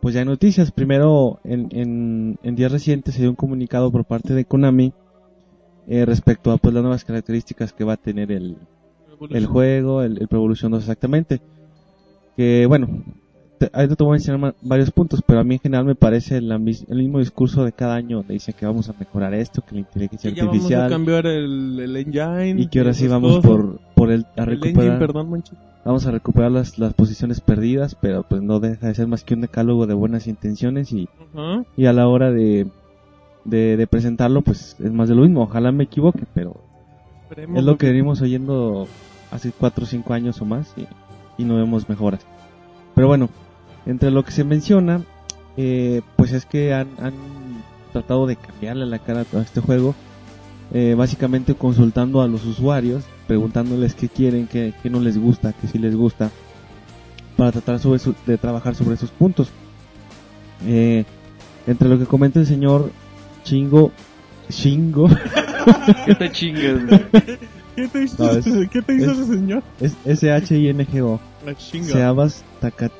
pues 0.02 0.16
ya 0.16 0.22
hay 0.22 0.26
noticias. 0.26 0.72
Primero, 0.72 1.42
en, 1.44 1.68
en, 1.72 2.40
en 2.42 2.56
días 2.56 2.72
recientes 2.72 3.16
se 3.16 3.22
dio 3.22 3.30
un 3.30 3.36
comunicado 3.36 3.92
por 3.92 4.06
parte 4.06 4.34
de 4.34 4.46
Konami 4.46 4.94
eh, 5.88 6.06
respecto 6.06 6.52
a 6.52 6.58
pues 6.58 6.74
las 6.74 6.84
nuevas 6.84 7.04
características 7.04 7.74
que 7.74 7.84
va 7.84 7.94
a 7.94 7.98
tener 7.98 8.32
el, 8.32 8.58
el 9.30 9.46
juego, 9.46 10.04
el, 10.04 10.22
el 10.22 10.28
Pro 10.30 10.40
Evolution 10.40 10.72
2 10.72 10.82
exactamente. 10.82 11.42
Que 12.38 12.66
bueno, 12.66 13.04
te, 13.68 13.70
ahorita 13.74 13.96
te 13.96 14.04
voy 14.04 14.20
a 14.28 14.38
ma- 14.38 14.56
varios 14.62 14.92
puntos, 14.92 15.22
pero 15.26 15.40
a 15.40 15.44
mí 15.44 15.56
en 15.56 15.62
general 15.62 15.86
me 15.86 15.96
parece 15.96 16.38
el 16.38 16.58
mismo 16.62 17.20
discurso 17.20 17.64
de 17.64 17.72
cada 17.72 17.96
año 17.96 18.18
donde 18.18 18.34
dicen 18.34 18.56
que 18.58 18.66
vamos 18.66 18.90
a 18.90 18.94
mejorar 19.00 19.34
esto, 19.34 19.62
que 19.62 19.76
la 19.76 19.82
inteligencia 19.82 20.30
Que 20.32 20.36
ya 20.36 20.46
vamos 20.46 20.56
a 20.56 20.66
artificial 20.66 20.90
cambiar 20.90 21.26
el, 21.28 21.80
el 21.80 21.96
engine. 21.98 22.62
y 22.62 22.68
que 22.68 22.80
ahora 22.80 22.94
sí 22.94 23.08
vamos 23.08 23.38
cosas. 23.38 23.52
por, 23.52 23.80
por 23.96 24.12
el, 24.12 24.26
a 24.36 24.44
engine, 24.44 24.46
recuperar, 24.46 25.00
perdón, 25.00 25.44
vamos 25.86 26.06
a 26.08 26.12
recuperar 26.12 26.52
las, 26.52 26.78
las 26.80 26.94
posiciones 26.94 27.40
perdidas, 27.42 27.96
pero 27.96 28.24
pues 28.24 28.42
no 28.42 28.60
deja 28.60 28.88
de 28.88 28.96
ser 28.96 29.08
más 29.08 29.24
que 29.24 29.34
un 29.36 29.42
decálogo 29.42 29.88
de 29.88 29.94
buenas 29.94 30.28
intenciones 30.28 30.92
y, 30.92 31.08
y 31.78 31.86
a 31.86 31.94
la 31.94 32.08
hora 32.08 32.32
de, 32.32 32.68
de, 33.46 33.78
de 33.78 33.88
presentarlo 33.88 34.42
pues 34.42 34.76
es 34.80 34.92
más 34.92 35.10
de 35.10 35.16
lo 35.16 35.22
mismo, 35.24 35.42
ojalá 35.44 35.72
me 35.72 35.84
equivoque, 35.86 36.24
pero 36.34 36.56
Esperemos. 37.24 37.58
es 37.60 37.64
lo 37.64 37.78
que 37.78 37.88
venimos 37.88 38.22
oyendo 38.22 38.88
hace 39.32 39.52
4 39.58 39.84
o 39.84 39.88
5 39.88 40.14
años 40.14 40.42
o 40.42 40.46
más 40.46 40.74
y, 40.78 40.86
y 41.42 41.46
no 41.46 41.56
vemos 41.56 41.88
mejoras. 41.88 42.26
Pero 42.94 43.08
bueno, 43.08 43.30
entre 43.86 44.12
lo 44.12 44.24
que 44.24 44.32
se 44.32 44.44
menciona, 44.44 45.02
eh, 45.58 46.02
pues 46.16 46.32
es 46.34 46.46
que 46.46 46.74
han, 46.74 46.88
han 47.00 47.14
tratado 47.92 48.28
de 48.28 48.36
cambiarle 48.36 48.86
la 48.86 49.00
cara 49.00 49.26
a 49.34 49.40
este 49.42 49.60
juego, 49.62 49.96
eh, 50.74 50.96
básicamente 50.98 51.56
consultando 51.56 52.22
a 52.22 52.28
los 52.28 52.46
usuarios, 52.46 53.04
preguntándoles 53.28 53.94
qué 53.96 54.08
quieren, 54.10 54.48
qué, 54.48 54.74
qué 54.82 54.90
no 54.90 55.00
les 55.00 55.18
gusta, 55.18 55.54
qué 55.54 55.68
sí 55.68 55.78
les 55.78 55.96
gusta, 55.96 56.30
para 57.38 57.52
tratar 57.52 57.80
sobre 57.80 58.00
su- 58.00 58.16
de 58.26 58.38
trabajar 58.38 58.76
sobre 58.76 58.96
esos 58.96 59.10
puntos. 59.12 59.50
Eh, 60.66 61.06
entre 61.68 61.90
lo 61.90 61.98
que 61.98 62.06
comenta 62.06 62.40
el 62.40 62.46
señor 62.46 62.92
Chingo, 63.44 63.92
Chingo, 64.50 65.08
¿Qué 66.06 66.16
te 66.16 66.32
chingas? 66.32 67.02
¿Qué 67.76 67.88
te 67.88 68.04
hizo, 68.04 68.24
No, 68.24 68.32
es- 68.32 68.70
¿qué 68.70 68.82
te 68.82 68.96
hizo 68.96 69.12
es- 69.12 69.20
ese 69.20 69.28
señor? 69.34 69.64
es 69.80 69.96
S-H-I-N-G-O. 70.06 71.20
La 71.46 71.56
chinga. 71.56 71.88
Seabas 71.88 72.44
Taka- 72.62 72.92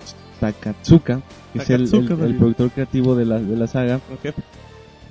Takatsuka, 0.42 1.22
que 1.54 1.60
es 1.60 1.70
el, 1.70 1.82
el- 1.84 2.08
el 2.26 2.36
productor 2.38 2.72
creativo 2.72 3.16
de 3.16 3.26
la, 3.26 3.40
de 3.40 3.56
la 3.56 3.68
saga, 3.68 4.00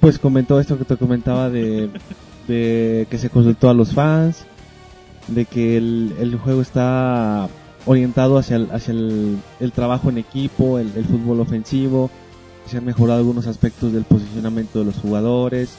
pues 0.00 0.18
comentó 0.18 0.58
esto 0.60 0.76
que 0.76 0.84
te 0.84 0.96
comentaba 0.96 1.48
de, 1.48 1.88
de 2.48 3.06
que 3.10 3.16
se 3.18 3.30
consultó 3.30 3.70
a 3.70 3.74
los 3.74 3.94
fans, 3.94 4.44
de 5.28 5.44
que 5.46 5.76
el, 5.78 6.14
el 6.20 6.36
juego 6.36 6.60
está 6.60 7.48
orientado 7.86 8.36
hacia 8.38 8.56
el, 8.56 8.70
hacia 8.72 8.92
el, 8.92 9.38
el 9.60 9.72
trabajo 9.72 10.10
en 10.10 10.18
equipo, 10.18 10.78
el, 10.78 10.90
el 10.96 11.04
fútbol 11.04 11.40
ofensivo, 11.40 12.10
se 12.66 12.76
han 12.76 12.84
mejorado 12.84 13.18
algunos 13.20 13.46
aspectos 13.46 13.92
del 13.92 14.04
posicionamiento 14.04 14.80
de 14.80 14.84
los 14.84 14.96
jugadores, 14.96 15.76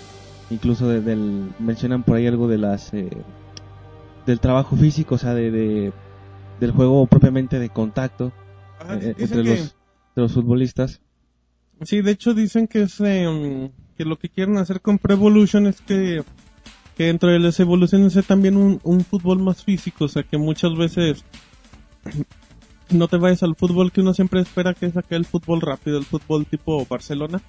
incluso 0.49 0.87
de- 0.87 1.01
del, 1.01 1.49
mencionan 1.59 2.03
por 2.03 2.15
ahí 2.17 2.25
algo 2.27 2.47
de 2.47 2.57
las 2.57 2.93
eh, 2.93 3.09
del 4.25 4.39
trabajo 4.39 4.75
físico, 4.75 5.15
o 5.15 5.17
sea, 5.17 5.33
de, 5.33 5.51
de- 5.51 5.93
del 6.59 6.71
juego 6.71 7.05
propiamente 7.07 7.59
de 7.59 7.69
contacto 7.69 8.31
Ajá, 8.97 9.05
eh, 9.07 9.15
entre 9.17 9.43
que- 9.43 9.49
los, 9.49 9.75
los 10.15 10.33
futbolistas. 10.33 11.01
Sí, 11.83 12.01
de 12.01 12.11
hecho 12.11 12.33
dicen 12.33 12.67
que 12.67 12.83
es 12.83 12.99
eh, 13.01 13.71
que 13.97 14.05
lo 14.05 14.17
que 14.19 14.29
quieren 14.29 14.57
hacer 14.57 14.81
con 14.81 14.99
Pro 14.99 15.13
Evolution 15.13 15.65
es 15.67 15.81
que, 15.81 16.23
que 16.95 17.05
dentro 17.05 17.29
de 17.31 17.39
las 17.39 17.59
evoluciones 17.59 18.13
sea 18.13 18.21
también 18.21 18.55
un, 18.55 18.79
un 18.83 19.03
fútbol 19.03 19.39
más 19.39 19.63
físico, 19.63 20.05
o 20.05 20.07
sea 20.07 20.21
que 20.23 20.37
muchas 20.37 20.75
veces 20.77 21.23
no 22.89 23.07
te 23.07 23.17
vayas 23.17 23.41
al 23.43 23.55
fútbol 23.55 23.91
que 23.91 24.01
uno 24.01 24.13
siempre 24.13 24.41
espera 24.41 24.73
que 24.73 24.85
es 24.87 24.97
acá 24.97 25.15
el 25.15 25.25
fútbol 25.25 25.61
rápido, 25.61 25.97
el 25.97 26.05
fútbol 26.05 26.45
tipo 26.45 26.85
Barcelona, 26.85 27.41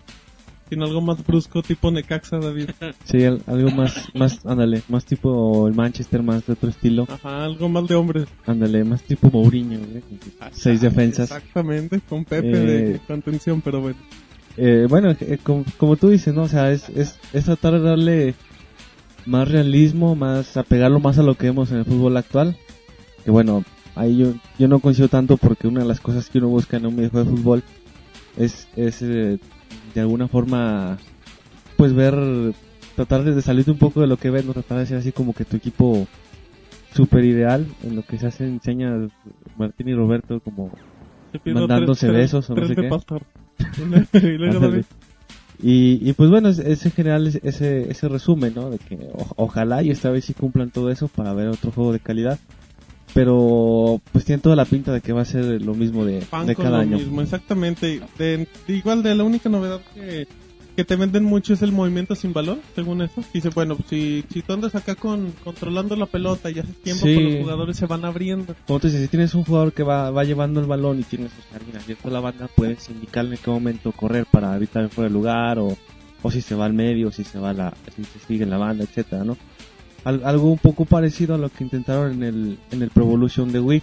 sino 0.73 0.87
algo 0.87 1.03
más 1.03 1.23
brusco 1.27 1.63
tipo 1.63 1.91
Necaxa, 1.91 2.39
David. 2.39 2.71
Sí, 3.05 3.23
al- 3.25 3.43
algo 3.47 3.71
más, 3.73 4.09
más, 4.15 4.45
ándale, 4.47 4.83
más 4.89 5.05
tipo 5.05 5.69
el 5.69 5.75
Manchester, 5.75 6.23
más 6.23 6.47
de 6.47 6.55
otro 6.55 6.71
estilo. 6.71 7.07
Ajá, 7.11 7.45
algo 7.45 7.69
más 7.69 7.87
de 7.89 7.95
hombres. 7.95 8.27
Ándale, 8.47 8.83
más 8.85 9.03
tipo 9.03 9.31
Mourinho, 9.31 9.79
sus 10.51 10.61
seis 10.63 10.81
defensas. 10.81 11.31
Exactamente, 11.31 12.01
con 12.09 12.25
Pepe 12.25 12.51
Eh, 12.53 12.57
de 12.93 13.01
contención, 13.07 13.61
pero 13.61 13.83
bueno. 13.83 13.97
Eh, 14.57 14.87
bueno, 14.89 15.11
eh, 15.21 15.39
como, 15.43 15.65
como 15.77 15.97
tú 15.97 16.09
dices, 16.09 16.33
¿no? 16.35 16.43
O 16.45 16.49
sea, 16.49 16.73
es, 16.73 16.89
es, 16.91 17.19
es 17.35 17.45
tratar 17.45 17.75
de 17.75 17.81
darle 17.81 18.35
más 19.27 19.49
realismo, 19.49 20.15
más 20.15 20.57
apegarlo 20.57 21.01
más 21.01 21.19
a 21.19 21.23
lo 21.23 21.35
que 21.35 21.47
vemos 21.49 21.71
en 21.71 21.79
el 21.79 21.85
fútbol 21.85 22.17
actual. 22.17 22.57
Que 23.25 23.31
bueno, 23.31 23.63
ahí 23.95 24.17
yo, 24.17 24.33
yo 24.59 24.69
no 24.69 24.79
coincido 24.81 25.09
tanto 25.09 25.37
porque 25.37 25.69
una 25.69 25.81
de 25.81 25.87
las 25.87 26.01
cosas 26.01 26.31
que 26.31 26.39
uno 26.39 26.49
busca 26.49 26.79
en 26.79 26.87
un 26.87 26.97
videojuego 26.97 27.31
de 27.31 27.37
fútbol 27.37 27.63
es, 28.39 28.69
es 28.77 29.03
eh, 29.03 29.39
de 29.95 30.01
alguna 30.01 30.29
forma, 30.29 30.99
pues 31.77 31.93
ver, 31.95 32.15
tratar 32.97 33.25
de 33.25 33.41
salirte 33.43 33.71
un 33.71 33.79
poco 33.79 34.01
de 34.01 34.07
lo 34.07 34.17
que 34.17 34.31
ves, 34.31 34.45
no 34.45 34.53
tratar 34.53 34.79
de 34.79 34.87
ser 34.87 34.99
así 34.99 35.13
como 35.13 35.33
que 35.35 35.45
tu 35.45 35.57
equipo 35.57 36.07
super 36.95 37.25
ideal, 37.25 37.67
en 37.85 37.97
lo 37.97 38.03
que 38.03 38.19
se 38.19 38.27
hace 38.27 38.45
enseña 38.45 39.09
Martín 39.57 39.89
y 39.89 39.95
Roberto 39.95 40.41
como 40.41 40.71
mandándose 41.61 42.07
tres- 42.09 42.19
besos 42.33 42.51
o 42.51 42.55
no 42.55 42.61
sé 42.69 42.75
qué. 42.83 42.89
y. 44.69 44.71
Y, 45.65 46.01
y 46.03 46.13
pues 46.15 46.29
bueno, 46.29 46.49
es, 46.49 46.59
es 46.59 46.85
en 46.87 46.93
general 46.93 47.27
es- 47.29 47.37
ese, 47.45 47.89
ese 47.91 48.09
resumen, 48.09 48.53
¿no? 48.55 48.69
De 48.71 48.79
que 48.79 48.97
o- 49.15 49.33
ojalá 49.37 49.83
y 49.83 49.91
esta 49.91 50.11
vez 50.11 50.25
sí 50.25 50.35
cumplan 50.35 50.71
todo 50.71 50.91
eso 50.91 51.09
para 51.09 51.33
ver 51.35 51.49
otro 51.49 51.71
juego 51.71 51.93
de 51.93 52.01
calidad. 52.01 52.39
Pero 53.15 54.01
pues 54.13 54.25
tiene 54.25 54.41
toda 54.41 54.57
la 54.57 54.65
pinta 54.65 54.93
de 54.93 55.01
que 55.01 55.13
va 55.13 55.23
a 55.23 55.27
ser 55.27 55.61
lo 55.63 55.75
mismo 55.75 56.05
de, 56.05 56.21
Pan 56.23 56.47
de 56.47 56.55
con 56.55 56.65
cada 56.65 56.79
lo 56.79 56.83
año. 56.83 56.99
mismo, 56.99 57.21
exactamente. 57.23 58.01
De, 58.19 58.49
igual 58.69 59.03
de 59.03 59.15
la 59.15 59.25
única 59.25 59.49
novedad 59.51 59.81
que, 59.95 60.27
que 60.77 60.85
te 60.85 60.97
venden 60.97 61.25
mucho 61.25 61.53
es 61.53 61.61
el 61.61 61.73
movimiento 61.73 62.15
sin 62.15 62.33
balón, 62.33 62.61
según 62.75 63.03
eso. 63.03 63.23
Dice, 63.35 63.51
bueno, 63.51 63.77
si, 63.91 64.25
si 64.33 64.41
tú 64.41 64.55
andas 64.55 64.75
acá 64.75 64.95
con, 64.95 65.33
controlando 65.45 65.95
la 65.97 66.07
pelota 66.07 66.51
y 66.51 66.59
haces 66.59 66.75
tiempo, 66.83 67.05
Sí. 67.05 67.15
pues 67.15 67.27
los 67.35 67.43
jugadores 67.43 67.77
se 67.77 67.87
van 67.87 68.05
abriendo. 68.07 68.55
Como 68.67 68.81
tú 68.81 68.87
dices, 68.87 69.03
si 69.03 69.09
tienes 69.09 69.35
un 69.35 69.45
jugador 69.45 69.73
que 69.75 69.83
va, 69.83 70.11
va 70.11 70.25
llevando 70.25 70.61
el 70.61 70.67
balón 70.67 70.99
y 71.01 71.03
tienes 71.03 71.33
pues, 71.33 71.61
alguien 71.61 71.77
abierto 71.83 72.09
a 72.09 72.11
la 72.13 72.21
banda, 72.21 72.49
puedes 72.57 72.89
indicarle 72.89 73.37
en 73.37 73.43
qué 73.43 73.51
momento 73.51 73.93
correr 73.93 74.25
para 74.31 74.57
evitar 74.57 74.89
fuera 74.89 75.09
de 75.09 75.15
lugar 75.15 75.59
o, 75.59 75.77
o 76.23 76.31
si 76.31 76.41
se 76.41 76.55
va 76.55 76.65
al 76.65 76.73
medio, 76.73 77.09
o 77.09 77.13
si 77.13 77.25
se 77.25 77.39
va 77.39 77.53
la, 77.53 77.75
si 77.95 78.05
se 78.05 78.19
sigue 78.27 78.45
en 78.45 78.51
la 78.51 78.57
banda, 78.57 78.85
etcétera, 78.85 79.23
¿no? 79.25 79.37
Al- 80.05 80.23
algo 80.25 80.51
un 80.51 80.59
poco 80.59 80.85
parecido 80.85 81.35
a 81.35 81.39
lo 81.39 81.49
que 81.49 81.65
intentaron 81.65 82.13
en 82.13 82.23
el, 82.23 82.59
en 82.71 82.83
el 82.83 82.91
Pro 82.91 83.05
Evolution 83.05 83.53
de 83.53 83.61
Wii. 83.61 83.83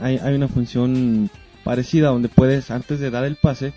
Hay, 0.00 0.16
hay 0.18 0.34
una 0.34 0.48
función 0.48 1.30
parecida 1.62 2.08
donde 2.08 2.28
puedes, 2.28 2.70
antes 2.70 3.00
de 3.00 3.10
dar 3.10 3.24
el 3.24 3.36
pase, 3.36 3.72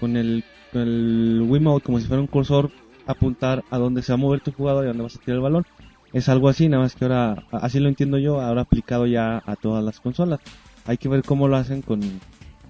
con 0.00 0.16
el 0.16 0.44
con 0.72 0.82
el 0.82 1.80
como 1.82 2.00
si 2.00 2.06
fuera 2.06 2.20
un 2.22 2.26
cursor 2.26 2.70
apuntar 3.06 3.62
a 3.70 3.76
dónde 3.78 4.00
se 4.02 4.12
va 4.12 4.14
a 4.14 4.18
mover 4.18 4.40
tu 4.40 4.52
jugador 4.52 4.84
y 4.84 4.86
a 4.86 4.88
dónde 4.88 5.02
vas 5.02 5.16
a 5.16 5.18
tirar 5.20 5.36
el 5.36 5.42
balón. 5.42 5.66
Es 6.14 6.28
algo 6.28 6.48
así, 6.48 6.68
nada 6.68 6.82
más 6.82 6.94
que 6.94 7.04
ahora, 7.04 7.42
así 7.52 7.78
lo 7.80 7.88
entiendo 7.88 8.18
yo, 8.18 8.40
ahora 8.40 8.62
aplicado 8.62 9.06
ya 9.06 9.42
a 9.44 9.56
todas 9.56 9.82
las 9.84 10.00
consolas. 10.00 10.40
Hay 10.86 10.96
que 10.98 11.08
ver 11.08 11.22
cómo 11.22 11.48
lo 11.48 11.56
hacen 11.56 11.80
con, 11.82 12.00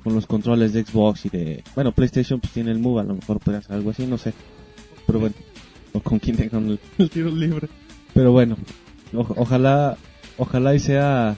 con 0.02 0.14
los 0.14 0.26
controles 0.26 0.72
de 0.72 0.84
Xbox 0.84 1.26
y 1.26 1.28
de... 1.30 1.64
Bueno, 1.74 1.92
PlayStation 1.92 2.40
pues 2.40 2.52
tiene 2.52 2.70
el 2.70 2.78
Move, 2.78 3.00
a 3.00 3.04
lo 3.04 3.14
mejor 3.14 3.38
puede 3.40 3.58
hacer 3.58 3.74
algo 3.76 3.90
así, 3.90 4.06
no 4.06 4.18
sé. 4.18 4.32
Pero 5.06 5.18
bueno, 5.20 5.34
o 5.92 6.00
con 6.00 6.18
Kinect, 6.20 6.50
con 6.52 6.66
el- 6.70 6.80
El 6.98 7.10
tiro 7.10 7.30
libre. 7.30 7.68
Pero 8.14 8.32
bueno, 8.32 8.56
o- 9.14 9.34
ojalá, 9.36 9.96
ojalá 10.38 10.74
y 10.74 10.78
sea, 10.78 11.36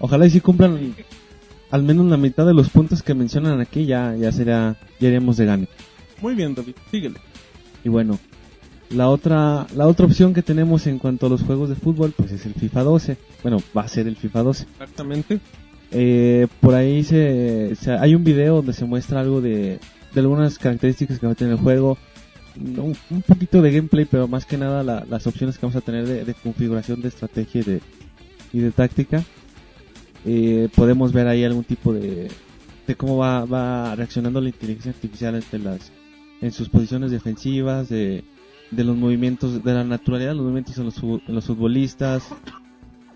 ojalá 0.00 0.26
y 0.26 0.30
si 0.30 0.40
cumplan 0.40 0.94
al 1.70 1.82
menos 1.82 2.06
la 2.06 2.16
mitad 2.16 2.46
de 2.46 2.54
los 2.54 2.68
puntos 2.70 3.02
que 3.02 3.14
mencionan 3.14 3.60
aquí, 3.60 3.86
ya, 3.86 4.14
ya 4.16 4.32
será, 4.32 4.76
ya 5.00 5.08
iremos 5.08 5.36
de 5.36 5.46
gane. 5.46 5.68
Muy 6.22 6.34
bien, 6.34 6.54
David. 6.54 6.74
Síguele. 6.90 7.16
Y 7.84 7.88
bueno, 7.88 8.18
la 8.90 9.08
otra, 9.08 9.66
la 9.76 9.86
otra 9.86 10.06
opción 10.06 10.32
que 10.34 10.42
tenemos 10.42 10.86
en 10.86 10.98
cuanto 10.98 11.26
a 11.26 11.28
los 11.28 11.42
juegos 11.42 11.68
de 11.68 11.74
fútbol, 11.76 12.12
pues 12.16 12.32
es 12.32 12.44
el 12.46 12.54
FIFA 12.54 12.82
12. 12.84 13.16
Bueno, 13.42 13.62
va 13.76 13.82
a 13.82 13.88
ser 13.88 14.08
el 14.08 14.16
FIFA 14.16 14.42
12. 14.42 14.64
Exactamente. 14.72 15.40
Eh, 15.90 16.46
por 16.60 16.74
ahí 16.74 17.04
se, 17.04 17.74
se- 17.76 17.92
hay 17.92 18.14
un 18.14 18.24
video 18.24 18.56
donde 18.56 18.72
se 18.72 18.84
muestra 18.84 19.20
algo 19.20 19.40
de, 19.40 19.78
de 20.14 20.20
algunas 20.20 20.58
características 20.58 21.18
que 21.18 21.26
va 21.26 21.32
a 21.32 21.36
tener 21.36 21.52
el 21.54 21.60
juego, 21.60 21.96
un, 22.56 22.96
un 23.10 23.22
poquito 23.22 23.62
de 23.62 23.70
gameplay, 23.70 24.04
pero 24.04 24.26
más 24.28 24.44
que 24.46 24.56
nada 24.58 24.82
la- 24.82 25.04
las 25.08 25.26
opciones 25.26 25.56
que 25.58 25.66
vamos 25.66 25.76
a 25.76 25.80
tener 25.80 26.06
de, 26.06 26.24
de 26.24 26.34
configuración 26.34 27.00
de 27.02 27.08
estrategia 27.08 27.60
y 27.60 27.64
de, 27.64 27.80
y 28.52 28.58
de 28.60 28.70
táctica. 28.72 29.22
Eh, 30.24 30.68
podemos 30.74 31.12
ver 31.12 31.28
ahí 31.28 31.44
algún 31.44 31.64
tipo 31.64 31.92
de, 31.92 32.28
de 32.86 32.94
cómo 32.96 33.16
va, 33.16 33.44
va 33.44 33.94
reaccionando 33.94 34.40
la 34.40 34.48
inteligencia 34.48 34.90
artificial 34.92 35.34
entre 35.36 35.58
las, 35.60 35.92
en 36.40 36.50
sus 36.52 36.68
posiciones 36.68 37.10
defensivas, 37.10 37.88
de, 37.88 38.24
de 38.70 38.84
los 38.84 38.96
movimientos, 38.96 39.62
de 39.62 39.72
la 39.72 39.84
naturalidad 39.84 40.30
de 40.30 40.34
los 40.36 40.42
movimientos 40.44 40.76
en 40.78 40.84
los, 40.86 40.94
fu- 40.96 41.20
en 41.26 41.34
los 41.34 41.44
futbolistas, 41.46 42.24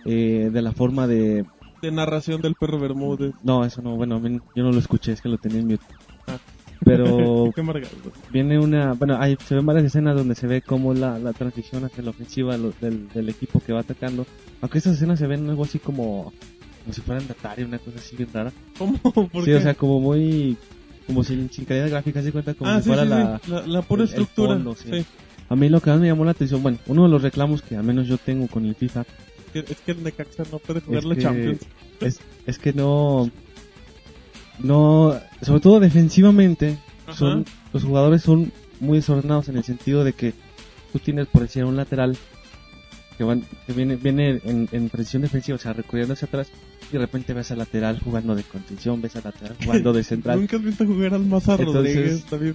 eh, 0.05 0.51
de 0.53 0.63
la 0.63 0.73
forma 0.73 1.07
de, 1.07 1.45
De 1.83 1.91
narración 1.91 2.41
del 2.41 2.55
perro 2.55 2.79
Bermúdez. 2.79 3.35
no, 3.43 3.65
eso 3.65 3.83
no, 3.83 3.97
bueno, 3.97 4.21
yo 4.55 4.63
no 4.63 4.71
lo 4.73 4.79
escuché, 4.79 5.13
es 5.13 5.21
que 5.21 5.29
lo 5.29 5.39
tenía 5.39 5.59
en 5.61 5.67
mute. 5.67 5.85
Ah. 6.29 6.39
Pero 6.85 7.53
viene 8.33 8.59
una, 8.59 8.93
bueno, 8.95 9.17
hay, 9.21 9.37
se 9.47 9.55
ven 9.55 9.67
varias 9.67 9.87
escenas 9.87 10.17
donde 10.17 10.35
se 10.35 10.47
ve 10.47 10.63
cómo 10.63 10.95
la, 10.95 11.19
la 11.19 11.33
transición 11.33 11.85
hacia 11.85 12.03
la 12.03 12.11
ofensiva 12.11 12.57
lo- 12.57 12.73
del, 12.81 13.09
del 13.11 13.29
equipo 13.29 13.61
que 13.61 13.73
va 13.73 13.81
atacando. 13.81 14.27
Aunque 14.61 14.79
estas 14.79 14.95
escenas 14.95 15.19
se 15.19 15.27
ven 15.27 15.49
algo 15.49 15.65
así 15.65 15.79
como, 15.79 16.33
como 16.83 16.93
si 16.95 17.01
fueran 17.01 17.27
de 17.27 17.33
Atari, 17.33 17.63
una 17.65 17.79
cosa 17.79 17.99
así 17.99 18.17
bien 18.17 18.29
rara. 18.33 18.53
¿Cómo? 18.79 18.99
¿Por 19.03 19.45
Sí, 19.45 19.51
qué? 19.51 19.57
o 19.57 19.61
sea, 19.61 19.75
como 19.75 20.01
muy, 20.01 20.57
como 21.07 21.23
si 21.25 21.49
sin 21.51 21.65
calidad 21.65 21.89
gráfica 21.91 22.23
se 22.23 22.33
cuenta 22.33 22.55
como 22.55 22.71
ah, 22.71 22.77
si 22.79 22.83
sí, 22.85 22.89
fuera 22.89 23.03
sí, 23.05 23.09
la. 23.09 23.41
La, 23.49 23.67
la 23.67 23.83
pura 23.83 24.03
el- 24.03 24.09
el 24.09 24.13
estructura. 24.15 24.55
fondo, 24.55 24.75
sí. 24.75 24.89
sí. 24.91 25.05
A 25.49 25.57
mí 25.57 25.69
lo 25.69 25.81
que 25.81 25.91
más 25.91 26.01
me 26.01 26.07
llamó 26.07 26.25
la 26.25 26.31
atención, 26.31 26.63
bueno, 26.63 26.79
uno 26.87 27.03
de 27.05 27.09
los 27.11 27.21
reclamos 27.23 27.61
que 27.63 27.77
al 27.77 27.85
menos 27.85 28.07
yo 28.09 28.17
tengo 28.17 28.47
con 28.49 28.65
el 28.65 28.75
FIFA 28.75 29.05
Que- 29.53 29.59
Es 29.69 29.77
que 29.85 29.93
el 29.93 30.03
Necaxa 30.03 30.45
no 30.51 30.59
puede 30.59 30.81
jugar 30.81 31.01
es 31.01 31.05
la 31.05 31.15
que, 31.15 31.21
Champions. 31.23 31.61
es, 32.01 32.21
es 32.47 32.59
que 32.59 32.73
no, 32.73 33.31
no, 34.59 35.15
sobre 35.41 35.61
todo 35.61 35.81
defensivamente, 35.81 36.79
Ajá. 37.07 37.17
son, 37.17 37.45
los 37.73 37.85
jugadores 37.85 38.23
son 38.23 38.53
muy 38.81 38.99
desordenados 38.99 39.49
en 39.49 39.57
el 39.57 39.65
sentido 39.65 40.05
de 40.05 40.13
que 40.13 40.35
tú 40.93 40.99
tienes, 40.99 41.27
por 41.29 41.43
decir, 41.43 41.65
un 41.65 41.77
lateral 41.77 42.17
que, 43.17 43.25
van, 43.25 43.43
que 43.67 43.73
viene, 43.73 43.97
viene 43.97 44.41
en, 44.45 44.69
en 44.73 44.89
presión 44.89 45.23
defensiva, 45.23 45.57
o 45.57 45.59
sea, 45.59 45.73
recorriendo 45.73 46.15
hacia 46.15 46.27
atrás, 46.27 46.49
y 46.91 46.93
de 46.95 46.99
repente 46.99 47.33
ves 47.33 47.51
al 47.51 47.59
lateral 47.59 48.01
jugando 48.01 48.35
de 48.35 48.43
contención, 48.43 49.01
ves 49.01 49.17
al 49.17 49.23
lateral 49.25 49.57
jugando 49.65 49.93
de 49.93 50.03
central. 50.05 50.39
Nunca 50.41 50.57
has 50.57 50.63
visto 50.65 50.85
jugar 50.87 51.15
al 51.15 51.25
Maza 51.27 51.55
Entonces- 51.59 51.75
Rodríguez, 51.97 52.31
David. 52.31 52.53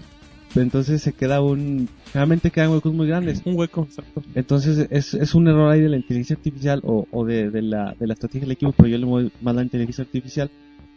Entonces 0.56 1.02
se 1.02 1.12
queda 1.12 1.42
un, 1.42 1.90
generalmente 2.12 2.52
quedan 2.52 2.72
huecos 2.72 2.94
muy 2.94 3.06
grandes. 3.06 3.42
Un 3.46 3.58
hueco, 3.58 3.84
exacto. 3.84 4.24
Entonces 4.34 4.88
es, 4.90 5.14
es 5.14 5.36
un 5.36 5.48
error 5.48 5.70
ahí 5.72 5.82
de 5.82 5.90
la 5.90 5.98
inteligencia 5.98 6.36
artificial 6.38 6.80
o, 6.84 7.06
o 7.12 7.26
de, 7.26 7.52
de 7.52 7.62
la, 7.62 7.94
de 8.00 8.08
la 8.08 8.14
estrategia 8.14 8.42
del 8.42 8.52
equipo, 8.54 8.72
pero 8.72 8.88
yo 8.88 8.98
le 8.98 9.06
voy 9.06 9.32
más 9.42 9.54
la 9.56 9.62
inteligencia 9.62 10.04
artificial 10.06 10.50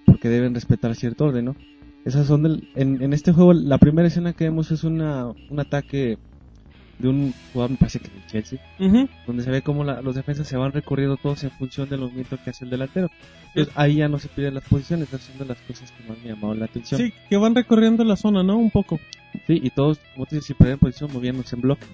porque 0.07 0.29
deben 0.29 0.55
respetar 0.55 0.95
cierto 0.95 1.25
orden, 1.27 1.47
¿no? 1.47 1.57
Esas 2.05 2.27
son 2.27 2.43
del, 2.43 2.67
en, 2.75 3.03
en 3.03 3.13
este 3.13 3.33
juego, 3.33 3.53
la 3.53 3.79
primera 3.79 4.09
escena 4.09 4.33
que 4.33 4.45
vemos 4.45 4.71
es 4.71 4.85
una, 4.85 5.27
un 5.51 5.61
ataque 5.61 6.19
de 6.99 7.09
un 7.09 7.33
jugador, 7.53 7.71
me 7.73 7.77
parece 7.79 7.99
que 8.01 8.09
de 8.09 8.27
Chelsea, 8.27 8.59
donde 9.27 9.43
se 9.43 9.51
ve 9.51 9.63
cómo 9.63 9.85
la- 9.85 10.03
los 10.03 10.15
defensas 10.15 10.47
se 10.47 10.57
van 10.57 10.73
recorriendo 10.73 11.17
todos 11.17 11.43
en 11.45 11.51
función 11.51 11.89
del 11.89 12.01
movimiento 12.01 12.39
que 12.43 12.51
hace 12.51 12.65
el 12.65 12.71
delantero. 12.71 13.11
Entonces 13.49 13.73
ahí 13.77 13.97
ya 13.97 14.09
no 14.09 14.19
se 14.19 14.29
pierden 14.29 14.55
las 14.55 14.65
posiciones, 14.65 15.09
esas 15.09 15.23
son 15.23 15.39
de 15.39 15.45
las 15.47 15.59
cosas 15.63 15.91
que 15.93 16.09
más 16.09 16.19
me 16.23 16.29
llamaron 16.31 16.59
la 16.59 16.67
atención. 16.67 17.01
Sí, 17.01 17.13
que 17.29 17.37
van 17.37 17.55
recorriendo 17.55 18.05
la 18.05 18.17
zona, 18.17 18.43
¿no? 18.43 18.57
Un 18.59 18.71
poco. 18.71 18.99
Sí, 19.47 19.61
y 19.63 19.71
todos, 19.71 19.99
como 20.15 20.27
te 20.27 20.37
dices, 20.37 20.49
si 20.49 20.55
perdían 20.55 20.79
posición, 20.79 21.11
moviéndose 21.13 21.55
en 21.57 21.63
bloque. 21.63 21.87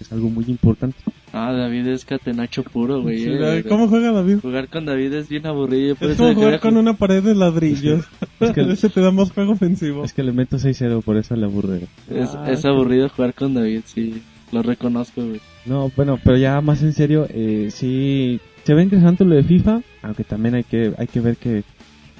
Que 0.00 0.04
Es 0.04 0.12
algo 0.12 0.30
muy 0.30 0.44
importante. 0.48 0.96
Ah, 1.34 1.52
David 1.52 1.86
es 1.88 2.06
catenacho 2.06 2.62
puro, 2.64 3.02
güey. 3.02 3.18
Sí, 3.18 3.30
eh, 3.30 3.64
¿Cómo 3.68 3.86
juega 3.86 4.10
David? 4.12 4.38
Jugar 4.40 4.68
con 4.68 4.86
David 4.86 5.12
es 5.12 5.28
bien 5.28 5.46
aburrido. 5.46 5.94
Es 6.00 6.16
como 6.16 6.32
jugar 6.34 6.58
con 6.58 6.78
una 6.78 6.94
pared 6.94 7.22
de 7.22 7.34
ladrillos. 7.34 8.06
Es 8.40 8.52
que- 8.52 8.62
Ese 8.72 8.88
te 8.88 9.00
da 9.02 9.10
más 9.10 9.30
juego 9.30 9.52
ofensivo. 9.52 10.02
Es 10.02 10.14
que 10.14 10.22
le 10.22 10.32
meto 10.32 10.56
6-0, 10.58 11.02
por 11.02 11.18
eso 11.18 11.36
le 11.36 11.44
aburre. 11.44 11.82
Es, 12.10 12.34
Ah, 12.34 12.50
es 12.50 12.64
aburrido 12.64 13.10
jugar 13.10 13.34
con 13.34 13.52
David, 13.52 13.82
sí. 13.84 14.22
Lo 14.52 14.62
reconozco, 14.62 15.22
güey. 15.22 15.40
No, 15.66 15.92
bueno, 15.94 16.18
pero 16.24 16.38
ya 16.38 16.60
más 16.62 16.82
en 16.82 16.94
serio, 16.94 17.26
eh, 17.28 17.68
sí, 17.70 18.40
se 18.64 18.72
ve 18.74 18.82
interesante 18.82 19.24
lo 19.26 19.34
de 19.36 19.44
FIFA, 19.44 19.82
aunque 20.02 20.24
también 20.24 20.54
hay 20.54 20.64
que, 20.64 20.92
hay 20.96 21.06
que 21.08 21.20
ver 21.20 21.36
que 21.36 21.62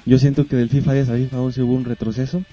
yo 0.05 0.19
siento 0.19 0.45
que 0.45 0.55
del 0.55 0.69
FIFA 0.69 0.93
10 0.93 1.09
a 1.09 1.15
FIFA 1.15 1.41
11 1.41 1.63
hubo 1.63 1.73
un 1.73 1.85
retroceso. 1.85 2.43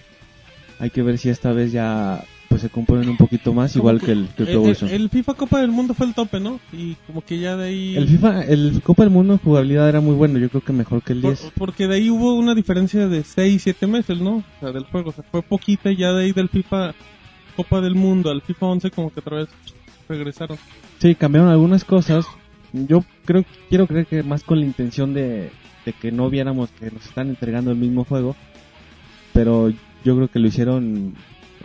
Hay 0.81 0.89
que 0.91 1.03
ver 1.03 1.19
si 1.19 1.29
esta 1.29 1.53
vez 1.53 1.71
ya 1.73 2.25
pues 2.49 2.63
se 2.63 2.71
componen 2.71 3.09
un 3.11 3.17
poquito 3.19 3.53
más, 3.53 3.73
Como 3.73 3.83
igual 3.83 4.01
que 4.01 4.07
que 4.07 4.13
el, 4.13 4.29
que 4.35 4.95
el 4.97 5.11
FIFA 5.11 5.35
Copa 5.35 5.61
del 5.61 5.71
Mundo 5.71 5.93
fue 5.93 6.07
el 6.07 6.15
tope, 6.15 6.41
¿no? 6.41 6.59
Y 6.73 6.95
como 7.07 7.21
que 7.23 7.39
ya 7.39 7.57
de 7.57 7.69
ahí... 7.69 7.97
El 7.97 8.09
FIFA, 8.09 8.43
el 8.45 8.81
Copa 8.83 9.03
del 9.03 9.13
Mundo 9.13 9.35
en 9.35 9.39
jugabilidad 9.39 9.89
era 9.89 10.01
muy 10.01 10.15
bueno, 10.15 10.39
yo 10.39 10.49
creo 10.49 10.63
que 10.65 10.73
mejor 10.73 11.03
que 11.03 11.13
el 11.13 11.21
Por- 11.21 11.37
10. 11.37 11.53
porque 11.57 11.87
de 11.87 11.97
ahí 11.97 12.09
hubo 12.11 12.35
una 12.35 12.55
diferencia 12.55 13.07
de 13.07 13.23
6, 13.23 13.63
7 13.63 13.87
meses, 13.87 14.19
¿no? 14.21 14.37
O 14.39 14.45
sea, 14.61 14.73
del 14.73 14.85
juego. 14.85 15.11
O 15.11 15.13
sea, 15.13 15.25
fue 15.31 15.43
poquita 15.43 15.91
y 15.93 15.97
ya 15.97 16.13
de 16.13 16.25
ahí 16.25 16.33
del 16.33 16.49
FIFA 16.49 16.95
Copa 17.55 17.81
del 17.83 17.95
Mundo 17.95 18.31
al 18.31 18.41
FIFA 18.41 18.67
11 18.67 18.91
como 18.93 19.13
que 19.13 19.21
otra 19.21 19.37
vez 19.39 19.49
regresaron. 20.09 20.57
Sí, 21.01 21.15
cambiaron 21.15 21.51
algunas 21.51 21.85
cosas. 21.85 22.25
Yo 22.73 23.05
creo, 23.27 23.45
quiero 23.69 23.87
creer 23.87 24.07
que 24.07 24.23
más 24.23 24.43
con 24.43 24.59
la 24.61 24.65
intención 24.67 25.13
de, 25.13 25.51
de 25.85 25.93
que 25.93 26.13
no 26.13 26.31
viéramos 26.31 26.71
que 26.71 26.91
nos 26.91 27.05
están 27.05 27.29
entregando 27.29 27.71
el 27.73 27.77
mismo 27.77 28.05
juego. 28.05 28.35
Pero 29.33 29.69
yo 30.05 30.17
creo 30.17 30.29
que 30.29 30.39
lo 30.39 30.49
hicieron 30.49 31.15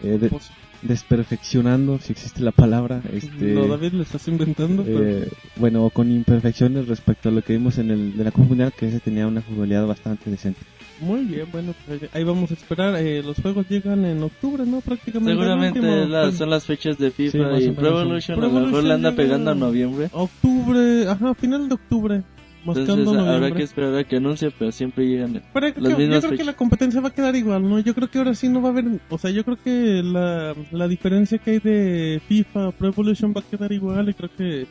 eh, 0.03 0.17
de- 0.19 0.29
Pues, 0.29 0.51
desperfeccionando, 0.83 1.99
si 1.99 2.11
existe 2.11 2.41
la 2.41 2.51
palabra. 2.51 3.01
Este, 3.11 3.53
no, 3.53 3.67
David, 3.67 3.93
le 3.93 4.03
estás 4.03 4.27
inventando. 4.27 4.83
pero- 4.83 5.03
eh, 5.03 5.27
bueno, 5.57 5.89
con 5.89 6.11
imperfecciones 6.11 6.87
respecto 6.87 7.29
a 7.29 7.31
lo 7.31 7.41
que 7.41 7.53
vimos 7.53 7.77
en 7.77 7.91
el 7.91 8.17
de 8.17 8.23
la 8.23 8.31
Copa 8.31 8.47
Mundial, 8.49 8.73
que 8.77 8.87
ese 8.87 8.99
tenía 8.99 9.27
una 9.27 9.41
jugabilidad 9.41 9.85
bastante 9.87 10.29
decente. 10.29 10.59
Muy 11.01 11.25
bien, 11.25 11.47
bueno, 11.51 11.73
pues 11.85 12.01
ahí 12.13 12.23
vamos 12.23 12.51
a 12.51 12.53
esperar. 12.53 12.95
Eh, 12.95 13.21
los 13.23 13.37
juegos 13.37 13.67
llegan 13.67 14.05
en 14.05 14.23
octubre, 14.23 14.63
¿no? 14.65 14.79
Prácticamente. 14.79 15.31
Seguramente 15.33 15.81
la- 16.07 16.31
son 16.31 16.49
las 16.49 16.65
fechas 16.65 16.97
de 16.97 17.09
Sí, 17.11 17.29
FIFA 17.31 17.49
más 17.51 17.61
y 17.63 17.69
Pro 17.71 17.87
Evolution 17.99 18.39
a 18.39 18.47
lo 18.47 18.51
mejor 18.61 18.83
le 18.83 18.93
anda 18.93 19.11
pegando 19.15 19.51
a 19.51 19.55
noviembre. 19.55 20.09
Octubre, 20.13 21.07
ajá, 21.09 21.33
final 21.33 21.67
de 21.67 21.73
octubre. 21.75 22.23
Entonces 22.65 23.07
habrá 23.07 23.51
que 23.51 23.63
esperar 23.63 23.95
a 23.95 24.03
que 24.03 24.17
anuncie, 24.17 24.51
pero 24.57 24.71
siempre 24.71 25.05
llegan. 25.05 25.41
Pero 25.53 25.67
yo 25.67 25.73
creo, 25.73 25.89
las 25.89 25.97
que, 25.97 26.07
yo 26.07 26.21
creo 26.21 26.37
que 26.37 26.43
la 26.43 26.53
competencia 26.53 27.01
va 27.01 27.09
a 27.09 27.13
quedar 27.13 27.35
igual, 27.35 27.67
¿no? 27.67 27.79
Yo 27.79 27.93
creo 27.93 28.09
que 28.09 28.17
ahora 28.19 28.35
sí 28.35 28.47
no 28.47 28.61
va 28.61 28.69
a 28.69 28.71
haber... 28.71 28.85
O 29.09 29.17
sea, 29.17 29.31
yo 29.31 29.43
creo 29.43 29.57
que 29.61 30.01
la, 30.03 30.55
la 30.71 30.87
diferencia 30.87 31.37
que 31.37 31.51
hay 31.51 31.59
de 31.59 32.21
FIFA 32.27 32.71
Pro 32.71 32.87
Evolution 32.87 33.33
va 33.35 33.41
a 33.41 33.43
quedar 33.43 33.71
igual 33.71 34.09
y 34.09 34.13
creo 34.13 34.29
que 34.35 34.67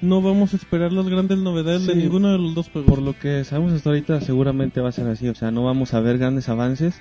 no 0.00 0.20
vamos 0.20 0.52
a 0.52 0.56
esperar 0.56 0.92
las 0.92 1.08
grandes 1.08 1.38
novedades 1.38 1.86
de 1.86 1.94
ninguno 1.94 2.32
de 2.32 2.38
los 2.38 2.54
dos 2.54 2.68
juegos. 2.68 2.90
Por 2.90 3.02
lo 3.02 3.18
que 3.18 3.44
sabemos 3.44 3.72
hasta 3.72 3.90
ahorita, 3.90 4.20
seguramente 4.20 4.80
va 4.80 4.90
a 4.90 4.92
ser 4.92 5.06
así. 5.08 5.28
O 5.28 5.34
sea, 5.34 5.50
no 5.50 5.64
vamos 5.64 5.94
a 5.94 6.00
ver 6.00 6.18
grandes 6.18 6.48
avances 6.48 7.00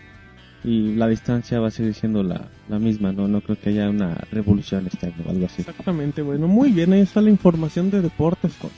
y 0.64 0.96
la 0.96 1.08
distancia 1.08 1.60
va 1.60 1.68
a 1.68 1.72
seguir 1.72 1.94
siendo 1.94 2.24
la, 2.24 2.50
la 2.70 2.80
misma. 2.80 3.12
No 3.12 3.28
no 3.28 3.42
creo 3.42 3.60
que 3.60 3.70
haya 3.70 3.90
una 3.90 4.16
revolución 4.32 4.88
este 4.92 5.08
año 5.08 5.24
o 5.26 5.30
algo 5.32 5.46
así. 5.46 5.62
Exactamente, 5.62 6.22
bueno, 6.22 6.48
muy 6.48 6.72
bien, 6.72 6.94
ahí 6.94 7.02
está 7.02 7.22
la 7.22 7.30
información 7.30 7.90
de 7.90 8.02
deportes 8.02 8.54
con, 8.56 8.70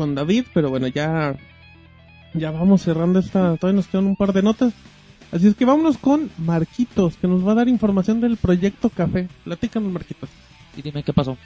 con 0.00 0.14
David, 0.14 0.46
pero 0.54 0.70
bueno, 0.70 0.86
ya, 0.86 1.36
ya 2.32 2.50
vamos 2.50 2.80
cerrando 2.80 3.18
esta, 3.18 3.58
todavía 3.58 3.76
nos 3.76 3.86
quedan 3.86 4.06
un 4.06 4.16
par 4.16 4.32
de 4.32 4.40
notas. 4.42 4.72
Así 5.30 5.46
es 5.46 5.54
que 5.54 5.66
vámonos 5.66 5.98
con 5.98 6.30
Marquitos, 6.38 7.18
que 7.18 7.28
nos 7.28 7.46
va 7.46 7.52
a 7.52 7.56
dar 7.56 7.68
información 7.68 8.18
del 8.18 8.38
proyecto 8.38 8.88
Café. 8.88 9.28
Platícanos, 9.44 9.92
Marquitos. 9.92 10.30
Y 10.74 10.80
dime 10.80 11.02
qué 11.02 11.12
pasó. 11.12 11.36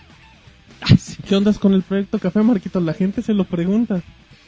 ¿Qué 1.29 1.35
ondas 1.35 1.59
con 1.59 1.75
el 1.75 1.83
proyecto 1.83 2.21
Café, 2.21 2.45
Marquitos? 2.45 2.81
La 2.85 2.95
gente 2.95 3.23
se 3.23 3.35
lo 3.35 3.43
pregunta. 3.43 4.03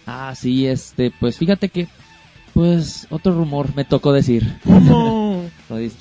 Ah, 0.06 0.32
sí, 0.36 0.68
este, 0.68 1.12
pues 1.18 1.36
fíjate 1.36 1.68
que, 1.68 1.88
pues, 2.54 3.08
otro 3.10 3.32
rumor 3.34 3.74
me 3.74 3.84
tocó 3.84 4.12
decir. 4.12 4.56
¿Cómo? 4.62 5.50
Lo 5.68 5.76
dice 5.78 5.96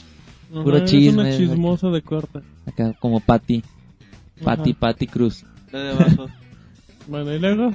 Ajá, 0.54 0.64
Puro 0.64 0.78
eres 0.78 0.92
chisme. 0.92 1.24
una 1.24 1.36
chismosa 1.36 1.90
de 1.90 2.04
corta. 2.04 2.44
acá 2.68 2.94
como 3.00 3.20
Patty. 3.20 3.64
Patty, 4.44 4.72
Ajá. 4.72 4.80
Patty 4.80 5.08
Cruz. 5.08 5.44
La 5.72 5.80
de 5.80 5.90
abajo. 5.90 6.28
Bueno, 7.08 7.32
y 7.36 7.38
luego, 7.38 7.72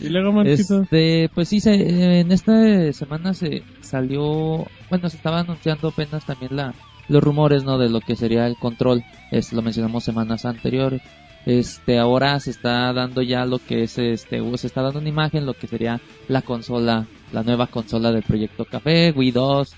y 0.00 0.08
luego, 0.08 0.32
Marquito. 0.32 0.82
Este, 0.82 1.30
pues 1.34 1.48
sí, 1.48 1.60
se, 1.60 2.20
en 2.20 2.32
esta 2.32 2.92
semana 2.92 3.34
se 3.34 3.62
salió, 3.80 4.66
bueno, 4.90 5.08
se 5.08 5.16
estaba 5.16 5.40
anunciando 5.40 5.88
apenas 5.88 6.24
también 6.24 6.56
la, 6.56 6.74
los 7.08 7.22
rumores, 7.22 7.64
¿no? 7.64 7.78
De 7.78 7.88
lo 7.88 8.00
que 8.00 8.16
sería 8.16 8.46
el 8.46 8.56
control. 8.56 9.04
Es, 9.30 9.52
lo 9.52 9.62
mencionamos 9.62 10.04
semanas 10.04 10.44
anteriores. 10.44 11.02
Este, 11.44 11.98
ahora 11.98 12.38
se 12.38 12.50
está 12.50 12.92
dando 12.92 13.20
ya 13.20 13.44
lo 13.44 13.58
que 13.58 13.82
es, 13.82 13.98
este, 13.98 14.40
se 14.56 14.66
está 14.66 14.82
dando 14.82 15.00
una 15.00 15.08
imagen, 15.08 15.44
lo 15.44 15.54
que 15.54 15.66
sería 15.66 16.00
la 16.28 16.42
consola, 16.42 17.06
la 17.32 17.42
nueva 17.42 17.66
consola 17.66 18.12
del 18.12 18.22
proyecto 18.22 18.64
Café, 18.64 19.10
Wii 19.10 19.30
2, 19.32 19.74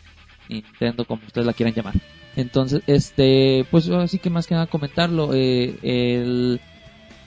Nintendo, 0.50 1.06
como 1.06 1.22
ustedes 1.26 1.46
la 1.46 1.54
quieran 1.54 1.74
llamar. 1.74 1.94
Entonces, 2.36 2.82
este, 2.86 3.64
pues 3.70 3.88
así 3.88 4.18
que 4.18 4.28
más 4.28 4.46
que 4.46 4.54
nada 4.54 4.66
comentarlo, 4.66 5.30
eh, 5.32 5.76
el, 5.82 6.60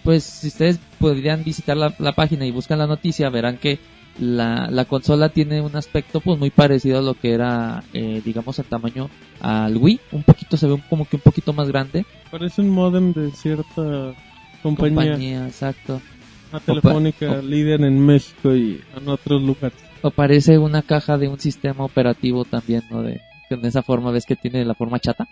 pues 0.07 0.23
si 0.23 0.47
ustedes 0.47 0.79
podrían 0.99 1.43
visitar 1.43 1.75
la, 1.75 1.93
la, 1.99 2.13
página 2.13 2.45
y 2.45 2.51
buscan 2.51 2.79
la 2.79 2.87
noticia, 2.87 3.29
verán 3.29 3.57
que 3.57 3.77
la, 4.17 4.69
la 4.71 4.85
consola 4.85 5.27
tiene 5.27 5.59
un 5.59 5.75
aspecto 5.75 6.21
pues 6.21 6.39
muy 6.39 6.49
parecido 6.49 6.99
a 6.99 7.01
lo 7.01 7.13
que 7.13 7.33
era, 7.33 7.83
eh, 7.91 8.21
digamos, 8.23 8.57
el 8.57 8.63
tamaño 8.63 9.09
al 9.41 9.75
Wii, 9.75 9.99
un 10.13 10.23
poquito, 10.23 10.55
se 10.55 10.65
ve 10.65 10.81
como 10.89 11.03
que 11.03 11.17
un 11.17 11.21
poquito 11.23 11.51
más 11.51 11.67
grande. 11.67 12.05
Parece 12.31 12.61
un 12.61 12.69
modem 12.69 13.11
de 13.11 13.31
cierta 13.31 14.13
compañía. 14.63 14.95
Compañía, 15.11 15.45
exacto. 15.45 16.01
Una 16.53 16.61
telefónica 16.61 17.41
líder 17.41 17.81
en 17.81 17.99
México 17.99 18.55
y 18.55 18.79
en 18.95 19.09
otros 19.09 19.41
lugares. 19.41 19.77
O 20.03 20.09
parece 20.09 20.57
una 20.57 20.83
caja 20.83 21.17
de 21.17 21.27
un 21.27 21.37
sistema 21.37 21.83
operativo 21.83 22.45
también, 22.45 22.83
¿no? 22.89 23.03
De, 23.03 23.19
en 23.49 23.65
esa 23.65 23.83
forma, 23.83 24.11
ves 24.11 24.25
que 24.25 24.37
tiene 24.37 24.63
la 24.63 24.73
forma 24.73 24.99
chata 24.99 25.27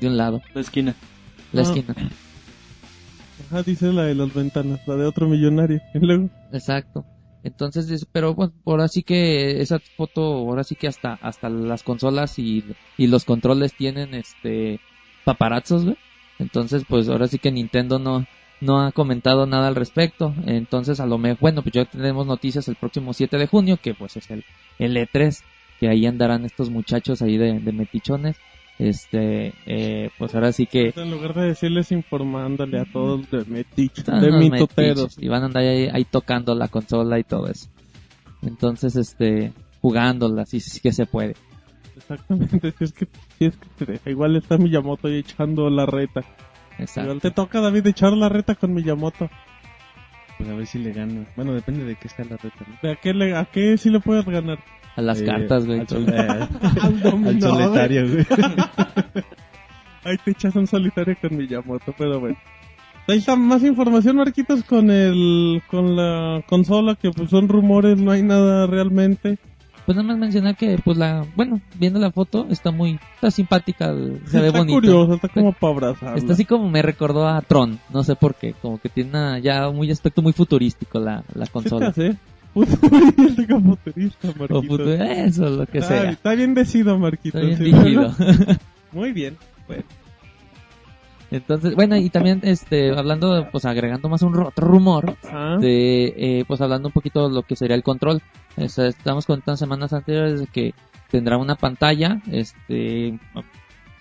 de 0.00 0.06
un 0.06 0.16
lado. 0.16 0.42
La 0.54 0.60
esquina. 0.60 0.94
La 1.52 1.62
Ah. 1.62 1.64
esquina. 1.64 1.96
Ajá, 3.38 3.62
dice 3.62 3.92
la 3.92 4.04
de 4.04 4.14
las 4.14 4.32
ventanas, 4.32 4.80
la 4.86 4.96
de 4.96 5.06
otro 5.06 5.28
millonario. 5.28 5.80
Luego, 5.94 6.28
Exacto. 6.50 7.04
Entonces, 7.42 7.90
es- 7.90 8.06
pero 8.10 8.34
bueno, 8.34 8.52
por 8.64 8.80
así 8.80 9.02
que 9.02 9.60
esa 9.60 9.80
foto, 9.96 10.22
ahora 10.22 10.64
sí 10.64 10.74
que 10.76 10.88
hasta 10.88 11.14
hasta 11.20 11.48
las 11.48 11.82
consolas 11.82 12.38
y, 12.38 12.64
y 12.96 13.06
los 13.06 13.24
controles 13.24 13.74
tienen 13.74 14.14
este 14.14 14.80
paparazzos, 15.24 15.84
güey. 15.84 15.96
Entonces, 16.38 16.84
pues 16.88 17.08
ahora 17.08 17.28
sí 17.28 17.38
que 17.38 17.52
Nintendo 17.52 17.98
no 17.98 18.24
no 18.58 18.80
ha 18.80 18.92
comentado 18.92 19.46
nada 19.46 19.68
al 19.68 19.74
respecto. 19.76 20.34
Entonces, 20.46 20.98
a 21.00 21.06
lo 21.06 21.18
mejor, 21.18 21.38
bueno, 21.40 21.62
pues 21.62 21.74
ya 21.74 21.84
tenemos 21.84 22.26
noticias 22.26 22.66
el 22.68 22.76
próximo 22.76 23.12
7 23.12 23.36
de 23.36 23.46
junio, 23.46 23.76
que 23.82 23.94
pues 23.94 24.16
es 24.16 24.30
el, 24.30 24.44
el 24.78 24.96
E3, 24.96 25.44
que 25.78 25.88
ahí 25.88 26.06
andarán 26.06 26.44
estos 26.46 26.70
muchachos 26.70 27.20
ahí 27.22 27.36
de, 27.36 27.60
de 27.60 27.72
metichones. 27.72 28.40
Este, 28.78 29.54
eh, 29.64 30.10
pues 30.18 30.34
ahora 30.34 30.52
sí 30.52 30.66
que 30.66 30.92
en 30.94 31.10
lugar 31.10 31.32
de 31.34 31.46
decirles 31.46 31.92
informándole 31.92 32.78
a 32.78 32.84
todos 32.84 33.30
de 33.30 33.44
metiche, 33.46 34.02
Ah, 34.06 34.20
de 34.20 34.30
mitoteros. 34.32 35.16
Y 35.18 35.28
van 35.28 35.42
a 35.42 35.46
andar 35.46 35.62
ahí, 35.62 35.88
ahí 35.90 36.04
tocando 36.04 36.54
la 36.54 36.68
consola 36.68 37.18
y 37.18 37.24
todo 37.24 37.48
eso. 37.48 37.68
Entonces, 38.42 38.96
este, 38.96 39.52
jugándola, 39.80 40.44
sí, 40.44 40.60
sí 40.60 40.80
que 40.80 40.92
se 40.92 41.06
puede. 41.06 41.34
Exactamente, 41.96 42.74
si 42.76 42.84
es 42.84 42.92
que, 42.92 43.08
si 43.38 43.44
es 43.46 43.56
que 43.56 43.68
te 43.78 43.92
deja. 43.92 44.10
Igual 44.10 44.36
está 44.36 44.58
Miyamoto 44.58 45.08
ahí 45.08 45.18
echando 45.18 45.70
la 45.70 45.86
reta. 45.86 46.20
Exacto. 46.78 47.02
Igual 47.04 47.20
te 47.22 47.30
toca, 47.30 47.60
David, 47.62 47.86
echar 47.86 48.12
la 48.12 48.28
reta 48.28 48.54
con 48.54 48.74
Miyamoto. 48.74 49.30
Pues 50.36 50.50
a 50.50 50.54
ver 50.54 50.66
si 50.66 50.78
le 50.78 50.92
gano. 50.92 51.24
Bueno, 51.34 51.54
depende 51.54 51.84
de 51.84 51.96
qué 51.96 52.10
sea 52.10 52.26
la 52.26 52.36
reta, 52.36 52.66
¿no? 52.68 52.76
¿De 52.82 52.92
a 52.92 52.96
qué, 52.96 53.14
le, 53.14 53.34
a 53.34 53.46
qué 53.46 53.78
sí 53.78 53.88
le 53.88 54.00
puedes 54.00 54.26
ganar? 54.26 54.58
A 54.96 55.02
las 55.02 55.20
Eh, 55.20 55.24
cartas, 55.24 55.66
güey. 55.66 55.80
Al, 55.80 56.08
eh, 56.08 56.48
Al 56.82 57.00
dominó, 57.00 57.28
al 57.30 57.40
solitario, 57.40 58.08
güey. 58.08 58.26
Ahí 60.04 60.16
te 60.24 60.30
echas 60.30 60.56
un 60.56 60.66
solitario 60.66 61.16
con 61.20 61.36
Miyamoto, 61.36 61.94
pero 61.96 62.20
bueno. 62.20 62.36
Ahí 63.08 63.18
está 63.18 63.36
más 63.36 63.62
información, 63.62 64.16
Marquitos, 64.16 64.64
con 64.64 64.90
el, 64.90 65.62
con 65.70 65.94
la 65.94 66.42
consola, 66.48 66.96
que 66.96 67.10
pues 67.10 67.30
son 67.30 67.48
rumores, 67.48 67.98
no 67.98 68.10
hay 68.10 68.22
nada 68.22 68.66
realmente. 68.66 69.38
Pues 69.84 69.94
nada 69.94 70.08
más 70.08 70.18
mencionar 70.18 70.56
que, 70.56 70.78
pues 70.84 70.96
la, 70.98 71.24
bueno, 71.36 71.60
viendo 71.76 72.00
la 72.00 72.10
foto, 72.10 72.48
está 72.50 72.72
muy, 72.72 72.98
está 73.14 73.30
simpática, 73.30 73.94
se 74.24 74.40
ve 74.40 74.48
está 74.48 74.58
bonito. 74.58 74.74
curioso, 74.74 75.14
está 75.14 75.28
como 75.28 75.52
para 75.52 75.72
abrazar. 75.74 76.18
Está 76.18 76.32
así 76.32 76.44
como 76.44 76.68
me 76.68 76.82
recordó 76.82 77.28
a 77.28 77.40
Tron, 77.42 77.78
no 77.92 78.02
sé 78.02 78.16
por 78.16 78.34
qué, 78.34 78.54
como 78.60 78.80
que 78.80 78.88
tiene 78.88 79.10
una, 79.10 79.38
ya 79.38 79.70
muy 79.70 79.88
aspecto 79.92 80.22
muy 80.22 80.32
futurístico 80.32 80.98
la, 80.98 81.22
la 81.34 81.46
consola. 81.46 81.92
¿Sí 81.94 82.10
Futurista, 82.64 83.60
futurista, 83.60 84.28
O 84.30 84.34
Marquitos. 84.38 84.62
futu- 84.80 85.26
eso, 85.26 85.48
lo 85.50 85.66
que 85.66 85.82
sea. 85.82 86.10
está 86.10 86.34
bien 86.34 86.54
decido, 86.54 86.98
Marquitos. 86.98 87.42
Está 87.42 87.62
bien 87.64 87.84
¿sí? 87.84 88.56
Muy 88.92 89.12
bien. 89.12 89.36
Bueno, 89.66 89.82
Entonces, 91.30 91.74
bueno, 91.74 91.96
y 91.96 92.08
también, 92.08 92.40
este, 92.44 92.96
hablando, 92.96 93.48
pues 93.50 93.64
agregando 93.64 94.08
más 94.08 94.22
un 94.22 94.38
otro 94.38 94.66
rumor, 94.68 95.16
ah, 95.30 95.56
de, 95.60 96.14
eh, 96.16 96.44
pues 96.46 96.60
hablando 96.60 96.88
un 96.88 96.92
poquito 96.92 97.28
de 97.28 97.34
lo 97.34 97.42
que 97.42 97.56
sería 97.56 97.74
el 97.76 97.82
control. 97.82 98.22
O 98.56 98.68
sea, 98.68 98.86
estamos 98.86 99.26
contando 99.26 99.56
semanas 99.56 99.92
anteriores 99.92 100.40
de 100.40 100.46
que 100.46 100.72
tendrá 101.10 101.36
una 101.36 101.56
pantalla, 101.56 102.22
este, 102.30 103.18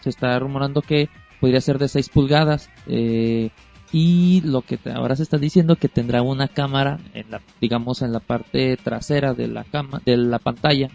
se 0.02 0.10
está 0.10 0.38
rumorando 0.40 0.82
que 0.82 1.10
podría 1.42 1.62
ser 1.62 1.78
de 1.80 1.88
6 1.88 2.10
pulgadas, 2.10 2.70
eh, 2.88 3.50
y 3.92 4.42
lo 4.42 4.62
que 4.62 4.80
ahora 4.94 5.16
se 5.16 5.24
está 5.24 5.38
diciendo 5.38 5.76
que 5.76 5.90
tendrá 5.90 6.22
una 6.22 6.48
cámara 6.48 7.00
en 7.14 7.32
la, 7.32 7.42
digamos, 7.62 8.02
en 8.02 8.12
la 8.12 8.20
parte 8.20 8.78
trasera 8.78 9.34
de 9.34 9.48
la 9.48 9.64
cama, 9.64 10.02
de 10.06 10.18
la 10.18 10.40
pantalla, 10.40 10.90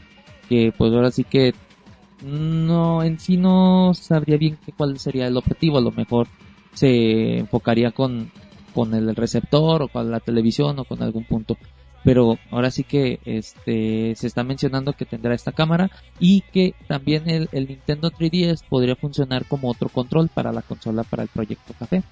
que 0.49 0.73
pues 0.77 0.93
ahora 0.93 1.11
sí 1.11 1.25
que 1.25 1.55
no, 2.23 3.03
en 3.03 3.19
sí 3.19 3.37
no 3.37 3.93
sabría 3.95 4.37
bien 4.37 4.59
qué- 4.65 4.73
cuál 4.73 4.99
sería 4.99 5.27
el 5.27 5.37
objetivo, 5.37 5.79
a 5.79 5.83
lo 5.83 5.93
mejor 5.93 6.29
se 6.75 7.39
enfocaría 7.39 7.91
con, 7.93 8.31
con 8.75 8.95
el 8.95 9.15
receptor 9.17 9.83
o 9.83 9.89
con 9.89 10.11
la 10.11 10.21
televisión 10.21 10.79
o 10.79 10.85
con 10.85 11.03
algún 11.03 11.25
punto. 11.25 11.57
Pero 12.03 12.39
ahora 12.51 12.71
sí 12.71 12.85
que 12.85 13.21
este 13.27 14.15
se 14.17 14.27
está 14.27 14.43
mencionando 14.43 14.95
que 14.95 15.05
tendrá 15.05 15.35
esta 15.35 15.53
cámara 15.53 15.91
y 16.19 16.41
que 16.53 16.75
también 16.89 17.29
el, 17.29 17.49
el 17.53 17.69
Nintendo 17.69 18.11
3DS 18.11 18.65
podría 18.69 18.97
funcionar 18.97 19.45
como 19.47 19.71
otro 19.71 19.91
control 19.91 20.31
para 20.33 20.51
la 20.53 20.63
consola 20.63 21.05
para 21.05 21.23
el 21.25 21.29
proyecto 21.29 21.75
Café. 21.79 22.03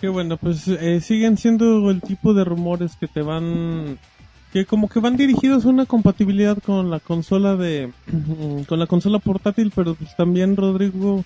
Qué 0.00 0.08
bueno, 0.08 0.36
pues 0.36 0.66
eh, 0.68 1.00
siguen 1.00 1.36
siendo 1.36 1.90
el 1.90 2.00
tipo 2.00 2.34
de 2.34 2.44
rumores 2.44 2.96
que 2.96 3.06
te 3.06 3.22
van... 3.22 3.98
Que 4.52 4.64
como 4.64 4.88
que 4.88 4.98
van 4.98 5.16
dirigidos 5.16 5.64
a 5.64 5.68
una 5.68 5.86
compatibilidad 5.86 6.58
con 6.58 6.90
la 6.90 6.98
consola 6.98 7.56
de... 7.56 7.92
con 8.68 8.78
la 8.78 8.86
consola 8.86 9.18
portátil, 9.18 9.72
pero 9.74 9.94
pues 9.94 10.16
también, 10.16 10.56
Rodrigo, 10.56 11.24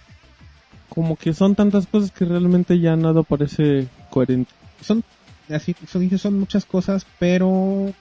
como 0.89 1.17
que 1.17 1.33
son 1.33 1.55
tantas 1.55 1.87
cosas 1.87 2.11
que 2.11 2.25
realmente 2.25 2.79
ya 2.81 2.97
nada 2.97 3.23
parece 3.23 3.89
coherente. 4.11 4.53
Son, 4.81 5.03
así, 5.49 5.75
son, 5.89 6.19
son 6.19 6.39
muchas 6.39 6.65
cosas, 6.65 7.07
pero 7.19 7.93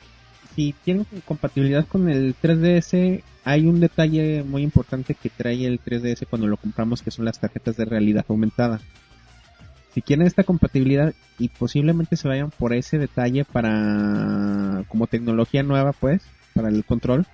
si 0.56 0.74
tienen 0.84 1.06
compatibilidad 1.26 1.88
con 1.88 2.10
el 2.10 2.36
3DS, 2.36 3.22
hay 3.46 3.66
un 3.66 3.80
detalle 3.80 4.44
muy 4.44 4.64
importante 4.64 5.16
que 5.16 5.30
trae 5.30 5.66
el 5.66 5.80
3DS 5.82 6.28
cuando 6.30 6.48
lo 6.48 6.58
compramos, 6.58 7.02
que 7.02 7.12
son 7.12 7.26
las 7.26 7.40
tarjetas 7.40 7.78
de 7.78 7.86
realidad 7.86 8.26
aumentada. 8.28 8.82
Si 9.94 10.02
quieren 10.02 10.26
esta 10.26 10.44
compatibilidad 10.44 11.14
y 11.38 11.50
posiblemente 11.50 12.16
se 12.16 12.28
vayan 12.28 12.50
por 12.50 12.74
ese 12.74 12.98
detalle 12.98 13.46
para 13.46 14.84
como 14.88 15.08
tecnología 15.08 15.62
nueva, 15.62 15.94
pues, 15.94 16.24
para 16.56 16.70
el 16.70 16.84
control. 16.84 17.26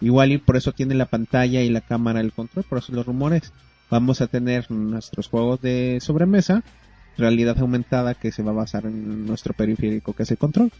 Igual 0.00 0.32
y 0.32 0.38
por 0.38 0.56
eso 0.56 0.72
tiene 0.72 0.94
la 0.94 1.06
pantalla 1.06 1.62
y 1.62 1.70
la 1.70 1.80
cámara 1.80 2.20
el 2.20 2.32
control, 2.32 2.64
por 2.68 2.78
eso 2.78 2.92
los 2.92 3.06
rumores. 3.06 3.52
Vamos 3.90 4.20
a 4.20 4.26
tener 4.26 4.70
nuestros 4.70 5.28
juegos 5.28 5.60
de 5.60 5.98
sobremesa, 6.00 6.62
realidad 7.16 7.58
aumentada 7.58 8.14
que 8.14 8.30
se 8.30 8.42
va 8.42 8.50
a 8.50 8.54
basar 8.54 8.86
en 8.86 9.26
nuestro 9.26 9.54
periférico 9.54 10.12
que 10.12 10.24
es 10.24 10.30
el 10.30 10.38
control. 10.38 10.70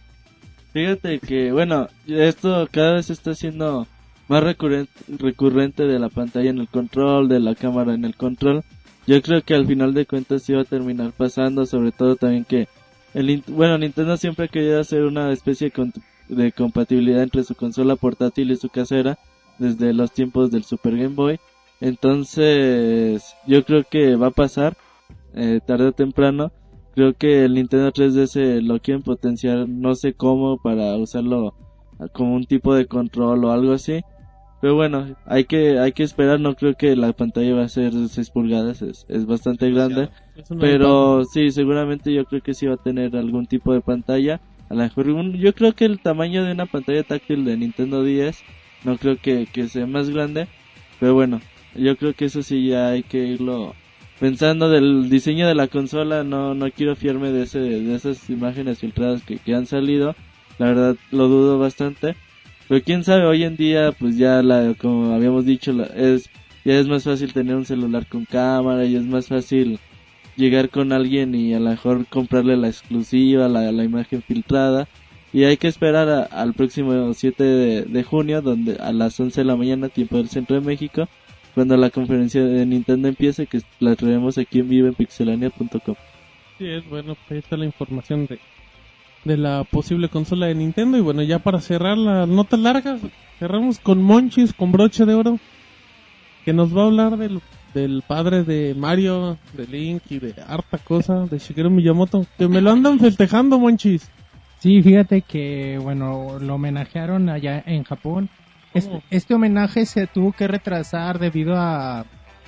Fíjate 0.73 1.19
que, 1.19 1.51
bueno, 1.51 1.87
esto 2.05 2.67
cada 2.71 2.95
vez 2.95 3.09
está 3.09 3.33
siendo 3.33 3.87
más 4.27 4.43
recurrente, 4.43 4.91
recurrente 5.07 5.83
de 5.83 5.99
la 5.99 6.09
pantalla 6.09 6.49
en 6.49 6.59
el 6.59 6.67
control, 6.67 7.29
de 7.29 7.39
la 7.39 7.55
cámara 7.55 7.93
en 7.93 8.05
el 8.05 8.15
control. 8.15 8.63
Yo 9.07 9.21
creo 9.21 9.41
que 9.41 9.55
al 9.55 9.65
final 9.65 9.93
de 9.93 10.05
cuentas 10.05 10.45
va 10.49 10.61
a 10.61 10.65
terminar 10.65 11.13
pasando, 11.13 11.65
sobre 11.65 11.93
todo 11.93 12.17
también 12.17 12.43
que 12.43 12.67
el 13.13 13.41
bueno, 13.47 13.77
Nintendo 13.77 14.17
siempre 14.17 14.45
ha 14.45 14.49
querido 14.49 14.79
hacer 14.81 15.03
una 15.03 15.31
especie 15.31 15.71
de 16.27 16.51
compatibilidad 16.51 17.23
entre 17.23 17.43
su 17.43 17.55
consola 17.55 17.95
portátil 17.95 18.51
y 18.51 18.57
su 18.57 18.69
casera 18.69 19.17
desde 19.57 19.93
los 19.93 20.11
tiempos 20.11 20.51
del 20.51 20.65
Super 20.65 20.97
Game 20.97 21.15
Boy. 21.15 21.39
Entonces, 21.79 23.33
yo 23.47 23.63
creo 23.63 23.85
que 23.89 24.15
va 24.17 24.27
a 24.27 24.31
pasar 24.31 24.75
eh, 25.33 25.61
tarde 25.65 25.87
o 25.87 25.91
temprano. 25.93 26.51
Creo 26.93 27.13
que 27.13 27.45
el 27.45 27.53
Nintendo 27.53 27.91
3DS 27.91 28.61
lo 28.61 28.79
quieren 28.79 29.03
potenciar, 29.03 29.69
no 29.69 29.95
sé 29.95 30.13
cómo, 30.13 30.57
para 30.57 30.95
usarlo 30.97 31.53
como 32.11 32.35
un 32.35 32.45
tipo 32.45 32.75
de 32.75 32.87
control 32.87 33.45
o 33.45 33.51
algo 33.51 33.71
así. 33.71 34.01
Pero 34.59 34.75
bueno, 34.75 35.07
hay 35.25 35.45
que, 35.45 35.79
hay 35.79 35.91
que 35.91 36.03
esperar, 36.03 36.39
no 36.39 36.55
creo 36.55 36.73
que 36.73 36.95
la 36.95 37.13
pantalla 37.13 37.53
va 37.55 37.63
a 37.63 37.69
ser 37.69 37.93
de 37.93 38.07
6 38.07 38.31
pulgadas, 38.31 38.81
es, 38.81 39.05
es 39.07 39.25
bastante 39.25 39.69
grande. 39.71 40.09
Es 40.35 40.49
Pero 40.59 41.23
sí, 41.25 41.51
seguramente 41.51 42.11
yo 42.13 42.25
creo 42.25 42.41
que 42.41 42.53
sí 42.55 42.65
va 42.65 42.73
a 42.73 42.77
tener 42.77 43.15
algún 43.15 43.45
tipo 43.45 43.73
de 43.73 43.81
pantalla. 43.81 44.41
A 44.69 44.73
lo 44.73 44.81
mejor 44.81 45.09
un- 45.09 45.33
yo 45.33 45.53
creo 45.53 45.73
que 45.73 45.85
el 45.85 45.99
tamaño 46.01 46.43
de 46.43 46.51
una 46.53 46.65
pantalla 46.65 47.03
táctil 47.03 47.45
de 47.45 47.57
Nintendo 47.57 48.03
10 48.03 48.43
no 48.83 48.97
creo 48.97 49.17
que, 49.17 49.45
que 49.51 49.67
sea 49.69 49.85
más 49.85 50.09
grande. 50.09 50.47
Pero 50.99 51.13
bueno, 51.13 51.39
yo 51.75 51.95
creo 51.95 52.13
que 52.13 52.25
eso 52.25 52.41
sí 52.41 52.67
ya 52.67 52.89
hay 52.89 53.03
que 53.03 53.19
irlo 53.27 53.75
pensando 54.19 54.69
del 54.69 55.09
diseño 55.09 55.47
de 55.47 55.53
la 55.55 55.67
consola, 55.67 56.23
no, 56.23 56.55
no 56.55 56.71
quiero 56.71 56.95
fiarme 56.95 57.31
de, 57.31 57.43
ese, 57.43 57.59
de 57.59 57.95
esas 57.95 58.27
imágenes 58.29 58.79
filtradas 58.79 59.23
que, 59.23 59.37
que 59.37 59.53
han 59.53 59.67
salido. 59.67 60.15
La 60.57 60.65
verdad 60.67 60.95
lo 61.11 61.27
dudo 61.27 61.59
bastante. 61.59 62.15
Pero 62.67 62.83
quién 62.83 63.03
sabe, 63.03 63.25
hoy 63.25 63.43
en 63.43 63.55
día, 63.55 63.91
pues 63.97 64.17
ya 64.17 64.41
la, 64.43 64.73
como 64.77 65.13
habíamos 65.13 65.45
dicho, 65.45 65.71
la, 65.71 65.85
es, 65.85 66.29
ya 66.65 66.77
es 66.79 66.87
más 66.87 67.03
fácil 67.03 67.33
tener 67.33 67.55
un 67.55 67.65
celular 67.65 68.05
con 68.07 68.25
cámara 68.25 68.85
y 68.85 68.95
es 68.95 69.03
más 69.03 69.27
fácil 69.27 69.79
llegar 70.35 70.69
con 70.69 70.91
alguien 70.91 71.33
y 71.33 71.53
a 71.53 71.59
lo 71.59 71.69
mejor 71.69 72.05
comprarle 72.07 72.57
la 72.57 72.67
exclusiva, 72.67 73.47
la, 73.47 73.71
imagen 73.83 74.21
filtrada. 74.21 74.87
Y 75.33 75.43
hay 75.43 75.57
que 75.57 75.67
esperar 75.67 76.09
a- 76.09 76.23
al 76.23 76.53
próximo 76.53 77.13
7 77.13 77.43
de, 77.43 77.81
de 77.83 78.03
junio, 78.03 78.41
donde 78.41 78.77
a 78.79 78.91
las 78.91 79.19
11 79.19 79.41
de 79.41 79.45
la 79.45 79.55
mañana, 79.55 79.89
tiempo 79.89 80.17
del 80.17 80.29
centro 80.29 80.55
de 80.59 80.65
México, 80.65 81.07
cuando 81.53 81.75
la 81.77 81.89
conferencia 81.89 82.43
de 82.43 82.65
Nintendo 82.65 83.07
empiece, 83.07 83.47
que 83.47 83.61
la 83.79 83.95
traemos 83.95 84.37
aquí 84.37 84.59
en 84.59 84.69
vivo 84.69 84.87
en 84.87 84.93
pixelania.com. 84.93 85.95
Sí, 86.57 86.65
es 86.67 86.87
bueno, 86.89 87.15
pues 87.15 87.31
ahí 87.31 87.37
está 87.39 87.57
la 87.57 87.65
información 87.65 88.25
de, 88.27 88.39
de 89.25 89.37
la 89.37 89.63
posible 89.63 90.09
consola 90.09 90.47
de 90.47 90.55
Nintendo. 90.55 90.97
Y 90.97 91.01
bueno, 91.01 91.21
ya 91.23 91.39
para 91.39 91.59
cerrar 91.61 91.97
las 91.97 92.27
notas 92.27 92.59
largas, 92.59 93.01
cerramos 93.39 93.79
con 93.79 94.01
Monchis, 94.01 94.53
con 94.53 94.71
broche 94.71 95.05
de 95.05 95.13
oro, 95.13 95.39
que 96.45 96.53
nos 96.53 96.75
va 96.75 96.83
a 96.83 96.85
hablar 96.85 97.17
del, 97.17 97.41
del 97.73 98.03
padre 98.07 98.43
de 98.43 98.73
Mario, 98.75 99.37
de 99.53 99.67
Link 99.67 100.03
y 100.09 100.19
de 100.19 100.33
harta 100.47 100.77
cosa, 100.77 101.25
de 101.25 101.37
Shigeru 101.39 101.69
Miyamoto, 101.69 102.25
que 102.37 102.47
me 102.47 102.61
lo 102.61 102.71
andan 102.71 102.99
festejando, 102.99 103.59
Monchis. 103.59 104.09
Sí, 104.59 104.81
fíjate 104.81 105.21
que, 105.21 105.77
bueno, 105.81 106.39
lo 106.39 106.55
homenajearon 106.55 107.29
allá 107.29 107.61
en 107.65 107.83
Japón. 107.83 108.29
Este, 108.73 109.01
este 109.11 109.33
homenaje 109.35 109.85
se 109.85 110.07
tuvo 110.07 110.31
que 110.31 110.47
retrasar 110.47 111.19
debido 111.19 111.55
a, 111.55 111.99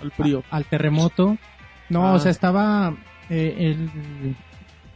Al 0.01 0.11
frío. 0.15 0.43
al 0.49 0.65
terremoto. 0.65 1.37
No, 1.89 2.07
Ah. 2.07 2.13
o 2.13 2.19
sea, 2.19 2.31
estaba 2.31 2.95
eh, 3.29 3.55
el, 3.59 4.35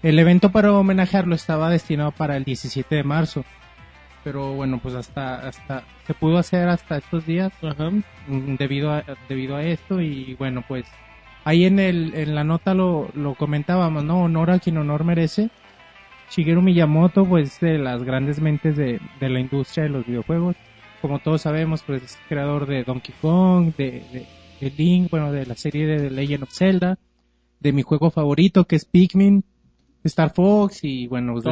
el 0.03 0.19
evento 0.19 0.51
para 0.51 0.73
homenajearlo 0.73 1.33
estaba 1.33 1.69
destinado 1.69 2.11
para 2.11 2.35
el 2.35 2.43
17 2.43 2.93
de 2.93 3.03
marzo. 3.03 3.45
Pero 4.23 4.53
bueno, 4.53 4.79
pues 4.81 4.95
hasta 4.95 5.47
hasta 5.47 5.83
se 6.05 6.13
pudo 6.13 6.37
hacer 6.37 6.69
hasta 6.69 6.97
estos 6.97 7.25
días 7.25 7.51
Ajá. 7.61 7.89
mm, 8.27 8.55
debido 8.57 8.91
a 8.91 9.03
debido 9.27 9.55
a 9.55 9.63
esto 9.63 10.01
y 10.01 10.35
bueno, 10.35 10.63
pues 10.67 10.85
ahí 11.45 11.65
en 11.65 11.79
el 11.79 12.13
en 12.15 12.35
la 12.35 12.43
nota 12.43 12.73
lo 12.73 13.09
lo 13.15 13.35
comentábamos, 13.35 14.03
¿no? 14.03 14.23
Honor 14.23 14.51
a 14.51 14.59
quien 14.59 14.77
honor 14.77 15.03
merece. 15.03 15.49
Shigeru 16.29 16.61
Miyamoto, 16.61 17.25
pues 17.25 17.59
de 17.59 17.77
las 17.77 18.03
grandes 18.03 18.39
mentes 18.39 18.75
de, 18.75 18.99
de 19.19 19.29
la 19.29 19.39
industria 19.39 19.83
de 19.83 19.89
los 19.89 20.05
videojuegos. 20.05 20.55
Como 21.01 21.19
todos 21.19 21.41
sabemos, 21.41 21.83
pues 21.83 22.03
es 22.03 22.17
creador 22.27 22.65
de 22.65 22.83
Donkey 22.83 23.13
Kong, 23.21 23.73
de, 23.77 24.03
de, 24.11 24.25
de 24.61 24.73
Link, 24.77 25.11
bueno, 25.11 25.31
de 25.31 25.45
la 25.45 25.55
serie 25.55 25.85
de 25.85 25.97
The 25.97 26.09
Legend 26.09 26.43
of 26.43 26.51
Zelda, 26.51 26.97
de 27.59 27.73
mi 27.73 27.83
juego 27.83 28.09
favorito 28.09 28.65
que 28.65 28.77
es 28.77 28.85
Pikmin, 28.85 29.43
Star 30.03 30.33
Fox 30.33 30.83
y 30.83 31.07
bueno, 31.07 31.33
pues, 31.33 31.45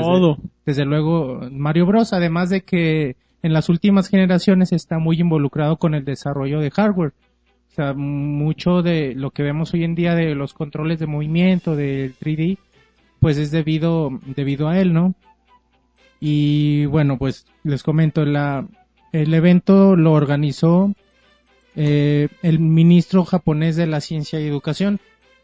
desde- 0.65 0.85
luego 0.85 1.41
Mario 1.51 1.85
Bros. 1.85 2.13
Además 2.13 2.49
de 2.49 2.61
que 2.61 3.15
en 3.43 3.53
las 3.53 3.69
últimas 3.69 4.07
generaciones 4.09 4.71
está 4.71 4.99
muy 4.99 5.19
involucrado 5.19 5.77
con 5.77 5.95
el 5.95 6.05
desarrollo 6.05 6.59
de 6.59 6.71
hardware. 6.71 7.13
O 7.71 7.73
sea, 7.73 7.93
mucho 7.93 8.81
de 8.81 9.15
lo 9.15 9.31
que 9.31 9.43
vemos 9.43 9.73
hoy 9.73 9.83
en 9.85 9.95
día 9.95 10.13
de 10.13 10.35
los 10.35 10.53
controles 10.53 10.99
de 10.99 11.07
movimiento, 11.07 11.75
del 11.75 12.13
3D, 12.19 12.57
pues 13.21 13.37
es 13.37 13.49
debido, 13.51 14.09
debido 14.35 14.67
a 14.67 14.79
él, 14.79 14.91
¿no? 14.93 15.15
Y 16.19 16.85
bueno, 16.85 17.17
pues 17.17 17.45
les 17.63 17.81
comento, 17.83 18.25
la, 18.25 18.67
el 19.11 19.33
evento 19.33 19.95
lo 19.95 20.11
organizó 20.13 20.93
eh, 21.75 22.27
el 22.43 22.59
ministro 22.59 23.23
japonés 23.25 23.75
de 23.75 23.87
la 23.87 24.01
ciencia 24.01 24.39
y 24.39 24.45
educación. 24.47 24.99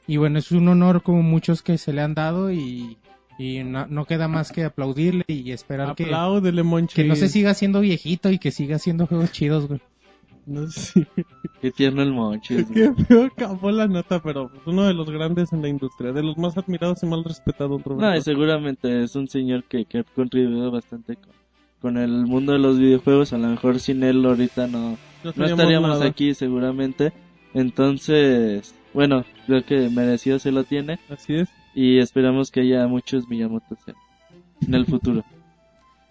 Y 0.08 0.18
bueno, 0.18 0.40
es 0.40 0.52
un 0.52 0.68
honor 0.70 1.04
como 1.04 1.22
muchos 1.22 1.62
que 1.62 1.78
se 1.78 1.92
le 1.92 2.02
han 2.02 2.14
dado 2.14 2.52
y, 2.52 2.98
y 3.38 3.64
no, 3.64 3.86
no 3.88 4.06
queda 4.06 4.28
más 4.28 4.52
que 4.52 4.64
aplaudirle 4.64 5.26
y 5.28 5.52
esperar 5.52 5.96
que, 5.96 6.06
que 6.06 7.04
no 7.04 7.16
se 7.16 7.28
siga 7.28 7.54
siendo 7.54 7.82
viejito 7.82 8.32
y 8.32 8.40
que 8.40 8.52
siga 8.52 8.78
haciendo 8.78 9.06
juegos 9.06 9.32
chidos, 9.32 9.68
güey. 9.68 9.82
No 10.48 10.66
sé. 10.72 11.06
Qué 11.62 11.72
tierno 11.72 12.02
el 12.02 12.14
Monchis. 12.14 12.68
Qué 12.74 12.94
feo 13.08 13.26
acabó 13.26 13.70
la 13.70 13.88
nota, 13.88 14.22
pero 14.22 14.48
pues, 14.48 14.62
uno 14.66 14.84
de 14.86 14.94
los 14.94 15.10
grandes 15.10 15.52
en 15.52 15.62
la 15.62 15.68
industria, 15.68 16.14
de 16.14 16.24
los 16.24 16.38
más 16.38 16.58
admirados 16.58 17.04
y 17.04 17.06
mal 17.06 17.26
respetados, 17.26 17.84
Roberto. 17.84 18.10
No, 18.10 18.16
y 18.16 18.22
seguramente 18.22 19.04
es 19.04 19.14
un 19.18 19.28
señor 19.28 19.66
que, 19.66 19.84
que 19.84 20.00
ha 20.00 20.04
contribuido 20.04 20.72
bastante 20.72 21.18
con, 21.18 21.34
con 21.82 21.98
el 21.98 22.26
mundo 22.26 22.54
de 22.54 22.60
los 22.60 22.80
videojuegos. 22.80 23.34
A 23.34 23.38
lo 23.38 23.50
mejor 23.50 23.82
sin 23.82 24.04
él 24.04 24.26
ahorita 24.26 24.68
no, 24.68 24.98
No 25.26 25.30
estaríamos 25.46 25.90
nada. 25.90 26.06
aquí 26.06 26.34
seguramente. 26.34 27.12
Entonces, 27.54 28.74
bueno, 28.98 29.24
creo 29.46 29.64
que 29.64 29.90
merecido 29.92 30.40
se 30.40 30.52
lo 30.52 30.64
tiene. 30.64 30.98
Así 31.08 31.36
es. 31.36 31.50
Y 31.76 32.00
esperamos 32.00 32.50
que 32.50 32.62
haya 32.62 32.88
muchos 32.88 33.30
Miyamotos 33.30 33.78
en, 33.86 33.96
en 34.68 34.74
el 34.74 34.86
futuro. 34.88 35.24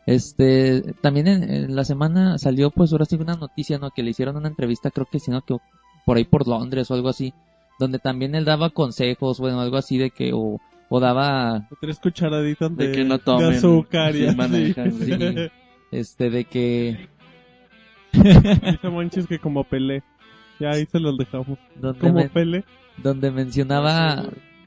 Este, 0.07 0.95
también 1.01 1.27
en, 1.27 1.43
en 1.43 1.75
la 1.75 1.83
semana 1.83 2.39
salió 2.39 2.71
pues 2.71 2.93
ahora 2.93 3.05
sí 3.05 3.17
una 3.17 3.35
noticia, 3.35 3.79
¿no? 3.79 3.91
Que 3.91 4.05
le 4.05 4.11
hicieron 4.11 4.37
una 4.37 4.47
entrevista, 4.47 4.93
creo 4.93 5.09
que 5.11 5.19
sino 5.19 5.43
que 5.43 5.57
por 6.05 6.17
ahí 6.17 6.25
por 6.27 6.47
Londres 6.47 6.89
o 6.93 6.95
algo 6.95 7.09
así, 7.09 7.35
donde 7.81 7.99
también 7.99 8.37
él 8.37 8.45
daba 8.45 8.71
consejos, 8.71 9.41
bueno, 9.41 9.61
algo 9.61 9.79
así 9.79 9.99
de 9.99 10.11
que, 10.11 10.31
o, 10.33 10.61
o 10.89 11.01
daba, 11.01 11.67
Tres 11.81 11.99
cucharaditas 11.99 12.77
de, 12.77 12.87
De 12.87 12.95
que 12.95 13.03
no 13.03 13.19
tomen, 13.19 13.51
de 13.51 13.57
azúcar 13.57 14.15
y 14.15 14.31
sí, 14.31 14.37
así. 14.37 14.75
sí, 15.07 15.51
este, 15.91 16.31
de 16.31 16.45
que, 16.45 17.09
Dice 18.13 18.89
Monchis 18.89 19.27
que 19.27 19.41
como 19.41 19.65
Pelé. 19.65 20.05
Ya 20.59 20.71
ahí 20.71 20.87
se 20.87 21.01
los 21.01 21.17
dejamos. 21.19 21.59
donde, 21.81 21.99
Como 22.01 22.29
Pelé. 22.29 22.65
donde 23.03 23.31
mencionaba, 23.31 24.25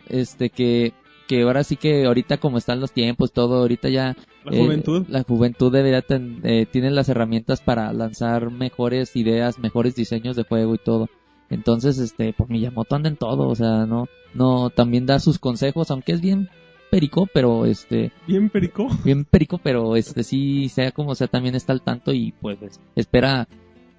este, 0.08 0.50
que, 0.50 0.94
que 1.28 1.44
ahora 1.44 1.64
sí 1.64 1.76
que 1.78 2.06
ahorita 2.06 2.38
como 2.38 2.58
están 2.58 2.80
los 2.80 2.92
tiempos, 2.92 3.32
todo, 3.32 3.60
ahorita 3.60 3.90
ya 3.90 4.16
La 4.46 4.56
eh, 4.56 4.64
juventud. 4.64 5.06
la 5.10 5.24
juventud 5.24 5.72
debería 5.72 6.02
ten- 6.02 6.42
eh, 6.44 6.66
tiene 6.72 6.92
las 6.92 7.10
herramientas 7.10 7.62
para 7.62 7.92
lanzar 7.94 8.52
mejores 8.52 9.16
ideas, 9.16 9.60
mejores 9.60 9.96
diseños 9.96 10.36
de 10.36 10.44
juego 10.44 10.76
y 10.76 10.80
todo. 10.80 11.08
Entonces, 11.50 11.98
este, 11.98 12.34
pues 12.34 12.50
Miyamoto 12.50 12.96
anda 12.96 13.10
en 13.10 13.18
todo, 13.18 13.48
o 13.48 13.56
sea, 13.56 13.86
no, 13.88 14.08
no, 14.36 14.70
también 14.70 15.08
da 15.08 15.20
sus 15.20 15.40
consejos, 15.40 15.90
aunque 15.90 16.12
es 16.12 16.22
bien 16.22 16.48
perico, 16.92 17.28
pero 17.34 17.66
este, 17.66 18.12
Bien 18.28 18.50
perico. 18.50 18.88
bien 19.04 19.26
perico, 19.26 19.60
pero 19.62 19.96
este 19.96 20.24
sí, 20.24 20.70
sea 20.70 20.92
como 20.92 21.16
sea, 21.16 21.28
también 21.28 21.56
está 21.56 21.74
al 21.74 21.82
tanto 21.82 22.14
y 22.14 22.34
pues 22.40 22.62
es- 22.62 22.80
espera, 22.96 23.48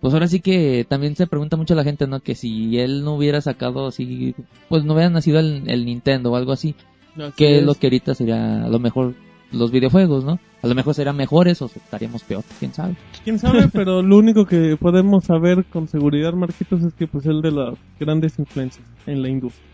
pues 0.01 0.15
ahora 0.15 0.29
sí 0.29 0.41
que 0.41 0.87
también 0.89 1.17
se 1.17 1.27
pregunta 1.27 1.57
mucho 1.57 1.75
la 1.75 1.85
gente, 1.85 2.07
¿no? 2.07 2.21
Que 2.21 2.35
si 2.35 2.79
él 2.79 3.05
no 3.05 3.15
hubiera 3.15 3.41
sacado 3.41 3.87
así, 3.87 4.35
pues 4.69 4.85
no 4.85 4.95
hubiera 4.95 5.11
nacido 5.11 5.41
el, 5.41 5.69
el 5.69 5.85
Nintendo 5.85 6.33
o 6.33 6.37
algo 6.37 6.53
así, 6.53 6.75
Así 7.17 7.33
que 7.37 7.59
es 7.59 7.65
lo 7.65 7.75
que 7.75 7.89
ahorita 7.89 8.15
sería 8.15 8.65
a 8.65 8.69
lo 8.69 8.79
mejor 8.79 9.15
los 9.53 9.71
videojuegos, 9.71 10.25
¿no? 10.25 10.39
A 10.63 10.67
lo 10.67 10.75
mejor 10.75 10.95
serían 10.95 11.17
mejores 11.17 11.61
o 11.63 11.67
estaríamos 11.67 12.23
peor, 12.23 12.45
quién 12.59 12.73
sabe. 12.73 12.97
Quién 13.25 13.39
sabe, 13.39 13.69
pero 13.73 14.03
lo 14.03 14.17
único 14.17 14.47
que 14.47 14.77
podemos 14.79 15.25
saber 15.25 15.65
con 15.65 15.89
seguridad, 15.89 16.33
Marquitos, 16.33 16.83
es 16.83 16.95
que 16.95 17.07
pues 17.07 17.27
él 17.27 17.43
de 17.43 17.51
las 17.51 17.75
grandes 17.99 18.39
influencias 18.39 18.87
en 19.07 19.23
la 19.23 19.29
industria. 19.29 19.67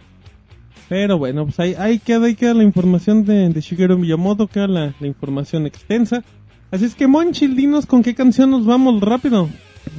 Pero 0.89 1.19
bueno, 1.19 1.45
pues 1.45 1.59
ahí, 1.59 1.75
ahí 1.75 1.99
queda, 1.99 2.27
ahí 2.27 2.37
queda 2.37 2.55
la 2.55 2.63
información 2.63 3.25
de, 3.25 3.49
de 3.49 3.61
Shigeru 3.61 3.99
Miyamoto, 3.99 4.47
queda 4.47 4.69
la, 4.69 4.95
la 4.99 5.07
información 5.07 5.67
extensa. 5.67 6.23
Así 6.71 6.85
es 6.85 6.95
que 6.95 7.07
Monchil, 7.07 7.57
dinos 7.57 7.87
con 7.87 8.03
qué 8.03 8.15
canción 8.15 8.51
nos 8.51 8.65
vamos 8.65 9.01
rápido. 9.01 9.49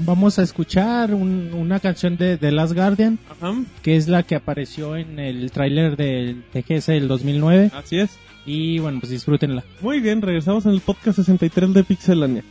Vamos 0.06 0.38
a 0.40 0.44
escuchar 0.44 1.14
un- 1.14 1.54
una 1.54 1.80
canción 1.80 2.18
de 2.18 2.38
The 2.38 2.52
Last 2.52 2.74
Guardian, 2.74 3.18
Ajá, 3.30 3.54
que 3.82 3.96
es 3.96 4.08
la 4.08 4.24
que 4.24 4.36
apareció 4.36 4.96
en 4.96 5.20
el 5.20 5.52
tráiler 5.52 5.96
del 5.98 6.44
TGS 6.54 6.88
del 6.94 7.08
2009. 7.08 7.72
así 7.74 8.00
es. 8.00 8.18
Y 8.46 8.80
bueno, 8.80 9.00
pues 9.00 9.12
disfrútenla. 9.12 9.64
Muy 9.82 10.00
bien, 10.00 10.22
regresamos 10.22 10.66
en 10.66 10.72
el 10.74 10.82
podcast 10.82 11.18
63 11.18 11.74
de 11.74 11.84
Pixelania. 11.84 12.44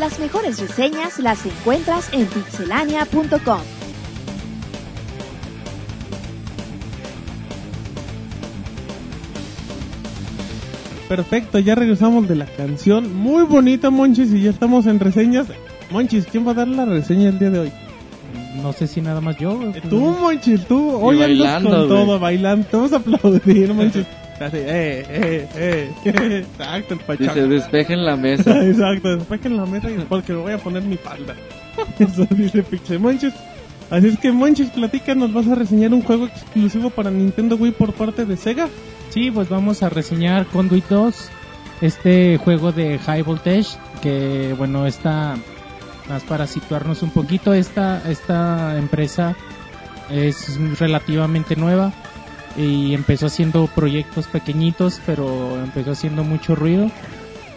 Las 0.00 0.18
mejores 0.18 0.58
reseñas 0.58 1.18
las 1.18 1.44
encuentras 1.44 2.10
en 2.14 2.24
pixelania.com. 2.24 3.60
Perfecto, 11.06 11.58
ya 11.58 11.74
regresamos 11.74 12.26
de 12.26 12.34
la 12.34 12.46
canción. 12.46 13.14
Muy 13.14 13.42
bonita, 13.42 13.90
Monchis, 13.90 14.32
y 14.32 14.40
ya 14.40 14.48
estamos 14.48 14.86
en 14.86 15.00
reseñas. 15.00 15.48
Monchis, 15.90 16.24
¿quién 16.24 16.46
va 16.46 16.52
a 16.52 16.54
dar 16.54 16.68
la 16.68 16.86
reseña 16.86 17.28
el 17.28 17.38
día 17.38 17.50
de 17.50 17.58
hoy? 17.58 17.72
No 18.62 18.72
sé 18.72 18.86
si 18.86 19.02
nada 19.02 19.20
más 19.20 19.36
yo. 19.36 19.60
Tú, 19.90 20.16
Monchis, 20.18 20.64
tú. 20.66 20.92
Hoy 20.92 21.16
andas 21.16 21.28
bailando, 21.28 21.70
con 21.70 21.88
todo, 21.88 22.18
bailando. 22.18 22.66
Te 22.66 22.76
vamos 22.78 22.92
a 22.94 22.96
aplaudir, 22.96 23.74
Monchis. 23.74 24.06
Así, 24.40 24.56
eh, 24.56 25.04
eh, 25.06 25.48
eh, 25.54 25.92
Exacto, 26.48 26.94
el 26.94 27.00
pachaco. 27.00 27.34
Dice, 27.34 27.46
despejen 27.46 28.04
la 28.06 28.16
mesa. 28.16 28.64
Exacto, 28.66 29.16
después 29.16 29.38
que 29.38 29.48
en 29.48 29.58
la 29.58 29.66
mesa 29.66 29.90
y 29.90 29.98
porque 30.08 30.32
me 30.32 30.38
voy 30.38 30.52
a 30.52 30.58
poner 30.58 30.82
mi 30.82 30.96
falda. 30.96 31.36
Eso 31.98 32.26
dice 32.30 32.62
Pixel 32.62 33.00
Monchis. 33.00 33.34
Así 33.90 34.08
es 34.08 34.18
que 34.18 34.32
Monchis, 34.32 34.70
platícanos, 34.70 35.34
vas 35.34 35.46
a 35.46 35.54
reseñar 35.54 35.92
un 35.92 36.02
juego 36.02 36.26
exclusivo 36.26 36.88
para 36.88 37.10
Nintendo 37.10 37.56
Wii 37.56 37.72
por 37.72 37.92
parte 37.92 38.24
de 38.24 38.36
Sega. 38.38 38.68
Sí, 39.10 39.30
pues 39.30 39.48
vamos 39.50 39.82
a 39.82 39.90
reseñar 39.90 40.46
Conduit 40.46 40.86
2, 40.88 41.30
este 41.82 42.38
juego 42.38 42.72
de 42.72 42.98
High 42.98 43.22
Voltage, 43.22 43.66
que 44.00 44.54
bueno, 44.56 44.86
está 44.86 45.36
más 46.08 46.22
para 46.22 46.46
situarnos 46.46 47.02
un 47.02 47.10
poquito, 47.10 47.52
esta, 47.52 48.08
esta 48.08 48.78
empresa 48.78 49.36
es 50.08 50.58
relativamente 50.78 51.56
nueva 51.56 51.92
y 52.60 52.94
empezó 52.94 53.26
haciendo 53.26 53.66
proyectos 53.68 54.26
pequeñitos, 54.26 55.00
pero 55.06 55.62
empezó 55.62 55.92
haciendo 55.92 56.24
mucho 56.24 56.54
ruido. 56.54 56.90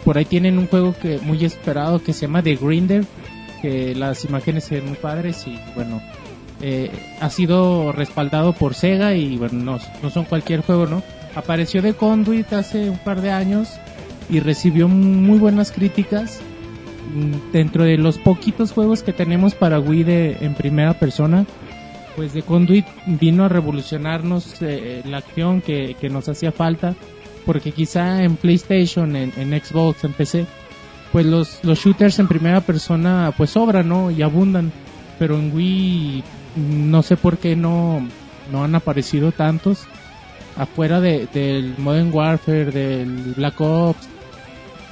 Por 0.04 0.18
ahí 0.18 0.24
tienen 0.24 0.58
un 0.58 0.66
juego 0.66 0.94
que 0.94 1.18
muy 1.18 1.44
esperado 1.44 2.02
que 2.02 2.12
se 2.12 2.22
llama 2.22 2.42
The 2.42 2.56
Grinder, 2.56 3.04
que 3.62 3.94
las 3.94 4.24
imágenes 4.24 4.64
se 4.64 4.76
ven 4.76 4.88
muy 4.88 4.96
padres 4.96 5.46
y 5.46 5.58
bueno, 5.74 6.00
eh, 6.60 6.90
ha 7.20 7.30
sido 7.30 7.92
respaldado 7.92 8.52
por 8.52 8.74
Sega 8.74 9.14
y 9.14 9.36
bueno, 9.36 9.62
no, 9.62 9.78
no 10.02 10.10
son 10.10 10.24
cualquier 10.24 10.60
juego, 10.62 10.86
¿no? 10.86 11.02
Apareció 11.34 11.82
de 11.82 11.94
Conduit 11.94 12.52
hace 12.52 12.88
un 12.88 12.98
par 12.98 13.20
de 13.20 13.30
años 13.30 13.68
y 14.30 14.40
recibió 14.40 14.88
muy 14.88 15.38
buenas 15.38 15.72
críticas. 15.72 16.40
Mm, 17.14 17.52
Dentro 17.52 17.84
de 17.84 17.98
los 17.98 18.18
poquitos 18.18 18.72
juegos 18.72 19.02
que 19.02 19.12
tenemos 19.12 19.54
para 19.54 19.80
Wii 19.80 20.04
de, 20.04 20.36
en 20.40 20.54
primera 20.54 20.94
persona, 20.94 21.46
pues 22.16 22.32
de 22.32 22.42
Conduit 22.42 22.86
vino 23.06 23.44
a 23.44 23.48
revolucionarnos 23.48 24.60
eh, 24.62 25.02
la 25.04 25.18
acción 25.18 25.60
que, 25.60 25.94
que 26.00 26.08
nos 26.08 26.28
hacía 26.28 26.52
falta, 26.52 26.94
porque 27.44 27.72
quizá 27.72 28.22
en 28.22 28.36
PlayStation, 28.36 29.16
en, 29.16 29.32
Xbox, 29.32 30.04
en 30.04 30.12
PC, 30.12 30.46
pues 31.12 31.26
los, 31.26 31.62
los 31.64 31.78
shooters 31.78 32.18
en 32.18 32.28
primera 32.28 32.60
persona 32.60 33.32
pues 33.36 33.50
sobran, 33.50 33.88
¿no? 33.88 34.10
Y 34.10 34.22
abundan, 34.22 34.72
pero 35.18 35.36
en 35.36 35.54
Wii 35.54 36.24
no 36.56 37.02
sé 37.02 37.16
por 37.16 37.38
qué 37.38 37.56
no, 37.56 38.06
no 38.50 38.64
han 38.64 38.74
aparecido 38.74 39.32
tantos 39.32 39.86
afuera 40.56 41.00
de, 41.00 41.28
del 41.32 41.74
Modern 41.78 42.10
Warfare, 42.12 42.70
del 42.70 43.34
Black 43.36 43.60
Ops, 43.60 44.08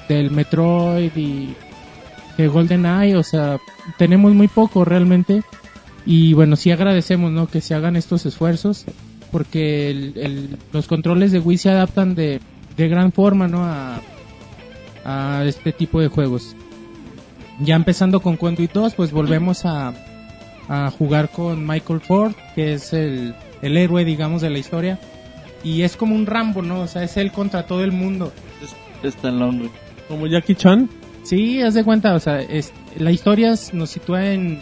del 0.09 0.31
Metroid 0.31 1.17
y 1.17 1.55
de 2.37 2.49
GoldenEye, 2.49 3.17
o 3.17 3.23
sea, 3.23 3.59
tenemos 3.99 4.33
muy 4.33 4.49
poco 4.49 4.85
realmente 4.85 5.43
y 6.07 6.33
bueno, 6.35 6.57
sí 6.57 6.71
agradecemos, 6.71 7.31
¿no? 7.33 7.47
Que 7.49 7.61
se 7.61 7.75
hagan 7.75 7.97
estos 7.97 8.27
esfuerzos 8.27 8.85
porque 9.31 9.91
el- 9.91 10.13
el- 10.17 10.57
los 10.73 10.87
controles 10.89 11.33
de 11.33 11.39
Wii 11.39 11.59
se 11.59 11.71
adaptan 11.71 12.15
de, 12.15 12.41
de 12.77 12.89
gran 12.89 13.13
forma, 13.13 13.49
¿no? 13.49 13.65
A, 13.65 14.01
a 15.05 15.45
este 15.45 15.73
tipo 15.73 16.01
de 16.01 16.09
juegos. 16.09 16.55
ya 17.61 17.77
empezando 17.77 18.21
con 18.21 18.37
Conduit 18.37 18.73
2, 18.73 18.95
pues 18.95 19.13
volvemos 19.13 19.65
a, 19.67 19.93
a 20.69 20.91
jugar 20.91 21.29
con 21.31 21.65
Michael 21.67 22.01
Ford, 22.01 22.33
que 22.55 22.73
es 22.75 22.93
el, 22.93 23.35
el 23.61 23.77
héroe, 23.77 24.05
digamos, 24.05 24.43
de 24.43 24.51
la 24.51 24.59
historia. 24.59 24.99
Y 25.63 25.83
es 25.83 25.97
como 25.97 26.17
un 26.17 26.27
Rambo, 26.27 26.63
¿no? 26.63 26.81
O 26.81 26.87
sea, 26.89 27.05
es 27.05 27.17
él 27.17 27.31
contra 27.31 27.67
todo 27.67 27.85
el 27.85 27.93
mundo. 27.93 28.33
Está 29.03 29.29
en 29.29 29.39
Londres. 29.39 29.71
Como 30.09 30.27
Jackie 30.27 30.57
Chan. 30.57 30.89
Sí, 31.23 31.63
haz 31.63 31.75
de 31.75 31.85
cuenta, 31.85 32.15
o 32.15 32.19
sea, 32.21 32.41
es, 32.41 32.73
la 32.99 33.13
historia 33.13 33.53
es- 33.53 33.73
nos 33.73 33.91
sitúa 33.91 34.33
en 34.33 34.61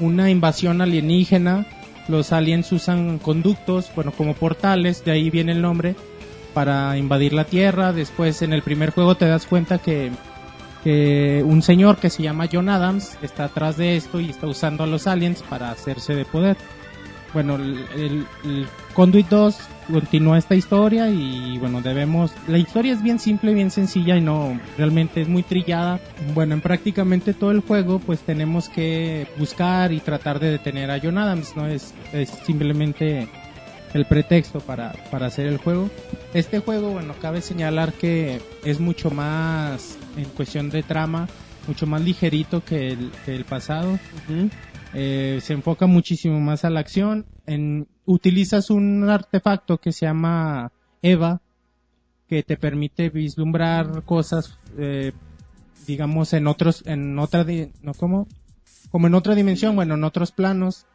una 0.00 0.30
invasión 0.30 0.80
alienígena. 0.80 1.66
Los 2.08 2.32
aliens 2.32 2.70
usan 2.72 3.18
conductos, 3.18 3.90
bueno, 3.94 4.10
como 4.12 4.34
portales, 4.34 5.04
de 5.04 5.12
ahí 5.12 5.30
viene 5.30 5.52
el 5.52 5.62
nombre, 5.62 5.94
para 6.52 6.96
invadir 6.98 7.32
la 7.32 7.44
Tierra. 7.44 7.92
Después, 7.92 8.42
en 8.42 8.52
el 8.52 8.62
primer 8.62 8.90
juego 8.90 9.14
te 9.16 9.26
das 9.26 9.46
cuenta 9.46 9.78
que, 9.78 10.10
un 11.44 11.62
señor 11.62 11.96
que 11.98 12.10
se 12.10 12.22
llama 12.24 12.48
John 12.52 12.68
Adams 12.68 13.16
está 13.22 13.44
atrás 13.44 13.76
de 13.76 13.96
esto 13.96 14.18
y 14.18 14.30
está 14.30 14.48
usando 14.48 14.82
a 14.82 14.86
los 14.88 15.06
aliens 15.06 15.42
para 15.48 15.70
hacerse 15.70 16.14
de 16.14 16.24
poder. 16.24 16.56
Bueno, 17.32 17.54
el, 17.54 17.86
el- 17.96 18.26
el 18.44 18.66
Conduit 18.92 19.28
2 19.28 19.56
continúa 19.90 20.38
esta 20.38 20.54
historia 20.54 21.08
y 21.08 21.58
bueno, 21.58 21.80
debemos... 21.80 22.32
La 22.48 22.58
historia 22.58 22.92
es 22.92 23.02
bien 23.02 23.18
simple, 23.18 23.54
bien 23.54 23.70
sencilla 23.70 24.16
y 24.16 24.20
no, 24.20 24.58
realmente 24.76 25.22
es 25.22 25.28
muy 25.28 25.42
trillada. 25.42 26.00
Bueno, 26.34 26.54
en 26.54 26.60
prácticamente 26.60 27.34
todo 27.34 27.50
el 27.50 27.60
juego 27.60 27.98
pues 27.98 28.20
tenemos 28.20 28.68
que 28.68 29.26
buscar 29.38 29.92
y 29.92 30.00
tratar 30.00 30.40
de 30.40 30.50
detener 30.50 30.90
a 30.90 31.00
John 31.00 31.18
Adams, 31.18 31.56
¿no? 31.56 31.66
Es, 31.66 31.94
es 32.12 32.30
simplemente 32.30 33.28
el 33.94 34.06
pretexto 34.06 34.60
para, 34.60 34.92
para 35.10 35.26
hacer 35.26 35.46
el 35.46 35.58
juego. 35.58 35.90
Este 36.34 36.60
juego, 36.60 36.90
bueno, 36.90 37.14
cabe 37.20 37.40
señalar 37.40 37.92
que 37.92 38.40
es 38.64 38.80
mucho 38.80 39.10
más 39.10 39.98
en 40.16 40.24
cuestión 40.24 40.70
de 40.70 40.82
trama, 40.82 41.28
mucho 41.66 41.86
más 41.86 42.02
ligerito 42.02 42.64
que 42.64 42.88
el, 42.88 43.10
que 43.24 43.34
el 43.34 43.44
pasado. 43.44 43.98
Eh, 44.94 45.38
se 45.42 45.52
enfoca 45.52 45.86
muchísimo 45.86 46.40
más 46.40 46.64
a 46.64 46.70
la 46.70 46.80
acción. 46.80 47.26
En, 47.46 47.86
utilizas 48.06 48.70
un 48.70 49.08
artefacto 49.08 49.78
que 49.78 49.92
se 49.92 50.06
llama 50.06 50.72
Eva, 51.02 51.40
que 52.28 52.42
te 52.42 52.56
permite 52.56 53.10
vislumbrar 53.10 54.04
cosas, 54.04 54.58
eh, 54.78 55.12
digamos, 55.86 56.32
en 56.32 56.46
otros, 56.46 56.82
en 56.86 57.18
otra, 57.18 57.44
no 57.82 57.94
como, 57.94 58.26
como 58.90 59.06
en 59.06 59.14
otra 59.14 59.34
dimensión, 59.34 59.76
bueno, 59.76 59.94
en 59.94 60.04
otros 60.04 60.32
planos. 60.32 60.86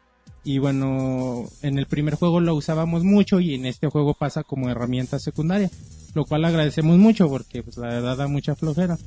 Y 0.44 0.58
bueno, 0.58 1.44
en 1.62 1.78
el 1.78 1.86
primer 1.86 2.14
juego 2.14 2.40
lo 2.40 2.54
usábamos 2.54 3.04
mucho 3.04 3.40
y 3.40 3.54
en 3.54 3.66
este 3.66 3.88
juego 3.88 4.14
pasa 4.14 4.44
como 4.44 4.68
herramienta 4.68 5.18
secundaria, 5.18 5.70
lo 6.14 6.24
cual 6.24 6.44
agradecemos 6.44 6.96
mucho 6.98 7.28
porque 7.28 7.62
pues 7.62 7.76
la 7.76 7.88
verdad 7.88 8.16
da 8.16 8.28
mucha 8.28 8.54
flojera. 8.54 8.98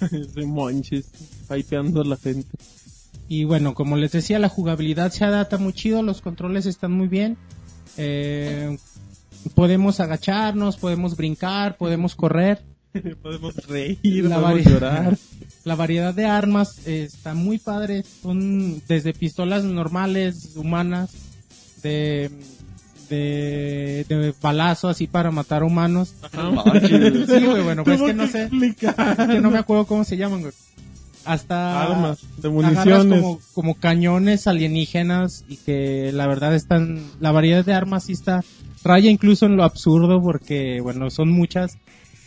Ese 0.00 0.46
monchis, 0.46 1.06
hypeando 1.50 2.02
a 2.02 2.04
la 2.04 2.16
gente. 2.16 2.58
Y 3.28 3.44
bueno, 3.44 3.74
como 3.74 3.96
les 3.96 4.12
decía, 4.12 4.38
la 4.38 4.48
jugabilidad 4.48 5.10
se 5.12 5.24
adapta 5.24 5.58
muy 5.58 5.72
chido, 5.72 6.02
los 6.02 6.20
controles 6.20 6.66
están 6.66 6.92
muy 6.92 7.08
bien. 7.08 7.36
Eh, 7.96 8.76
podemos 9.54 10.00
agacharnos, 10.00 10.76
podemos 10.76 11.16
brincar, 11.16 11.76
podemos 11.76 12.14
correr. 12.14 12.62
podemos 13.22 13.54
reír, 13.66 14.24
la, 14.24 14.40
podemos 14.40 14.72
llorar. 14.72 15.18
la 15.64 15.74
variedad 15.74 16.14
de 16.14 16.26
armas 16.26 16.86
eh, 16.86 17.04
está 17.04 17.34
muy 17.34 17.58
padre. 17.58 18.04
Son 18.22 18.80
desde 18.86 19.12
pistolas 19.12 19.64
normales, 19.64 20.54
humanas, 20.54 21.10
de, 21.82 22.30
de, 23.08 24.06
de 24.08 24.34
balazo 24.40 24.88
así 24.88 25.06
para 25.06 25.30
matar 25.30 25.62
humanos. 25.62 26.14
Sí, 27.26 27.44
güey, 27.44 27.62
bueno, 27.62 27.82
pues 27.82 28.00
es 28.00 28.06
que 28.06 28.14
no 28.14 28.26
sé. 28.28 28.48
es 28.52 28.76
que 28.76 29.40
no 29.40 29.50
me 29.50 29.58
acuerdo 29.58 29.86
cómo 29.86 30.04
se 30.04 30.16
llaman, 30.16 30.42
güey. 30.42 30.52
Hasta 31.26 31.82
Armas, 31.82 32.20
de 32.38 32.48
municiones. 32.48 33.20
como, 33.20 33.40
como 33.54 33.74
cañones 33.74 34.46
alienígenas 34.46 35.44
y 35.48 35.56
que 35.56 36.12
la 36.12 36.26
verdad 36.26 36.54
están, 36.54 37.02
la 37.20 37.32
variedad 37.32 37.64
de 37.64 37.74
armas 37.74 38.04
sí 38.04 38.12
está, 38.12 38.44
raya 38.84 39.10
incluso 39.10 39.46
en 39.46 39.56
lo 39.56 39.64
absurdo 39.64 40.22
porque, 40.22 40.80
bueno, 40.80 41.10
son 41.10 41.30
muchas 41.30 41.78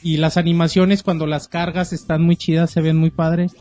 y 0.02 0.18
las 0.18 0.38
animaciones 0.38 1.04
cuando 1.04 1.26
las 1.26 1.48
cargas 1.48 1.94
están 1.94 2.22
muy 2.22 2.36
chidas, 2.36 2.72
se 2.72 2.82
ven 2.82 2.98
muy 2.98 3.10
padres. 3.10 3.56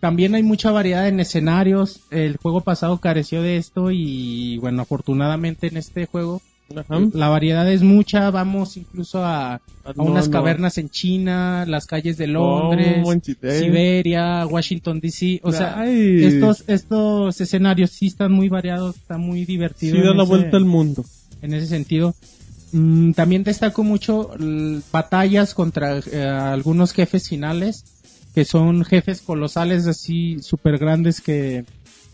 También 0.00 0.34
hay 0.34 0.42
mucha 0.42 0.70
variedad 0.70 1.08
en 1.08 1.20
escenarios. 1.20 2.02
El 2.10 2.36
juego 2.36 2.60
pasado 2.60 2.98
careció 2.98 3.42
de 3.42 3.56
esto 3.56 3.90
y 3.90 4.58
bueno, 4.58 4.82
afortunadamente 4.82 5.66
en 5.66 5.76
este 5.76 6.06
juego 6.06 6.40
Ajá. 6.76 7.00
la 7.14 7.28
variedad 7.28 7.70
es 7.70 7.82
mucha. 7.82 8.30
Vamos 8.30 8.76
incluso 8.76 9.24
a, 9.24 9.54
a 9.54 9.60
No, 9.96 10.04
unas 10.04 10.28
no. 10.28 10.32
cavernas 10.32 10.76
en 10.78 10.90
China, 10.90 11.64
las 11.66 11.86
calles 11.86 12.16
de 12.18 12.26
Londres, 12.26 12.96
Oh, 12.98 13.00
Monchite. 13.02 13.58
Siberia, 13.60 14.46
Washington 14.46 15.00
DC. 15.00 15.40
O 15.42 15.52
sea, 15.52 15.80
Ay. 15.80 16.24
estos 16.24 16.64
estos 16.68 17.40
escenarios 17.40 17.90
sí 17.90 18.06
están 18.08 18.32
muy 18.32 18.48
variados, 18.48 18.96
está 18.96 19.16
muy 19.18 19.44
divertido. 19.44 19.96
Sí, 19.96 20.02
da 20.02 20.14
la 20.14 20.22
ese- 20.24 20.30
vuelta 20.30 20.56
al 20.56 20.64
mundo. 20.66 21.04
en 21.42 21.54
ese 21.54 21.66
sentido. 21.66 22.14
Mm, 22.72 23.12
también 23.12 23.44
destaco 23.44 23.82
mucho 23.82 24.30
batallas 24.92 25.54
contra 25.54 25.98
eh, 26.00 26.22
algunos 26.22 26.92
jefes 26.92 27.28
finales, 27.28 27.84
que 28.34 28.44
son 28.44 28.84
jefes 28.84 29.20
colosales 29.22 29.86
así 29.86 30.38
súper 30.42 30.78
grandes 30.78 31.20
que, 31.20 31.64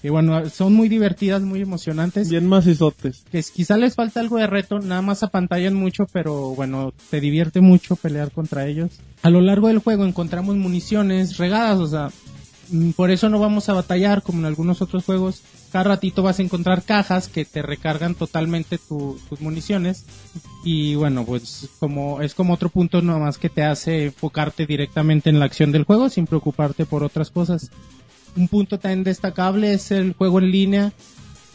que 0.05 0.11
bueno, 0.11 0.51
son 0.51 0.75
muy 0.75 0.91
divertidas, 0.91 1.41
muy 1.41 1.63
emocionantes. 1.63 2.29
Bien 2.29 2.47
macizotes. 2.47 3.25
Que 3.33 3.43
quizá 3.43 3.79
les 3.79 3.95
falta 3.95 4.21
algo 4.21 4.37
de 4.37 4.47
reto, 4.47 4.79
nada 4.79 5.01
más 5.01 5.23
apantallan 5.23 5.73
mucho, 5.75 6.05
pero 6.13 6.51
bueno, 6.55 6.93
te 7.09 7.23
divierte 7.23 7.63
mucho 7.63 7.97
pelear 7.97 8.31
contra 8.31 8.67
ellos. 8.67 8.91
A 9.23 9.31
lo 9.31 9.41
largo 9.41 9.69
del 9.69 9.79
juego 9.79 10.05
encontramos 10.05 10.57
municiones 10.57 11.39
regadas, 11.39 11.79
o 11.79 11.87
sea, 11.87 12.11
mm, 12.69 12.91
por 12.91 13.11
eso 13.11 13.31
no 13.31 13.39
vamos 13.39 13.71
a 13.71 13.73
batallar 13.73 14.21
como 14.21 14.41
en 14.41 14.45
algunos 14.45 14.83
otros 14.83 15.07
juegos. 15.07 15.41
Cada 15.73 15.85
ratito 15.85 16.23
vas 16.23 16.39
a 16.39 16.43
encontrar 16.43 16.83
cajas 16.83 17.29
que 17.29 17.47
te 17.47 17.63
recargan 17.63 18.15
totalmente 18.15 18.77
tu- 18.77 19.19
tus 19.31 19.41
municiones. 19.41 20.05
Y 20.65 20.97
bueno, 20.97 21.25
pues 21.25 21.71
como 21.81 22.21
es 22.21 22.35
como 22.35 22.53
otro 22.53 22.69
punto 22.69 23.01
nomás 23.01 23.39
que 23.39 23.49
te 23.49 23.63
hace 23.63 24.05
enfocarte 24.05 24.67
directamente 24.67 25.31
en 25.31 25.39
la 25.39 25.47
acción 25.47 25.73
del 25.73 25.85
juego 25.85 26.11
sin 26.11 26.27
preocuparte 26.27 26.85
por 26.85 27.03
otras 27.05 27.31
cosas. 27.31 27.71
Un 28.37 28.49
punto 28.49 28.79
también 28.79 29.05
destacable 29.05 29.75
es 29.75 29.91
el 29.91 30.13
juego 30.15 30.39
en 30.41 30.51
línea. 30.51 30.93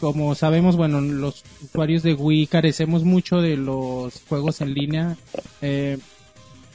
Como 0.00 0.34
sabemos, 0.34 0.76
bueno, 0.76 1.00
los 1.02 1.44
usuarios 1.62 2.02
de 2.02 2.14
Wii 2.14 2.46
carecemos 2.46 3.04
mucho 3.04 3.42
de 3.42 3.56
los 3.58 4.14
juegos 4.28 4.62
en 4.62 4.72
línea. 4.72 5.16
Eh, 5.60 5.98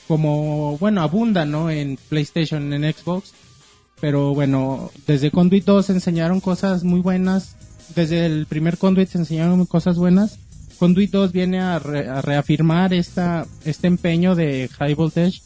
como, 0.08 0.78
bueno, 0.78 1.02
abundan, 1.02 1.50
¿no? 1.50 1.72
En 1.72 1.98
PlayStation, 2.10 2.72
en 2.72 2.94
Xbox. 2.94 3.34
Pero 4.00 4.36
bueno, 4.36 4.92
desde 5.08 5.32
Conduit 5.32 5.66
2 5.66 5.90
enseñaron 5.90 6.40
cosas 6.40 6.84
muy 6.84 7.00
buenas. 7.00 7.56
Desde 7.96 8.26
el 8.28 8.46
primer 8.46 8.78
Conduit 8.78 9.10
se 9.10 9.18
enseñaron 9.18 9.66
cosas 9.66 9.98
buenas. 9.98 10.38
Conduit 10.78 11.10
2 11.10 11.32
viene 11.32 11.62
a, 11.62 11.80
re- 11.80 12.08
a 12.10 12.22
reafirmar 12.22 12.94
esta, 12.94 13.48
este 13.64 13.88
empeño 13.88 14.36
de 14.36 14.70
High 14.78 14.94
Voltage 14.94 15.42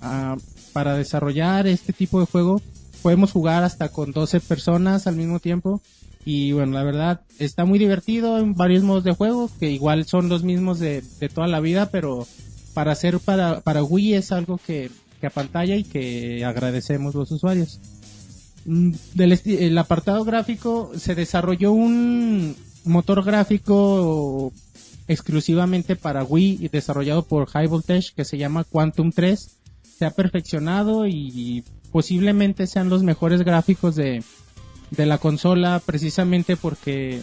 ah, 0.00 0.36
para 0.72 0.94
desarrollar 0.96 1.68
este 1.68 1.92
tipo 1.92 2.18
de 2.18 2.26
juego. 2.26 2.60
Podemos 3.02 3.32
jugar 3.32 3.64
hasta 3.64 3.88
con 3.88 4.12
12 4.12 4.40
personas 4.40 5.06
al 5.06 5.16
mismo 5.16 5.40
tiempo. 5.40 5.80
Y 6.24 6.52
bueno, 6.52 6.72
la 6.72 6.82
verdad 6.82 7.22
está 7.38 7.64
muy 7.64 7.78
divertido 7.78 8.38
en 8.38 8.54
varios 8.54 8.82
modos 8.82 9.04
de 9.04 9.14
juego, 9.14 9.50
que 9.58 9.70
igual 9.70 10.04
son 10.04 10.28
los 10.28 10.42
mismos 10.42 10.78
de, 10.78 11.02
toda 11.34 11.48
la 11.48 11.60
vida, 11.60 11.90
pero 11.90 12.26
para 12.74 12.92
hacer 12.92 13.18
para, 13.20 13.60
para 13.60 13.82
Wii 13.82 14.14
es 14.14 14.32
algo 14.32 14.58
que, 14.58 14.90
que 15.20 15.26
apantalla 15.26 15.76
y 15.76 15.84
que 15.84 16.44
agradecemos 16.44 17.14
los 17.14 17.30
usuarios. 17.30 17.80
Mm, 18.64 18.92
Del 19.14 19.40
el 19.44 19.78
apartado 19.78 20.24
gráfico 20.24 20.92
se 20.96 21.14
desarrolló 21.14 21.72
un 21.72 22.54
motor 22.84 23.24
gráfico 23.24 24.52
exclusivamente 25.08 25.96
para 25.96 26.24
Wii 26.24 26.58
y 26.60 26.68
desarrollado 26.68 27.22
por 27.24 27.46
High 27.48 27.66
Voltage 27.66 28.12
que 28.14 28.24
se 28.24 28.38
llama 28.38 28.64
Quantum 28.64 29.10
3. 29.10 29.50
Se 29.98 30.04
ha 30.04 30.10
perfeccionado 30.10 31.06
y 31.06 31.64
posiblemente 31.92 32.66
sean 32.66 32.88
los 32.88 33.02
mejores 33.02 33.42
gráficos 33.42 33.96
de, 33.96 34.22
de 34.90 35.06
la 35.06 35.18
consola 35.18 35.80
precisamente 35.84 36.56
porque 36.56 37.22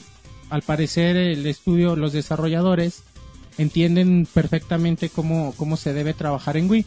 al 0.49 0.61
parecer 0.61 1.18
el 1.18 1.45
estudio, 1.45 1.95
los 1.95 2.14
desarrolladores 2.14 3.03
entienden 3.57 4.27
perfectamente 4.31 5.10
cómo, 5.10 5.53
cómo 5.57 5.77
se 5.77 5.94
debe 5.94 6.14
trabajar 6.14 6.57
en 6.57 6.69
Wii. 6.69 6.85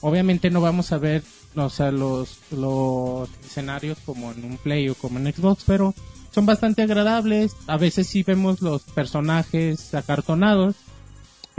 Obviamente 0.00 0.50
no 0.50 0.60
vamos 0.60 0.92
a 0.92 0.98
ver 0.98 1.22
o 1.56 1.68
sea, 1.68 1.90
los, 1.90 2.38
los 2.50 3.28
escenarios 3.44 3.98
como 4.04 4.30
en 4.32 4.44
un 4.44 4.56
Play 4.56 4.88
o 4.88 4.94
como 4.94 5.18
en 5.18 5.32
Xbox, 5.32 5.64
pero 5.66 5.94
son 6.30 6.46
bastante 6.46 6.82
agradables. 6.82 7.56
A 7.66 7.76
veces 7.76 8.06
sí 8.06 8.22
vemos 8.22 8.62
los 8.62 8.82
personajes 8.82 9.92
acartonados, 9.94 10.76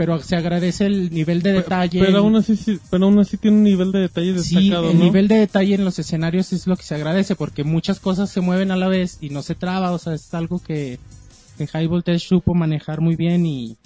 pero 0.04 0.18
se 0.18 0.34
agradece 0.34 0.86
el 0.86 1.14
nivel 1.14 1.42
de 1.42 1.52
detalle. 1.52 2.00
Pero 2.00 2.18
aún 2.18 2.34
así, 2.34 2.56
sí- 2.56 2.80
pero 2.90 3.04
aún 3.04 3.20
así 3.20 3.36
tiene 3.36 3.58
un 3.58 3.62
nivel 3.62 3.92
de 3.92 4.00
detalle 4.00 4.36
Sí, 4.36 4.56
destacado, 4.68 4.90
el 4.90 4.98
¿no? 4.98 5.04
nivel 5.04 5.28
de 5.28 5.36
detalle 5.38 5.76
en 5.76 5.84
los 5.84 5.96
escenarios 6.00 6.52
es 6.52 6.66
lo 6.66 6.74
que 6.76 6.82
se 6.82 6.96
agradece 6.96 7.36
porque 7.36 7.62
muchas 7.62 8.00
cosas 8.00 8.28
se 8.28 8.40
mueven 8.40 8.72
a 8.72 8.76
la 8.76 8.88
vez 8.88 9.18
y 9.20 9.30
no 9.30 9.42
se 9.42 9.54
traba, 9.54 9.92
o 9.92 9.98
sea, 9.98 10.14
es 10.14 10.34
algo 10.34 10.58
que, 10.60 10.98
que 11.56 11.68
High 11.68 11.86
Voltage 11.86 12.18
supo 12.18 12.52
manejar 12.52 13.00
muy 13.00 13.14
bien 13.14 13.46
y, 13.46 13.76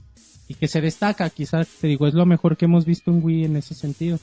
y 0.49 0.55
que 0.55 0.69
se 0.69 0.81
destaca, 0.81 1.29
quizás 1.29 1.69
te 1.83 1.87
digo, 1.87 2.07
es 2.07 2.15
lo 2.15 2.25
mejor 2.25 2.57
que 2.57 2.65
hemos 2.65 2.87
visto 2.87 3.11
en 3.11 3.23
Wii 3.23 3.45
en 3.45 3.57
ese 3.57 3.75
sentido. 3.75 4.19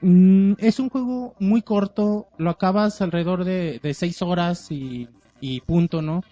Mm, 0.00 0.52
es 0.58 0.78
un 0.78 0.90
juego 0.90 1.34
muy 1.40 1.62
corto, 1.62 2.28
lo 2.38 2.50
acabas 2.50 3.02
alrededor 3.02 3.42
de, 3.44 3.80
de 3.82 3.94
seis 3.94 4.22
horas 4.22 4.70
y, 4.70 5.08
y 5.40 5.60
punto, 5.62 6.02
¿no? 6.02 6.22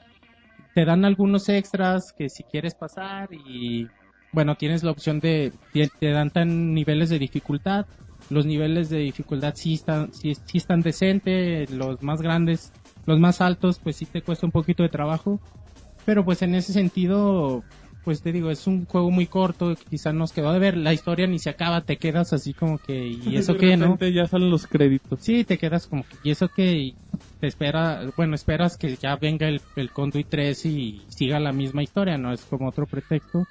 Te 0.72 0.84
dan 0.84 1.04
algunos 1.04 1.48
extras 1.48 2.12
que 2.16 2.28
si 2.28 2.44
quieres 2.44 2.74
pasar 2.74 3.28
y 3.32 3.88
bueno, 4.32 4.54
tienes 4.56 4.82
la 4.82 4.90
opción 4.90 5.20
de, 5.20 5.52
te 5.72 6.10
dan 6.10 6.30
tan 6.30 6.74
niveles 6.74 7.08
de 7.08 7.18
dificultad. 7.18 7.86
Los 8.28 8.46
niveles 8.46 8.90
de 8.90 8.98
dificultad 8.98 9.54
sí 9.56 9.74
están, 9.74 10.12
sí, 10.12 10.34
sí 10.34 10.58
están 10.58 10.82
decentes, 10.82 11.70
los 11.70 12.00
más 12.02 12.22
grandes, 12.22 12.72
los 13.06 13.18
más 13.18 13.40
altos, 13.40 13.80
pues 13.82 13.96
sí 13.96 14.06
te 14.06 14.22
cuesta 14.22 14.46
un 14.46 14.52
poquito 14.52 14.82
de 14.82 14.88
trabajo. 14.88 15.40
Pero 16.04 16.24
pues 16.24 16.42
en 16.42 16.54
ese 16.54 16.72
sentido, 16.72 17.64
pues 18.04 18.22
te 18.22 18.32
digo, 18.32 18.50
es 18.50 18.66
un 18.66 18.86
juego 18.86 19.10
muy 19.10 19.26
corto, 19.26 19.74
quizás 19.88 20.14
nos 20.14 20.32
quedó 20.32 20.52
de 20.52 20.58
ver, 20.58 20.76
la 20.76 20.92
historia 20.92 21.26
ni 21.26 21.38
se 21.38 21.50
acaba, 21.50 21.80
te 21.80 21.96
quedas 21.96 22.32
así 22.32 22.52
como 22.52 22.78
que, 22.78 23.08
¿y 23.08 23.36
eso 23.36 23.56
qué, 23.56 23.76
no? 23.76 23.98
ya 23.98 24.26
salen 24.26 24.50
los 24.50 24.66
créditos. 24.66 25.20
Sí, 25.20 25.44
te 25.44 25.58
quedas 25.58 25.86
como 25.88 26.04
que, 26.04 26.16
¿y 26.22 26.30
eso 26.30 26.48
qué? 26.54 26.72
Y 26.72 26.94
te 27.40 27.48
espera, 27.48 28.10
bueno, 28.16 28.34
esperas 28.34 28.76
que 28.76 28.94
ya 28.96 29.16
venga 29.16 29.48
el, 29.48 29.60
el 29.76 29.90
Conduit 29.90 30.28
3 30.28 30.66
y 30.66 31.02
siga 31.08 31.40
la 31.40 31.52
misma 31.52 31.82
historia, 31.82 32.16
¿no? 32.16 32.32
Es 32.32 32.42
como 32.42 32.68
otro 32.68 32.86
pretexto. 32.86 33.46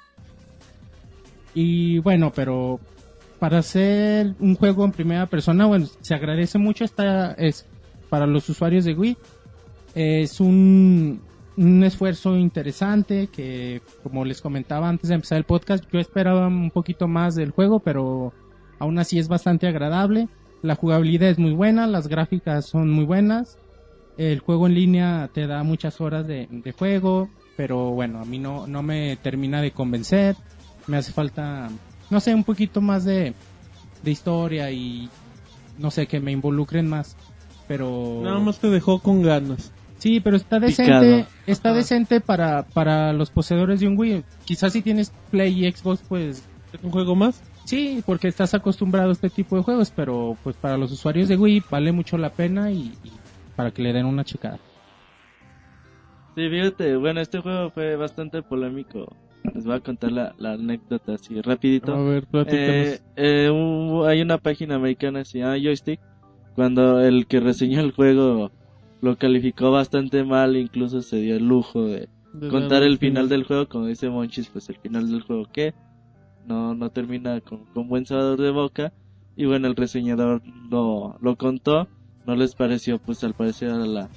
Y 1.54 1.98
bueno, 1.98 2.32
pero 2.34 2.80
para 3.38 3.58
hacer 3.58 4.34
un 4.38 4.54
juego 4.54 4.84
en 4.84 4.92
primera 4.92 5.26
persona, 5.26 5.66
bueno, 5.66 5.86
se 6.00 6.14
agradece 6.14 6.58
mucho 6.58 6.84
esta, 6.84 7.32
es 7.32 7.66
para 8.08 8.26
los 8.26 8.48
usuarios 8.48 8.84
de 8.84 8.94
Wii. 8.94 9.16
Es 9.94 10.40
un, 10.40 11.20
un 11.56 11.84
esfuerzo 11.84 12.36
interesante 12.36 13.28
que, 13.28 13.82
como 14.02 14.24
les 14.24 14.40
comentaba 14.40 14.88
antes 14.88 15.08
de 15.08 15.16
empezar 15.16 15.38
el 15.38 15.44
podcast, 15.44 15.84
yo 15.92 15.98
esperaba 15.98 16.46
un 16.46 16.70
poquito 16.70 17.08
más 17.08 17.34
del 17.34 17.50
juego, 17.50 17.80
pero 17.80 18.32
aún 18.78 18.98
así 18.98 19.18
es 19.18 19.28
bastante 19.28 19.66
agradable. 19.66 20.28
La 20.62 20.74
jugabilidad 20.74 21.30
es 21.30 21.38
muy 21.38 21.52
buena, 21.52 21.86
las 21.86 22.08
gráficas 22.08 22.66
son 22.66 22.90
muy 22.90 23.04
buenas. 23.04 23.58
El 24.18 24.40
juego 24.40 24.66
en 24.66 24.74
línea 24.74 25.30
te 25.32 25.46
da 25.46 25.62
muchas 25.62 26.00
horas 26.00 26.26
de, 26.26 26.74
juego, 26.78 27.30
pero 27.56 27.90
bueno, 27.90 28.20
a 28.20 28.24
mí 28.24 28.38
no, 28.38 28.66
no 28.66 28.82
me 28.82 29.16
termina 29.16 29.62
de 29.62 29.70
convencer. 29.70 30.36
Me 30.86 30.96
hace 30.96 31.12
falta, 31.12 31.68
no 32.10 32.20
sé, 32.20 32.34
un 32.34 32.44
poquito 32.44 32.80
más 32.80 33.04
de, 33.04 33.34
de 34.02 34.10
historia 34.10 34.70
y 34.70 35.08
no 35.78 35.90
sé, 35.90 36.06
que 36.06 36.20
me 36.20 36.32
involucren 36.32 36.88
más. 36.88 37.16
Pero 37.66 38.20
Nada 38.22 38.38
más 38.40 38.58
te 38.58 38.68
dejó 38.68 38.98
con 38.98 39.22
ganas. 39.22 39.72
Sí, 39.98 40.20
pero 40.20 40.36
está 40.36 40.58
Picado. 40.58 41.02
decente, 41.02 41.26
está 41.46 41.72
decente 41.74 42.20
para, 42.20 42.62
para 42.62 43.12
los 43.12 43.30
poseedores 43.30 43.80
de 43.80 43.86
un 43.88 43.98
Wii. 43.98 44.24
Quizás 44.44 44.72
si 44.72 44.82
tienes 44.82 45.12
Play 45.30 45.64
y 45.66 45.70
Xbox, 45.70 46.02
pues 46.08 46.42
¿Es 46.72 46.82
un 46.82 46.90
juego 46.90 47.14
más? 47.14 47.42
sí, 47.64 48.02
porque 48.06 48.28
estás 48.28 48.54
acostumbrado 48.54 49.10
a 49.10 49.12
este 49.12 49.28
tipo 49.30 49.56
de 49.56 49.62
juegos, 49.62 49.92
pero 49.94 50.36
pues 50.42 50.56
para 50.56 50.76
los 50.76 50.90
usuarios 50.90 51.28
de 51.28 51.36
Wii 51.36 51.64
vale 51.70 51.92
mucho 51.92 52.16
la 52.18 52.30
pena 52.30 52.70
y, 52.72 52.92
y 53.04 53.12
para 53.54 53.70
que 53.70 53.82
le 53.82 53.92
den 53.92 54.06
una 54.06 54.24
checada. 54.24 54.58
Sí, 56.34 56.48
fíjate, 56.48 56.96
bueno, 56.96 57.20
este 57.20 57.40
juego 57.40 57.70
fue 57.70 57.96
bastante 57.96 58.42
polémico. 58.42 59.06
Les 59.54 59.64
voy 59.64 59.74
a 59.74 59.80
contar 59.80 60.12
la, 60.12 60.34
la 60.38 60.52
anécdota 60.52 61.14
así 61.14 61.40
rapidito. 61.40 61.94
A 61.94 62.02
ver. 62.02 62.26
Eh, 62.46 62.98
eh, 63.16 64.04
hay 64.06 64.22
una 64.22 64.38
página 64.38 64.76
americana 64.76 65.24
se 65.24 65.38
llama 65.38 65.58
Joystick. 65.58 66.00
Cuando 66.54 67.00
el 67.00 67.26
que 67.26 67.40
reseñó 67.40 67.80
el 67.80 67.92
juego 67.92 68.50
lo 69.00 69.16
calificó 69.16 69.70
bastante 69.70 70.24
mal, 70.24 70.56
incluso 70.56 71.00
se 71.00 71.16
dio 71.16 71.36
el 71.36 71.46
lujo 71.46 71.84
de 71.84 72.08
De 72.32 72.48
contar 72.48 72.82
el 72.82 72.98
final 72.98 73.28
del 73.28 73.44
juego. 73.44 73.68
Como 73.68 73.86
dice 73.86 74.10
Monchis, 74.10 74.48
pues 74.48 74.68
el 74.68 74.76
final 74.76 75.10
del 75.10 75.22
juego 75.22 75.46
que 75.50 75.74
no, 76.46 76.74
no 76.74 76.90
termina 76.90 77.40
con, 77.40 77.64
con 77.66 77.88
buen 77.88 78.04
sabor 78.06 78.40
de 78.40 78.50
boca. 78.50 78.92
Y 79.36 79.46
bueno, 79.46 79.68
el 79.68 79.76
reseñador 79.76 80.42
lo, 80.70 81.16
lo 81.20 81.36
contó. 81.36 81.88
No 82.26 82.36
les 82.36 82.54
pareció, 82.54 82.98
pues 82.98 83.24
al 83.24 83.32
parecer 83.32 83.70
a 83.70 83.78
la, 83.78 84.08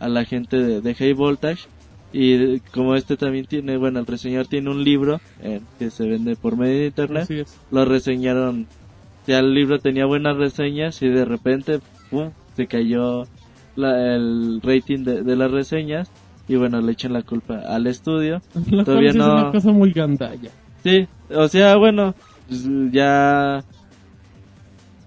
a 0.00 0.08
la 0.08 0.24
gente 0.24 0.56
de, 0.56 0.80
de 0.80 0.94
High 0.94 1.12
Voltage. 1.12 1.68
Y 2.12 2.60
como 2.72 2.94
este 2.94 3.16
también 3.16 3.46
tiene, 3.46 3.76
bueno, 3.78 3.98
el 4.00 4.06
reseñador 4.06 4.46
tiene 4.46 4.70
un 4.70 4.84
libro 4.84 5.20
eh, 5.42 5.60
que 5.78 5.90
se 5.90 6.06
vende 6.06 6.36
por 6.36 6.56
medio 6.56 6.78
de 6.80 6.86
internet 6.86 7.46
lo 7.70 7.84
reseñaron. 7.84 8.66
Ya 9.26 9.38
el 9.38 9.54
libro 9.54 9.78
tenía 9.78 10.04
buenas 10.04 10.36
reseñas 10.36 11.00
y 11.02 11.08
de 11.08 11.24
repente, 11.24 11.80
pum, 12.10 12.30
se 12.56 12.66
cayó 12.66 13.24
la- 13.76 14.14
el 14.14 14.60
rating 14.62 15.04
de, 15.04 15.22
de 15.22 15.36
las 15.36 15.50
reseñas. 15.50 16.10
Y 16.48 16.56
bueno, 16.56 16.80
le 16.82 16.92
echan 16.92 17.12
la 17.12 17.22
culpa 17.22 17.60
al 17.60 17.86
estudio. 17.86 18.42
Lo 18.70 18.84
Todavía 18.84 19.12
sí 19.12 19.18
es 19.18 19.24
no- 19.24 19.32
una 19.32 19.52
cosa 19.52 19.70
muy 19.72 19.92
gandalla. 19.92 20.50
Sí, 20.82 21.06
o 21.34 21.46
sea, 21.48 21.76
bueno, 21.76 22.14
pues, 22.48 22.66
ya. 22.90 23.64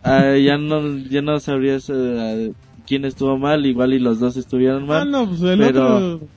ah, 0.04 0.36
ya 0.38 0.58
no 0.58 0.98
ya 0.98 1.22
no 1.22 1.40
sabrías 1.40 1.90
eh, 1.94 2.54
quién 2.88 3.06
estuvo 3.06 3.38
mal, 3.38 3.66
igual 3.66 3.94
y 3.94 4.00
los 4.00 4.20
dos 4.20 4.38
estuvieron 4.38 4.84
Ah, 4.84 4.88
mal. 5.04 5.12
no, 5.12 5.28
pues 5.28 5.42
el 5.42 5.60
pero- 5.60 5.96
otro... 6.16 6.28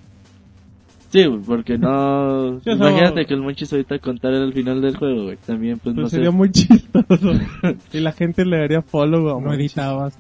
Sí, 1.11 1.25
porque 1.47 1.79
no. 1.79 2.61
Imagínate 2.65 3.25
que 3.25 3.35
el 3.35 3.41
Monchis 3.41 3.73
ahorita 3.73 3.99
contara 3.99 4.37
el 4.39 4.53
final 4.53 4.81
del 4.81 4.97
juego, 4.97 5.25
güey. 5.25 5.37
También, 5.39 5.79
pues, 5.79 5.95
pues, 5.95 6.03
no 6.05 6.09
sé. 6.09 6.17
sería 6.17 6.31
muy 6.31 6.51
chistoso. 6.51 7.33
y 7.93 8.01
la 8.01 8.13
gente 8.13 8.45
le 8.45 8.59
daría 8.59 8.83
follow 8.83 9.37
a 9.37 9.41
No 9.41 9.55
editabas. 9.55 10.19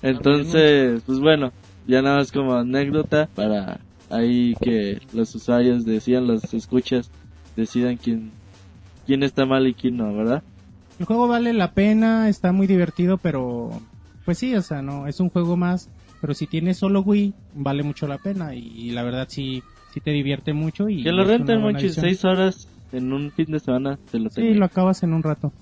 Entonces, 0.00 1.02
pues 1.04 1.18
bueno, 1.18 1.52
ya 1.86 2.02
nada 2.02 2.18
más 2.18 2.30
como 2.30 2.54
anécdota 2.54 3.28
para 3.34 3.80
ahí 4.10 4.54
que 4.60 5.00
los 5.12 5.34
usuarios 5.34 5.84
decidan, 5.84 6.28
los 6.28 6.54
escuchas, 6.54 7.10
decidan 7.56 7.96
quién, 7.96 8.30
quién 9.06 9.24
está 9.24 9.44
mal 9.44 9.66
y 9.66 9.74
quién 9.74 9.96
no, 9.96 10.14
¿verdad? 10.14 10.44
El 11.00 11.06
juego 11.06 11.26
vale 11.26 11.52
la 11.52 11.72
pena, 11.72 12.28
está 12.28 12.52
muy 12.52 12.68
divertido, 12.68 13.18
pero 13.18 13.70
pues 14.24 14.38
sí, 14.38 14.54
o 14.54 14.62
sea, 14.62 14.82
no, 14.82 15.08
es 15.08 15.18
un 15.18 15.30
juego 15.30 15.56
más, 15.56 15.88
pero 16.20 16.32
si 16.34 16.46
tienes 16.46 16.76
solo 16.76 17.00
Wii, 17.00 17.34
vale 17.54 17.82
mucho 17.82 18.06
la 18.06 18.18
pena 18.18 18.54
y, 18.54 18.60
y 18.60 18.90
la 18.90 19.02
verdad 19.02 19.26
sí, 19.28 19.62
sí 19.98 20.04
te 20.04 20.10
divierte 20.12 20.52
mucho 20.52 20.88
y 20.88 21.02
que 21.02 21.10
lo 21.12 21.24
Monchis, 21.24 21.98
adición. 21.98 22.04
seis 22.04 22.24
horas 22.24 22.68
en 22.92 23.12
un 23.12 23.30
fin 23.32 23.46
de 23.46 23.60
semana, 23.60 23.98
te 24.10 24.18
lo 24.18 24.30
Sí, 24.30 24.54
lo 24.54 24.64
acabas 24.64 25.02
en 25.02 25.12
un 25.12 25.22
rato. 25.22 25.52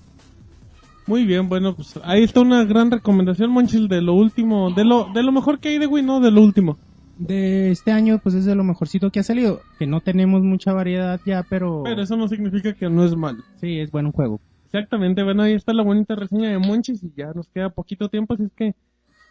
Muy 1.07 1.25
bien, 1.25 1.47
bueno, 1.49 1.73
pues 1.73 1.99
ahí 2.03 2.23
está 2.23 2.41
una 2.41 2.65
gran 2.65 2.91
recomendación, 2.91 3.49
Monchil, 3.49 3.87
de 3.87 4.01
lo 4.01 4.13
último, 4.13 4.71
de 4.71 4.83
lo, 4.83 5.07
de 5.13 5.23
lo 5.23 5.31
mejor 5.31 5.59
que 5.59 5.69
hay 5.69 5.79
de 5.79 5.87
Wii, 5.87 6.03
¿no? 6.03 6.19
De 6.19 6.31
lo 6.31 6.41
último. 6.41 6.77
De 7.17 7.71
este 7.71 7.91
año, 7.91 8.19
pues 8.21 8.35
es 8.35 8.45
de 8.45 8.55
lo 8.55 8.63
mejorcito 8.63 9.09
que 9.09 9.19
ha 9.21 9.23
salido, 9.23 9.61
que 9.79 9.87
no 9.87 10.01
tenemos 10.01 10.43
mucha 10.43 10.73
variedad 10.73 11.19
ya, 11.25 11.43
pero, 11.49 11.81
Pero 11.83 12.01
eso 12.01 12.15
no 12.15 12.27
significa 12.27 12.73
que 12.73 12.89
no 12.89 13.03
es 13.05 13.15
malo. 13.15 13.39
sí, 13.59 13.79
es 13.79 13.89
buen 13.89 14.11
juego. 14.11 14.39
Exactamente, 14.65 15.23
bueno, 15.23 15.43
ahí 15.43 15.53
está 15.53 15.73
la 15.73 15.83
bonita 15.83 16.13
reseña 16.15 16.49
de 16.49 16.59
Monchis 16.59 17.01
y 17.03 17.11
ya 17.15 17.31
nos 17.33 17.47
queda 17.47 17.69
poquito 17.69 18.09
tiempo, 18.09 18.33
así 18.33 18.43
es 18.43 18.51
que 18.53 18.75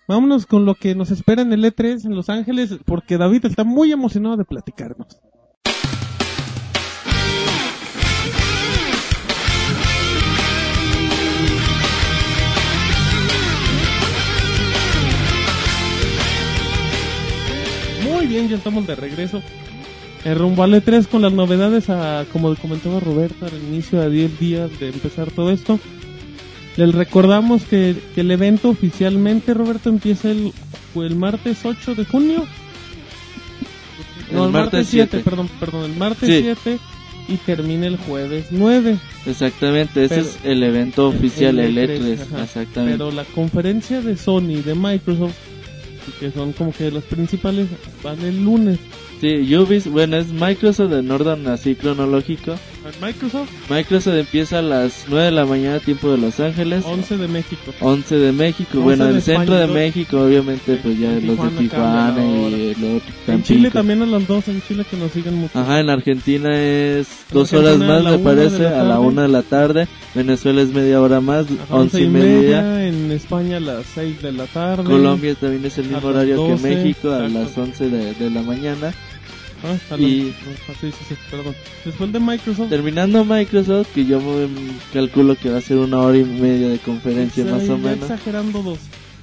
vámonos 0.09 0.47
con 0.47 0.65
lo 0.65 0.75
que 0.75 0.95
nos 0.95 1.11
espera 1.11 1.43
en 1.43 1.53
el 1.53 1.65
E3 1.65 2.05
en 2.05 2.15
Los 2.15 2.29
Ángeles, 2.29 2.77
porque 2.85 3.19
David 3.19 3.47
está 3.47 3.65
muy 3.65 3.93
emocionado 3.93 4.37
de 4.37 4.45
platicarnos. 4.45 5.19
Muy 18.05 18.27
bien, 18.27 18.49
ya 18.49 18.57
estamos 18.57 18.87
de 18.87 18.95
regreso. 18.95 19.43
En 20.25 20.39
rumbo 20.39 20.65
al 20.65 20.75
E3 20.75 21.07
con 21.07 21.23
las 21.23 21.33
novedades, 21.33 21.89
a, 21.89 22.25
como 22.33 22.55
comentaba 22.57 22.99
Roberto 22.99 23.47
al 23.47 23.55
inicio, 23.55 24.01
a 24.01 24.09
10 24.09 24.41
días 24.41 24.81
de 24.81 24.89
empezar 24.89 25.31
todo 25.31 25.51
esto. 25.51 25.79
Les 26.77 26.95
recordamos 26.95 27.63
que, 27.65 27.97
que 28.15 28.21
el 28.21 28.31
evento 28.31 28.69
oficialmente, 28.69 29.55
Roberto, 29.55 29.89
empieza 29.89 30.31
el, 30.31 30.53
el 30.97 31.17
martes 31.17 31.65
8 31.65 31.95
de 31.95 32.05
junio. 32.05 32.45
El 34.31 34.51
martes 34.51 34.89
7. 34.89 35.21
perdón, 35.21 35.49
perdón, 35.61 35.85
el 35.91 35.97
martes 35.97 36.29
Sí. 36.29 36.41
7 36.43 36.79
y 37.29 37.37
termina 37.39 37.87
el 37.87 37.97
jueves 37.97 38.47
9. 38.51 38.99
Exactamente, 39.27 40.05
ese 40.05 40.17
Pero- 40.17 40.27
es 40.29 40.39
el 40.45 40.63
evento 40.63 41.09
oficial, 41.09 41.59
el 41.59 41.79
el 41.79 41.91
E3, 42.19 42.23
ajá. 42.23 42.45
exactamente. 42.45 42.99
Pero 42.99 43.11
la 43.13 43.25
conferencia 43.25 44.01
de 44.03 44.17
Sony 44.17 44.51
y 44.59 44.63
de 44.63 44.75
Microsoft, 44.75 45.35
que 46.21 46.31
son 46.31 46.53
como 46.53 46.73
que 46.73 46.91
los 46.91 47.05
principales, 47.05 47.69
van 48.03 48.21
el 48.21 48.45
lunes. 48.45 48.79
Sí, 49.21 49.57
Ubisoft, 49.57 49.93
bueno, 49.93 50.17
es 50.19 50.29
Microsoft 50.29 50.93
en 50.93 51.11
orden 51.11 51.47
así 51.49 51.75
cronológico. 51.75 52.57
Microsoft, 53.01 53.51
Microsoft 53.71 54.15
empieza 54.15 54.59
a 54.59 54.63
las 54.63 55.05
9 55.09 55.25
de 55.27 55.31
la 55.33 55.45
mañana, 55.47 55.79
tiempo 55.81 56.11
de 56.11 56.19
Los 56.19 56.41
Ángeles. 56.41 56.85
11 56.87 57.17
de 57.17 57.29
México. 57.29 57.73
11 57.81 58.17
de 58.17 58.33
México, 58.33 58.71
11 58.79 58.83
bueno, 58.85 59.05
de 59.05 59.11
el 59.11 59.17
España, 59.19 59.39
centro 59.39 59.55
de 59.57 59.67
México, 59.67 60.21
obviamente, 60.21 60.77
pues 60.83 60.99
ya 60.99 61.13
En 61.13 61.27
los 61.27 61.37
de 61.43 61.49
Tijuana 61.59 62.15
Tijuana 62.15 62.23
y 62.25 62.97
otro. 62.97 63.15
En. 63.35 63.43
Chile 63.43 63.71
también 63.71 64.03
a 64.03 64.07
las 64.07 64.27
2, 64.27 64.49
en 64.49 64.63
Chile 64.63 64.85
que 64.91 64.97
nos 64.97 65.13
siguen 65.13 65.35
mucho. 65.35 65.59
Ajá, 65.59 65.81
en 65.81 65.91
Argentina 65.91 66.51
es 66.61 67.09
En 67.31 67.35
dos 67.35 67.53
horas 67.53 67.73
Argentina 67.73 67.99
a 67.99 68.03
más, 68.03 68.13
me 68.13 68.19
parece, 68.19 68.67
a 68.67 68.83
la 68.83 68.95
tarde. 68.95 69.07
una 69.07 69.23
de 69.23 69.29
la 69.29 69.43
tarde. 69.43 69.89
Venezuela 70.15 70.63
es 70.63 70.69
media 70.73 71.01
hora 71.01 71.21
más, 71.21 71.47
Ajá, 71.47 71.75
11 71.77 72.03
y 72.03 72.09
media. 72.09 72.87
En 72.89 73.11
España 73.13 73.57
a 73.59 73.61
las 73.61 73.87
6 73.95 74.23
de 74.23 74.33
la 74.33 74.47
tarde. 74.47 74.85
Colombia 74.85 75.35
también 75.35 75.65
es 75.65 75.77
el 75.79 75.87
mismo 75.89 76.09
horario 76.09 76.37
12, 76.37 76.63
que 76.69 76.75
México, 76.75 77.11
a 77.11 77.27
exacto. 77.27 77.39
las 77.41 77.59
11 77.59 77.91
de, 77.91 78.15
de 78.15 78.31
la 78.31 78.43
mañana. 78.43 78.95
Ah, 79.65 79.97
Y- 79.99 80.33
ah, 80.69 80.73
sí, 80.81 80.93
sí, 80.93 81.05
sí, 81.09 81.15
perdón. 81.31 81.55
Después 81.85 82.13
de 82.13 82.21
Microsoft, 82.21 82.69
Terminando 82.69 83.25
Microsoft, 83.25 83.89
que 83.95 84.05
yo 84.05 84.21
calculo 84.93 85.35
que 85.37 85.49
va 85.51 85.59
a 85.59 85.63
ser 85.63 85.79
una 85.79 85.99
hora 86.01 86.19
y 86.19 86.25
media 86.25 86.69
de 86.69 86.79
conferencia 86.79 87.45
más 87.47 87.69
o 87.69 87.79
menos. 87.79 88.03
exagerando 88.03 88.63
dos. 88.63 88.79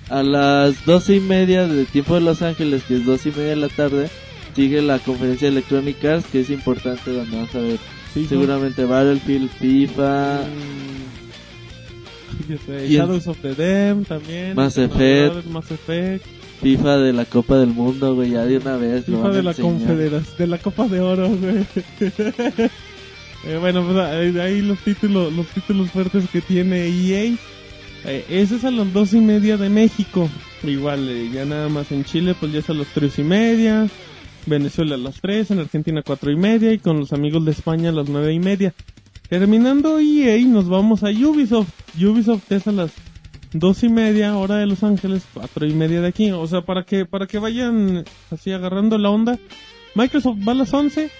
A 0.09 0.21
las 0.23 0.85
doce 0.85 1.15
y 1.15 1.19
media 1.19 1.67
de 1.67 1.85
tiempo 1.85 2.15
de 2.15 2.21
Los 2.21 2.41
Ángeles, 2.41 2.83
que 2.83 2.95
es 2.95 3.05
doce 3.05 3.29
y 3.29 3.31
media 3.31 3.49
de 3.51 3.55
la 3.57 3.69
tarde, 3.69 4.09
sigue 4.55 4.81
la 4.81 4.99
conferencia 4.99 5.47
de 5.47 5.51
Electronic 5.53 6.03
Arts, 6.03 6.25
que 6.31 6.41
es 6.41 6.49
importante 6.49 7.11
donde 7.11 7.35
vamos 7.35 7.53
a 7.55 7.59
ver 7.59 7.79
FIFA. 8.13 8.29
seguramente 8.29 8.85
Battlefield, 8.85 9.49
FIFA, 9.49 10.41
Mm, 10.43 12.51
yo 12.51 12.57
sé, 12.65 12.89
Shadows 12.89 13.27
of 13.27 13.37
the 13.41 13.53
Dam 13.55 14.03
también. 14.03 14.55
Mass 14.55 14.77
Effect. 14.77 15.45
Mass 15.45 15.71
Effect. 15.71 16.25
FIFA 16.63 16.97
de 16.99 17.11
la 17.11 17.25
Copa 17.25 17.57
del 17.57 17.71
Mundo, 17.71 18.15
güey, 18.15 18.31
ya 18.31 18.45
de 18.45 18.57
una 18.57 18.77
vez. 18.77 19.05
FIFA 19.05 19.27
a 19.27 19.31
de 19.31 19.43
la. 19.43 19.53
Confederación, 19.53 20.37
de 20.37 20.47
la 20.47 20.57
Copa 20.57 20.87
de 20.87 21.01
Oro, 21.01 21.29
güey. 21.29 21.65
Eh, 23.45 23.57
bueno, 23.57 23.83
pues 23.83 23.97
ahí, 23.97 24.39
ahí 24.39 24.61
los 24.61 24.79
títulos, 24.79 25.33
los 25.33 25.45
títulos 25.47 25.91
fuertes 25.91 26.29
que 26.31 26.39
tiene 26.39 26.87
EA. 26.87 27.35
Eh, 28.05 28.25
ese 28.29 28.55
es 28.55 28.63
a 28.63 28.71
las 28.71 28.93
dos 28.93 29.11
y 29.11 29.19
media 29.19 29.57
de 29.57 29.67
México. 29.67 30.29
Igual, 30.63 31.09
eh, 31.09 31.29
ya 31.29 31.43
nada 31.43 31.67
más 31.67 31.91
en 31.91 32.05
Chile, 32.05 32.37
pues 32.39 32.53
ya 32.53 32.59
es 32.59 32.69
a 32.69 32.73
las 32.73 32.87
tres 32.93 33.19
y 33.19 33.23
media. 33.23 33.89
Venezuela 34.45 34.95
a 34.95 34.97
las 34.97 35.19
tres, 35.19 35.51
en 35.51 35.59
Argentina 35.59 36.01
cuatro 36.05 36.31
y 36.31 36.37
media 36.37 36.71
y 36.71 36.79
con 36.79 36.97
los 36.97 37.11
amigos 37.11 37.43
de 37.43 37.51
España 37.51 37.89
a 37.89 37.91
las 37.91 38.07
nueve 38.07 38.31
y 38.31 38.39
media. 38.39 38.73
Terminando 39.27 39.99
EA, 39.99 40.39
nos 40.45 40.69
vamos 40.69 41.03
a 41.03 41.09
Ubisoft. 41.09 41.67
Ubisoft 42.01 42.49
es 42.49 42.65
a 42.67 42.71
las 42.71 42.91
dos 43.53 43.83
y 43.83 43.89
media 43.89 44.37
hora 44.37 44.57
de 44.57 44.65
Los 44.65 44.83
Ángeles, 44.83 45.25
cuatro 45.33 45.65
y 45.65 45.73
media 45.73 46.01
de 46.01 46.07
aquí. 46.07 46.31
O 46.31 46.45
sea, 46.47 46.61
para 46.61 46.83
que 46.83 47.05
para 47.05 47.27
que 47.27 47.39
vayan 47.39 48.03
así 48.31 48.51
agarrando 48.51 48.97
la 48.97 49.09
onda. 49.09 49.39
Microsoft 49.95 50.39
va 50.47 50.53
a 50.53 50.55
las 50.55 50.73
11, 50.73 51.11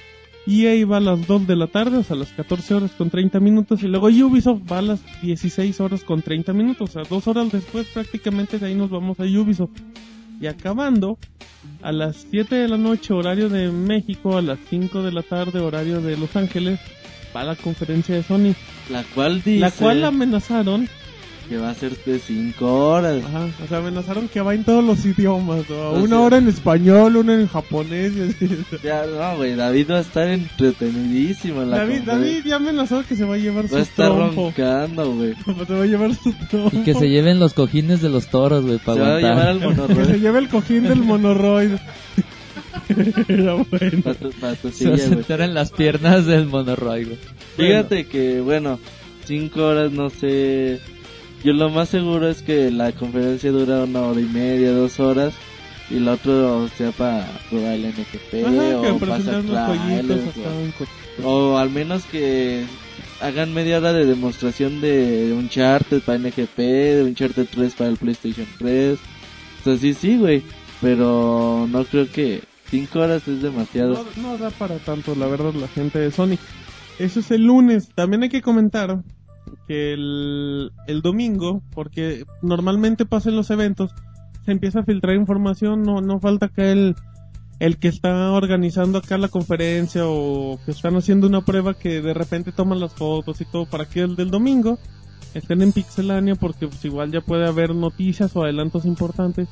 EA 0.48 0.86
va 0.86 0.98
a 0.98 1.00
las 1.00 1.28
2 1.28 1.48
de 1.48 1.56
la 1.56 1.68
tarde, 1.68 1.98
o 1.98 2.04
sea, 2.04 2.16
a 2.16 2.20
las 2.20 2.32
14 2.34 2.74
horas 2.74 2.92
con 2.98 3.10
30 3.10 3.40
minutos, 3.40 3.84
y 3.84 3.88
luego 3.88 4.08
Ubisoft 4.08 4.62
va 4.72 4.80
a 4.80 4.82
las 4.82 5.00
16 5.22 5.80
horas 5.80 6.04
con 6.04 6.24
30 6.24 6.54
minutos, 6.54 6.90
o 6.90 6.94
sea, 6.94 7.04
dos 7.04 7.28
horas 7.28 7.52
después 7.52 7.88
prácticamente 7.88 8.58
de 8.58 8.68
ahí 8.68 8.76
nos 8.76 8.90
vamos 8.90 9.20
a 9.20 9.24
Ubisoft. 9.24 9.80
Y 10.42 10.48
acabando, 10.48 11.20
a 11.82 11.92
las 11.92 12.26
7 12.32 12.56
de 12.56 12.68
la 12.68 12.78
noche, 12.78 13.14
horario 13.14 13.48
de 13.48 13.72
México, 13.72 14.38
a 14.38 14.42
las 14.42 14.58
5 14.70 15.04
de 15.04 15.12
la 15.12 15.22
tarde, 15.22 15.60
horario 15.60 16.02
de 16.02 16.18
Los 16.18 16.36
Ángeles, 16.36 16.80
va 17.36 17.44
la 17.44 17.56
conferencia 17.56 18.16
de 18.16 18.24
Sony, 18.24 18.56
La 18.90 19.04
cual 19.16 19.38
dice 19.38 19.60
la 19.60 19.72
cual 19.72 20.04
amenazaron 20.04 20.90
que 21.50 21.58
va 21.58 21.70
a 21.72 21.76
ser 21.76 21.96
de 22.06 22.20
5 22.20 22.66
horas. 22.90 23.24
Ajá, 23.26 23.48
o 23.64 23.68
sea, 23.68 23.78
amenazaron 23.80 24.28
que 24.30 24.42
va 24.42 24.54
en 24.56 24.64
todos 24.64 24.84
los 24.84 25.06
idiomas, 25.06 25.70
¿no? 25.70 25.76
O 25.76 26.00
una 26.00 26.08
sea- 26.08 26.20
hora 26.22 26.38
en 26.38 26.48
español, 26.48 27.18
una 27.18 27.34
en 27.34 27.48
japonés 27.48 28.14
y 28.16 28.22
así. 28.22 28.58
Ya, 28.84 29.06
no, 29.06 29.38
güey, 29.38 29.56
David 29.56 29.92
va 29.92 29.98
a 29.98 30.02
estar 30.02 30.28
entretenidísimo 30.28 31.62
en 31.64 31.72
la 31.72 31.78
David. 31.80 32.02
David 32.06 32.46
ya 32.46 32.56
amenazó 32.56 33.04
que 33.08 33.16
se 33.16 33.26
va 33.26 33.36
a 33.36 33.38
llevar 33.38 33.66
Va 33.66 33.68
a 33.68 33.70
su 33.72 33.78
estar 33.80 34.12
trompo. 34.14 34.44
roncando, 34.46 35.12
güey. 35.14 35.34
Se 35.68 35.74
va 35.74 35.84
a 35.84 35.86
llevar 35.86 36.16
su 36.16 36.34
trompo. 36.50 36.78
Y 36.78 36.84
que 36.84 36.94
se 36.94 37.10
lleven 37.10 37.40
los 37.40 37.54
cojines 37.54 38.02
de 38.02 38.10
los 38.10 38.28
toros, 38.28 38.64
güey, 38.66 38.80
Se 38.80 38.86
para 38.86 39.02
va 39.02 39.16
a 39.16 39.20
llevar 39.20 39.48
aguantar. 39.50 39.82
al 39.82 39.88
Que 39.88 39.94
se 39.96 39.98
monorroid. 40.00 40.22
lleve 40.22 40.40
el 40.40 40.50
cojín 40.50 40.84
del 40.84 41.00
monoroid. 41.04 41.72
Ya 43.28 43.54
bueno. 43.70 44.02
Para 44.04 44.16
tu, 44.16 44.32
pa' 44.32 44.54
tu 44.56 44.72
Se 44.72 44.90
va 44.90 44.96
a 44.96 44.98
sentar 44.98 45.42
en 45.42 45.54
las 45.54 45.72
piernas 45.72 46.26
del 46.26 46.46
monorroid, 46.48 47.08
güey. 47.08 47.20
Fíjate 47.58 48.06
que, 48.08 48.42
bueno, 48.42 48.80
5 49.26 49.62
horas, 49.64 49.92
no 49.92 50.10
sé. 50.10 50.80
Yo 51.44 51.52
lo 51.54 51.70
más 51.70 51.90
seguro 51.90 52.30
es 52.30 52.42
que 52.42 52.72
la 52.72 52.92
conferencia 52.94 53.52
dura 53.52 53.84
una 53.84 54.02
hora 54.02 54.22
y 54.22 54.26
media, 54.26 54.72
dos 54.72 55.00
horas. 55.00 55.34
Y 55.90 56.00
la 56.00 56.14
otra 56.14 56.68
sea 56.78 56.92
para 56.92 57.28
probar 57.50 57.74
el 57.74 57.90
NFP 57.90 58.46
Ajá, 58.46 58.80
o 58.80 58.98
presentar 58.98 59.44
pasar 59.44 59.78
trailers, 59.78 60.22
o, 61.24 61.28
o 61.28 61.58
al 61.58 61.70
menos 61.70 62.06
que 62.06 62.64
hagan 63.20 63.54
media 63.54 63.78
hora 63.78 63.92
de 63.92 64.06
demostración 64.06 64.80
de 64.80 65.34
Uncharted 65.38 66.02
para 66.02 66.18
NGP, 66.18 66.58
de 66.58 67.04
Uncharted 67.04 67.48
3 67.52 67.76
para 67.76 67.90
el 67.90 67.98
PlayStation 67.98 68.48
3. 68.58 68.98
O 68.98 69.64
sea, 69.64 69.78
sí, 69.78 69.94
sí, 69.94 70.18
güey. 70.18 70.42
Pero 70.82 71.68
no 71.70 71.84
creo 71.86 72.10
que 72.12 72.42
5 72.70 73.00
horas 73.00 73.28
es 73.28 73.42
demasiado. 73.42 74.06
No, 74.16 74.32
no 74.32 74.38
da 74.38 74.50
para 74.50 74.78
tanto, 74.78 75.16
la 75.16 75.28
verdad, 75.28 75.54
la 75.54 75.68
gente 75.68 76.00
de 76.00 76.12
Sony. 76.12 76.38
Eso 77.00 77.20
es 77.20 77.32
el 77.32 77.44
lunes. 77.44 77.90
También 77.94 78.24
hay 78.24 78.30
que 78.30 78.42
comentar 78.42 79.04
que 79.68 79.94
el, 79.94 80.72
el 80.88 81.02
domingo, 81.02 81.62
porque 81.74 82.26
normalmente 82.42 83.06
pasan 83.06 83.36
los 83.36 83.50
eventos, 83.50 83.92
se 84.46 84.52
empieza 84.52 84.80
a 84.80 84.84
filtrar 84.84 85.16
información, 85.16 85.84
no, 85.84 86.02
no 86.02 86.20
falta 86.20 86.50
que 86.50 86.72
el, 86.72 86.96
el 87.60 87.78
que 87.78 87.88
está 87.88 88.32
organizando 88.32 88.98
acá 88.98 89.18
la 89.18 89.30
conferencia 89.30 90.04
o 90.06 90.60
que 90.66 90.72
están 90.72 90.96
haciendo 90.96 91.28
una 91.28 91.46
prueba 91.46 91.74
que 91.74 92.02
de 92.02 92.14
repente 92.14 92.52
toman 92.52 92.80
las 92.80 92.94
fotos 92.94 93.40
y 93.42 93.46
todo 93.46 93.66
para 93.66 93.86
que 93.86 94.02
el 94.02 94.16
del 94.16 94.32
domingo 94.32 94.80
estén 95.34 95.62
en 95.62 95.72
Pixelania 95.72 96.36
porque 96.36 96.68
pues 96.68 96.84
igual 96.86 97.12
ya 97.12 97.22
puede 97.22 97.48
haber 97.48 97.74
noticias 97.74 98.36
o 98.36 98.44
adelantos 98.44 98.86
importantes. 98.86 99.48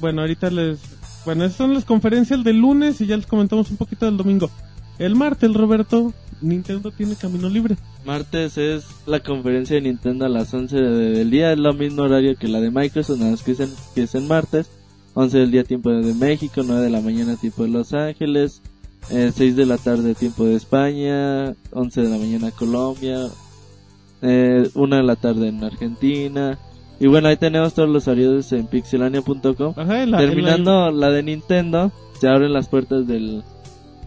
Bueno, 0.00 0.22
ahorita 0.22 0.50
les... 0.50 0.80
Bueno, 1.24 1.44
esas 1.44 1.56
son 1.56 1.74
las 1.74 1.84
conferencias 1.84 2.44
del 2.44 2.58
lunes 2.58 3.00
y 3.00 3.06
ya 3.06 3.16
les 3.16 3.26
comentamos 3.26 3.70
un 3.70 3.76
poquito 3.76 4.06
del 4.06 4.16
domingo. 4.16 4.50
El 4.98 5.16
martes, 5.16 5.52
Roberto, 5.52 6.12
Nintendo 6.40 6.90
tiene 6.90 7.14
camino 7.16 7.48
libre. 7.48 7.76
Martes 8.04 8.58
es 8.58 8.84
la 9.06 9.20
conferencia 9.20 9.76
de 9.76 9.82
Nintendo 9.82 10.26
a 10.26 10.28
las 10.28 10.52
11 10.52 10.76
de- 10.76 11.10
del 11.18 11.30
día, 11.30 11.52
es 11.52 11.58
lo 11.58 11.72
mismo 11.72 12.02
horario 12.02 12.36
que 12.36 12.48
la 12.48 12.60
de 12.60 12.70
Microsoft, 12.70 13.18
nada 13.18 13.30
más 13.32 13.42
que 13.42 13.52
es 13.52 13.60
en, 13.60 13.70
que 13.94 14.02
es 14.02 14.14
en 14.14 14.26
martes. 14.28 14.68
11 15.14 15.38
del 15.38 15.50
día 15.50 15.64
tiempo 15.64 15.90
de 15.90 16.12
México, 16.14 16.62
9 16.64 16.82
de 16.82 16.90
la 16.90 17.00
mañana 17.00 17.36
tiempo 17.36 17.62
de 17.62 17.70
Los 17.70 17.94
Ángeles, 17.94 18.60
eh, 19.10 19.32
6 19.34 19.56
de 19.56 19.64
la 19.64 19.78
tarde 19.78 20.14
tiempo 20.14 20.44
de 20.44 20.54
España, 20.56 21.54
11 21.72 22.02
de 22.02 22.08
la 22.10 22.18
mañana 22.18 22.50
Colombia, 22.50 23.28
eh, 24.22 24.68
1 24.74 24.96
de 24.96 25.02
la 25.02 25.16
tarde 25.16 25.48
en 25.48 25.64
Argentina. 25.64 26.58
Y 27.00 27.06
bueno, 27.08 27.28
ahí 27.28 27.36
tenemos 27.36 27.74
todos 27.74 27.88
los 27.88 28.08
horarios 28.08 28.52
en 28.52 28.66
pixelania.com. 28.66 29.74
Ajá, 29.76 30.02
en 30.02 30.10
la- 30.10 30.18
Terminando 30.18 30.90
la 30.90 31.10
de 31.10 31.22
Nintendo, 31.22 31.92
se 32.20 32.28
abren 32.28 32.52
las 32.52 32.68
puertas 32.68 33.06
del 33.06 33.42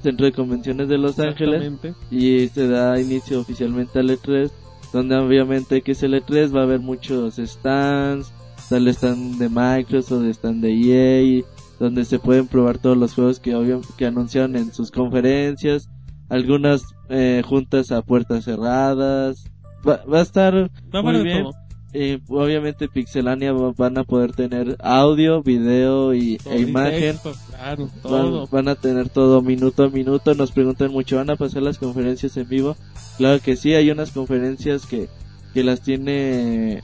Centro 0.01 0.26
de 0.26 0.31
Convenciones 0.31 0.88
de 0.88 0.97
Los 0.97 1.19
Ángeles 1.19 1.71
y 2.11 2.47
se 2.47 2.67
da 2.67 2.99
inicio 2.99 3.39
oficialmente 3.41 3.99
al 3.99 4.09
E3, 4.09 4.51
donde 4.93 5.15
obviamente 5.15 5.81
que 5.81 5.91
es 5.91 6.03
el 6.03 6.13
E3 6.13 6.55
va 6.55 6.61
a 6.61 6.63
haber 6.63 6.80
muchos 6.80 7.35
stands, 7.35 8.34
está 8.57 8.77
el 8.77 8.88
stand 8.89 9.38
de 9.38 9.49
Microsoft, 9.49 10.26
stand 10.26 10.61
de 10.63 11.39
EA, 11.39 11.43
donde 11.80 12.05
se 12.05 12.19
pueden 12.19 12.47
probar 12.47 12.77
todos 12.77 12.97
los 12.97 13.13
juegos 13.13 13.39
que 13.39 13.55
obvio, 13.55 13.81
que 13.97 14.05
anunciaron 14.05 14.55
en 14.55 14.73
sus 14.73 14.91
conferencias, 14.91 15.89
algunas 16.30 16.84
eh, 17.09 17.41
juntas 17.45 17.91
a 17.91 18.01
puertas 18.01 18.45
cerradas, 18.45 19.45
va, 19.88 20.03
va 20.11 20.19
a 20.19 20.23
estar 20.23 20.69
Va 20.93 21.01
muy 21.01 21.23
bien. 21.23 21.43
todo. 21.43 21.53
Y 21.94 22.22
obviamente 22.28 22.88
Pixelania 22.88 23.52
va- 23.52 23.74
van 23.76 23.98
a 23.98 24.03
poder 24.03 24.32
tener 24.34 24.76
audio, 24.80 25.41
video 25.41 26.14
y, 26.14 26.38
Todo, 26.38 26.53
e 26.53 26.60
imagen. 26.61 26.99
texto, 27.14 27.34
claro, 27.49 27.86
Van, 27.88 28.02
todo. 28.03 28.48
van 28.52 28.68
a 28.68 28.76
tener 28.76 29.10
todo 29.10 29.41
minuto 29.41 29.84
a 29.86 29.90
minuto. 29.90 30.36
Nos 30.36 30.52
preguntan 30.52 30.91
mucho, 30.91 31.16
¿van 31.16 31.32
a 31.32 31.36
pasar 31.36 31.64
las 31.64 31.80
conferencias 31.80 32.38
en 32.38 32.48
vivo? 32.48 32.76
Claro 33.18 33.40
que 33.41 33.56
sí, 33.56 33.74
hay 33.74 33.90
unas 33.90 34.11
conferencias 34.11 34.86
que, 34.86 35.10
que 35.53 35.64
las 35.64 35.82
tiene 35.82 36.84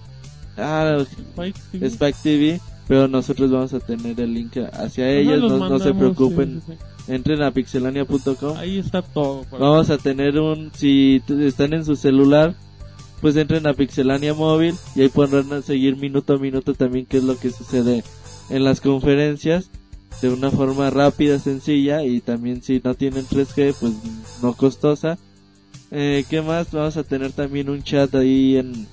ah, 0.57 0.97
Spike 1.35 1.59
TV. 1.71 1.85
Spike 1.87 2.17
TV, 2.23 2.61
pero 2.87 3.07
nosotros 3.07 3.51
vamos 3.51 3.73
a 3.75 3.79
tener 3.79 4.19
el 4.19 4.33
link 4.33 4.57
hacia 4.73 5.09
ellas, 5.11 5.39
no, 5.39 5.69
no 5.69 5.79
se 5.79 5.93
preocupen. 5.93 6.61
sí, 6.65 6.71
sí, 6.73 6.77
sí. 7.07 7.13
Entren 7.13 7.43
a 7.43 7.51
pixelania.com. 7.51 8.57
Ahí 8.57 8.79
está 8.79 9.03
todo. 9.03 9.45
Vamos 9.51 9.91
a 9.91 9.99
tener 9.99 10.39
un, 10.39 10.71
si 10.73 11.21
están 11.41 11.73
en 11.73 11.85
su 11.85 11.95
celular, 11.95 12.55
pues 13.21 13.35
entren 13.35 13.67
a 13.67 13.73
Pixelania 13.73 14.33
Móvil 14.33 14.75
y 14.95 15.01
ahí 15.01 15.09
podrán 15.09 15.63
seguir 15.63 15.95
minuto 15.97 16.33
a 16.33 16.37
minuto 16.37 16.73
también 16.73 17.05
qué 17.05 17.17
es 17.17 17.23
lo 17.23 17.37
que 17.37 17.49
sucede 17.49 18.03
en 18.49 18.63
las 18.63 18.81
conferencias 18.81 19.69
de 20.21 20.29
una 20.29 20.51
forma 20.51 20.89
rápida, 20.89 21.39
sencilla 21.39 22.03
y 22.03 22.21
también 22.21 22.61
si 22.61 22.81
no 22.83 22.95
tienen 22.95 23.25
3G, 23.25 23.75
pues 23.79 23.93
no 24.41 24.53
costosa. 24.53 25.17
Eh, 25.91 26.25
¿Qué 26.29 26.41
más? 26.41 26.71
Vamos 26.71 26.97
a 26.97 27.03
tener 27.03 27.31
también 27.31 27.69
un 27.69 27.83
chat 27.83 28.13
ahí 28.15 28.57
en, 28.57 28.87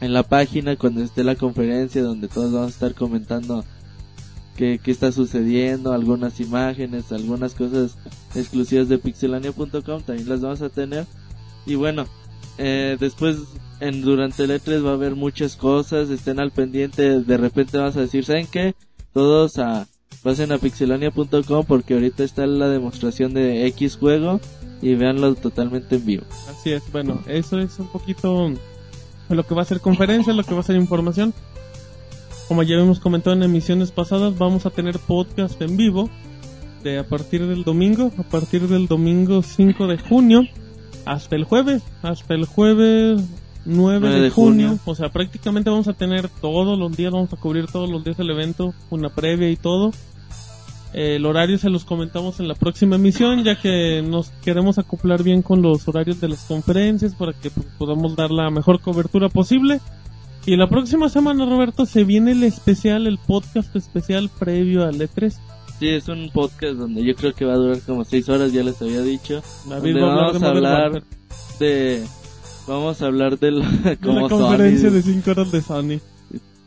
en 0.00 0.12
la 0.12 0.22
página 0.22 0.76
cuando 0.76 1.02
esté 1.02 1.24
la 1.24 1.36
conferencia 1.36 2.02
donde 2.02 2.28
todos 2.28 2.52
vamos 2.52 2.68
a 2.68 2.74
estar 2.74 2.94
comentando 2.94 3.64
qué, 4.56 4.80
qué 4.82 4.90
está 4.90 5.12
sucediendo, 5.12 5.92
algunas 5.92 6.40
imágenes, 6.40 7.12
algunas 7.12 7.54
cosas 7.54 7.96
exclusivas 8.34 8.88
de 8.88 8.98
pixelania.com 8.98 10.02
también 10.02 10.28
las 10.28 10.40
vamos 10.40 10.62
a 10.62 10.68
tener. 10.68 11.06
Y 11.66 11.76
bueno, 11.76 12.06
eh, 12.58 12.96
después 12.98 13.38
en 13.80 14.02
durante 14.02 14.44
el 14.44 14.50
E3 14.50 14.84
va 14.84 14.90
a 14.90 14.94
haber 14.94 15.14
muchas 15.14 15.56
cosas, 15.56 16.10
estén 16.10 16.40
al 16.40 16.52
pendiente, 16.52 17.20
de 17.20 17.36
repente 17.36 17.78
vas 17.78 17.96
a 17.96 18.00
decir, 18.00 18.24
¿saben 18.24 18.46
qué? 18.46 18.74
Todos 19.12 19.58
a 19.58 19.86
pasen 20.22 20.52
a 20.52 20.58
pixelania.com 20.58 21.66
porque 21.66 21.94
ahorita 21.94 22.24
está 22.24 22.46
la 22.46 22.68
demostración 22.68 23.34
de 23.34 23.66
X 23.66 23.96
juego 23.96 24.40
y 24.80 24.94
véanlo 24.94 25.34
totalmente 25.34 25.96
en 25.96 26.06
vivo. 26.06 26.24
Así 26.48 26.72
es, 26.72 26.90
bueno, 26.92 27.22
eso 27.26 27.58
es 27.58 27.78
un 27.78 27.88
poquito 27.88 28.50
lo 29.28 29.46
que 29.46 29.54
va 29.54 29.62
a 29.62 29.66
ser 29.66 29.80
conferencia, 29.80 30.32
lo 30.32 30.44
que 30.44 30.54
va 30.54 30.60
a 30.60 30.64
ser 30.64 30.76
información. 30.76 31.34
Como 32.48 32.62
ya 32.62 32.76
hemos 32.76 33.00
comentado 33.00 33.34
en 33.36 33.42
emisiones 33.42 33.90
pasadas, 33.90 34.36
vamos 34.38 34.66
a 34.66 34.70
tener 34.70 34.98
podcast 34.98 35.60
en 35.60 35.76
vivo 35.76 36.10
este, 36.84 36.98
a 36.98 37.04
partir 37.04 37.46
del 37.46 37.64
domingo, 37.64 38.12
a 38.18 38.22
partir 38.24 38.68
del 38.68 38.86
domingo 38.86 39.42
5 39.42 39.86
de 39.86 39.96
junio, 39.96 40.42
hasta 41.06 41.36
el 41.36 41.44
jueves, 41.44 41.82
hasta 42.02 42.34
el 42.34 42.46
jueves 42.46 43.22
9 43.64 44.08
de, 44.08 44.20
de 44.20 44.30
junio. 44.30 44.68
junio. 44.68 44.82
O 44.84 44.94
sea, 44.94 45.08
prácticamente 45.10 45.70
vamos 45.70 45.88
a 45.88 45.92
tener 45.94 46.28
todos 46.28 46.78
los 46.78 46.96
días, 46.96 47.12
vamos 47.12 47.32
a 47.32 47.36
cubrir 47.36 47.66
todos 47.66 47.90
los 47.90 48.04
días 48.04 48.18
el 48.18 48.30
evento, 48.30 48.74
una 48.90 49.08
previa 49.08 49.50
y 49.50 49.56
todo. 49.56 49.92
Eh, 50.92 51.16
el 51.16 51.26
horario 51.26 51.58
se 51.58 51.70
los 51.70 51.84
comentamos 51.84 52.38
en 52.38 52.46
la 52.46 52.54
próxima 52.54 52.94
emisión, 52.96 53.42
ya 53.42 53.60
que 53.60 54.00
nos 54.02 54.30
queremos 54.44 54.78
acoplar 54.78 55.24
bien 55.24 55.42
con 55.42 55.60
los 55.60 55.88
horarios 55.88 56.20
de 56.20 56.28
las 56.28 56.44
conferencias 56.44 57.16
para 57.16 57.32
que 57.32 57.50
pues, 57.50 57.66
podamos 57.78 58.14
dar 58.14 58.30
la 58.30 58.48
mejor 58.50 58.80
cobertura 58.80 59.28
posible. 59.28 59.80
Y 60.46 60.56
la 60.56 60.68
próxima 60.68 61.08
semana, 61.08 61.46
Roberto, 61.46 61.84
se 61.86 62.04
viene 62.04 62.32
el 62.32 62.44
especial, 62.44 63.06
el 63.06 63.18
podcast 63.18 63.74
especial 63.74 64.30
previo 64.38 64.84
al 64.84 65.00
E 65.00 65.08
E3. 65.08 65.34
Sí, 65.78 65.88
es 65.88 66.08
un 66.08 66.30
podcast 66.30 66.74
donde 66.74 67.04
yo 67.04 67.14
creo 67.14 67.34
que 67.34 67.44
va 67.44 67.54
a 67.54 67.56
durar 67.56 67.80
como 67.80 68.04
seis 68.04 68.28
horas, 68.28 68.52
ya 68.52 68.62
les 68.62 68.80
había 68.80 69.02
dicho. 69.02 69.42
Donde 69.66 69.92
vamos 70.00 70.42
a 70.42 70.48
hablar 70.48 71.02
de... 71.58 72.04
Vamos 72.66 73.02
a 73.02 73.06
hablar 73.06 73.38
de 73.38 73.50
la, 73.50 73.68
De 73.84 73.96
como 73.98 74.20
la 74.20 74.28
conferencia 74.28 74.88
Sony. 74.88 74.94
de 74.94 75.02
5 75.02 75.30
horas 75.30 75.52
de 75.52 75.60
Sony. 75.60 76.00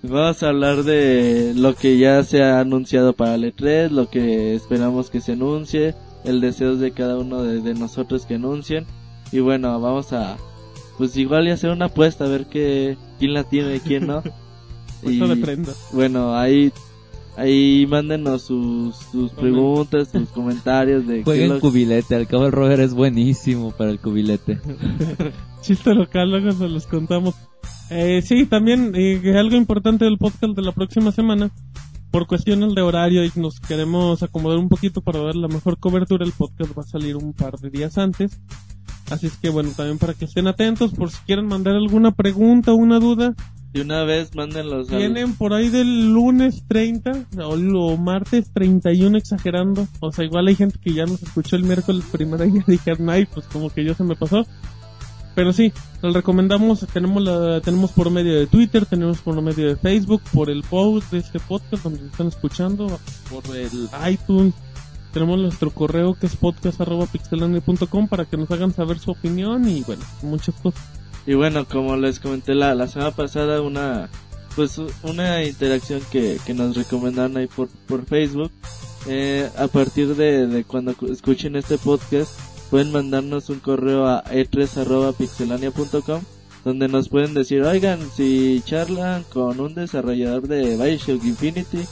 Vamos 0.03 0.43
a 0.43 0.49
hablar 0.49 0.83
de 0.83 1.53
lo 1.55 1.73
que 1.73 1.97
ya 1.97 2.23
se 2.23 2.43
ha 2.43 2.59
anunciado 2.59 3.13
para 3.13 3.35
el 3.35 3.43
E3, 3.55 3.89
lo 3.89 4.09
que 4.09 4.53
esperamos 4.53 5.09
que 5.09 5.21
se 5.21 5.31
anuncie, 5.31 5.95
el 6.23 6.39
deseo 6.39 6.75
de 6.75 6.91
cada 6.91 7.17
uno 7.17 7.41
de, 7.41 7.61
de 7.61 7.73
nosotros 7.73 8.27
que 8.27 8.35
anuncien. 8.35 8.85
Y 9.31 9.39
bueno, 9.39 9.79
vamos 9.81 10.13
a, 10.13 10.37
pues 10.97 11.17
igual 11.17 11.47
y 11.47 11.51
hacer 11.51 11.71
una 11.71 11.85
apuesta 11.85 12.25
a 12.25 12.27
ver 12.27 12.45
qué, 12.45 12.97
quién 13.19 13.33
la 13.33 13.43
tiene 13.43 13.77
y 13.77 13.79
quién 13.79 14.07
no. 14.07 14.21
Puesta 15.01 15.27
de 15.27 15.35
prenda. 15.37 15.73
bueno, 15.91 16.35
ahí, 16.35 16.71
ahí 17.37 17.85
mándenos 17.87 18.41
sus, 18.41 18.95
sus 19.11 19.31
preguntas, 19.31 20.09
sus 20.11 20.27
comentarios 20.29 21.07
de 21.07 21.23
Jueguen 21.23 21.49
lo- 21.49 21.59
cubilete, 21.61 22.15
al 22.15 22.27
cabo 22.27 22.45
el 22.47 22.51
Roger 22.51 22.81
es 22.81 22.93
buenísimo 22.93 23.71
para 23.71 23.91
el 23.91 23.99
cubilete. 23.99 24.59
Chiste 25.61 25.93
local, 25.93 26.29
luego 26.29 26.51
se 26.51 26.67
los 26.67 26.87
contamos. 26.87 27.35
Eh, 27.89 28.21
sí, 28.21 28.45
también 28.45 28.91
eh, 28.95 29.19
que 29.21 29.37
algo 29.37 29.55
importante 29.55 30.05
del 30.05 30.17
podcast 30.17 30.55
de 30.55 30.61
la 30.61 30.71
próxima 30.73 31.11
semana, 31.11 31.49
por 32.11 32.27
cuestiones 32.27 32.73
de 32.73 32.81
horario 32.81 33.23
y 33.23 33.31
nos 33.35 33.59
queremos 33.59 34.23
acomodar 34.23 34.57
un 34.57 34.69
poquito 34.69 35.01
para 35.01 35.19
dar 35.19 35.35
la 35.35 35.47
mejor 35.47 35.77
cobertura, 35.77 36.25
el 36.25 36.31
podcast 36.31 36.77
va 36.77 36.81
a 36.83 36.87
salir 36.87 37.15
un 37.15 37.33
par 37.33 37.57
de 37.59 37.69
días 37.69 37.97
antes. 37.97 38.39
Así 39.09 39.27
es 39.27 39.37
que 39.37 39.49
bueno, 39.49 39.69
también 39.75 39.97
para 39.99 40.13
que 40.13 40.25
estén 40.25 40.47
atentos, 40.47 40.91
por 40.93 41.11
si 41.11 41.17
quieren 41.25 41.45
mandar 41.47 41.75
alguna 41.75 42.11
pregunta 42.11 42.73
o 42.73 42.75
una 42.75 42.99
duda, 42.99 43.35
De 43.77 43.83
una 43.83 44.03
vez 44.05 44.33
mándenlos 44.33 44.87
tienen 44.87 45.35
por 45.35 45.53
ahí 45.53 45.69
del 45.69 46.11
lunes 46.11 46.63
30 46.67 47.27
o, 47.37 47.49
o 47.49 47.97
martes 47.97 48.51
31 48.51 49.17
exagerando. 49.19 49.87
O 49.99 50.11
sea, 50.11 50.25
igual 50.25 50.47
hay 50.47 50.55
gente 50.55 50.79
que 50.79 50.93
ya 50.93 51.05
nos 51.05 51.21
escuchó 51.21 51.55
el 51.57 51.63
miércoles 51.63 52.03
primero 52.11 52.43
y 52.43 52.63
dijeron, 52.67 53.07
ay, 53.11 53.27
pues 53.31 53.45
como 53.45 53.69
que 53.69 53.83
yo 53.83 53.93
se 53.93 54.03
me 54.03 54.15
pasó. 54.15 54.47
Pero 55.35 55.53
sí, 55.53 55.71
les 56.01 56.11
recomendamos, 56.11 56.87
tenemos 56.91 57.21
la, 57.21 57.61
tenemos 57.61 57.91
por 57.91 58.09
medio 58.09 58.39
de 58.39 58.47
Twitter, 58.47 58.87
tenemos 58.87 59.19
por 59.19 59.39
medio 59.39 59.67
de 59.67 59.75
Facebook, 59.75 60.23
por 60.33 60.49
el 60.49 60.63
post 60.63 61.11
de 61.11 61.19
este 61.19 61.39
podcast 61.39 61.83
donde 61.83 62.01
nos 62.01 62.11
están 62.11 62.27
escuchando, 62.27 62.99
por 63.29 63.55
el 63.55 63.87
iTunes, 64.09 64.55
tenemos 65.13 65.37
nuestro 65.39 65.69
correo 65.69 66.15
que 66.15 66.25
es 66.25 66.35
podcast.pixelania.com 66.35 68.07
para 68.07 68.25
que 68.25 68.37
nos 68.37 68.49
hagan 68.49 68.73
saber 68.73 68.97
su 68.97 69.11
opinión 69.11 69.69
y 69.69 69.81
bueno, 69.83 70.03
muchas 70.23 70.55
cosas. 70.55 70.96
Y 71.27 71.33
bueno, 71.35 71.65
como 71.67 71.95
les 71.97 72.19
comenté 72.19 72.55
la, 72.55 72.73
la 72.73 72.87
semana 72.87 73.11
pasada, 73.11 73.61
una 73.61 74.09
pues 74.55 74.79
una 75.03 75.43
interacción 75.43 76.01
que, 76.11 76.39
que 76.45 76.53
nos 76.55 76.75
recomendaron 76.75 77.37
ahí 77.37 77.45
por, 77.47 77.67
por 77.87 78.05
Facebook. 78.05 78.51
Eh, 79.07 79.47
a 79.57 79.67
partir 79.67 80.15
de, 80.15 80.47
de 80.47 80.63
cuando 80.63 80.95
cu- 80.95 81.11
escuchen 81.11 81.55
este 81.55 81.77
podcast, 81.77 82.31
pueden 82.71 82.91
mandarnos 82.91 83.49
un 83.49 83.59
correo 83.59 84.07
a 84.07 84.23
e 84.31 84.47
e3.pixelania.com 84.49 86.21
donde 86.65 86.87
nos 86.89 87.07
pueden 87.09 87.33
decir, 87.33 87.61
oigan, 87.63 87.99
si 88.15 88.61
charlan 88.65 89.23
con 89.31 89.59
un 89.59 89.73
desarrollador 89.75 90.47
de 90.47 90.75
Bioshock 90.75 91.23
Infinity, 91.23 91.85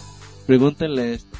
pregúntenle 0.47 1.13
esto. 1.13 1.37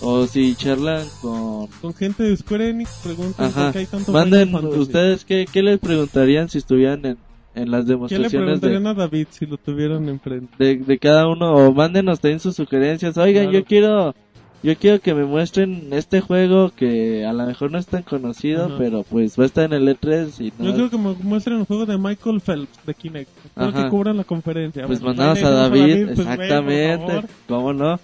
O 0.00 0.26
si 0.26 0.54
charlan 0.54 1.06
con 1.20 1.66
Con 1.82 1.92
gente 1.92 2.22
de 2.22 2.36
Square 2.36 2.70
Enix, 2.70 2.90
preguntan 3.02 3.46
Ajá. 3.46 3.64
por 3.64 3.72
qué 3.72 3.78
hay 3.80 3.86
tanto 3.86 4.12
Manden 4.12 4.54
ustedes 4.54 5.24
qué, 5.24 5.46
qué 5.52 5.62
les 5.62 5.78
preguntarían 5.80 6.48
si 6.48 6.58
estuvieran 6.58 7.04
en, 7.04 7.18
en 7.62 7.70
las 7.70 7.82
¿Qué 7.82 7.86
le 7.88 7.94
demostraciones 7.94 8.32
preguntarían 8.32 8.82
de, 8.84 8.88
a 8.90 8.94
David 8.94 9.26
si 9.30 9.46
lo 9.46 9.56
tuvieran 9.56 10.08
enfrente? 10.08 10.52
de, 10.58 10.76
de 10.76 10.98
cada 10.98 11.28
uno 11.28 11.52
o 11.54 11.72
mándenos 11.72 12.20
también 12.20 12.40
sus 12.40 12.56
sugerencias. 12.56 13.16
Oigan, 13.18 13.44
Claro. 13.44 13.58
yo 13.58 13.64
quiero 13.64 14.14
yo 14.60 14.74
quiero 14.76 15.00
que 15.00 15.14
me 15.14 15.24
muestren 15.24 15.88
este 15.92 16.20
juego 16.20 16.70
que 16.74 17.24
a 17.24 17.32
lo 17.32 17.46
mejor 17.46 17.70
no 17.70 17.78
es 17.78 17.86
tan 17.86 18.02
conocido, 18.02 18.66
Ajá. 18.66 18.74
pero 18.76 19.04
pues 19.04 19.38
va 19.38 19.44
a 19.44 19.46
estar 19.46 19.64
en 19.64 19.72
el 19.72 19.86
E3 19.96 20.40
y 20.40 20.52
no, 20.58 20.70
Yo 20.70 20.74
creo 20.74 20.90
que 20.90 20.98
me 20.98 21.14
muestren 21.22 21.60
el 21.60 21.64
juego 21.64 21.86
de 21.86 21.96
Michael 21.96 22.40
Phelps 22.40 22.84
de 22.84 22.92
Kinect. 22.94 23.30
Espero 23.44 23.72
que 23.72 23.88
cubran 23.88 24.16
la 24.16 24.24
conferencia. 24.24 24.84
pues 24.86 25.00
Bueno, 25.00 25.16
mandamos 25.22 25.44
a 25.44 25.50
David, 25.50 26.06
pues, 26.06 26.16
ve, 26.18 26.24
por 26.24 26.32
exactamente, 26.32 27.28
cómo 27.46 27.72
no. 27.72 28.00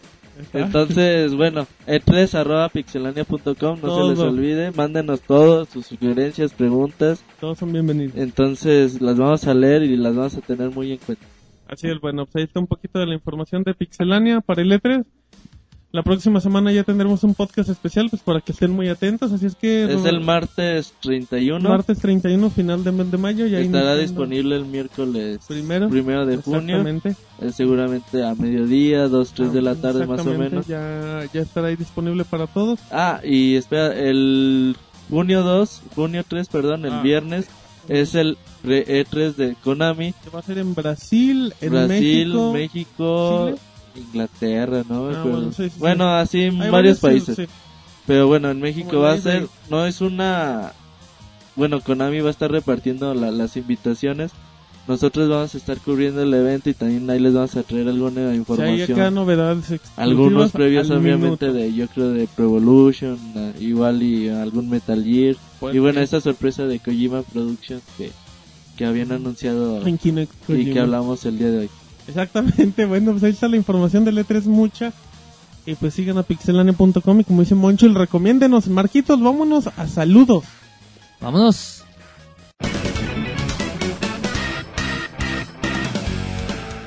Entonces, 0.53 1.35
bueno, 1.35 1.67
e3 1.87 2.35
arroba 2.35 2.69
pixelania.com, 2.69 3.45
no 3.45 3.55
se 3.55 4.09
les 4.09 4.19
Todo. 4.19 4.29
olvide, 4.31 4.71
mándenos 4.73 5.21
todo, 5.21 5.65
sus 5.65 5.87
sugerencias, 5.87 6.53
preguntas. 6.53 7.25
Todos 7.41 7.59
son 7.59 7.73
bienvenidos. 7.73 8.17
Entonces 8.17 9.01
las 9.01 9.17
vamos 9.17 9.47
a 9.47 9.55
leer 9.55 9.83
y 9.83 9.97
las 9.97 10.15
vamos 10.15 10.37
a 10.37 10.41
tener 10.41 10.71
muy 10.71 10.93
en 10.93 10.99
cuenta. 10.99 11.25
Así 11.69 11.89
es, 11.89 12.01
bueno, 12.01 12.27
pues 12.27 12.37
ahí 12.37 12.43
está 12.45 12.61
un 12.61 12.67
poquito 12.67 12.99
de 12.99 13.07
la 13.07 13.15
información 13.15 13.63
de 13.63 13.75
Pixelania 13.75 14.41
para 14.41 14.63
el 14.63 14.71
E3. 14.73 15.05
La 15.95 16.03
próxima 16.03 16.41
semana 16.41 16.73
ya 16.73 16.83
tendremos 16.83 17.23
un 17.23 17.35
podcast 17.35 17.69
especial, 17.71 18.11
pues 18.11 18.21
para 18.21 18.41
que 18.41 18.51
estén 18.51 18.73
muy 18.73 18.89
atentos. 18.89 19.31
Así 19.31 19.47
es 19.47 19.55
que. 19.55 19.85
Es 19.85 19.93
Robert, 19.95 20.07
el 20.13 20.21
martes 20.23 20.93
31. 21.01 21.69
martes 21.69 22.01
31, 22.01 22.51
final 22.51 22.83
de 22.83 22.91
mes 22.91 23.13
de 23.13 23.17
mayo. 23.17 23.47
Ya 23.47 23.61
Estará 23.61 23.95
disponible 23.95 24.57
el 24.57 24.65
miércoles 24.65 25.39
Primero. 25.47 25.89
primero 25.89 26.27
de 26.27 26.39
junio. 26.39 26.79
Exactamente. 26.79 27.15
Eh, 27.41 27.53
seguramente 27.53 28.25
a 28.25 28.35
mediodía, 28.35 29.07
2, 29.07 29.33
3 29.35 29.53
de 29.53 29.63
la 29.63 29.77
tarde 29.77 30.05
más 30.05 30.27
o 30.27 30.35
menos. 30.35 30.67
Ya, 30.67 31.21
ya 31.33 31.43
estará 31.43 31.69
ahí 31.69 31.77
disponible 31.77 32.25
para 32.25 32.49
todos. 32.49 32.81
Ah, 32.91 33.21
y 33.23 33.55
espera, 33.55 33.97
el 33.97 34.77
junio 35.09 35.45
2, 35.45 35.81
junio 35.95 36.25
3, 36.27 36.49
perdón, 36.49 36.87
el 36.87 36.93
Ah. 36.95 37.03
viernes 37.03 37.47
es 37.89 38.17
el 38.17 38.37
re- 38.65 38.85
E3 38.89 39.37
de 39.37 39.55
Konami. 39.63 40.13
Que 40.25 40.31
va 40.31 40.41
a 40.41 40.43
ser 40.43 40.59
en 40.59 40.75
Brasil, 40.75 41.55
en 41.61 41.71
Brasil, 41.71 42.29
México. 42.35 42.53
México, 42.53 43.47
Chile. 43.47 43.59
Inglaterra, 43.97 44.83
¿no? 44.89 45.09
Ah, 45.11 45.23
bueno, 45.23 45.53
sí, 45.53 45.69
sí, 45.71 45.77
Bueno, 45.79 46.05
sí. 46.05 46.23
así 46.23 46.43
en 46.43 46.61
Hay 46.63 46.71
varios 46.71 47.01
países. 47.01 47.37
sí. 47.37 47.47
Pero 48.07 48.27
bueno, 48.27 48.51
en 48.51 48.61
México 48.61 48.89
Como 48.91 49.03
va 49.03 49.13
a 49.13 49.19
ser, 49.19 49.47
no 49.71 49.87
es 49.87 50.01
una, 50.03 50.73
bueno, 51.57 51.81
Konami 51.81 52.21
va 52.21 52.29
a 52.29 52.33
estar 52.33 52.51
repartiendo 52.51 53.15
la- 53.15 53.31
las 53.31 53.57
invitaciones. 53.57 54.33
Nosotros 54.87 55.31
vamos 55.31 55.55
a 55.55 55.57
estar 55.57 55.79
cubriendo 55.79 56.21
el 56.23 56.35
evento 56.35 56.69
y 56.69 56.75
también 56.75 57.09
ahí 57.09 57.19
les 57.19 57.33
vamos 57.33 57.57
a 57.57 57.63
traer 57.63 57.89
alguna 57.89 58.35
información. 58.35 58.93
acá 59.01 59.11
novedades 59.11 59.71
exclusivas 59.71 59.99
algunos 59.99 60.53
previos 60.53 60.91
al 60.91 60.99
obviamente 60.99 61.47
minuto. 61.47 61.53
de, 61.55 61.73
yo 61.73 61.89
creo 61.89 62.11
de 62.11 62.27
Pro 62.27 62.45
Evolution, 62.45 63.19
eh, 63.35 63.53
igual 63.61 64.03
y 64.03 64.29
algún 64.29 64.69
Metal 64.69 65.03
Gear. 65.03 65.37
Pues 65.59 65.75
y 65.75 65.79
bueno, 65.79 66.01
sí. 66.01 66.05
esta 66.05 66.21
sorpresa 66.21 66.67
de 66.67 66.81
Kojima 66.81 67.23
Productions 67.23 67.83
que, 67.97 68.11
que 68.77 68.85
habían 68.85 69.13
anunciado 69.13 69.87
En 69.87 69.97
Kinect, 69.97 70.31
y 70.43 70.47
Kojima. 70.53 70.73
que 70.75 70.81
hablamos 70.81 71.25
el 71.25 71.39
día 71.39 71.49
de 71.51 71.59
hoy. 71.61 71.71
Exactamente, 72.07 72.85
bueno, 72.87 73.13
pues 73.13 73.25
ahí 73.25 73.33
está 73.33 73.49
la 73.49 73.57
información 73.57 74.05
del 74.05 74.19
E3 74.19 74.45
mucha. 74.45 74.93
Y 75.67 75.75
pues 75.77 75.95
sigan 75.95 76.19
a 76.19 76.23
pixelania.com 76.23 77.21
y 77.21 77.25
como 77.25 77.41
dice 77.41 77.55
Moncho, 77.55 77.87
el 77.87 77.95
recomiéndenos. 77.95 78.69
Marquitos, 78.69 79.21
vámonos 79.23 79.67
a 79.67 79.87
saludos. 79.87 80.45
Vámonos. 81.21 81.85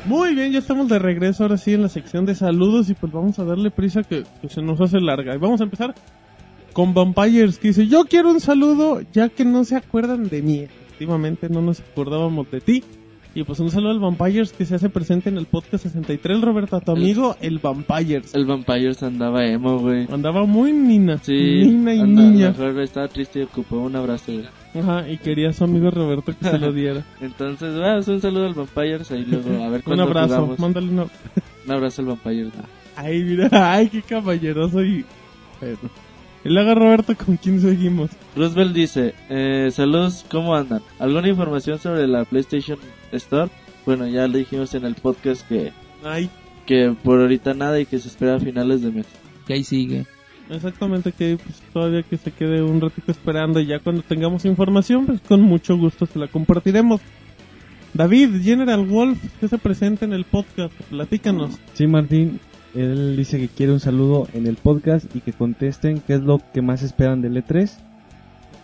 Muy 0.06 0.36
bien, 0.36 0.54
ya 0.54 0.60
estamos 0.60 0.88
de 0.88 1.00
regreso 1.00 1.44
ahora 1.44 1.58
sí 1.58 1.74
en 1.74 1.82
la 1.82 1.90
sección 1.90 2.26
de 2.26 2.36
saludos 2.36 2.90
y 2.90 2.94
pues 2.94 3.12
vamos 3.12 3.40
a 3.40 3.44
darle 3.44 3.72
prisa 3.72 4.04
que, 4.04 4.24
que 4.42 4.48
se 4.48 4.62
nos 4.62 4.80
hace 4.80 5.02
larga. 5.02 5.36
Y 5.36 5.38
vamos 5.38 5.60
a 5.60 5.64
empezar 5.64 5.96
con 6.72 6.94
Vampires 6.94 7.58
que 7.58 7.70
dice, 7.70 7.88
yo 7.88 8.06
quiero 8.06 8.30
un 8.30 8.40
saludo 8.40 9.02
ya 9.12 9.30
que 9.30 9.44
no 9.44 9.66
se 9.66 9.76
acuerdan 9.76 10.30
de 10.30 10.44
mí. 10.44 10.60
Efectivamente 10.60 11.50
no 11.50 11.62
nos 11.62 11.80
acordábamos 11.80 12.50
de 12.52 12.62
ti. 12.62 12.84
Y 13.40 13.44
pues 13.44 13.60
un 13.60 13.70
saludo 13.70 13.92
al 13.92 14.00
Vampires 14.00 14.52
que 14.52 14.66
se 14.66 14.74
hace 14.74 14.90
presente 14.90 15.30
en 15.30 15.38
el 15.38 15.46
podcast 15.46 15.84
63, 15.84 16.42
Roberto, 16.42 16.76
a 16.76 16.80
tu 16.82 16.94
El- 16.94 16.98
amigo 17.04 17.36
el 17.40 17.60
Vampires. 17.60 18.34
El 18.34 18.46
Vampires 18.48 19.04
andaba 19.04 19.46
emo, 19.46 19.78
güey. 19.78 20.08
Andaba 20.12 20.46
muy 20.46 20.72
nina, 20.72 21.20
Sí, 21.20 21.34
nina 21.64 21.94
y 21.94 22.00
anda- 22.00 22.22
niña. 22.24 22.50
mejor 22.50 22.80
estaba 22.82 23.08
triste 23.08 23.42
y 23.42 23.44
ocupó 23.44 23.78
un 23.78 23.96
abrazo. 23.96 24.32
Ajá, 24.74 25.08
y 25.08 25.18
quería 25.20 25.50
a 25.50 25.54
su 25.54 25.66
amigo 25.66 25.92
Roberto 25.92 26.34
que 26.36 26.46
se 26.50 26.58
lo 26.58 26.72
diera. 26.74 27.06
Entonces, 27.22 27.76
bueno, 27.78 28.02
un 28.08 28.22
saludo 28.22 28.48
al 28.48 28.54
Vampires 28.56 29.12
ahí 29.12 29.24
luego, 29.26 29.64
a 29.64 29.70
ver 29.70 29.84
un 29.86 30.00
abrazo, 30.00 30.34
jugamos. 30.36 30.60
mándale 30.60 30.88
un 30.90 30.98
ab- 31.02 31.10
Un 31.68 31.72
abrazo 31.72 32.02
al 32.02 32.08
Vampires. 32.08 32.54
Ay, 32.96 33.22
mira, 33.24 33.50
ay, 33.52 33.90
qué 33.90 34.02
caballeroso 34.02 34.84
y... 34.84 35.06
Pero... 35.60 35.78
Y 36.48 36.50
luego 36.50 36.76
Roberto, 36.76 37.14
¿con 37.14 37.36
quién 37.36 37.60
seguimos? 37.60 38.10
Roosevelt 38.34 38.74
dice, 38.74 39.14
eh, 39.30 39.68
saludos, 39.70 40.26
¿cómo 40.32 40.56
andan? 40.56 40.82
¿Alguna 40.98 41.28
información 41.28 41.78
sobre 41.78 42.08
la 42.08 42.24
PlayStation 42.24 42.80
Store? 43.12 43.52
Bueno, 43.86 44.08
ya 44.08 44.30
le 44.30 44.40
dijimos 44.40 44.74
en 44.74 44.86
el 44.86 44.96
podcast 44.96 45.46
que, 45.46 45.74
Ay, 46.06 46.30
que 46.66 46.96
por 47.04 47.20
ahorita 47.20 47.54
nada 47.54 47.78
y 47.82 47.86
que 47.86 48.00
se 48.00 48.08
espera 48.08 48.36
a 48.36 48.40
finales 48.40 48.82
de 48.82 48.92
mes. 48.92 49.08
Que 49.46 49.56
ahí 49.56 49.66
sigue. 49.66 50.06
Exactamente, 50.50 51.12
que 51.12 51.38
pues, 51.38 51.62
todavía 51.74 52.04
que 52.04 52.16
se 52.16 52.32
quede 52.32 52.64
un 52.64 52.80
ratito 52.80 53.12
esperando 53.12 53.60
y 53.60 53.66
ya 53.66 53.80
cuando 53.80 54.02
tengamos 54.04 54.46
información, 54.46 55.06
pues 55.06 55.20
con 55.20 55.42
mucho 55.42 55.76
gusto 55.76 56.06
se 56.06 56.18
la 56.18 56.30
compartiremos. 56.30 57.02
David, 57.94 58.42
General 58.42 58.86
Wolf, 58.86 59.20
que 59.42 59.50
se 59.50 59.58
presenta 59.58 60.06
en 60.06 60.14
el 60.14 60.24
podcast, 60.24 60.74
platícanos. 60.90 61.60
Sí, 61.74 61.88
Martín, 61.88 62.40
él 62.76 63.16
dice 63.18 63.40
que 63.40 63.48
quiere 63.48 63.72
un 63.74 63.80
saludo 63.80 64.28
en 64.34 64.48
el 64.48 64.56
podcast 64.56 65.14
y 65.16 65.22
que 65.22 65.34
contesten 65.34 66.02
qué 66.06 66.14
es 66.16 66.22
lo 66.22 66.40
que 66.54 66.62
más 66.62 66.84
esperan 66.84 67.22
del 67.22 67.36
E3. 67.44 67.72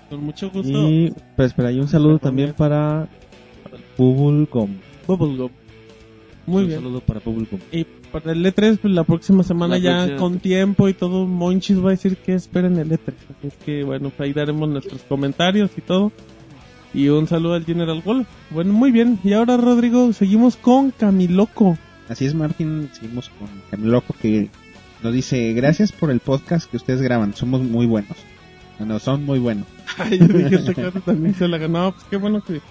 Con 0.10 0.24
mucho 0.24 0.50
gusto. 0.52 0.70
Y, 0.90 1.14
pues, 1.36 1.48
espera, 1.48 1.70
hay 1.70 1.80
un 1.80 1.88
saludo 1.88 2.20
también 2.20 2.54
para 2.54 3.08
Bubblegum. 3.98 4.78
Bubblegum. 5.08 5.50
Muy 6.46 6.64
un 6.64 6.68
bien. 6.68 6.80
saludo 6.82 7.00
para 7.02 7.20
Bubblegum. 7.22 7.60
Y 7.72 7.86
para 8.12 8.32
el 8.34 8.46
E3, 8.46 8.78
pues 8.80 8.94
la 8.94 9.04
próxima 9.06 9.44
semana 9.44 9.76
La 9.76 9.80
ya 9.80 9.96
próxima. 10.06 10.20
con 10.20 10.40
tiempo 10.40 10.90
y 10.90 10.94
todo, 10.94 11.26
Monchis 11.26 11.80
va 11.84 11.88
a 11.88 11.92
decir 11.92 12.18
que 12.18 12.34
esperen 12.34 12.78
el 12.78 12.90
E3. 12.90 13.00
Así 13.38 13.48
es 13.48 13.56
que, 13.66 13.84
bueno, 13.84 14.10
pues 14.10 14.28
ahí 14.28 14.34
daremos 14.34 14.70
nuestros 14.70 15.02
comentarios 15.04 15.72
y 15.78 15.82
todo. 15.82 16.12
Y 16.94 17.08
un 17.10 17.26
saludo 17.28 17.56
al 17.56 17.66
General 17.66 18.02
Wolf. 18.06 18.28
Bueno, 18.52 18.72
muy 18.74 18.92
bien. 18.92 19.18
Y 19.24 19.34
ahora, 19.34 19.58
Rodrigo, 19.58 20.14
seguimos 20.14 20.58
con 20.58 20.92
Camiloco. 20.92 21.76
Así 22.10 22.26
es, 22.26 22.36
Martín. 22.36 22.90
Seguimos 22.94 23.30
con 23.40 23.48
Camiloco 23.72 24.14
que 24.22 24.50
nos 25.02 25.14
dice: 25.14 25.54
Gracias 25.54 25.92
por 25.92 26.12
el 26.12 26.20
podcast 26.20 26.70
que 26.70 26.78
ustedes 26.78 27.02
graban. 27.02 27.34
Somos 27.34 27.62
muy 27.62 27.86
buenos. 27.86 28.18
Bueno, 28.80 29.00
son 29.00 29.24
muy 29.26 29.40
buenos. 29.40 29.66
Ay, 29.98 30.20
yo 30.20 30.28
dije, 30.28 30.56
este 30.56 30.74
también 31.06 31.36
se 31.36 31.48
la 31.48 31.58
ganó. 31.58 31.92
Pues 31.94 32.06
qué 32.10 32.18
bueno 32.18 32.42
que, 32.44 32.62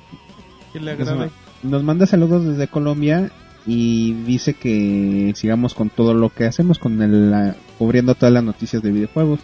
que 0.72 0.80
le 0.80 0.92
agrade. 0.92 1.30
Nos 1.62 1.82
manda 1.84 2.06
saludos 2.06 2.44
desde 2.44 2.66
Colombia 2.68 3.30
y 3.66 4.12
dice 4.24 4.54
que 4.54 5.32
sigamos 5.36 5.74
con 5.74 5.88
todo 5.90 6.12
lo 6.14 6.28
que 6.30 6.44
hacemos, 6.46 6.78
con 6.80 7.00
el, 7.00 7.30
la- 7.30 7.54
cubriendo 7.78 8.14
todas 8.16 8.32
las 8.32 8.42
noticias 8.44 8.82
de 8.82 8.90
videojuegos. 8.90 9.40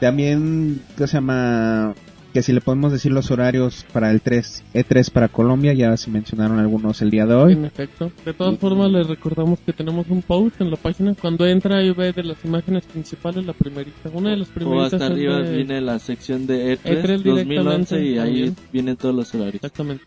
También, 0.00 0.82
¿qué 0.96 1.06
se 1.06 1.14
llama? 1.14 1.94
Que 2.36 2.42
si 2.42 2.52
le 2.52 2.60
podemos 2.60 2.92
decir 2.92 3.12
los 3.12 3.30
horarios 3.30 3.86
para 3.94 4.10
el 4.10 4.20
3, 4.20 4.62
E3 4.74 5.10
para 5.10 5.28
Colombia, 5.28 5.72
ya 5.72 5.96
se 5.96 6.10
mencionaron 6.10 6.58
algunos 6.58 7.00
el 7.00 7.08
día 7.10 7.24
de 7.24 7.34
hoy. 7.34 7.54
En 7.54 7.64
efecto. 7.64 8.12
De 8.26 8.34
todas 8.34 8.58
formas, 8.58 8.90
les 8.92 9.06
recordamos 9.06 9.58
que 9.60 9.72
tenemos 9.72 10.04
un 10.10 10.20
post 10.20 10.60
en 10.60 10.70
la 10.70 10.76
página. 10.76 11.14
Cuando 11.18 11.46
entra 11.46 11.82
y 11.82 11.92
ve 11.92 12.12
de 12.12 12.22
las 12.24 12.36
imágenes 12.44 12.84
principales, 12.84 13.46
la 13.46 13.54
primerita. 13.54 14.10
Una 14.12 14.32
de 14.32 14.36
las 14.36 14.50
O 14.50 14.52
primeritas 14.52 14.92
hasta 14.92 15.06
es 15.06 15.10
arriba 15.12 15.38
de- 15.40 15.56
viene 15.56 15.80
la 15.80 15.98
sección 15.98 16.46
de 16.46 16.74
E3, 16.74 16.80
E3 16.84 17.22
2011 17.22 18.04
y 18.04 18.18
ahí 18.18 18.54
vienen 18.70 18.96
todos 18.96 19.14
los 19.14 19.34
horarios. 19.34 19.54
Exactamente. 19.54 20.04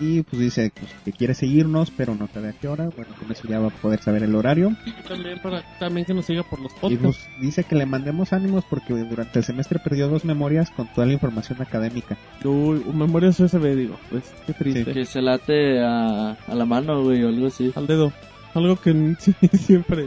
Y 0.00 0.22
pues 0.22 0.40
dice 0.40 0.72
pues, 0.74 0.90
que 1.04 1.12
quiere 1.12 1.34
seguirnos, 1.34 1.90
pero 1.90 2.14
no 2.14 2.26
sabe 2.32 2.48
a 2.48 2.52
qué 2.52 2.68
hora. 2.68 2.88
Bueno, 2.96 3.14
con 3.18 3.30
eso 3.30 3.46
ya 3.46 3.58
va 3.58 3.68
a 3.68 3.70
poder 3.70 4.00
saber 4.00 4.22
el 4.22 4.34
horario. 4.34 4.74
También 5.06 5.38
para 5.42 5.62
también 5.78 6.06
que 6.06 6.14
nos 6.14 6.24
siga 6.24 6.42
por 6.42 6.58
los 6.58 6.72
Y 6.72 6.96
podcasts. 6.96 7.02
pues 7.28 7.40
dice 7.40 7.64
que 7.64 7.74
le 7.76 7.84
mandemos 7.84 8.32
ánimos 8.32 8.64
porque 8.64 8.94
durante 8.94 9.40
el 9.40 9.44
semestre 9.44 9.78
perdió 9.78 10.08
dos 10.08 10.24
memorias 10.24 10.70
con 10.70 10.90
toda 10.94 11.06
la 11.06 11.12
información 11.12 11.60
académica. 11.60 12.16
Uy, 12.44 12.82
memorias 12.94 13.38
USB, 13.38 13.76
digo. 13.76 13.98
Pues 14.08 14.32
qué 14.46 14.54
triste. 14.54 14.92
Que 14.92 15.04
se 15.04 15.20
late 15.20 15.82
a, 15.82 16.30
a 16.32 16.54
la 16.54 16.64
mano, 16.64 17.02
güey, 17.02 17.22
o 17.22 17.28
algo 17.28 17.48
así. 17.48 17.70
Al 17.76 17.86
dedo. 17.86 18.10
Algo 18.54 18.76
que 18.76 19.16
sí, 19.20 19.34
siempre 19.52 20.06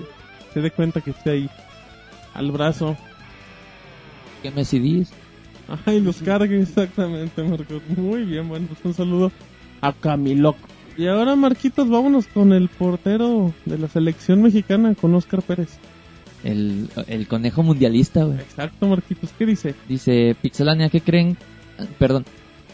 se 0.54 0.62
dé 0.62 0.72
cuenta 0.72 1.02
que 1.02 1.12
esté 1.12 1.30
ahí. 1.30 1.50
Al 2.34 2.52
brazo. 2.52 2.98
¿Qué 4.42 4.50
me 4.50 4.66
CDs? 4.66 5.14
Ajá, 5.68 5.94
y 5.94 6.02
los 6.02 6.18
cargue 6.22 6.62
exactamente, 6.62 7.42
Marcos. 7.44 7.82
Muy 7.96 8.24
bien, 8.26 8.50
bueno, 8.50 8.68
pues 8.68 8.80
un 8.84 8.94
saludo 8.94 9.32
a 9.84 9.94
Camiloco. 9.94 10.60
Y 10.98 11.08
ahora, 11.08 11.36
Marquitos, 11.36 11.90
vámonos 11.90 12.28
con 12.28 12.54
el 12.54 12.70
portero 12.70 13.54
de 13.66 13.78
la 13.80 13.88
selección 13.88 14.42
mexicana, 14.42 14.94
con 14.96 15.14
Oscar 15.16 15.42
Pérez. 15.42 15.78
El, 16.44 16.90
el 17.08 17.28
conejo 17.28 17.64
mundialista, 17.64 18.24
güey. 18.26 18.40
Exacto, 18.40 18.88
Marquitos, 18.88 19.32
¿qué 19.38 19.46
dice? 19.46 19.76
Dice 19.88 20.36
Pixelania, 20.42 20.90
¿qué 20.90 21.02
creen? 21.02 21.38
Perdón. 21.98 22.26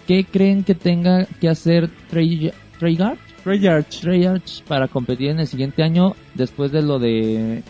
¿Qué 0.07 0.26
creen 0.26 0.64
que 0.64 0.76
tenga 0.76 1.26
que 1.40 1.49
hacer 1.49 1.90
Trey- 2.10 2.52
Treyarch? 2.80 3.19
Treyarch. 3.44 4.02
Treyarch 4.02 4.64
para 4.64 4.88
competir 4.88 5.30
en 5.30 5.40
el 5.40 5.48
siguiente 5.48 5.84
año 5.84 6.15
después 6.34 6.72
de 6.72 6.81
lo 6.81 6.98
de 6.99 7.64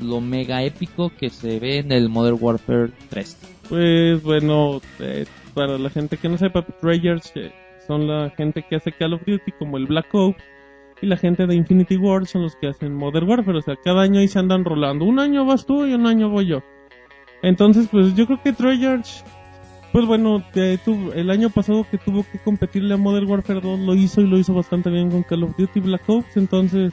lo 0.00 0.20
mega 0.20 0.62
épico 0.62 1.10
que 1.18 1.28
se 1.30 1.58
ve 1.60 1.78
en 1.78 1.92
el 1.92 2.08
Modern 2.08 2.38
Warfare 2.40 2.92
3. 3.10 3.36
Pues 3.68 4.22
bueno, 4.22 4.80
eh, 4.98 5.26
para 5.54 5.76
la 5.78 5.90
gente 5.90 6.16
que 6.16 6.28
no 6.28 6.38
sepa, 6.38 6.62
Treyarch 6.80 7.36
eh, 7.36 7.52
son 7.88 8.06
la 8.06 8.30
gente 8.36 8.62
que 8.62 8.76
hace 8.76 8.92
Call 8.92 9.14
of 9.14 9.24
Duty 9.26 9.50
como 9.58 9.78
el 9.78 9.86
Black 9.86 10.14
Ops 10.14 10.44
y 11.00 11.06
la 11.06 11.16
gente 11.16 11.46
de 11.46 11.54
Infinity 11.54 11.96
Ward 11.96 12.26
son 12.26 12.42
los 12.42 12.56
que 12.56 12.68
hacen 12.68 12.94
Modern 12.94 13.28
Warfare, 13.28 13.58
o 13.58 13.62
sea, 13.62 13.76
cada 13.82 14.02
año 14.02 14.20
ahí 14.20 14.28
se 14.28 14.38
andan 14.38 14.64
rolando. 14.64 15.04
Un 15.04 15.18
año 15.18 15.44
vas 15.44 15.64
tú 15.64 15.86
y 15.86 15.94
un 15.94 16.06
año 16.06 16.28
voy 16.28 16.46
yo. 16.46 16.62
Entonces, 17.42 17.88
pues 17.90 18.14
yo 18.14 18.26
creo 18.26 18.42
que 18.42 18.52
Treyarch, 18.52 19.24
pues 19.92 20.06
bueno, 20.06 20.42
el 20.54 21.30
año 21.30 21.50
pasado 21.50 21.86
que 21.88 21.98
tuvo 21.98 22.24
que 22.30 22.38
competirle 22.38 22.94
a 22.94 22.96
Modern 22.96 23.30
Warfare 23.30 23.60
2 23.60 23.80
lo 23.80 23.94
hizo 23.94 24.20
y 24.20 24.26
lo 24.26 24.38
hizo 24.38 24.54
bastante 24.54 24.90
bien 24.90 25.10
con 25.10 25.22
Call 25.22 25.44
of 25.44 25.56
Duty 25.56 25.80
Black 25.80 26.02
Ops, 26.08 26.36
entonces, 26.36 26.92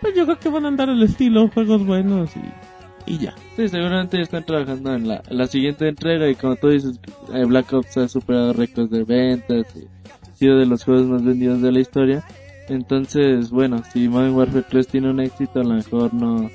pues 0.00 0.14
yo 0.14 0.24
creo 0.24 0.38
que 0.38 0.48
van 0.48 0.64
a 0.64 0.68
andar 0.68 0.88
el 0.88 1.02
estilo, 1.02 1.48
juegos 1.48 1.84
buenos 1.84 2.30
y, 2.36 3.12
y 3.12 3.18
ya. 3.18 3.34
Sí, 3.54 3.68
seguramente 3.68 4.20
están 4.20 4.44
trabajando 4.44 4.94
en 4.94 5.08
la, 5.08 5.22
la 5.28 5.46
siguiente 5.46 5.88
entrega 5.88 6.28
y 6.28 6.34
como 6.34 6.56
tú 6.56 6.70
dices, 6.70 6.98
eh, 7.34 7.44
Black 7.44 7.70
Ops 7.74 7.98
ha 7.98 8.08
superado 8.08 8.54
récords 8.54 8.90
de 8.90 9.04
ventas 9.04 9.66
y 9.76 9.95
sido 10.36 10.58
de 10.58 10.66
los 10.66 10.84
juegos 10.84 11.06
más 11.06 11.24
vendidos 11.24 11.60
de 11.62 11.72
la 11.72 11.80
historia. 11.80 12.24
Entonces, 12.68 13.50
bueno, 13.50 13.82
si 13.92 14.08
Modern 14.08 14.34
Warfare 14.34 14.64
3 14.68 14.86
tiene 14.88 15.10
un 15.10 15.20
éxito, 15.20 15.60
a 15.60 15.64
lo 15.64 15.74
mejor 15.74 16.12
no 16.14 16.50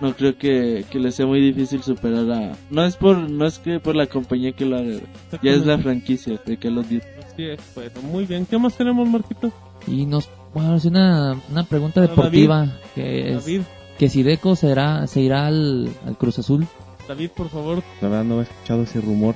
no 0.00 0.14
creo 0.14 0.36
que, 0.36 0.84
que 0.90 0.98
le 0.98 1.10
sea 1.10 1.26
muy 1.26 1.40
difícil 1.40 1.82
superar 1.82 2.30
a... 2.30 2.52
No 2.70 2.84
es 2.84 2.96
por 2.96 3.30
no 3.30 3.46
es 3.46 3.58
que 3.58 3.80
por 3.80 3.96
la 3.96 4.06
compañía 4.06 4.52
que 4.52 4.66
lo 4.66 4.76
haga, 4.76 4.98
ya 5.42 5.52
es 5.52 5.64
la 5.64 5.78
franquicia 5.78 6.38
de 6.44 6.56
Call 6.58 6.78
of 6.78 6.88
Duty. 6.88 7.06
Así 7.24 7.44
es, 7.44 7.60
bueno, 7.74 8.02
muy 8.02 8.26
bien. 8.26 8.46
¿Qué 8.46 8.58
más 8.58 8.76
tenemos, 8.76 9.08
Marquito? 9.08 9.50
Y 9.86 10.06
nos 10.06 10.28
bueno, 10.52 10.74
es 10.76 10.84
una, 10.84 11.40
una 11.50 11.64
pregunta 11.64 12.00
deportiva 12.00 12.78
que 12.94 13.32
es 13.32 13.44
David, 13.44 13.62
que 13.98 14.08
si 14.08 14.22
Deco 14.22 14.56
será 14.56 15.06
se 15.06 15.20
irá 15.20 15.46
al, 15.46 15.90
al 16.06 16.16
Cruz 16.16 16.38
Azul. 16.38 16.66
David, 17.08 17.30
por 17.36 17.48
favor. 17.48 17.82
La 18.00 18.08
verdad 18.08 18.24
no 18.24 18.40
he 18.40 18.42
escuchado 18.44 18.82
ese 18.82 19.00
rumor. 19.00 19.34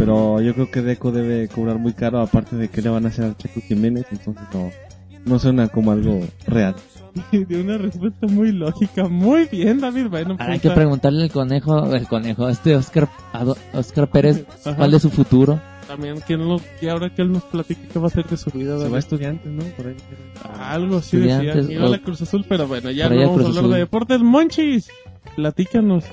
Pero 0.00 0.40
yo 0.40 0.54
creo 0.54 0.70
que 0.70 0.80
Deco 0.80 1.12
debe 1.12 1.46
cobrar 1.48 1.78
muy 1.78 1.92
caro, 1.92 2.22
aparte 2.22 2.56
de 2.56 2.68
que 2.68 2.80
le 2.80 2.88
van 2.88 3.04
a 3.04 3.08
hacer 3.08 3.26
a 3.26 3.36
Checo 3.36 3.60
Jiménez, 3.60 4.06
entonces 4.10 4.42
no, 4.54 4.70
no 5.26 5.38
suena 5.38 5.68
como 5.68 5.92
algo 5.92 6.26
real. 6.46 6.74
De 7.32 7.60
una 7.60 7.76
respuesta 7.76 8.26
muy 8.26 8.50
lógica. 8.50 9.08
Muy 9.08 9.44
bien, 9.44 9.78
David. 9.78 10.06
Bueno, 10.08 10.38
pues, 10.38 10.48
Hay 10.48 10.58
que 10.58 10.70
ah, 10.70 10.74
preguntarle 10.74 11.24
al 11.24 11.30
conejo, 11.30 11.94
el 11.94 12.08
conejo, 12.08 12.48
este 12.48 12.76
Oscar, 12.76 13.10
Oscar 13.74 14.10
Pérez, 14.10 14.46
Ajá. 14.64 14.74
¿cuál 14.74 14.94
es 14.94 15.02
su 15.02 15.10
futuro? 15.10 15.60
También 15.86 16.22
que, 16.26 16.38
que 16.80 16.88
ahora 16.88 17.14
que 17.14 17.20
él 17.20 17.32
nos 17.32 17.42
platique 17.42 17.88
qué 17.92 17.98
va 17.98 18.06
a 18.06 18.08
hacer 18.08 18.24
de 18.24 18.38
su 18.38 18.50
vida. 18.52 18.78
Se 18.78 18.88
va 18.88 18.96
a 18.96 19.00
estudiantes, 19.00 19.52
¿no? 19.52 19.64
Por 19.76 19.88
ahí. 19.88 19.96
Algo 20.58 20.96
así 20.96 21.18
decía. 21.18 21.60
Iba 21.60 21.86
a 21.86 21.90
la 21.90 21.98
Cruz 21.98 22.22
Azul, 22.22 22.46
pero 22.48 22.66
bueno, 22.66 22.90
ya 22.90 23.10
no 23.10 23.16
vamos 23.16 23.44
a 23.44 23.48
hablar 23.48 23.64
Azul. 23.64 23.72
de 23.72 23.78
deportes. 23.80 24.20
Monchis, 24.22 24.88
platícanos. 25.36 26.04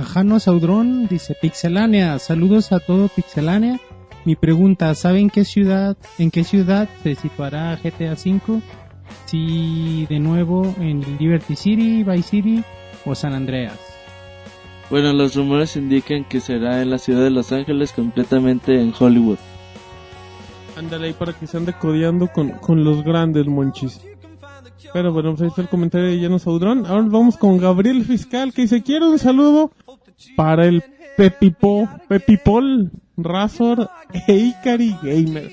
Ajano 0.00 0.40
Saudrón 0.40 1.08
dice 1.08 1.36
Pixelánea, 1.38 2.18
saludos 2.18 2.72
a 2.72 2.80
todo 2.80 3.08
Pixelánea. 3.08 3.78
Mi 4.24 4.34
pregunta, 4.34 4.94
¿saben 4.94 5.28
qué 5.28 5.44
ciudad, 5.44 5.94
en 6.18 6.30
qué 6.30 6.42
ciudad 6.42 6.88
se 7.02 7.14
situará 7.14 7.76
GTA 7.76 8.12
V? 8.12 8.62
Si 9.26 10.06
de 10.06 10.18
nuevo 10.18 10.74
en 10.80 11.04
Liberty 11.18 11.54
City, 11.54 12.02
Vice 12.02 12.22
City 12.30 12.64
o 13.04 13.14
San 13.14 13.34
Andreas. 13.34 13.78
Bueno, 14.88 15.12
los 15.12 15.36
rumores 15.36 15.76
indican 15.76 16.24
que 16.24 16.40
será 16.40 16.80
en 16.80 16.88
la 16.88 16.98
ciudad 16.98 17.22
de 17.22 17.30
Los 17.30 17.52
Ángeles, 17.52 17.92
completamente 17.92 18.80
en 18.80 18.94
Hollywood. 18.98 19.38
Ándale 20.78 21.08
ahí 21.08 21.12
para 21.12 21.34
que 21.34 21.46
se 21.46 21.58
ande 21.58 21.74
codeando 21.74 22.28
con, 22.28 22.52
con 22.52 22.84
los 22.84 23.04
grandes 23.04 23.46
monchis. 23.46 24.00
Pero 24.92 25.12
bueno, 25.12 25.30
pues 25.30 25.42
ahí 25.42 25.48
está 25.48 25.62
el 25.62 25.68
comentario 25.68 26.08
de 26.08 26.18
Llano 26.18 26.38
Saudrón. 26.38 26.86
Ahora 26.86 27.06
vamos 27.08 27.36
con 27.36 27.58
Gabriel 27.58 28.04
Fiscal 28.04 28.52
que 28.52 28.62
dice, 28.62 28.82
quiero 28.82 29.10
un 29.10 29.18
saludo 29.18 29.70
para 30.36 30.66
el 30.66 30.82
Pepipo, 31.16 31.88
Pepipol, 32.08 32.90
Razor 33.16 33.90
e 34.26 34.34
Ikari 34.34 34.96
Gamers. 35.02 35.52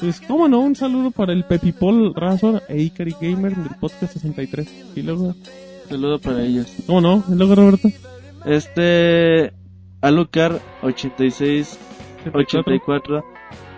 Pues, 0.00 0.20
cómo 0.20 0.48
no, 0.48 0.60
un 0.60 0.76
saludo 0.76 1.10
para 1.10 1.32
el 1.32 1.44
Pepipol, 1.44 2.14
Razor 2.14 2.62
e 2.68 2.82
Ikari 2.82 3.14
Gamer 3.20 3.56
del 3.56 3.74
podcast 3.80 4.12
63. 4.12 4.92
Y 4.96 5.02
luego, 5.02 5.34
Saludo 5.88 6.18
para 6.18 6.42
ellos. 6.42 6.66
¿cómo 6.86 7.00
no? 7.00 7.24
Y 7.28 7.34
luego, 7.34 7.54
Roberto. 7.54 7.88
Este 8.44 9.52
Alucar 10.00 10.60
86 10.82 11.78
84 12.34 13.24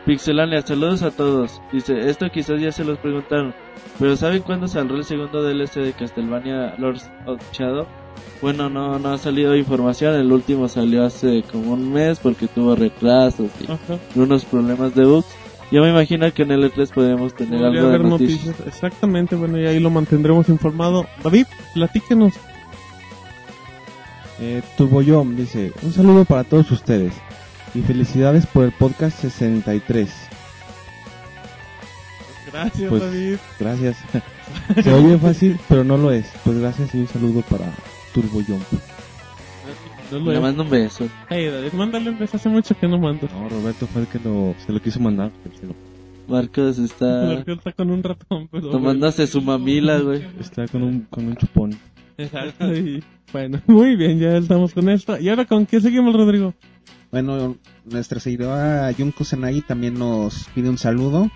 Pixelania, 0.06 0.62
saludos 0.62 1.02
a 1.02 1.10
todos. 1.10 1.60
Dice, 1.72 2.08
esto 2.08 2.30
quizás 2.30 2.60
ya 2.60 2.70
se 2.70 2.84
los 2.84 2.96
preguntaron, 2.98 3.52
pero 3.98 4.16
¿saben 4.16 4.40
cuándo 4.42 4.68
saldrá 4.68 4.96
el 4.98 5.04
segundo 5.04 5.42
DLC 5.42 5.80
de 5.80 5.92
Castlevania 5.92 6.76
Lords 6.78 7.10
of 7.26 7.40
Shadow? 7.52 7.86
Bueno, 8.40 8.70
no 8.70 8.98
no 9.00 9.12
ha 9.12 9.18
salido 9.18 9.56
información, 9.56 10.14
el 10.14 10.30
último 10.30 10.68
salió 10.68 11.04
hace 11.04 11.42
como 11.50 11.72
un 11.72 11.92
mes 11.92 12.20
porque 12.20 12.46
tuvo 12.46 12.76
retrasos 12.76 13.50
y 13.60 13.64
Ajá. 13.64 13.98
unos 14.14 14.44
problemas 14.44 14.94
de 14.94 15.04
bugs. 15.04 15.26
Yo 15.72 15.82
me 15.82 15.90
imagino 15.90 16.32
que 16.32 16.42
en 16.42 16.52
el 16.52 16.70
E3 16.70 16.92
podemos 16.94 17.34
tener 17.34 17.58
Podría 17.60 17.66
algo 17.80 17.88
de 17.88 17.94
haber 17.96 18.06
noticias. 18.06 18.46
noticias. 18.46 18.68
Exactamente, 18.68 19.34
bueno, 19.34 19.58
y 19.58 19.66
ahí 19.66 19.80
lo 19.80 19.90
mantendremos 19.90 20.48
informado. 20.48 21.06
David, 21.24 21.46
platíquenos. 21.74 22.34
Eh, 24.38 24.62
Turboyom 24.76 25.34
dice, 25.34 25.72
un 25.82 25.92
saludo 25.92 26.24
para 26.24 26.44
todos 26.44 26.70
ustedes 26.70 27.14
y 27.76 27.82
felicidades 27.82 28.46
por 28.46 28.64
el 28.64 28.72
podcast 28.72 29.18
63. 29.20 30.10
Gracias, 32.52 32.88
Pues, 32.88 33.02
David. 33.02 33.36
Gracias. 33.58 33.96
Se 34.82 34.92
oye 34.92 35.18
fácil, 35.18 35.58
pero 35.68 35.84
no 35.84 35.96
lo 35.96 36.10
es. 36.12 36.26
Pues 36.44 36.58
gracias 36.58 36.94
y 36.94 36.98
un 36.98 37.08
saludo 37.08 37.42
para 37.42 37.66
Turboyom. 38.14 38.60
No 40.12 40.18
lo 40.20 40.30
Le 40.30 40.36
es. 40.36 40.40
mando 40.42 40.62
un 40.62 40.70
beso. 40.70 41.08
Hey, 41.28 41.46
David, 41.46 41.72
mándale 41.72 42.10
un 42.10 42.18
beso. 42.18 42.36
Hace 42.36 42.48
mucho 42.48 42.76
que 42.78 42.86
no 42.86 42.98
mando. 42.98 43.28
No, 43.32 43.48
Roberto 43.48 43.86
fue 43.88 44.02
el 44.02 44.08
que 44.08 44.20
lo, 44.20 44.54
se 44.64 44.72
lo 44.72 44.80
quiso 44.80 45.00
mandar. 45.00 45.30
pero 45.42 45.56
se 45.56 45.66
lo- 45.66 45.74
Marcos 46.28 46.78
está 46.78 47.32
él 47.34 47.44
está 47.46 47.70
con 47.72 47.88
un 47.90 48.02
ratón, 48.02 48.48
pero... 48.50 48.70
tomándose 48.70 49.26
su 49.28 49.40
mamila, 49.42 49.98
güey. 50.00 50.24
Está 50.40 50.66
con 50.66 50.82
un, 50.82 51.00
con 51.02 51.26
un 51.26 51.36
chupón. 51.36 51.78
Exacto, 52.18 52.74
y 52.74 53.02
bueno, 53.32 53.60
muy 53.66 53.94
bien, 53.94 54.18
ya 54.18 54.36
estamos 54.36 54.72
con 54.74 54.88
esto. 54.88 55.18
¿Y 55.20 55.28
ahora 55.28 55.44
con 55.44 55.66
qué 55.66 55.80
seguimos, 55.80 56.14
Rodrigo? 56.16 56.52
Bueno, 57.16 57.56
nuestra 57.86 58.20
seguidora 58.20 58.92
Jun 58.94 59.10
Kusanagi 59.10 59.62
también 59.62 59.94
nos 59.94 60.48
pide 60.54 60.68
un 60.68 60.76
saludo 60.76 61.30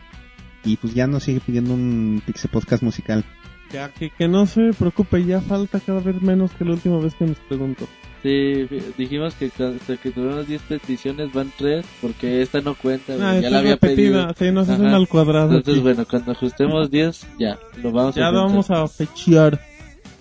y 0.62 0.76
pues 0.76 0.92
ya 0.92 1.06
nos 1.06 1.22
sigue 1.22 1.40
pidiendo 1.40 1.72
un 1.72 2.20
Pixel 2.26 2.50
Podcast 2.50 2.82
musical. 2.82 3.24
Ya 3.72 3.88
que, 3.88 4.10
que 4.10 4.28
no 4.28 4.44
se 4.44 4.72
preocupe, 4.78 5.24
ya 5.24 5.40
falta 5.40 5.80
cada 5.80 6.00
vez 6.00 6.20
menos 6.20 6.50
que 6.52 6.66
la 6.66 6.72
última 6.72 6.98
vez 6.98 7.14
que 7.14 7.24
nos 7.24 7.38
preguntó. 7.38 7.86
Sí, 8.22 8.68
dijimos 8.98 9.32
que 9.36 9.46
hasta 9.46 9.96
que 9.96 10.10
tuviéramos 10.10 10.46
10 10.46 10.60
peticiones 10.68 11.32
van 11.32 11.50
3, 11.56 11.82
porque 12.02 12.42
esta 12.42 12.60
no 12.60 12.74
cuenta, 12.74 13.14
Ah, 13.14 13.40
ya 13.40 13.48
la 13.48 13.60
había 13.60 13.70
repetida, 13.76 14.34
pedido. 14.34 14.34
sí, 14.38 14.52
nos 14.52 14.68
hacen 14.68 14.84
al 14.88 15.08
cuadrado. 15.08 15.48
Entonces, 15.56 15.76
aquí. 15.76 15.80
bueno, 15.82 16.04
cuando 16.10 16.32
ajustemos 16.32 16.90
10, 16.90 17.26
ya, 17.38 17.58
lo 17.82 17.90
vamos 17.90 18.16
ya 18.16 18.28
a 18.28 18.32
lo 18.32 18.42
contar. 18.42 18.66
vamos 18.66 18.70
a 18.70 18.86
fechear. 18.86 19.58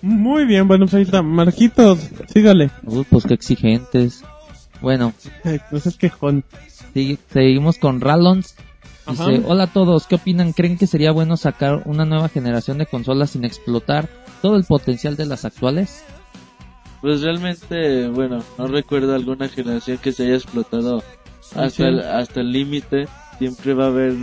Muy 0.00 0.46
bien, 0.46 0.66
bueno, 0.66 0.86
pues 0.86 0.94
ahí 0.94 1.02
está. 1.02 1.20
Marquitos, 1.20 2.08
sígale. 2.32 2.70
Uy, 2.86 3.04
pues 3.10 3.26
qué 3.26 3.34
exigentes. 3.34 4.24
Bueno, 4.80 5.12
quejón. 5.98 6.44
sigue- 6.94 7.18
seguimos 7.32 7.78
con 7.78 8.00
Rallons. 8.00 8.54
Dice, 9.06 9.22
Ajá. 9.22 9.32
hola 9.46 9.64
a 9.64 9.72
todos, 9.72 10.06
¿qué 10.06 10.16
opinan? 10.16 10.52
¿Creen 10.52 10.78
que 10.78 10.86
sería 10.86 11.10
bueno 11.10 11.36
sacar 11.36 11.82
una 11.86 12.04
nueva 12.04 12.28
generación 12.28 12.78
de 12.78 12.86
consolas 12.86 13.30
sin 13.30 13.44
explotar 13.44 14.08
todo 14.40 14.56
el 14.56 14.64
potencial 14.64 15.16
de 15.16 15.26
las 15.26 15.44
actuales? 15.44 16.04
Pues 17.00 17.22
realmente, 17.22 18.08
bueno, 18.08 18.42
no 18.58 18.66
recuerdo 18.68 19.14
alguna 19.14 19.48
generación 19.48 19.98
que 19.98 20.12
se 20.12 20.24
haya 20.24 20.34
explotado 20.36 21.02
hasta 21.54 21.88
el 21.88 22.00
hasta 22.00 22.40
el 22.40 22.52
límite. 22.52 23.08
Siempre 23.38 23.72
va 23.74 23.84
a 23.84 23.88
haber 23.88 24.14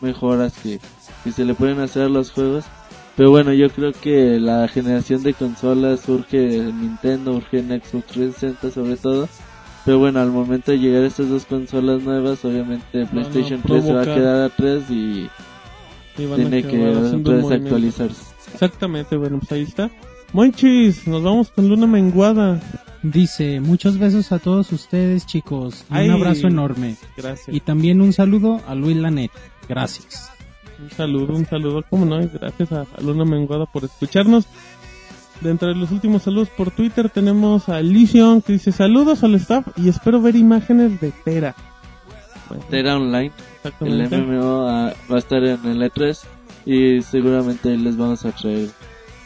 mejoras 0.00 0.52
que, 0.58 0.80
que 1.24 1.32
se 1.32 1.44
le 1.44 1.54
pueden 1.54 1.80
hacer 1.80 2.02
a 2.02 2.08
los 2.08 2.32
juegos. 2.32 2.64
Pero 3.16 3.30
bueno, 3.30 3.52
yo 3.52 3.70
creo 3.70 3.92
que 3.92 4.38
la 4.40 4.66
generación 4.68 5.22
de 5.22 5.32
consolas 5.34 6.00
surge 6.00 6.56
en 6.58 6.80
Nintendo, 6.80 7.32
urge 7.32 7.60
en 7.60 7.68
Xbox 7.68 8.06
360 8.08 8.70
sobre 8.72 8.96
todo. 8.96 9.28
Pero 9.88 10.00
bueno, 10.00 10.20
al 10.20 10.30
momento 10.30 10.70
de 10.70 10.78
llegar 10.78 11.02
a 11.02 11.06
estas 11.06 11.30
dos 11.30 11.46
consolas 11.46 12.02
nuevas, 12.02 12.44
obviamente 12.44 13.06
PlayStation 13.06 13.62
3 13.62 13.84
se 13.84 13.92
va 13.94 14.02
a 14.02 14.04
quedar 14.04 14.42
atrás 14.42 14.82
y 14.90 15.30
Y 16.18 16.26
van 16.26 16.32
a 16.32 16.36
tiene 16.36 16.62
que 16.62 16.76
acabar 16.76 17.04
haciendo 17.06 17.30
otra 17.30 17.32
un 17.32 17.36
vez 17.36 17.42
movimiento. 17.42 17.54
actualizarse. 17.54 18.22
Exactamente, 18.52 19.16
bueno, 19.16 19.38
pues 19.38 19.50
ahí 19.52 19.62
está. 19.62 19.90
Monchis, 20.34 21.06
nos 21.08 21.22
vamos 21.22 21.48
con 21.50 21.70
Luna 21.70 21.86
Menguada. 21.86 22.60
Dice, 23.02 23.60
muchos 23.60 23.98
besos 23.98 24.30
a 24.30 24.38
todos 24.38 24.70
ustedes, 24.72 25.24
chicos. 25.24 25.86
y 25.90 25.94
Ay. 25.94 26.08
Un 26.10 26.16
abrazo 26.16 26.48
enorme. 26.48 26.96
Gracias. 27.16 27.56
Y 27.56 27.60
también 27.60 28.02
un 28.02 28.12
saludo 28.12 28.60
a 28.68 28.74
Luis 28.74 28.98
Lanet. 28.98 29.30
Gracias. 29.70 30.30
Un 30.82 30.90
saludo, 30.90 31.34
un 31.34 31.46
saludo, 31.46 31.82
como 31.88 32.04
no, 32.04 32.22
y 32.22 32.28
gracias 32.28 32.72
a, 32.72 32.82
a 32.82 33.00
Luna 33.00 33.24
Menguada 33.24 33.64
por 33.64 33.84
escucharnos. 33.84 34.44
Dentro 35.40 35.68
de 35.68 35.74
los 35.74 35.92
últimos 35.92 36.22
saludos 36.22 36.48
por 36.48 36.70
Twitter 36.72 37.08
tenemos 37.08 37.68
a 37.68 37.80
Lision 37.80 38.42
que 38.42 38.54
dice 38.54 38.72
saludos 38.72 39.22
al 39.22 39.36
staff 39.36 39.66
y 39.76 39.88
espero 39.88 40.20
ver 40.20 40.34
imágenes 40.34 41.00
de 41.00 41.12
Tera. 41.24 41.54
Bueno, 42.48 42.64
Tera 42.68 42.96
Online. 42.96 43.32
El. 43.80 44.08
MMO 44.08 44.68
ah, 44.68 44.92
va 45.10 45.16
a 45.16 45.18
estar 45.18 45.44
en 45.44 45.64
el 45.64 45.82
E3 45.82 46.18
y 46.66 47.02
seguramente 47.02 47.76
les 47.76 47.96
vamos 47.96 48.24
a 48.24 48.32
traer 48.32 48.68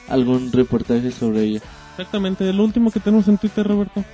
algún 0.08 0.52
reportaje 0.52 1.10
sobre 1.10 1.42
ella. 1.42 1.60
Exactamente, 1.92 2.52
lo 2.52 2.64
último 2.64 2.90
que 2.90 3.00
tenemos 3.00 3.28
en 3.28 3.38
Twitter, 3.38 3.66
Roberto. 3.66 4.04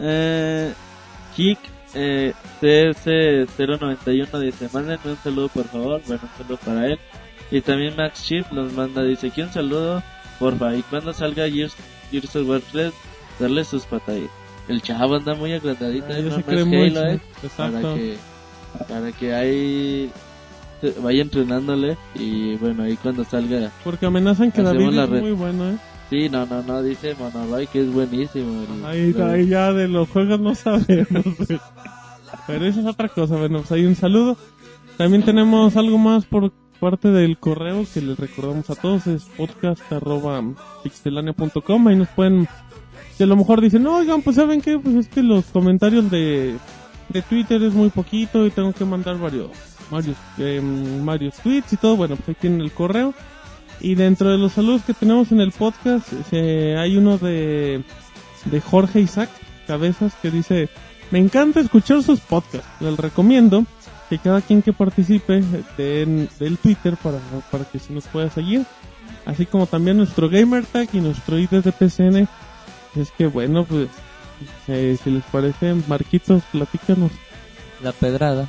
Eh, 0.00 0.72
Kik 1.34 1.58
eh, 1.94 2.34
CS091 2.60 4.38
dice, 4.40 4.68
mándenme 4.72 5.12
un 5.12 5.16
saludo 5.16 5.48
por 5.48 5.64
favor, 5.64 6.02
bueno, 6.06 6.22
un 6.22 6.38
saludo 6.38 6.58
para 6.64 6.86
él. 6.86 6.98
Y 7.50 7.60
también 7.60 7.94
Max 7.96 8.24
Chip 8.24 8.50
nos 8.50 8.72
manda, 8.72 9.02
dice, 9.02 9.30
que 9.30 9.42
un 9.42 9.52
saludo, 9.52 10.02
porfa, 10.38 10.74
y 10.76 10.82
cuando 10.82 11.12
salga 11.12 11.48
Gears, 11.48 11.74
Gears 12.10 12.36
of 12.36 12.48
War 12.48 12.60
3, 12.72 12.92
darle 13.40 13.64
sus 13.64 13.84
pataditas. 13.84 14.30
El 14.68 14.82
chavo 14.82 15.14
anda 15.16 15.34
muy 15.34 15.52
agrandadito, 15.52 16.06
Ah, 16.10 16.18
no, 16.20 16.28
es 16.58 16.66
mucho. 16.66 17.00
Halo, 17.00 17.10
eh, 17.12 17.20
para 17.56 17.80
que, 17.94 18.16
para 18.88 19.12
que 19.12 19.34
ahí 19.34 20.10
vaya 21.02 21.22
entrenándole 21.22 21.96
y 22.14 22.56
bueno, 22.56 22.82
ahí 22.82 22.96
cuando 22.96 23.24
salga 23.24 23.70
Porque 23.84 24.06
amenazan 24.06 24.50
que 24.52 24.62
David 24.62 24.90
la 24.90 25.04
es 25.04 25.10
red. 25.10 25.20
muy 25.20 25.32
bueno, 25.32 25.70
¿eh? 25.70 25.76
Sí, 26.10 26.28
no, 26.28 26.46
no, 26.46 26.62
no, 26.62 26.82
dice 26.82 27.14
Monoroy 27.18 27.66
que 27.68 27.80
es 27.80 27.92
buenísimo. 27.92 28.62
el- 28.62 28.84
Ahí, 28.84 29.00
el- 29.16 29.22
ahí 29.22 29.46
ya 29.48 29.72
de 29.72 29.88
los 29.88 30.08
juegos 30.08 30.38
no 30.40 30.54
sabemos. 30.54 31.08
güey. 31.24 31.60
Pero 32.46 32.64
eso 32.66 32.80
es 32.80 32.86
otra 32.86 33.08
cosa. 33.08 33.36
Bueno, 33.36 33.58
pues 33.60 33.72
ahí 33.72 33.84
un 33.86 33.96
saludo. 33.96 34.36
También 34.96 35.24
tenemos 35.24 35.76
algo 35.76 35.98
más 35.98 36.24
por 36.24 36.52
parte 36.76 37.08
del 37.08 37.36
correo 37.38 37.84
que 37.92 38.00
les 38.00 38.16
recordamos 38.18 38.70
a 38.70 38.74
todos. 38.74 39.06
Es 39.06 39.24
podcast.pixelania.com. 39.36 41.88
Ahí 41.88 41.96
nos 41.96 42.08
pueden... 42.08 42.48
Que 43.18 43.24
a 43.24 43.26
lo 43.26 43.36
mejor 43.36 43.60
dicen, 43.62 43.82
no, 43.82 43.96
oigan, 43.96 44.22
pues 44.22 44.36
saben 44.36 44.60
que 44.60 44.78
pues 44.78 44.94
es 44.94 45.08
que 45.08 45.22
los 45.22 45.46
comentarios 45.46 46.10
de, 46.10 46.56
de 47.08 47.22
Twitter 47.22 47.62
es 47.62 47.72
muy 47.72 47.88
poquito 47.88 48.46
y 48.46 48.50
tengo 48.50 48.74
que 48.74 48.84
mandar 48.84 49.18
varios, 49.18 49.48
varios, 49.90 50.18
em, 50.36 51.02
varios 51.04 51.36
tweets 51.36 51.72
y 51.72 51.78
todo. 51.78 51.96
Bueno, 51.96 52.16
pues 52.16 52.28
ahí 52.28 52.36
tienen 52.38 52.60
el 52.60 52.72
correo. 52.72 53.14
Y 53.80 53.94
dentro 53.94 54.30
de 54.30 54.38
los 54.38 54.52
saludos 54.52 54.82
que 54.82 54.94
tenemos 54.94 55.32
en 55.32 55.40
el 55.40 55.52
podcast, 55.52 56.08
eh, 56.32 56.76
hay 56.78 56.96
uno 56.96 57.18
de, 57.18 57.82
de 58.44 58.60
Jorge 58.60 59.00
Isaac 59.00 59.30
Cabezas 59.66 60.14
que 60.20 60.30
dice, 60.30 60.68
me 61.10 61.18
encanta 61.18 61.60
escuchar 61.60 62.02
sus 62.02 62.20
podcasts, 62.20 62.68
les 62.80 62.96
recomiendo 62.96 63.64
que 64.08 64.18
cada 64.18 64.40
quien 64.40 64.62
que 64.62 64.72
participe 64.72 65.42
den 65.76 66.28
del 66.38 66.58
Twitter 66.58 66.96
para, 67.02 67.18
para 67.50 67.64
que 67.64 67.78
se 67.78 67.92
nos 67.92 68.04
pueda 68.06 68.30
seguir, 68.30 68.64
así 69.24 69.46
como 69.46 69.66
también 69.66 69.96
nuestro 69.96 70.28
Gamer 70.28 70.64
Tag 70.66 70.88
y 70.92 71.00
nuestro 71.00 71.38
ID 71.38 71.48
de 71.62 71.72
PCN. 71.72 72.28
Es 72.96 73.10
que 73.10 73.26
bueno, 73.26 73.64
pues, 73.64 73.88
eh, 74.68 74.96
si 75.02 75.10
les 75.10 75.24
parece, 75.24 75.74
Marquitos, 75.88 76.42
platícanos. 76.52 77.10
La 77.82 77.92
pedrada. 77.92 78.46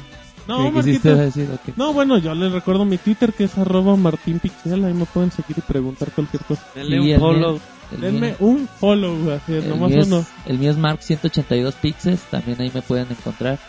No, 0.47 0.71
¿Qué 0.71 0.79
quisiste 0.79 1.09
Marquitos. 1.13 1.35
decir? 1.57 1.73
No, 1.75 1.91
bueno, 1.91 2.17
yo 2.19 2.33
les 2.33 2.51
recuerdo 2.53 2.85
mi 2.85 2.97
Twitter 2.97 3.33
que 3.33 3.43
es 3.45 3.57
arroba 3.57 3.97
martinpixel, 3.97 4.85
ahí 4.85 4.93
me 4.93 5.03
pueden 5.05 5.31
seguir 5.31 5.57
y 5.57 5.61
preguntar 5.61 6.09
cualquier 6.11 6.43
cosa. 6.43 6.63
Denle 6.73 6.95
Y 7.03 7.13
un 7.13 7.19
follow. 7.19 7.59
el 7.93 7.99
Denme 8.01 8.27
mío- 8.27 8.35
un 8.39 8.67
follow, 8.79 9.31
así 9.31 9.55
es, 9.55 9.63
el 9.65 9.69
nomás 9.71 9.89
mío 9.89 9.99
es- 9.99 10.07
uno. 10.07 10.25
el 10.45 10.57
mío 10.59 10.71
es 10.71 10.77
Mark 10.77 10.99
182 11.03 11.75
Pixels, 11.75 12.21
también 12.31 12.61
ahí 12.61 12.71
me 12.73 12.81
pueden 12.81 13.07
encontrar. 13.09 13.59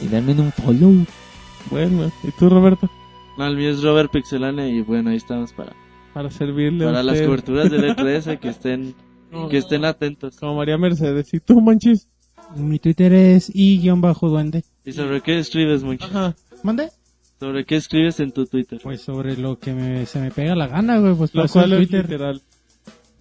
Y 0.00 0.06
denme 0.06 0.32
un 0.32 0.52
follow. 0.52 1.04
Bueno, 1.70 2.10
¿y 2.22 2.30
tú, 2.32 2.48
Roberto? 2.48 2.88
No, 3.38 3.46
el 3.46 3.56
mío 3.56 3.70
es 3.70 3.82
Robert 3.82 4.10
Pixelania 4.12 4.68
y 4.68 4.82
bueno, 4.82 5.10
ahí 5.10 5.16
estamos 5.16 5.52
para, 5.52 5.72
Para 6.12 6.30
servirle 6.30 6.84
a 6.84 6.88
para 6.88 7.02
las 7.02 7.14
usted. 7.14 7.26
coberturas 7.26 7.70
del 7.70 7.84
E3 7.96 8.38
que 8.38 8.48
estén, 8.48 8.94
que 9.50 9.56
estén 9.58 9.84
atentos. 9.84 10.36
Como 10.36 10.56
María 10.56 10.76
Mercedes. 10.76 11.32
¿Y 11.32 11.40
tú, 11.40 11.60
Manchis? 11.60 12.08
Mi 12.56 12.78
Twitter 12.78 13.12
es 13.14 13.50
i-duende. 13.54 14.64
¿Y 14.84 14.92
sobre 14.92 15.20
qué 15.22 15.38
escribes 15.38 15.82
mucho? 15.82 16.04
Ajá. 16.06 16.34
¿Mande? 16.62 16.90
¿Sobre 17.40 17.64
qué 17.64 17.76
escribes 17.76 18.20
en 18.20 18.32
tu 18.32 18.44
Twitter? 18.46 18.78
Pues 18.82 19.00
sobre 19.00 19.36
lo 19.36 19.58
que 19.58 19.72
me- 19.72 20.04
se 20.06 20.20
me 20.20 20.30
pega 20.30 20.54
la 20.54 20.66
gana, 20.68 20.98
güey. 20.98 21.14
Pues 21.14 21.34
Lo 21.34 21.48
cual 21.48 21.72
es 21.72 21.78
Twitter. 21.78 22.04
literal. 22.08 22.42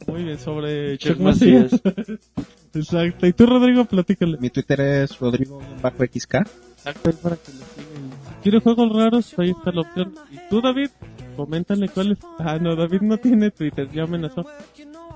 Muy 0.07 0.23
bien, 0.23 0.37
sobre 0.39 0.97
Chuck 0.97 1.17
Macías. 1.19 1.71
Macías. 1.83 2.19
Exacto. 2.73 3.27
¿Y 3.27 3.33
tú, 3.33 3.45
Rodrigo? 3.45 3.85
Platícale. 3.85 4.37
Mi 4.39 4.49
Twitter 4.49 4.81
es 4.81 5.17
Rodrigo-XK. 5.19 6.35
Exacto, 6.77 7.09
es 7.09 7.15
para 7.17 7.35
que 7.37 7.51
lo 7.53 7.57
sigan. 7.59 7.90
Si 8.41 8.49
quiere 8.49 8.59
juegos 8.59 8.91
raros, 8.93 9.33
ahí 9.37 9.51
está 9.51 9.71
la 9.71 9.81
opción. 9.81 10.13
¿Y 10.31 10.37
tú, 10.49 10.61
David? 10.61 10.89
Coméntale 11.35 11.87
cuál 11.89 12.13
es. 12.13 12.17
Ah, 12.39 12.57
no, 12.59 12.75
David 12.75 13.01
no 13.01 13.17
tiene 13.17 13.51
Twitter, 13.51 13.87
ya 13.91 14.03
amenazó. 14.03 14.45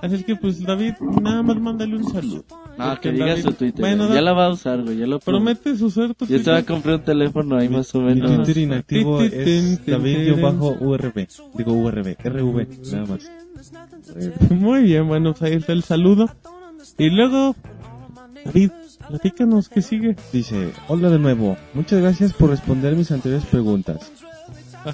Así 0.01 0.15
es 0.15 0.25
que, 0.25 0.35
pues, 0.35 0.61
David, 0.63 0.93
nada 1.21 1.41
más 1.41 1.59
mándale 1.59 1.95
un 1.95 2.03
saludo. 2.11 2.43
No, 2.77 2.99
que 2.99 3.11
diga 3.11 3.27
David- 3.27 3.43
su 3.43 3.53
Twitter. 3.53 3.79
Bueno, 3.81 4.13
ya 4.13 4.21
la 4.21 4.33
va 4.33 4.45
a 4.47 4.49
usar, 4.51 4.83
güey. 4.83 4.97
Ya 4.97 5.07
lo 5.07 5.19
prometo. 5.19 5.61
Promete 5.61 5.77
su 5.79 5.89
ser 5.89 6.13
tu 6.13 6.25
Yo 6.25 6.41
te 6.43 6.49
voy 6.51 6.59
a 6.59 6.65
comprar 6.65 6.95
un 6.95 7.01
teléfono 7.03 7.57
ahí 7.57 7.69
más 7.69 7.93
o 7.95 7.99
Mi 8.01 8.13
menos. 8.15 8.35
Twitter 8.43 8.57
inactivo 8.63 9.21
es 9.21 9.85
David-URB. 9.85 11.27
Digo 11.57 11.73
URB, 11.73 12.15
RV, 12.23 12.67
nada 12.91 13.05
más. 13.05 13.31
Muy 14.51 14.83
bien, 14.83 15.07
bueno, 15.07 15.31
pues 15.33 15.41
ahí 15.43 15.57
está 15.57 15.73
el 15.73 15.83
saludo. 15.83 16.29
Y 16.97 17.09
luego, 17.09 17.55
David, 18.45 18.71
platícanos 19.07 19.69
qué 19.69 19.81
sigue. 19.81 20.15
Dice, 20.31 20.71
hola 20.87 21.09
de 21.09 21.19
nuevo, 21.19 21.57
muchas 21.73 22.01
gracias 22.01 22.33
por 22.33 22.49
responder 22.49 22.95
mis 22.95 23.11
anteriores 23.11 23.45
preguntas. 23.47 24.11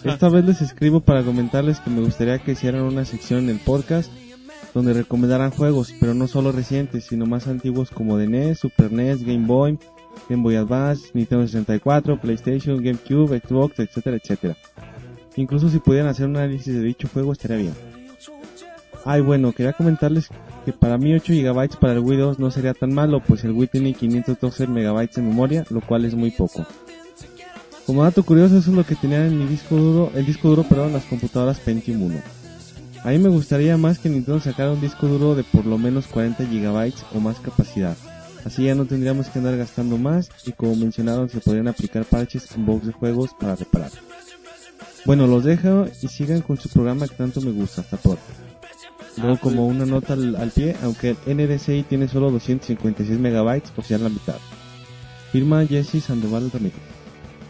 Esta 0.04 0.30
vez 0.30 0.46
les 0.46 0.62
escribo 0.62 1.02
para 1.02 1.24
comentarles 1.24 1.80
que 1.80 1.90
me 1.90 2.02
gustaría 2.02 2.40
que 2.40 2.54
hicieran 2.54 2.84
una 2.84 3.04
sección 3.04 3.44
en 3.44 3.50
el 3.50 3.60
podcast 3.60 4.12
donde 4.74 4.94
recomendarán 4.94 5.52
juegos, 5.52 5.94
pero 6.00 6.14
no 6.14 6.28
solo 6.28 6.52
recientes, 6.52 7.06
sino 7.06 7.26
más 7.26 7.48
antiguos 7.48 7.92
como 7.92 8.18
de 8.18 8.28
NES, 8.28 8.60
Super 8.60 8.92
NES, 8.92 9.24
Game 9.24 9.46
Boy, 9.46 9.78
Game 10.30 10.44
Boy 10.44 10.56
Advance, 10.56 11.10
Nintendo 11.14 11.46
64, 11.46 12.22
PlayStation, 12.22 12.82
GameCube, 12.82 13.42
Xbox, 13.46 13.80
etcétera, 13.80 14.18
etcétera. 14.18 14.56
Incluso 15.36 15.70
si 15.70 15.80
pudieran 15.80 16.10
hacer 16.10 16.28
un 16.28 16.38
análisis 16.38 16.74
de 16.74 16.82
dicho 16.82 17.10
juego 17.12 17.34
estaría 17.34 17.58
bien. 17.58 17.74
Ay, 19.04 19.22
bueno, 19.22 19.52
quería 19.52 19.74
comentarles 19.74 20.30
que 20.66 20.74
para 20.74 20.98
mí 20.98 21.14
8 21.14 21.34
GB 21.34 21.80
para 21.80 21.94
el 21.94 22.00
Wii 22.00 22.20
2 22.20 22.40
no 22.40 22.52
sería 22.52 22.74
tan 22.74 22.94
malo, 22.94 23.22
pues 23.26 23.44
el 23.44 23.52
Wii 23.52 23.68
tiene 23.68 23.94
512 23.94 24.68
MB 24.68 25.10
de 25.12 25.22
memoria, 25.22 25.66
lo 25.70 25.82
cual 25.82 26.06
es 26.06 26.14
muy 26.14 26.32
poco. 26.32 26.66
Como 27.86 28.04
dato 28.04 28.24
curioso, 28.24 28.58
eso 28.58 28.70
es 28.70 28.78
lo 28.78 28.86
que 28.86 28.96
tenían 28.96 29.24
en 29.24 29.40
mi 29.40 29.46
disco 29.46 29.76
duro, 29.76 30.12
el 30.14 30.26
disco 30.26 30.50
duro, 30.50 30.64
perdón, 30.64 30.94
las 30.94 31.06
computadoras 31.06 31.60
Pentium 31.60 32.04
1. 32.04 32.20
A 33.04 33.10
mí 33.10 33.18
me 33.18 33.30
gustaría 33.30 33.76
más 33.78 33.98
que 33.98 34.10
Nintendo 34.10 34.40
sacara 34.40 34.72
un 34.72 34.82
disco 34.82 35.08
duro 35.08 35.34
de 35.34 35.44
por 35.44 35.66
lo 35.66 35.80
menos 35.80 36.06
40 36.08 36.44
GB 36.44 36.94
o 37.16 37.20
más 37.20 37.40
capacidad. 37.40 37.98
Así 38.46 38.66
ya 38.66 38.76
no 38.76 38.86
tendríamos 38.86 39.28
que 39.30 39.40
andar 39.40 39.58
gastando 39.58 39.98
más 39.98 40.30
y 40.46 40.52
como 40.52 40.76
mencionaron 40.76 41.28
se 41.30 41.40
podrían 41.40 41.68
aplicar 41.68 42.06
parches 42.06 42.52
en 42.56 42.66
box 42.66 42.86
de 42.86 42.94
juegos 42.94 43.32
para 43.40 43.56
reparar. 43.56 43.92
Bueno, 45.06 45.26
los 45.26 45.44
dejo 45.44 45.88
y 46.02 46.08
sigan 46.08 46.42
con 46.42 46.58
su 46.58 46.70
programa 46.70 47.08
que 47.08 47.16
tanto 47.16 47.42
me 47.42 47.52
gusta, 47.52 47.82
hasta 47.82 47.98
pronto. 47.98 48.22
Luego 49.18 49.38
como 49.40 49.68
una 49.68 49.86
nota 49.86 50.14
al, 50.14 50.36
al 50.36 50.52
pie, 50.52 50.76
aunque 50.84 51.16
el 51.26 51.36
NDCI 51.38 51.84
tiene 51.84 52.08
solo 52.08 52.32
256 52.32 53.20
megabytes, 53.20 53.72
por 53.72 53.84
si 53.84 53.98
la 53.98 54.10
mitad. 54.10 54.36
Firma 55.32 55.66
Jesse 55.66 56.02
Sandoval 56.04 56.50
Ramírez. 56.52 56.74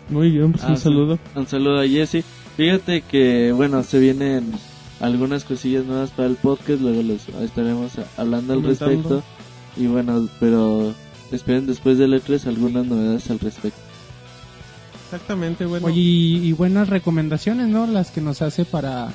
Muy 0.09 0.31
bien, 0.31 0.51
pues 0.51 0.63
Ah, 0.63 0.69
un 0.69 0.77
sí. 0.77 0.83
saludo. 0.83 1.19
Un 1.35 1.47
saludo 1.47 1.79
a 1.79 1.87
Jesse. 1.87 2.23
Fíjate 2.57 3.01
que, 3.01 3.51
bueno, 3.53 3.83
se 3.83 3.99
vienen 3.99 4.51
algunas 4.99 5.43
cosillas 5.43 5.85
nuevas 5.85 6.09
para 6.11 6.27
el 6.27 6.35
podcast, 6.35 6.81
luego 6.81 7.01
les 7.03 7.27
estaremos 7.29 7.91
hablando 8.17 8.53
al 8.53 8.63
respecto. 8.63 9.23
Y 9.77 9.87
bueno, 9.87 10.27
pero 10.39 10.93
esperen 11.31 11.65
después 11.65 11.97
del 11.97 12.13
E3 12.13 12.45
algunas 12.47 12.85
novedades 12.85 13.29
al 13.31 13.39
respecto. 13.39 13.79
Exactamente, 15.05 15.65
bueno. 15.65 15.87
Oye, 15.87 15.99
y, 15.99 16.35
y 16.49 16.53
buenas 16.53 16.89
recomendaciones, 16.89 17.67
¿no? 17.67 17.85
Las 17.87 18.11
que 18.11 18.21
nos 18.21 18.41
hace 18.41 18.63
para, 18.65 19.09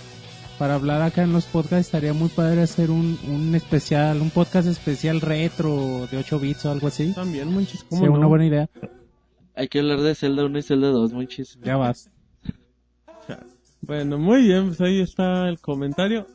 para 0.58 0.74
hablar 0.74 1.02
acá 1.02 1.22
en 1.22 1.32
los 1.32 1.44
podcasts. 1.46 1.86
Estaría 1.86 2.12
muy 2.12 2.28
padre 2.28 2.62
hacer 2.62 2.90
un, 2.90 3.18
un 3.28 3.54
especial, 3.54 4.20
un 4.20 4.30
podcast 4.30 4.68
especial 4.68 5.20
retro 5.20 6.06
de 6.10 6.18
8 6.18 6.38
bits 6.40 6.64
o 6.66 6.70
algo 6.72 6.88
así. 6.88 7.12
También, 7.12 7.54
manches, 7.54 7.84
¿cómo 7.84 8.00
Sería 8.00 8.12
no? 8.12 8.18
una 8.18 8.26
buena 8.26 8.46
idea. 8.46 8.68
Hay 9.54 9.68
que 9.68 9.78
hablar 9.80 10.00
de 10.00 10.14
Zelda 10.14 10.44
1 10.44 10.58
y 10.58 10.62
Zelda 10.62 10.88
2, 10.88 11.12
muchísimo. 11.12 11.64
Ya 11.64 11.76
vas. 11.76 12.10
Bueno, 13.82 14.18
muy 14.18 14.42
bien, 14.42 14.68
pues 14.68 14.80
ahí 14.80 15.00
está 15.00 15.48
el 15.48 15.60
comentario. 15.60 16.26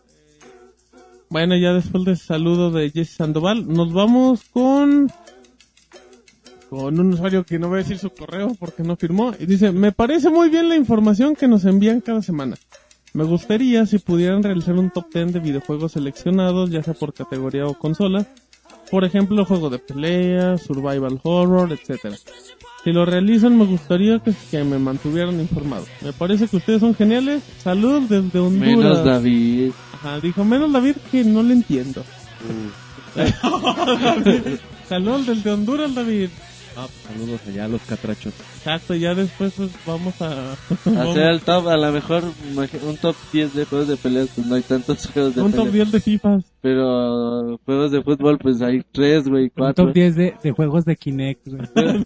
Bueno, 1.29 1.55
ya 1.57 1.73
después 1.73 2.05
del 2.05 2.17
saludo 2.17 2.71
de 2.71 2.89
Jesse 2.91 3.11
Sandoval, 3.15 3.67
nos 3.67 3.91
vamos 3.91 4.43
con 4.51 5.11
con 6.69 6.97
un 6.97 7.13
usuario 7.13 7.43
que 7.43 7.59
no 7.59 7.67
voy 7.67 7.79
a 7.79 7.83
decir 7.83 7.97
su 7.97 8.09
correo 8.11 8.55
porque 8.57 8.81
no 8.83 8.95
firmó 8.95 9.33
y 9.37 9.45
dice, 9.45 9.73
"Me 9.73 9.91
parece 9.91 10.29
muy 10.29 10.49
bien 10.49 10.69
la 10.69 10.77
información 10.77 11.35
que 11.35 11.49
nos 11.49 11.65
envían 11.65 11.99
cada 11.99 12.21
semana. 12.21 12.55
Me 13.13 13.23
gustaría 13.25 13.85
si 13.85 13.99
pudieran 13.99 14.41
realizar 14.41 14.75
un 14.75 14.89
top 14.89 15.05
10 15.13 15.33
de 15.33 15.39
videojuegos 15.39 15.93
seleccionados, 15.93 16.69
ya 16.69 16.81
sea 16.81 16.93
por 16.93 17.13
categoría 17.13 17.65
o 17.65 17.73
consola, 17.73 18.25
por 18.89 19.03
ejemplo, 19.03 19.45
juego 19.45 19.69
de 19.69 19.79
pelea, 19.79 20.57
survival 20.57 21.19
horror, 21.23 21.71
etcétera. 21.71 22.15
Si 22.83 22.91
lo 22.91 23.05
realizan, 23.05 23.57
me 23.57 23.65
gustaría 23.65 24.19
que, 24.19 24.33
que 24.49 24.63
me 24.63 24.79
mantuvieran 24.79 25.39
informado. 25.39 25.85
Me 26.01 26.13
parece 26.13 26.47
que 26.47 26.57
ustedes 26.57 26.79
son 26.79 26.95
geniales. 26.95 27.43
Saludos 27.59 28.09
desde 28.09 28.39
Honduras. 28.39 28.75
Menos 28.75 29.05
David. 29.05 29.71
Ajá, 29.93 30.19
dijo 30.19 30.43
menos 30.43 30.71
David 30.71 30.95
que 31.11 31.23
no 31.23 31.43
le 31.43 31.53
entiendo. 31.53 32.03
David, 33.15 34.57
Saludos 34.89 35.27
desde 35.27 35.51
Honduras, 35.51 35.93
David. 35.93 36.29
Ah, 36.75 36.87
saludos 37.07 37.41
allá 37.47 37.65
a 37.65 37.67
los 37.67 37.81
catrachos. 37.81 38.33
Exacto, 38.57 38.95
ya 38.95 39.13
después 39.13 39.53
pues, 39.57 39.71
vamos 39.85 40.21
a... 40.21 40.53
Hacer 40.85 41.23
el 41.31 41.41
top, 41.41 41.67
a 41.67 41.75
lo 41.77 41.91
mejor 41.91 42.23
un 42.87 42.97
top 42.97 43.15
10 43.33 43.53
de 43.55 43.65
juegos 43.65 43.87
de 43.89 43.97
peleas, 43.97 44.29
pues 44.33 44.47
no 44.47 44.55
hay 44.55 44.61
tantos 44.61 45.05
juegos 45.13 45.35
de 45.35 45.41
un 45.41 45.51
top 45.51 45.65
peleas. 45.65 45.73
10 45.73 45.91
de 45.91 45.99
FIFA. 45.99 46.39
Pero 46.61 47.59
juegos 47.65 47.91
de 47.91 48.01
fútbol, 48.01 48.37
pues 48.39 48.61
hay 48.61 48.83
3, 48.91 49.27
güey, 49.27 49.43
Un 49.45 49.51
4. 49.55 49.85
top 49.85 49.93
10 49.93 50.15
de, 50.15 50.33
de 50.41 50.51
juegos 50.51 50.85
de 50.85 50.95
Kinect, 50.95 51.47
güey. 51.47 51.67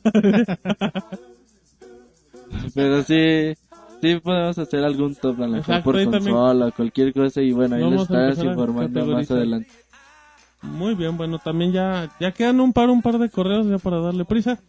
Pero 2.73 3.03
sí, 3.03 3.53
sí 4.01 4.19
podemos 4.19 4.57
hacer 4.57 4.83
algún 4.83 5.15
top, 5.15 5.41
a 5.41 5.47
lo 5.47 5.47
mejor 5.47 5.59
Exacto, 5.59 5.83
por 5.83 5.95
también. 5.95 6.23
consola, 6.23 6.71
cualquier 6.71 7.13
cosa, 7.13 7.41
y 7.41 7.51
bueno, 7.51 7.75
ahí 7.75 7.83
a 7.83 7.95
estarás 8.01 8.43
informando 8.43 9.05
más 9.05 9.29
adelante. 9.29 9.69
Muy 10.71 10.95
bien, 10.95 11.17
bueno, 11.17 11.39
también 11.39 11.71
ya, 11.71 12.09
ya 12.19 12.31
quedan 12.31 12.59
un 12.59 12.73
par, 12.73 12.89
un 12.89 13.01
par 13.01 13.17
de 13.17 13.29
correos 13.29 13.67
ya 13.67 13.77
para 13.77 13.99
darle 13.99 14.25
prisa. 14.25 14.59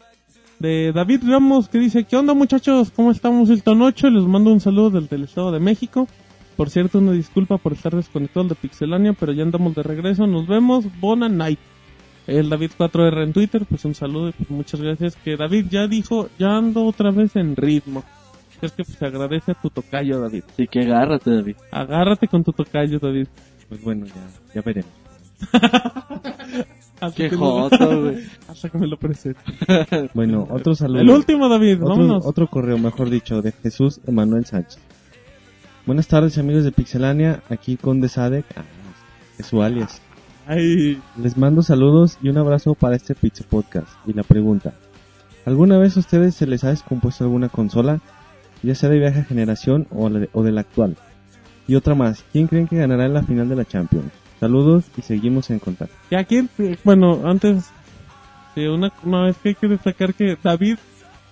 De 0.58 0.92
David 0.92 1.22
Ramos 1.26 1.68
que 1.68 1.78
dice, 1.78 2.04
¿qué 2.04 2.16
onda 2.16 2.32
muchachos? 2.32 2.90
¿Cómo 2.90 3.10
estamos? 3.10 3.50
Hilton 3.50 3.82
8, 3.82 4.08
les 4.10 4.24
mando 4.24 4.52
un 4.52 4.60
saludo 4.60 5.00
desde 5.00 5.16
el 5.16 5.24
Estado 5.24 5.52
de 5.52 5.60
México. 5.60 6.08
Por 6.56 6.70
cierto, 6.70 6.98
una 6.98 7.12
disculpa 7.12 7.58
por 7.58 7.74
estar 7.74 7.94
desconectado 7.94 8.48
de 8.48 8.54
Pixelania, 8.54 9.12
pero 9.12 9.32
ya 9.32 9.42
andamos 9.42 9.74
de 9.74 9.82
regreso. 9.82 10.26
Nos 10.26 10.46
vemos, 10.46 10.86
bona 11.00 11.28
night. 11.28 11.58
El 12.26 12.48
David 12.48 12.70
4R 12.78 13.22
en 13.22 13.32
Twitter, 13.34 13.66
pues 13.68 13.84
un 13.84 13.94
saludo 13.94 14.30
y 14.30 14.32
pues 14.32 14.50
muchas 14.50 14.80
gracias. 14.80 15.16
Que 15.16 15.36
David 15.36 15.66
ya 15.70 15.86
dijo, 15.86 16.30
ya 16.38 16.56
ando 16.56 16.84
otra 16.86 17.10
vez 17.10 17.36
en 17.36 17.54
ritmo. 17.54 18.02
Es 18.62 18.72
que 18.72 18.84
pues 18.84 19.00
agradece 19.02 19.52
a 19.52 19.54
tu 19.54 19.68
tocayo, 19.68 20.20
David. 20.20 20.44
Así 20.48 20.66
que 20.66 20.80
agárrate, 20.80 21.30
David. 21.30 21.56
Agárrate 21.70 22.26
con 22.26 22.42
tu 22.42 22.52
tocayo, 22.52 22.98
David. 22.98 23.28
Pues 23.68 23.82
bueno, 23.82 24.06
ya, 24.06 24.26
ya 24.54 24.62
veremos. 24.62 25.05
Hasta 27.00 27.14
Qué 27.14 27.28
que 27.28 27.36
joto, 27.36 28.00
güey. 28.02 28.24
Hasta 28.48 28.68
que 28.70 28.78
me 28.78 28.86
lo 28.86 28.96
presente. 28.96 29.40
Bueno, 30.14 30.46
otro 30.50 30.74
saludo. 30.74 31.00
El 31.02 31.10
último, 31.10 31.48
David, 31.48 31.74
Otro, 31.82 31.88
vámonos. 31.88 32.26
otro 32.26 32.46
correo, 32.48 32.78
mejor 32.78 33.10
dicho, 33.10 33.42
de 33.42 33.52
Jesús 33.52 34.00
Emanuel 34.06 34.46
Sánchez. 34.46 34.78
Buenas 35.84 36.08
tardes, 36.08 36.38
amigos 36.38 36.64
de 36.64 36.72
Pixelania. 36.72 37.42
Aquí 37.50 37.76
con 37.76 38.00
Desadec. 38.00 38.46
Ah, 38.56 38.64
es 39.38 39.46
su 39.46 39.62
alias. 39.62 40.00
Ay, 40.46 41.00
Les 41.20 41.36
mando 41.36 41.62
saludos 41.62 42.18
y 42.22 42.28
un 42.30 42.38
abrazo 42.38 42.74
para 42.74 42.96
este 42.96 43.14
Pizza 43.14 43.44
Podcast. 43.48 43.88
Y 44.06 44.12
la 44.14 44.22
pregunta: 44.22 44.72
¿Alguna 45.44 45.76
vez 45.78 45.96
a 45.96 46.00
ustedes 46.00 46.34
se 46.34 46.46
les 46.46 46.64
ha 46.64 46.70
descompuesto 46.70 47.24
alguna 47.24 47.48
consola, 47.50 48.00
ya 48.62 48.74
sea 48.74 48.88
de 48.88 48.98
vieja 48.98 49.22
generación 49.24 49.86
o 49.90 50.08
de 50.42 50.52
la 50.52 50.60
actual? 50.62 50.96
Y 51.68 51.74
otra 51.74 51.94
más: 51.94 52.24
¿quién 52.32 52.46
creen 52.46 52.68
que 52.68 52.76
ganará 52.78 53.04
en 53.06 53.14
la 53.14 53.22
final 53.22 53.48
de 53.48 53.56
la 53.56 53.64
Champions? 53.64 54.10
Saludos 54.40 54.84
y 54.96 55.02
seguimos 55.02 55.50
en 55.50 55.58
contacto. 55.58 55.94
y 56.10 56.14
aquí, 56.14 56.48
bueno, 56.84 57.22
antes 57.24 57.70
de 58.54 58.70
una, 58.70 58.92
no, 59.04 59.28
es 59.28 59.36
que 59.38 59.50
hay 59.50 59.54
que 59.54 59.68
destacar 59.68 60.14
que 60.14 60.36
David 60.42 60.76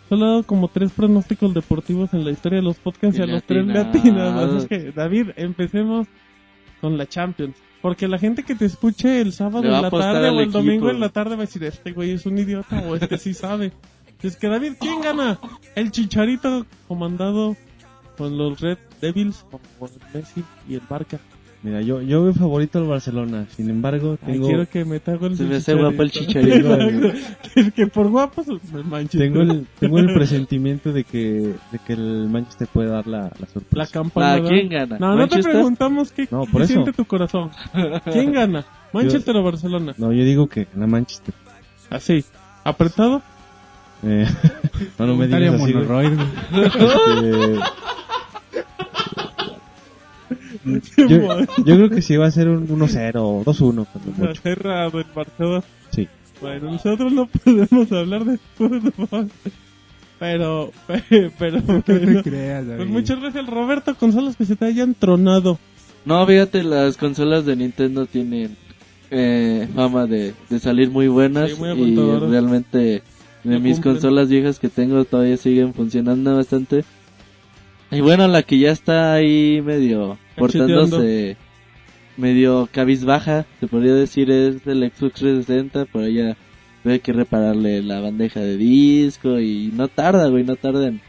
solo 0.08 0.24
ha 0.24 0.28
dado 0.28 0.42
como 0.44 0.68
tres 0.68 0.92
pronósticos 0.92 1.52
deportivos 1.54 2.12
en 2.14 2.24
la 2.24 2.30
historia 2.30 2.58
de 2.58 2.64
los 2.64 2.76
podcasts 2.76 3.18
y, 3.18 3.20
Y 3.20 3.24
a 3.24 3.26
los 3.26 3.42
tres 3.44 3.66
latinos. 3.66 4.34
Así 4.42 4.56
es 4.58 4.66
que, 4.66 4.92
David, 4.92 5.30
empecemos 5.36 6.06
con 6.80 6.96
la 6.98 7.06
Champions. 7.06 7.56
Porque 7.80 8.08
la 8.08 8.18
gente 8.18 8.44
que 8.44 8.54
te 8.54 8.64
escuche 8.64 9.20
el 9.20 9.34
sábado 9.34 9.64
en 9.64 9.82
la 9.82 9.90
tarde 9.90 10.30
o 10.30 10.40
el 10.40 10.50
domingo 10.50 10.88
en 10.88 11.00
la 11.00 11.10
tarde 11.10 11.36
va 11.36 11.42
a 11.42 11.46
decir, 11.46 11.64
este 11.64 11.92
güey 11.92 12.12
es 12.12 12.24
un 12.24 12.38
idiota 12.38 12.80
o 12.88 12.96
este 12.96 13.18
sí 13.18 13.34
sabe. 13.34 13.72
Es 14.22 14.36
que 14.36 14.48
David, 14.48 14.74
¿quién 14.80 15.02
gana? 15.02 15.38
El 15.74 15.90
Chicharito 15.90 16.64
comandado 16.88 17.56
con 18.16 18.38
los 18.38 18.58
Red 18.58 18.78
Devils 19.02 19.44
o 19.50 19.60
por 19.78 19.90
Messi 20.14 20.42
y 20.66 20.76
el 20.76 20.82
Barca. 20.88 21.18
Mira, 21.64 21.80
yo, 21.80 22.02
yo 22.02 22.22
veo 22.22 22.34
favorito 22.34 22.78
al 22.78 22.84
Barcelona, 22.84 23.46
sin 23.56 23.70
embargo, 23.70 24.18
Ay, 24.20 24.34
tengo, 24.34 24.48
quiero 24.48 24.68
que 24.68 24.84
me 24.84 24.96
el 24.96 25.36
Se 25.36 25.44
me 25.44 25.56
hace 25.56 25.72
guapo 25.74 26.02
el 26.02 26.10
Chicharito. 26.10 26.76
Que, 27.54 27.70
que 27.72 27.86
por 27.86 28.08
guapos 28.10 28.46
me 28.70 28.82
manches. 28.82 29.18
tengo 29.18 29.40
el, 29.40 29.66
tengo 29.80 29.98
el 29.98 30.12
presentimiento 30.12 30.92
de 30.92 31.04
que, 31.04 31.54
de 31.72 31.78
que 31.86 31.94
el 31.94 32.28
Manchester 32.28 32.68
puede 32.70 32.90
dar 32.90 33.06
la, 33.06 33.22
la 33.22 33.30
La 33.40 33.46
sorpresa. 33.46 33.90
campana. 33.92 34.32
Ah, 34.32 34.34
¿verdad? 34.34 34.50
¿quién 34.50 34.68
gana? 34.68 34.98
No, 34.98 35.08
no 35.08 35.14
te 35.14 35.20
¿Manchester? 35.36 35.52
preguntamos 35.54 36.12
qué, 36.12 36.28
No, 36.30 36.44
qué 36.44 36.52
por 36.52 36.60
eso. 36.62 36.72
siente 36.74 36.92
tu 36.92 37.06
corazón. 37.06 37.50
¿Quién 38.12 38.32
gana? 38.32 38.66
¿Manchester 38.92 39.34
o 39.34 39.42
Barcelona? 39.42 39.94
No, 39.96 40.12
yo 40.12 40.22
digo 40.22 40.46
que 40.48 40.66
gana 40.74 40.86
Manchester. 40.86 41.34
Así. 41.88 42.26
¿Apretado? 42.62 43.22
Eh, 44.02 44.26
no, 44.98 45.06
no 45.06 45.16
me 45.16 45.28
digas 45.28 45.54
así. 45.54 45.72
Monoroid. 45.72 46.12
Este, 46.52 47.58
yo, 50.64 51.06
yo 51.64 51.76
creo 51.76 51.90
que 51.90 52.02
sí 52.02 52.16
va 52.16 52.26
a 52.26 52.30
ser 52.30 52.48
un 52.48 52.66
1-0 52.68 53.12
o 53.16 53.44
2-1 53.44 53.86
cuando 53.92 54.12
mucho. 54.28 54.40
Cerrado 54.42 54.98
el 55.00 55.06
marcador. 55.14 55.62
Sí. 55.90 56.08
Bueno, 56.40 56.72
nosotros 56.72 57.12
no 57.12 57.26
podemos 57.26 57.90
hablar 57.92 58.24
de 58.24 58.38
fútbol. 58.56 59.30
Pero, 60.18 60.72
pe- 60.86 61.30
pero, 61.38 61.60
No 61.66 61.82
te 61.82 61.98
bueno. 61.98 62.22
creas, 62.22 62.64
Pues 62.76 62.88
muchas 62.88 63.20
gracias, 63.20 63.46
Roberto. 63.46 63.94
Consolas 63.96 64.36
que 64.36 64.44
se 64.46 64.56
te 64.56 64.64
hayan 64.66 64.94
tronado. 64.94 65.58
No, 66.04 66.26
fíjate, 66.26 66.62
las 66.62 66.96
consolas 66.96 67.44
de 67.46 67.56
Nintendo 67.56 68.06
tienen 68.06 68.56
eh, 69.10 69.68
fama 69.74 70.06
de, 70.06 70.34
de 70.50 70.58
salir 70.58 70.90
muy 70.90 71.08
buenas 71.08 71.50
Sí, 71.50 71.56
muy 71.58 71.70
y 71.72 71.96
realmente 71.96 73.02
de 73.42 73.58
mis 73.58 73.74
cumplen. 73.76 73.94
consolas 73.94 74.28
viejas 74.28 74.58
que 74.58 74.68
tengo 74.68 75.04
todavía 75.04 75.36
siguen 75.36 75.72
funcionando 75.74 76.36
bastante. 76.36 76.84
Y 77.90 78.00
bueno, 78.00 78.26
la 78.28 78.42
que 78.42 78.58
ya 78.58 78.70
está 78.70 79.14
ahí 79.14 79.60
medio. 79.64 80.18
portándose 80.38 81.36
medio 82.16 82.68
cabizbaja, 82.70 83.44
se 83.60 83.66
podría 83.66 83.94
decir, 83.94 84.30
es 84.30 84.64
del 84.64 84.80
Xbox 84.94 85.14
360, 85.14 85.84
por 85.86 86.02
allá 86.04 86.36
hay 86.84 87.00
que 87.00 87.12
repararle 87.12 87.82
la 87.82 88.00
bandeja 88.00 88.40
de 88.40 88.56
disco 88.56 89.40
y 89.40 89.72
no 89.74 89.88
tarda, 89.88 90.28
güey, 90.28 90.44
no 90.44 90.54
tarda 90.56 90.86
en, 90.88 91.00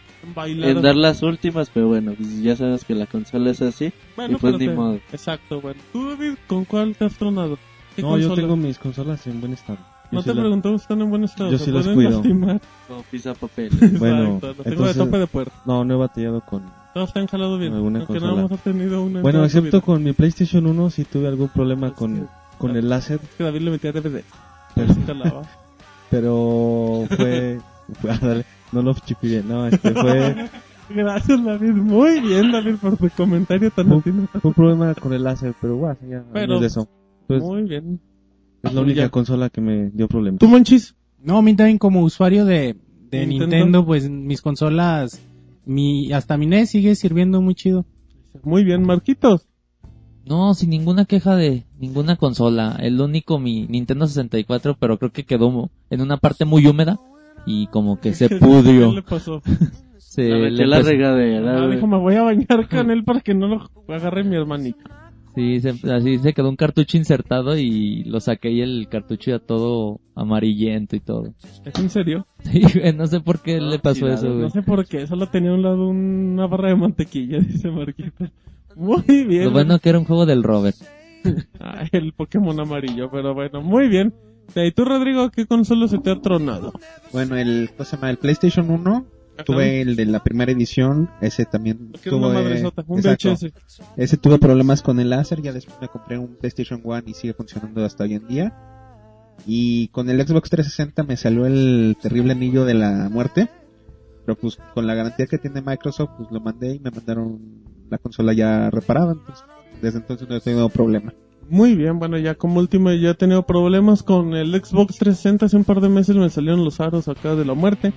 dar 0.81 0.95
las 0.95 1.21
últimas, 1.21 1.69
pero 1.71 1.87
bueno, 1.89 2.13
pues 2.17 2.41
ya 2.41 2.55
sabes 2.55 2.83
que 2.85 2.95
la 2.95 3.05
consola 3.05 3.51
es 3.51 3.61
así 3.61 3.91
Bueno, 4.15 4.37
y 4.37 4.39
pues 4.39 4.53
pero 4.53 4.57
ni 4.57 4.67
te- 4.67 4.73
modo. 4.73 4.99
Exacto, 5.11 5.61
bueno. 5.61 5.79
¿Tú, 5.93 6.09
David, 6.09 6.33
con 6.47 6.65
cuál 6.65 6.95
te 6.95 7.05
has 7.05 7.15
tronado? 7.17 7.59
¿Qué 7.95 8.01
No, 8.01 8.17
yo 8.17 8.33
tengo 8.33 8.55
mis 8.55 8.77
consolas 8.79 9.27
en 9.27 9.39
buen 9.41 9.53
estado. 9.53 9.77
Yo 9.77 10.09
No 10.17 10.21
sí 10.21 10.29
te 10.29 10.35
la- 10.35 10.41
preguntamos 10.41 10.81
si 10.81 10.85
están 10.85 11.01
en 11.01 11.09
buen 11.09 11.23
estado. 11.25 11.51
Yo 11.51 11.57
¿se 11.59 11.65
sí 11.65 11.71
las 11.71 11.87
cuido. 11.87 12.09
lastimar? 12.11 12.61
Como 12.87 13.03
pisa 13.03 13.33
papel. 13.35 13.69
Bueno, 13.99 14.35
Exacto, 14.35 14.47
lo 14.47 14.53
tengo 14.55 14.63
de 14.63 14.69
entonces- 14.71 14.97
tope 14.97 15.17
de 15.19 15.27
puerta. 15.27 15.53
No, 15.65 15.85
no 15.85 15.93
he 15.93 15.97
batallado 15.97 16.41
con... 16.41 16.63
Todos 16.95 17.11
te 17.11 17.19
han 17.19 17.27
jalado 17.27 17.57
bien. 17.57 17.73
Alguna 17.73 17.99
Aunque 17.99 18.13
consola. 18.13 18.39
no 18.41 18.47
hemos 18.47 18.59
tenido 18.61 19.03
una 19.03 19.17
en 19.19 19.23
Bueno, 19.23 19.43
excepto 19.43 19.81
con 19.81 20.01
mi 20.01 20.13
PlayStation 20.13 20.65
1 20.65 20.89
sí 20.91 21.03
tuve 21.03 21.27
algún 21.27 21.49
problema 21.49 21.93
con, 21.93 22.29
con 22.57 22.73
el 22.77 22.87
láser, 22.87 23.19
Es 23.21 23.29
que 23.37 23.43
David 23.43 23.59
le 23.63 23.71
metía 23.71 23.91
DVD. 23.91 24.21
Pero- 24.73 25.41
Pero 26.09 27.03
fue... 27.17 27.59
fue 27.99 28.11
ah, 28.11 28.19
dale, 28.21 28.45
no 28.71 28.81
lo 28.81 28.93
chipiré, 28.93 29.43
no, 29.43 29.67
este 29.67 29.91
fue... 29.91 30.49
Gracias, 30.89 31.43
David. 31.43 31.71
Muy 31.73 32.21
bien, 32.21 32.53
David, 32.53 32.75
por 32.79 32.95
tu 32.95 33.09
comentario 33.09 33.71
tan 33.71 33.87
Fue, 34.01 34.13
un 34.43 34.53
problema 34.53 34.93
con 34.95 35.11
el 35.11 35.23
láser, 35.25 35.53
pero 35.59 35.75
bueno, 35.75 35.97
ya 36.09 36.23
Pero- 36.31 36.61
de 36.61 36.67
eso. 36.67 36.87
Pues, 37.27 37.43
Muy 37.43 37.63
bien. 37.63 37.99
es 38.63 38.73
la 38.73 38.79
única 38.79 39.01
Ya. 39.01 39.09
consola 39.09 39.49
que 39.49 39.59
me 39.59 39.89
dio 39.89 40.07
problemas. 40.07 40.39
¿Tú, 40.39 40.47
Monchis? 40.47 40.95
No, 41.21 41.39
a 41.39 41.41
mí 41.41 41.55
también 41.57 41.77
como 41.77 42.03
usuario 42.03 42.45
de, 42.45 42.77
de 43.11 43.25
Nintendo. 43.27 43.55
Nintendo. 43.57 43.85
pues 43.85 44.09
mis 44.09 44.41
consolas, 44.41 45.21
mi 45.65 46.11
hasta 46.13 46.37
mi 46.37 46.45
NES 46.45 46.69
sigue 46.71 46.95
sirviendo 46.95 47.41
muy 47.41 47.55
chido. 47.55 47.85
Muy 48.43 48.63
bien, 48.63 48.83
Marquitos. 48.83 49.47
No, 50.25 50.53
sin 50.55 50.71
ninguna 50.71 51.05
queja 51.05 51.35
de 51.35 51.65
ninguna 51.77 52.15
consola. 52.15 52.77
El 52.81 52.99
único 52.99 53.39
mi 53.39 53.67
Nintendo 53.67 54.07
64, 54.07 54.75
pero 54.79 54.97
creo 54.97 55.11
que 55.11 55.23
quedó 55.23 55.69
en 55.89 56.01
una 56.01 56.17
parte 56.17 56.45
muy 56.45 56.65
húmeda 56.65 56.99
y 57.45 57.67
como 57.67 57.99
que 57.99 58.13
se 58.13 58.27
¿Qué 58.29 58.37
pudrió. 58.37 58.91
le 58.91 59.03
pasó? 59.03 59.41
Se 59.97 60.29
La 60.29 60.49
le 60.49 60.65
la 60.65 60.81
regadera, 60.81 61.63
Ah, 61.63 61.67
dijo, 61.67 61.87
me 61.87 61.97
voy 61.97 62.15
a 62.15 62.21
bañar 62.23 62.69
con 62.69 62.89
él 62.89 63.03
para 63.03 63.19
que 63.19 63.33
no 63.33 63.47
lo 63.47 63.69
agarre 63.93 64.23
mi 64.23 64.37
hermanito. 64.37 64.79
Sí, 65.35 65.59
se- 65.59 65.91
así 65.91 66.17
se 66.19 66.33
quedó 66.33 66.49
un 66.49 66.55
cartucho 66.55 66.95
insertado 66.97 67.57
y 67.57 68.03
lo 68.05 68.19
saqué 68.21 68.51
y 68.51 68.61
el 68.61 68.87
cartucho 68.89 69.31
ya 69.31 69.39
todo 69.39 69.99
amarillento 70.15 70.95
y 70.95 71.01
todo. 71.01 71.33
¿Es 71.65 71.77
en 71.77 71.89
serio? 71.89 72.25
Sí, 72.39 72.61
güey, 72.79 72.93
no 72.93 73.05
sé 73.07 73.19
por 73.19 73.41
qué 73.41 73.59
le 73.59 73.77
pasó 73.79 74.07
eso, 74.07 74.27
No 74.29 74.35
güey. 74.37 74.49
sé 74.51 74.61
por 74.61 74.85
qué, 74.87 75.05
solo 75.07 75.27
tenía 75.27 75.51
a 75.51 75.55
un 75.55 75.61
lado 75.61 75.87
una 75.89 76.47
barra 76.47 76.69
de 76.69 76.75
mantequilla, 76.75 77.39
dice 77.47 77.69
Marquitos. 77.69 78.29
Muy 78.75 79.25
bien. 79.25 79.45
Lo 79.45 79.51
bueno 79.51 79.79
que 79.79 79.89
era 79.89 79.99
un 79.99 80.05
juego 80.05 80.25
del 80.25 80.41
Robert. 80.43 80.75
Ay, 81.59 81.87
el 81.91 82.13
Pokémon 82.13 82.57
amarillo, 82.59 83.09
pero 83.11 83.33
bueno, 83.33 83.61
muy 83.61 83.87
bien. 83.87 84.13
¿Y 84.55 84.71
tú, 84.71 84.85
Rodrigo, 84.85 85.31
qué 85.31 85.47
consola 85.47 85.87
se 85.87 85.97
te 85.97 86.11
ha 86.11 86.21
tronado? 86.21 86.71
Bueno, 87.11 87.35
el, 87.35 87.69
¿cómo 87.75 87.83
se 87.83 87.95
llama? 87.97 88.09
El 88.11 88.17
PlayStation 88.17 88.69
1, 88.69 89.05
tuve 89.43 89.81
el 89.81 89.95
de 89.95 90.05
la 90.05 90.23
primera 90.23 90.51
edición, 90.51 91.09
ese 91.21 91.45
también 91.45 91.93
un 92.11 92.97
exacto. 92.97 93.35
Ese 93.97 94.17
tuvo 94.17 94.37
problemas 94.37 94.81
con 94.81 94.99
el 94.99 95.09
láser, 95.09 95.41
ya 95.41 95.51
después 95.51 95.77
me 95.81 95.87
compré 95.87 96.17
un 96.17 96.35
PlayStation 96.35 96.81
1 96.83 97.03
y 97.07 97.13
sigue 97.13 97.33
funcionando 97.33 97.83
hasta 97.83 98.03
hoy 98.03 98.13
en 98.15 98.27
día. 98.27 98.53
Y 99.45 99.89
con 99.89 100.09
el 100.09 100.25
Xbox 100.25 100.49
360 100.49 101.03
me 101.03 101.17
salió 101.17 101.45
el 101.45 101.97
terrible 102.01 102.31
anillo 102.33 102.65
de 102.65 102.73
la 102.73 103.09
muerte. 103.09 103.49
Pero 104.25 104.37
pues 104.37 104.57
con 104.73 104.87
la 104.87 104.95
garantía 104.95 105.27
que 105.27 105.37
tiene 105.37 105.61
Microsoft, 105.61 106.11
pues 106.17 106.31
lo 106.31 106.39
mandé 106.39 106.75
y 106.75 106.79
me 106.79 106.89
mandaron 106.89 107.39
la 107.89 107.97
consola 107.99 108.33
ya 108.33 108.71
reparada. 108.71 109.13
Entonces, 109.13 109.45
desde 109.81 109.99
entonces 109.99 110.27
no 110.27 110.35
he 110.35 110.41
tenido 110.41 110.69
problema. 110.69 111.13
Muy 111.47 111.75
bien, 111.75 111.99
bueno, 111.99 112.17
ya 112.17 112.33
como 112.33 112.59
último 112.59 112.91
ya 112.91 113.11
he 113.11 113.15
tenido 113.15 113.45
problemas 113.45 114.01
con 114.01 114.33
el 114.33 114.51
Xbox 114.53 114.97
360. 114.97 115.45
Hace 115.45 115.57
un 115.57 115.63
par 115.63 115.79
de 115.79 115.89
meses 115.89 116.15
me 116.15 116.29
salieron 116.29 116.65
los 116.65 116.79
aros 116.79 117.07
acá 117.07 117.35
de 117.35 117.45
la 117.45 117.53
muerte. 117.53 117.93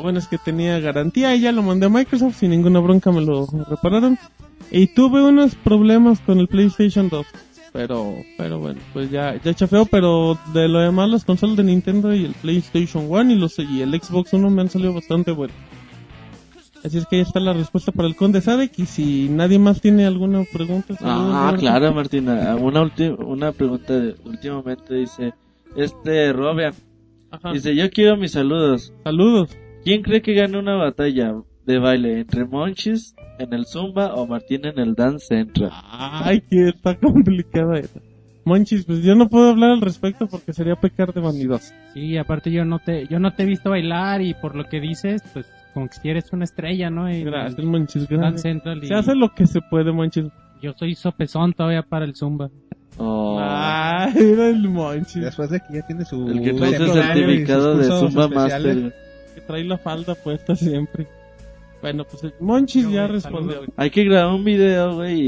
Bueno 0.00 0.18
es 0.18 0.26
que 0.28 0.38
tenía 0.38 0.80
garantía 0.80 1.34
y 1.36 1.40
ya 1.42 1.52
lo 1.52 1.62
mandé 1.62 1.86
a 1.86 1.88
Microsoft 1.88 2.36
sin 2.36 2.50
ninguna 2.50 2.80
bronca 2.80 3.12
me 3.12 3.20
lo 3.20 3.46
repararon. 3.68 4.18
Y 4.70 4.86
tuve 4.88 5.22
unos 5.22 5.54
problemas 5.54 6.20
con 6.20 6.38
el 6.38 6.48
PlayStation 6.48 7.08
2. 7.08 7.26
Pero, 7.72 8.14
pero 8.36 8.58
bueno, 8.58 8.80
pues 8.92 9.10
ya, 9.10 9.34
ya 9.42 9.54
chafeo, 9.54 9.86
pero 9.86 10.38
de 10.52 10.68
lo 10.68 10.80
demás 10.80 11.08
las 11.08 11.24
consolas 11.24 11.56
de 11.56 11.64
Nintendo 11.64 12.14
y 12.14 12.24
el 12.26 12.34
PlayStation 12.34 13.06
1 13.08 13.32
y 13.32 13.34
los 13.36 13.58
y 13.58 13.80
el 13.80 13.98
Xbox 14.00 14.32
1 14.34 14.50
me 14.50 14.60
han 14.62 14.68
salido 14.70 14.92
bastante 14.92 15.30
buenos. 15.32 15.56
Así 16.84 16.98
es 16.98 17.06
que 17.06 17.16
ahí 17.16 17.22
está 17.22 17.38
la 17.40 17.52
respuesta 17.52 17.92
para 17.92 18.08
el 18.08 18.16
Conde 18.16 18.40
Sadek 18.40 18.78
y 18.78 18.86
si 18.86 19.28
nadie 19.30 19.58
más 19.58 19.80
tiene 19.80 20.04
alguna 20.04 20.42
pregunta. 20.52 20.94
Ah, 21.00 21.54
claro, 21.58 21.94
Martina. 21.94 22.56
Una, 22.56 22.82
ulti- 22.82 23.16
una 23.24 23.52
pregunta 23.52 23.94
de- 23.94 24.16
últimamente 24.24 24.94
dice, 24.94 25.32
este 25.76 26.32
Robian, 26.32 26.74
Ajá. 27.30 27.52
dice, 27.52 27.74
yo 27.76 27.88
quiero 27.90 28.16
mis 28.16 28.32
saludos. 28.32 28.92
Saludos. 29.04 29.50
¿Quién 29.84 30.02
cree 30.02 30.22
que 30.22 30.34
gane 30.34 30.58
una 30.58 30.76
batalla 30.76 31.34
de 31.66 31.78
baile 31.78 32.20
entre 32.20 32.44
Monchis 32.44 33.14
en 33.38 33.52
el 33.52 33.66
Zumba 33.66 34.14
o 34.14 34.26
Martín 34.26 34.64
en 34.66 34.78
el 34.78 34.94
Dance 34.94 35.26
Central? 35.26 35.70
Ay, 35.72 36.40
que 36.42 36.68
está 36.68 36.94
complicada 36.96 37.78
esa. 37.78 38.00
Monchis, 38.44 38.84
pues 38.84 39.02
yo 39.02 39.14
no 39.14 39.28
puedo 39.28 39.50
hablar 39.50 39.70
al 39.70 39.80
respecto 39.80 40.26
porque 40.26 40.52
sería 40.52 40.74
pecar 40.76 41.12
de 41.12 41.20
vanidoso. 41.20 41.72
Sí, 41.94 42.16
aparte 42.16 42.50
yo 42.50 42.64
no 42.64 42.78
te, 42.80 43.06
yo 43.06 43.18
no 43.20 43.32
te 43.34 43.44
he 43.44 43.46
visto 43.46 43.70
bailar 43.70 44.20
y 44.20 44.34
por 44.34 44.56
lo 44.56 44.64
que 44.64 44.80
dices, 44.80 45.22
pues 45.32 45.46
como 45.74 45.86
que 45.88 45.94
si 45.94 46.08
eres 46.08 46.32
una 46.32 46.44
estrella, 46.44 46.90
¿no? 46.90 47.08
Y- 47.12 47.22
Gracias, 47.22 47.64
Monchis, 47.64 48.02
Dance 48.08 48.16
gracias. 48.16 48.42
Central 48.42 48.82
y 48.82 48.86
Se 48.88 48.94
hace 48.94 49.14
lo 49.14 49.32
que 49.34 49.46
se 49.46 49.60
puede, 49.62 49.92
Monchis. 49.92 50.24
yo 50.60 50.72
soy 50.76 50.94
sopezón 50.96 51.52
todavía 51.52 51.82
para 51.82 52.04
el 52.04 52.14
Zumba. 52.16 52.50
Oh, 52.98 53.38
Ay, 53.40 54.12
era 54.16 54.48
el 54.48 54.68
Monchis. 54.68 55.22
Después 55.22 55.48
de 55.50 55.60
que 55.60 55.74
ya 55.74 55.86
tiene 55.86 56.04
su... 56.04 56.28
el 56.28 56.42
que 56.42 56.50
sus 56.52 56.92
certificado 56.92 57.78
de 57.78 57.84
Zumba. 57.84 58.28
Master. 58.28 58.94
Trae 59.46 59.64
la 59.64 59.78
falda 59.78 60.14
puesta 60.14 60.54
siempre. 60.56 61.06
Bueno, 61.80 62.04
pues 62.04 62.22
el 62.22 62.32
Monchis 62.38 62.88
ya 62.90 63.08
respondió. 63.08 63.62
Hay 63.76 63.90
que 63.90 64.04
grabar 64.04 64.32
un 64.34 64.44
video, 64.44 64.94
güey, 64.94 65.20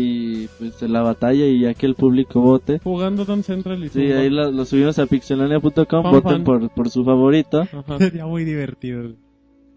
y 0.45 0.49
pues 0.59 0.79
de 0.79 0.89
la 0.89 1.03
batalla 1.03 1.45
y 1.47 1.61
ya 1.61 1.75
que 1.75 1.85
el 1.87 1.97
público 1.97 2.41
vote. 2.41 2.79
Jugando 2.85 3.25
Dance 3.25 3.53
Central 3.53 3.83
y 3.85 3.89
Sí, 3.89 4.13
ahí 4.13 4.31
lo, 4.31 4.53
lo 4.53 4.65
subimos 4.65 4.99
a 5.01 5.07
pixelania.com, 5.07 6.03
voten 6.05 6.23
fan. 6.23 6.45
por, 6.45 6.71
por 6.71 6.91
su 6.91 7.05
favorito. 7.05 7.63
Ajá. 7.63 7.99
Sería 7.99 8.27
muy 8.27 8.45
divertido. 8.45 9.15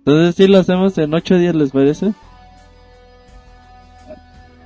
Entonces 0.05 0.35
sí 0.35 0.47
lo 0.47 0.59
hacemos 0.59 0.95
en 0.99 1.13
ocho 1.15 1.35
días, 1.39 1.55
¿les 1.55 1.71
parece? 1.71 2.13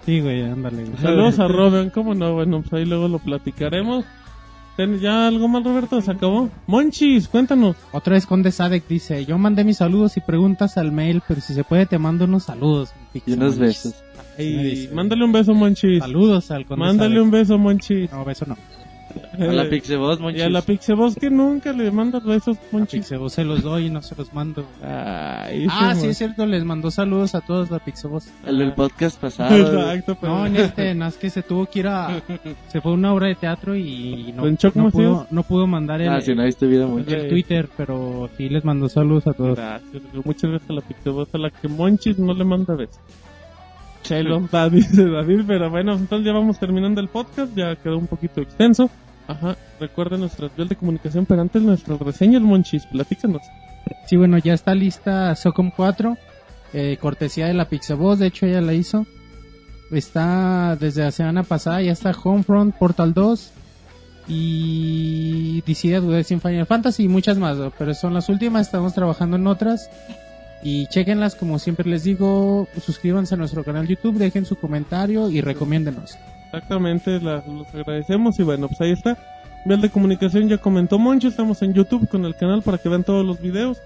Sí, 0.06 0.20
güey, 0.20 0.42
ándale. 0.44 0.84
güey. 0.84 0.98
Saludos 0.98 1.40
a 1.40 1.48
Robin, 1.48 1.90
¿cómo 1.92 2.14
no? 2.16 2.34
Bueno, 2.34 2.62
pues 2.62 2.74
ahí 2.74 2.86
luego 2.86 3.08
lo 3.08 3.20
platicaremos. 3.20 4.04
¿Ten- 4.78 5.00
¿Ya 5.00 5.28
algo 5.28 5.48
más, 5.48 5.64
Roberto? 5.64 6.02
¿Se 6.02 6.12
acabó? 6.12 6.50
Monchis, 6.66 7.28
cuéntanos. 7.28 7.76
Otra 7.92 8.14
vez 8.14 8.26
Conde 8.26 8.52
Sadek 8.52 8.88
dice, 8.88 9.26
yo 9.26 9.38
mandé 9.38 9.64
mis 9.64 9.78
saludos 9.78 10.16
y 10.18 10.22
preguntas 10.22 10.78
al 10.78 10.92
mail, 10.92 11.22
pero 11.28 11.42
si 11.42 11.54
se 11.54 11.64
puede 11.64 11.86
te 11.86 11.98
mando 12.00 12.26
unos 12.26 12.44
saludos. 12.46 12.94
Y 13.14 13.34
unos 13.34 13.58
besos. 13.58 13.96
Mándale 14.94 15.24
un 15.26 15.32
beso, 15.34 15.54
Monchis. 15.54 16.00
Saludos 16.00 16.50
al 16.52 16.66
Conde 16.66 16.86
Mándale 16.86 17.12
Sadek. 17.16 17.24
un 17.26 17.32
beso, 17.32 17.58
Monchis. 17.58 18.12
No, 18.12 18.26
beso 18.26 18.46
no. 18.48 18.58
A 19.40 19.44
la 19.46 19.64
Eh, 19.64 19.70
Pixeboss, 19.70 20.20
Y 20.20 20.22
Monchis. 20.22 20.44
a 20.44 20.50
la 20.50 20.62
Pixeboss 20.62 21.16
que 21.16 21.30
nunca 21.30 21.74
le 21.74 21.92
mandas 21.92 22.24
besos, 22.24 22.58
A 22.58 22.62
Monchis. 22.72 23.02
Pixeboss 23.02 23.34
se 23.34 23.44
los 23.44 23.62
doy 23.64 23.88
y 23.88 23.90
no 23.90 24.02
se 24.02 24.16
los 24.16 24.34
mando. 24.34 24.66
Ay, 24.84 25.68
Ah, 25.70 25.94
sí 25.96 26.08
es 26.08 26.18
cierto, 26.18 26.46
les 26.46 26.64
mandó 26.64 26.92
saludos 26.92 27.36
a 27.36 27.42
todos 27.42 27.70
la 27.72 27.80
Pixeboss. 27.80 28.30
El 28.46 28.58
del 28.60 28.74
podcast 28.74 29.20
pasado. 29.20 29.56
Exacto, 29.56 30.18
pero... 30.20 30.34
No, 30.40 30.46
en 30.46 30.56
este, 30.58 30.94
no, 30.96 31.08
es 31.08 31.16
que 31.16 31.30
se 31.30 31.44
tuvo 31.44 31.66
que 31.66 31.80
ir 31.80 31.88
a... 31.88 32.22
Se 32.70 32.82
fue 32.82 32.92
a 32.92 32.96
una 32.96 33.14
obra 33.14 33.28
de 33.28 33.36
teatro 33.36 33.76
y 33.76 34.34
no, 34.36 34.48
¿En 34.48 34.58
no, 34.76 34.92
pudo, 34.92 35.28
no 35.32 35.44
pudo 35.44 35.68
mandar 35.68 36.02
el, 36.02 36.10
Ah, 36.10 36.22
si 36.22 36.34
no 36.36 36.44
el 36.44 37.30
Twitter, 37.30 37.70
pero 37.76 38.30
sí 38.38 38.50
les 38.50 38.64
mandó 38.64 38.88
saludos 38.90 39.28
a 39.28 39.34
todos. 39.34 39.58
Gracias, 39.58 40.02
muchas 40.26 40.50
gracias 40.50 40.70
a 40.70 40.74
la 40.74 40.82
Pixeboss, 40.82 41.36
a 41.36 41.38
la 41.38 41.50
que 41.50 41.68
Monchis 41.68 42.20
no 42.20 42.34
le 42.34 42.44
manda 42.44 42.76
besos. 42.76 43.00
Chelo, 44.12 44.42
dice 44.72 45.06
David, 45.06 45.44
pero 45.48 45.70
bueno, 45.70 45.94
entonces 45.94 46.26
ya 46.26 46.34
vamos 46.34 46.60
terminando 46.60 47.00
el 47.00 47.08
podcast, 47.08 47.56
ya 47.56 47.78
quedó 47.78 47.98
un 47.98 48.08
poquito 48.08 48.42
extenso. 48.42 48.90
Ajá, 49.26 49.56
recuerden 49.80 50.20
nuestras 50.20 50.54
vías 50.54 50.68
de 50.68 50.76
comunicación, 50.76 51.26
pero 51.26 51.40
antes 51.40 51.62
nuestras 51.62 51.98
reseñas, 51.98 52.42
Monchis, 52.42 52.86
platícanos. 52.88 53.42
Sí, 54.08 54.18
bueno, 54.18 54.38
ya 54.38 54.54
está 54.54 54.76
lista 54.76 55.34
Socom 55.36 55.72
4, 55.74 56.18
eh, 56.74 56.98
cortesía 57.00 57.48
de 57.48 57.54
la 57.54 57.70
Pixaboss, 57.70 58.20
de 58.20 58.28
hecho 58.28 58.46
ella 58.46 58.60
la 58.60 58.74
hizo. 58.74 59.06
Está 59.92 60.76
desde 60.78 61.04
la 61.04 61.12
semana 61.12 61.44
pasada, 61.44 61.82
ya 61.82 61.94
está 61.94 62.12
Homefront, 62.12 62.76
Portal 62.76 63.14
2 63.14 63.54
y 64.28 65.62
DC 65.62 65.96
Advance 65.96 66.34
in 66.34 66.42
Final 66.42 66.66
Fantasy 66.66 67.04
y 67.04 67.08
muchas 67.08 67.38
más, 67.38 67.58
pero 67.78 67.94
son 67.94 68.14
las 68.14 68.28
últimas, 68.28 68.68
estamos 68.68 68.94
trabajando 68.94 69.38
en 69.38 69.48
otras. 69.48 69.90
Y 70.64 70.88
chequenlas, 70.88 71.36
como 71.36 71.58
siempre 71.58 71.90
les 71.90 72.04
digo, 72.04 72.68
suscríbanse 72.80 73.34
a 73.34 73.38
nuestro 73.38 73.64
canal 73.64 73.88
YouTube, 73.88 74.18
dejen 74.18 74.46
su 74.46 74.56
comentario 74.58 75.30
y 75.30 75.42
recomiéndenos. 75.42 76.18
Exactamente, 76.46 77.20
los 77.20 77.74
agradecemos 77.74 78.38
y 78.40 78.44
bueno, 78.44 78.68
pues 78.68 78.82
ahí 78.82 78.92
está. 78.92 79.18
Vías 79.66 79.82
de 79.82 79.90
comunicación 79.90 80.50
ya 80.50 80.58
comentó 80.58 81.00
Moncho, 81.00 81.28
estamos 81.28 81.62
en 81.62 81.74
YouTube 81.74 82.08
con 82.10 82.26
el 82.26 82.36
canal 82.36 82.62
para 82.62 82.78
que 82.78 82.90
vean 82.90 83.04
todos 83.04 83.26
los 83.26 83.40
videos. 83.42 83.82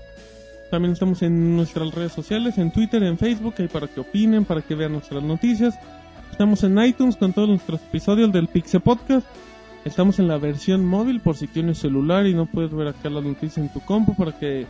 También 0.71 0.93
estamos 0.93 1.21
en 1.21 1.55
nuestras 1.55 1.93
redes 1.93 2.11
sociales, 2.11 2.57
en 2.57 2.71
Twitter, 2.71 3.03
en 3.03 3.17
Facebook, 3.17 3.55
ahí 3.59 3.67
para 3.67 3.87
que 3.87 3.99
opinen, 3.99 4.45
para 4.45 4.61
que 4.61 4.75
vean 4.75 4.93
nuestras 4.93 5.23
noticias. 5.23 5.77
estamos 6.31 6.63
en 6.63 6.77
iTunes 6.79 7.15
con 7.15 7.33
todos 7.33 7.47
nuestros 7.47 7.81
episodios 7.81 8.31
del 8.31 8.47
Pixel 8.47 8.81
Podcast. 8.81 9.27
Estamos 9.85 10.17
en 10.17 10.27
la 10.27 10.37
versión 10.37 10.83
móvil 10.83 11.21
por 11.21 11.35
si 11.37 11.47
tienes 11.47 11.77
celular 11.77 12.25
y 12.25 12.33
no 12.33 12.47
puedes 12.47 12.73
ver 12.73 12.87
acá 12.87 13.09
la 13.09 13.21
noticia 13.21 13.61
en 13.61 13.69
tu 13.69 13.79
compu 13.81 14.15
para 14.15 14.31
que 14.31 14.65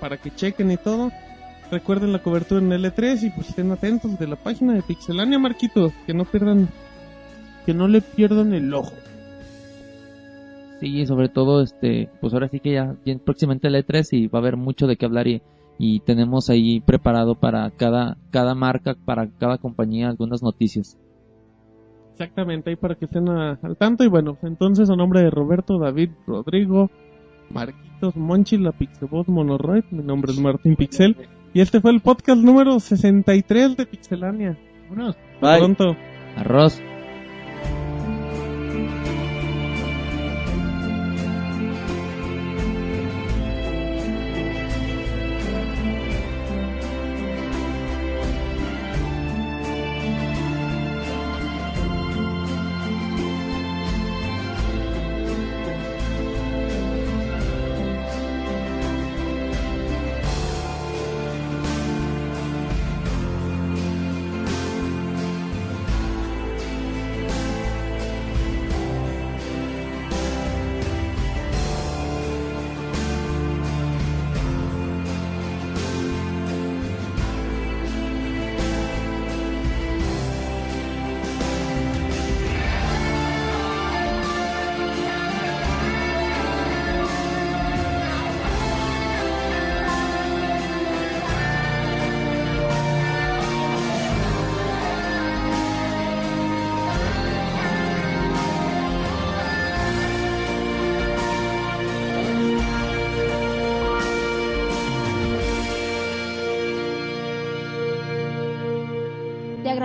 para 0.00 0.16
que 0.16 0.30
chequen 0.34 0.70
y 0.70 0.76
todo. 0.76 1.10
Recuerden 1.70 2.12
la 2.12 2.20
cobertura 2.22 2.60
en 2.60 2.70
L3 2.70 3.22
y 3.24 3.30
pues 3.30 3.50
estén 3.50 3.70
atentos 3.72 4.18
de 4.18 4.26
la 4.26 4.36
página 4.36 4.72
de 4.74 4.82
Pixelania, 4.82 5.38
Marquitos, 5.38 5.92
que 6.06 6.14
no 6.14 6.24
pierdan 6.24 6.68
que 7.66 7.74
no 7.74 7.86
le 7.86 8.00
pierdan 8.00 8.54
el 8.54 8.72
ojo. 8.72 8.92
Sí, 10.80 11.04
sobre 11.06 11.28
todo, 11.28 11.60
este, 11.62 12.08
pues 12.20 12.32
ahora 12.32 12.48
sí 12.48 12.60
que 12.60 12.72
ya 12.72 12.94
viene 13.04 13.20
próximamente 13.22 13.66
el 13.68 13.74
E3 13.74 14.08
y 14.12 14.26
va 14.28 14.38
a 14.38 14.42
haber 14.42 14.56
mucho 14.56 14.86
de 14.86 14.96
qué 14.96 15.04
hablar 15.06 15.26
y, 15.26 15.42
y 15.76 16.00
tenemos 16.00 16.48
ahí 16.50 16.80
preparado 16.80 17.34
para 17.34 17.70
cada, 17.72 18.16
cada 18.30 18.54
marca, 18.54 18.94
para 19.04 19.28
cada 19.28 19.58
compañía 19.58 20.08
algunas 20.08 20.42
noticias. 20.42 20.96
Exactamente, 22.12 22.70
ahí 22.70 22.76
para 22.76 22.94
que 22.94 23.04
estén 23.06 23.28
a- 23.28 23.58
al 23.60 23.76
tanto. 23.76 24.04
Y 24.04 24.08
bueno, 24.08 24.38
entonces 24.42 24.88
a 24.88 24.96
nombre 24.96 25.20
de 25.20 25.30
Roberto, 25.30 25.78
David, 25.78 26.10
Rodrigo, 26.26 26.90
Marquitos, 27.50 28.16
Monchi, 28.16 28.58
la 28.58 28.72
Pixelbot, 28.72 29.28
Monoroid, 29.28 29.84
mi 29.90 30.02
nombre 30.02 30.32
es 30.32 30.38
Martín 30.38 30.76
Pixel. 30.76 31.16
Y 31.54 31.60
este 31.60 31.80
fue 31.80 31.90
el 31.92 32.00
podcast 32.00 32.40
número 32.40 32.78
63 32.78 33.76
de 33.76 33.86
Pixelania. 33.86 34.58
Bye. 35.40 35.58
pronto. 35.58 35.96
Arroz. 36.36 36.80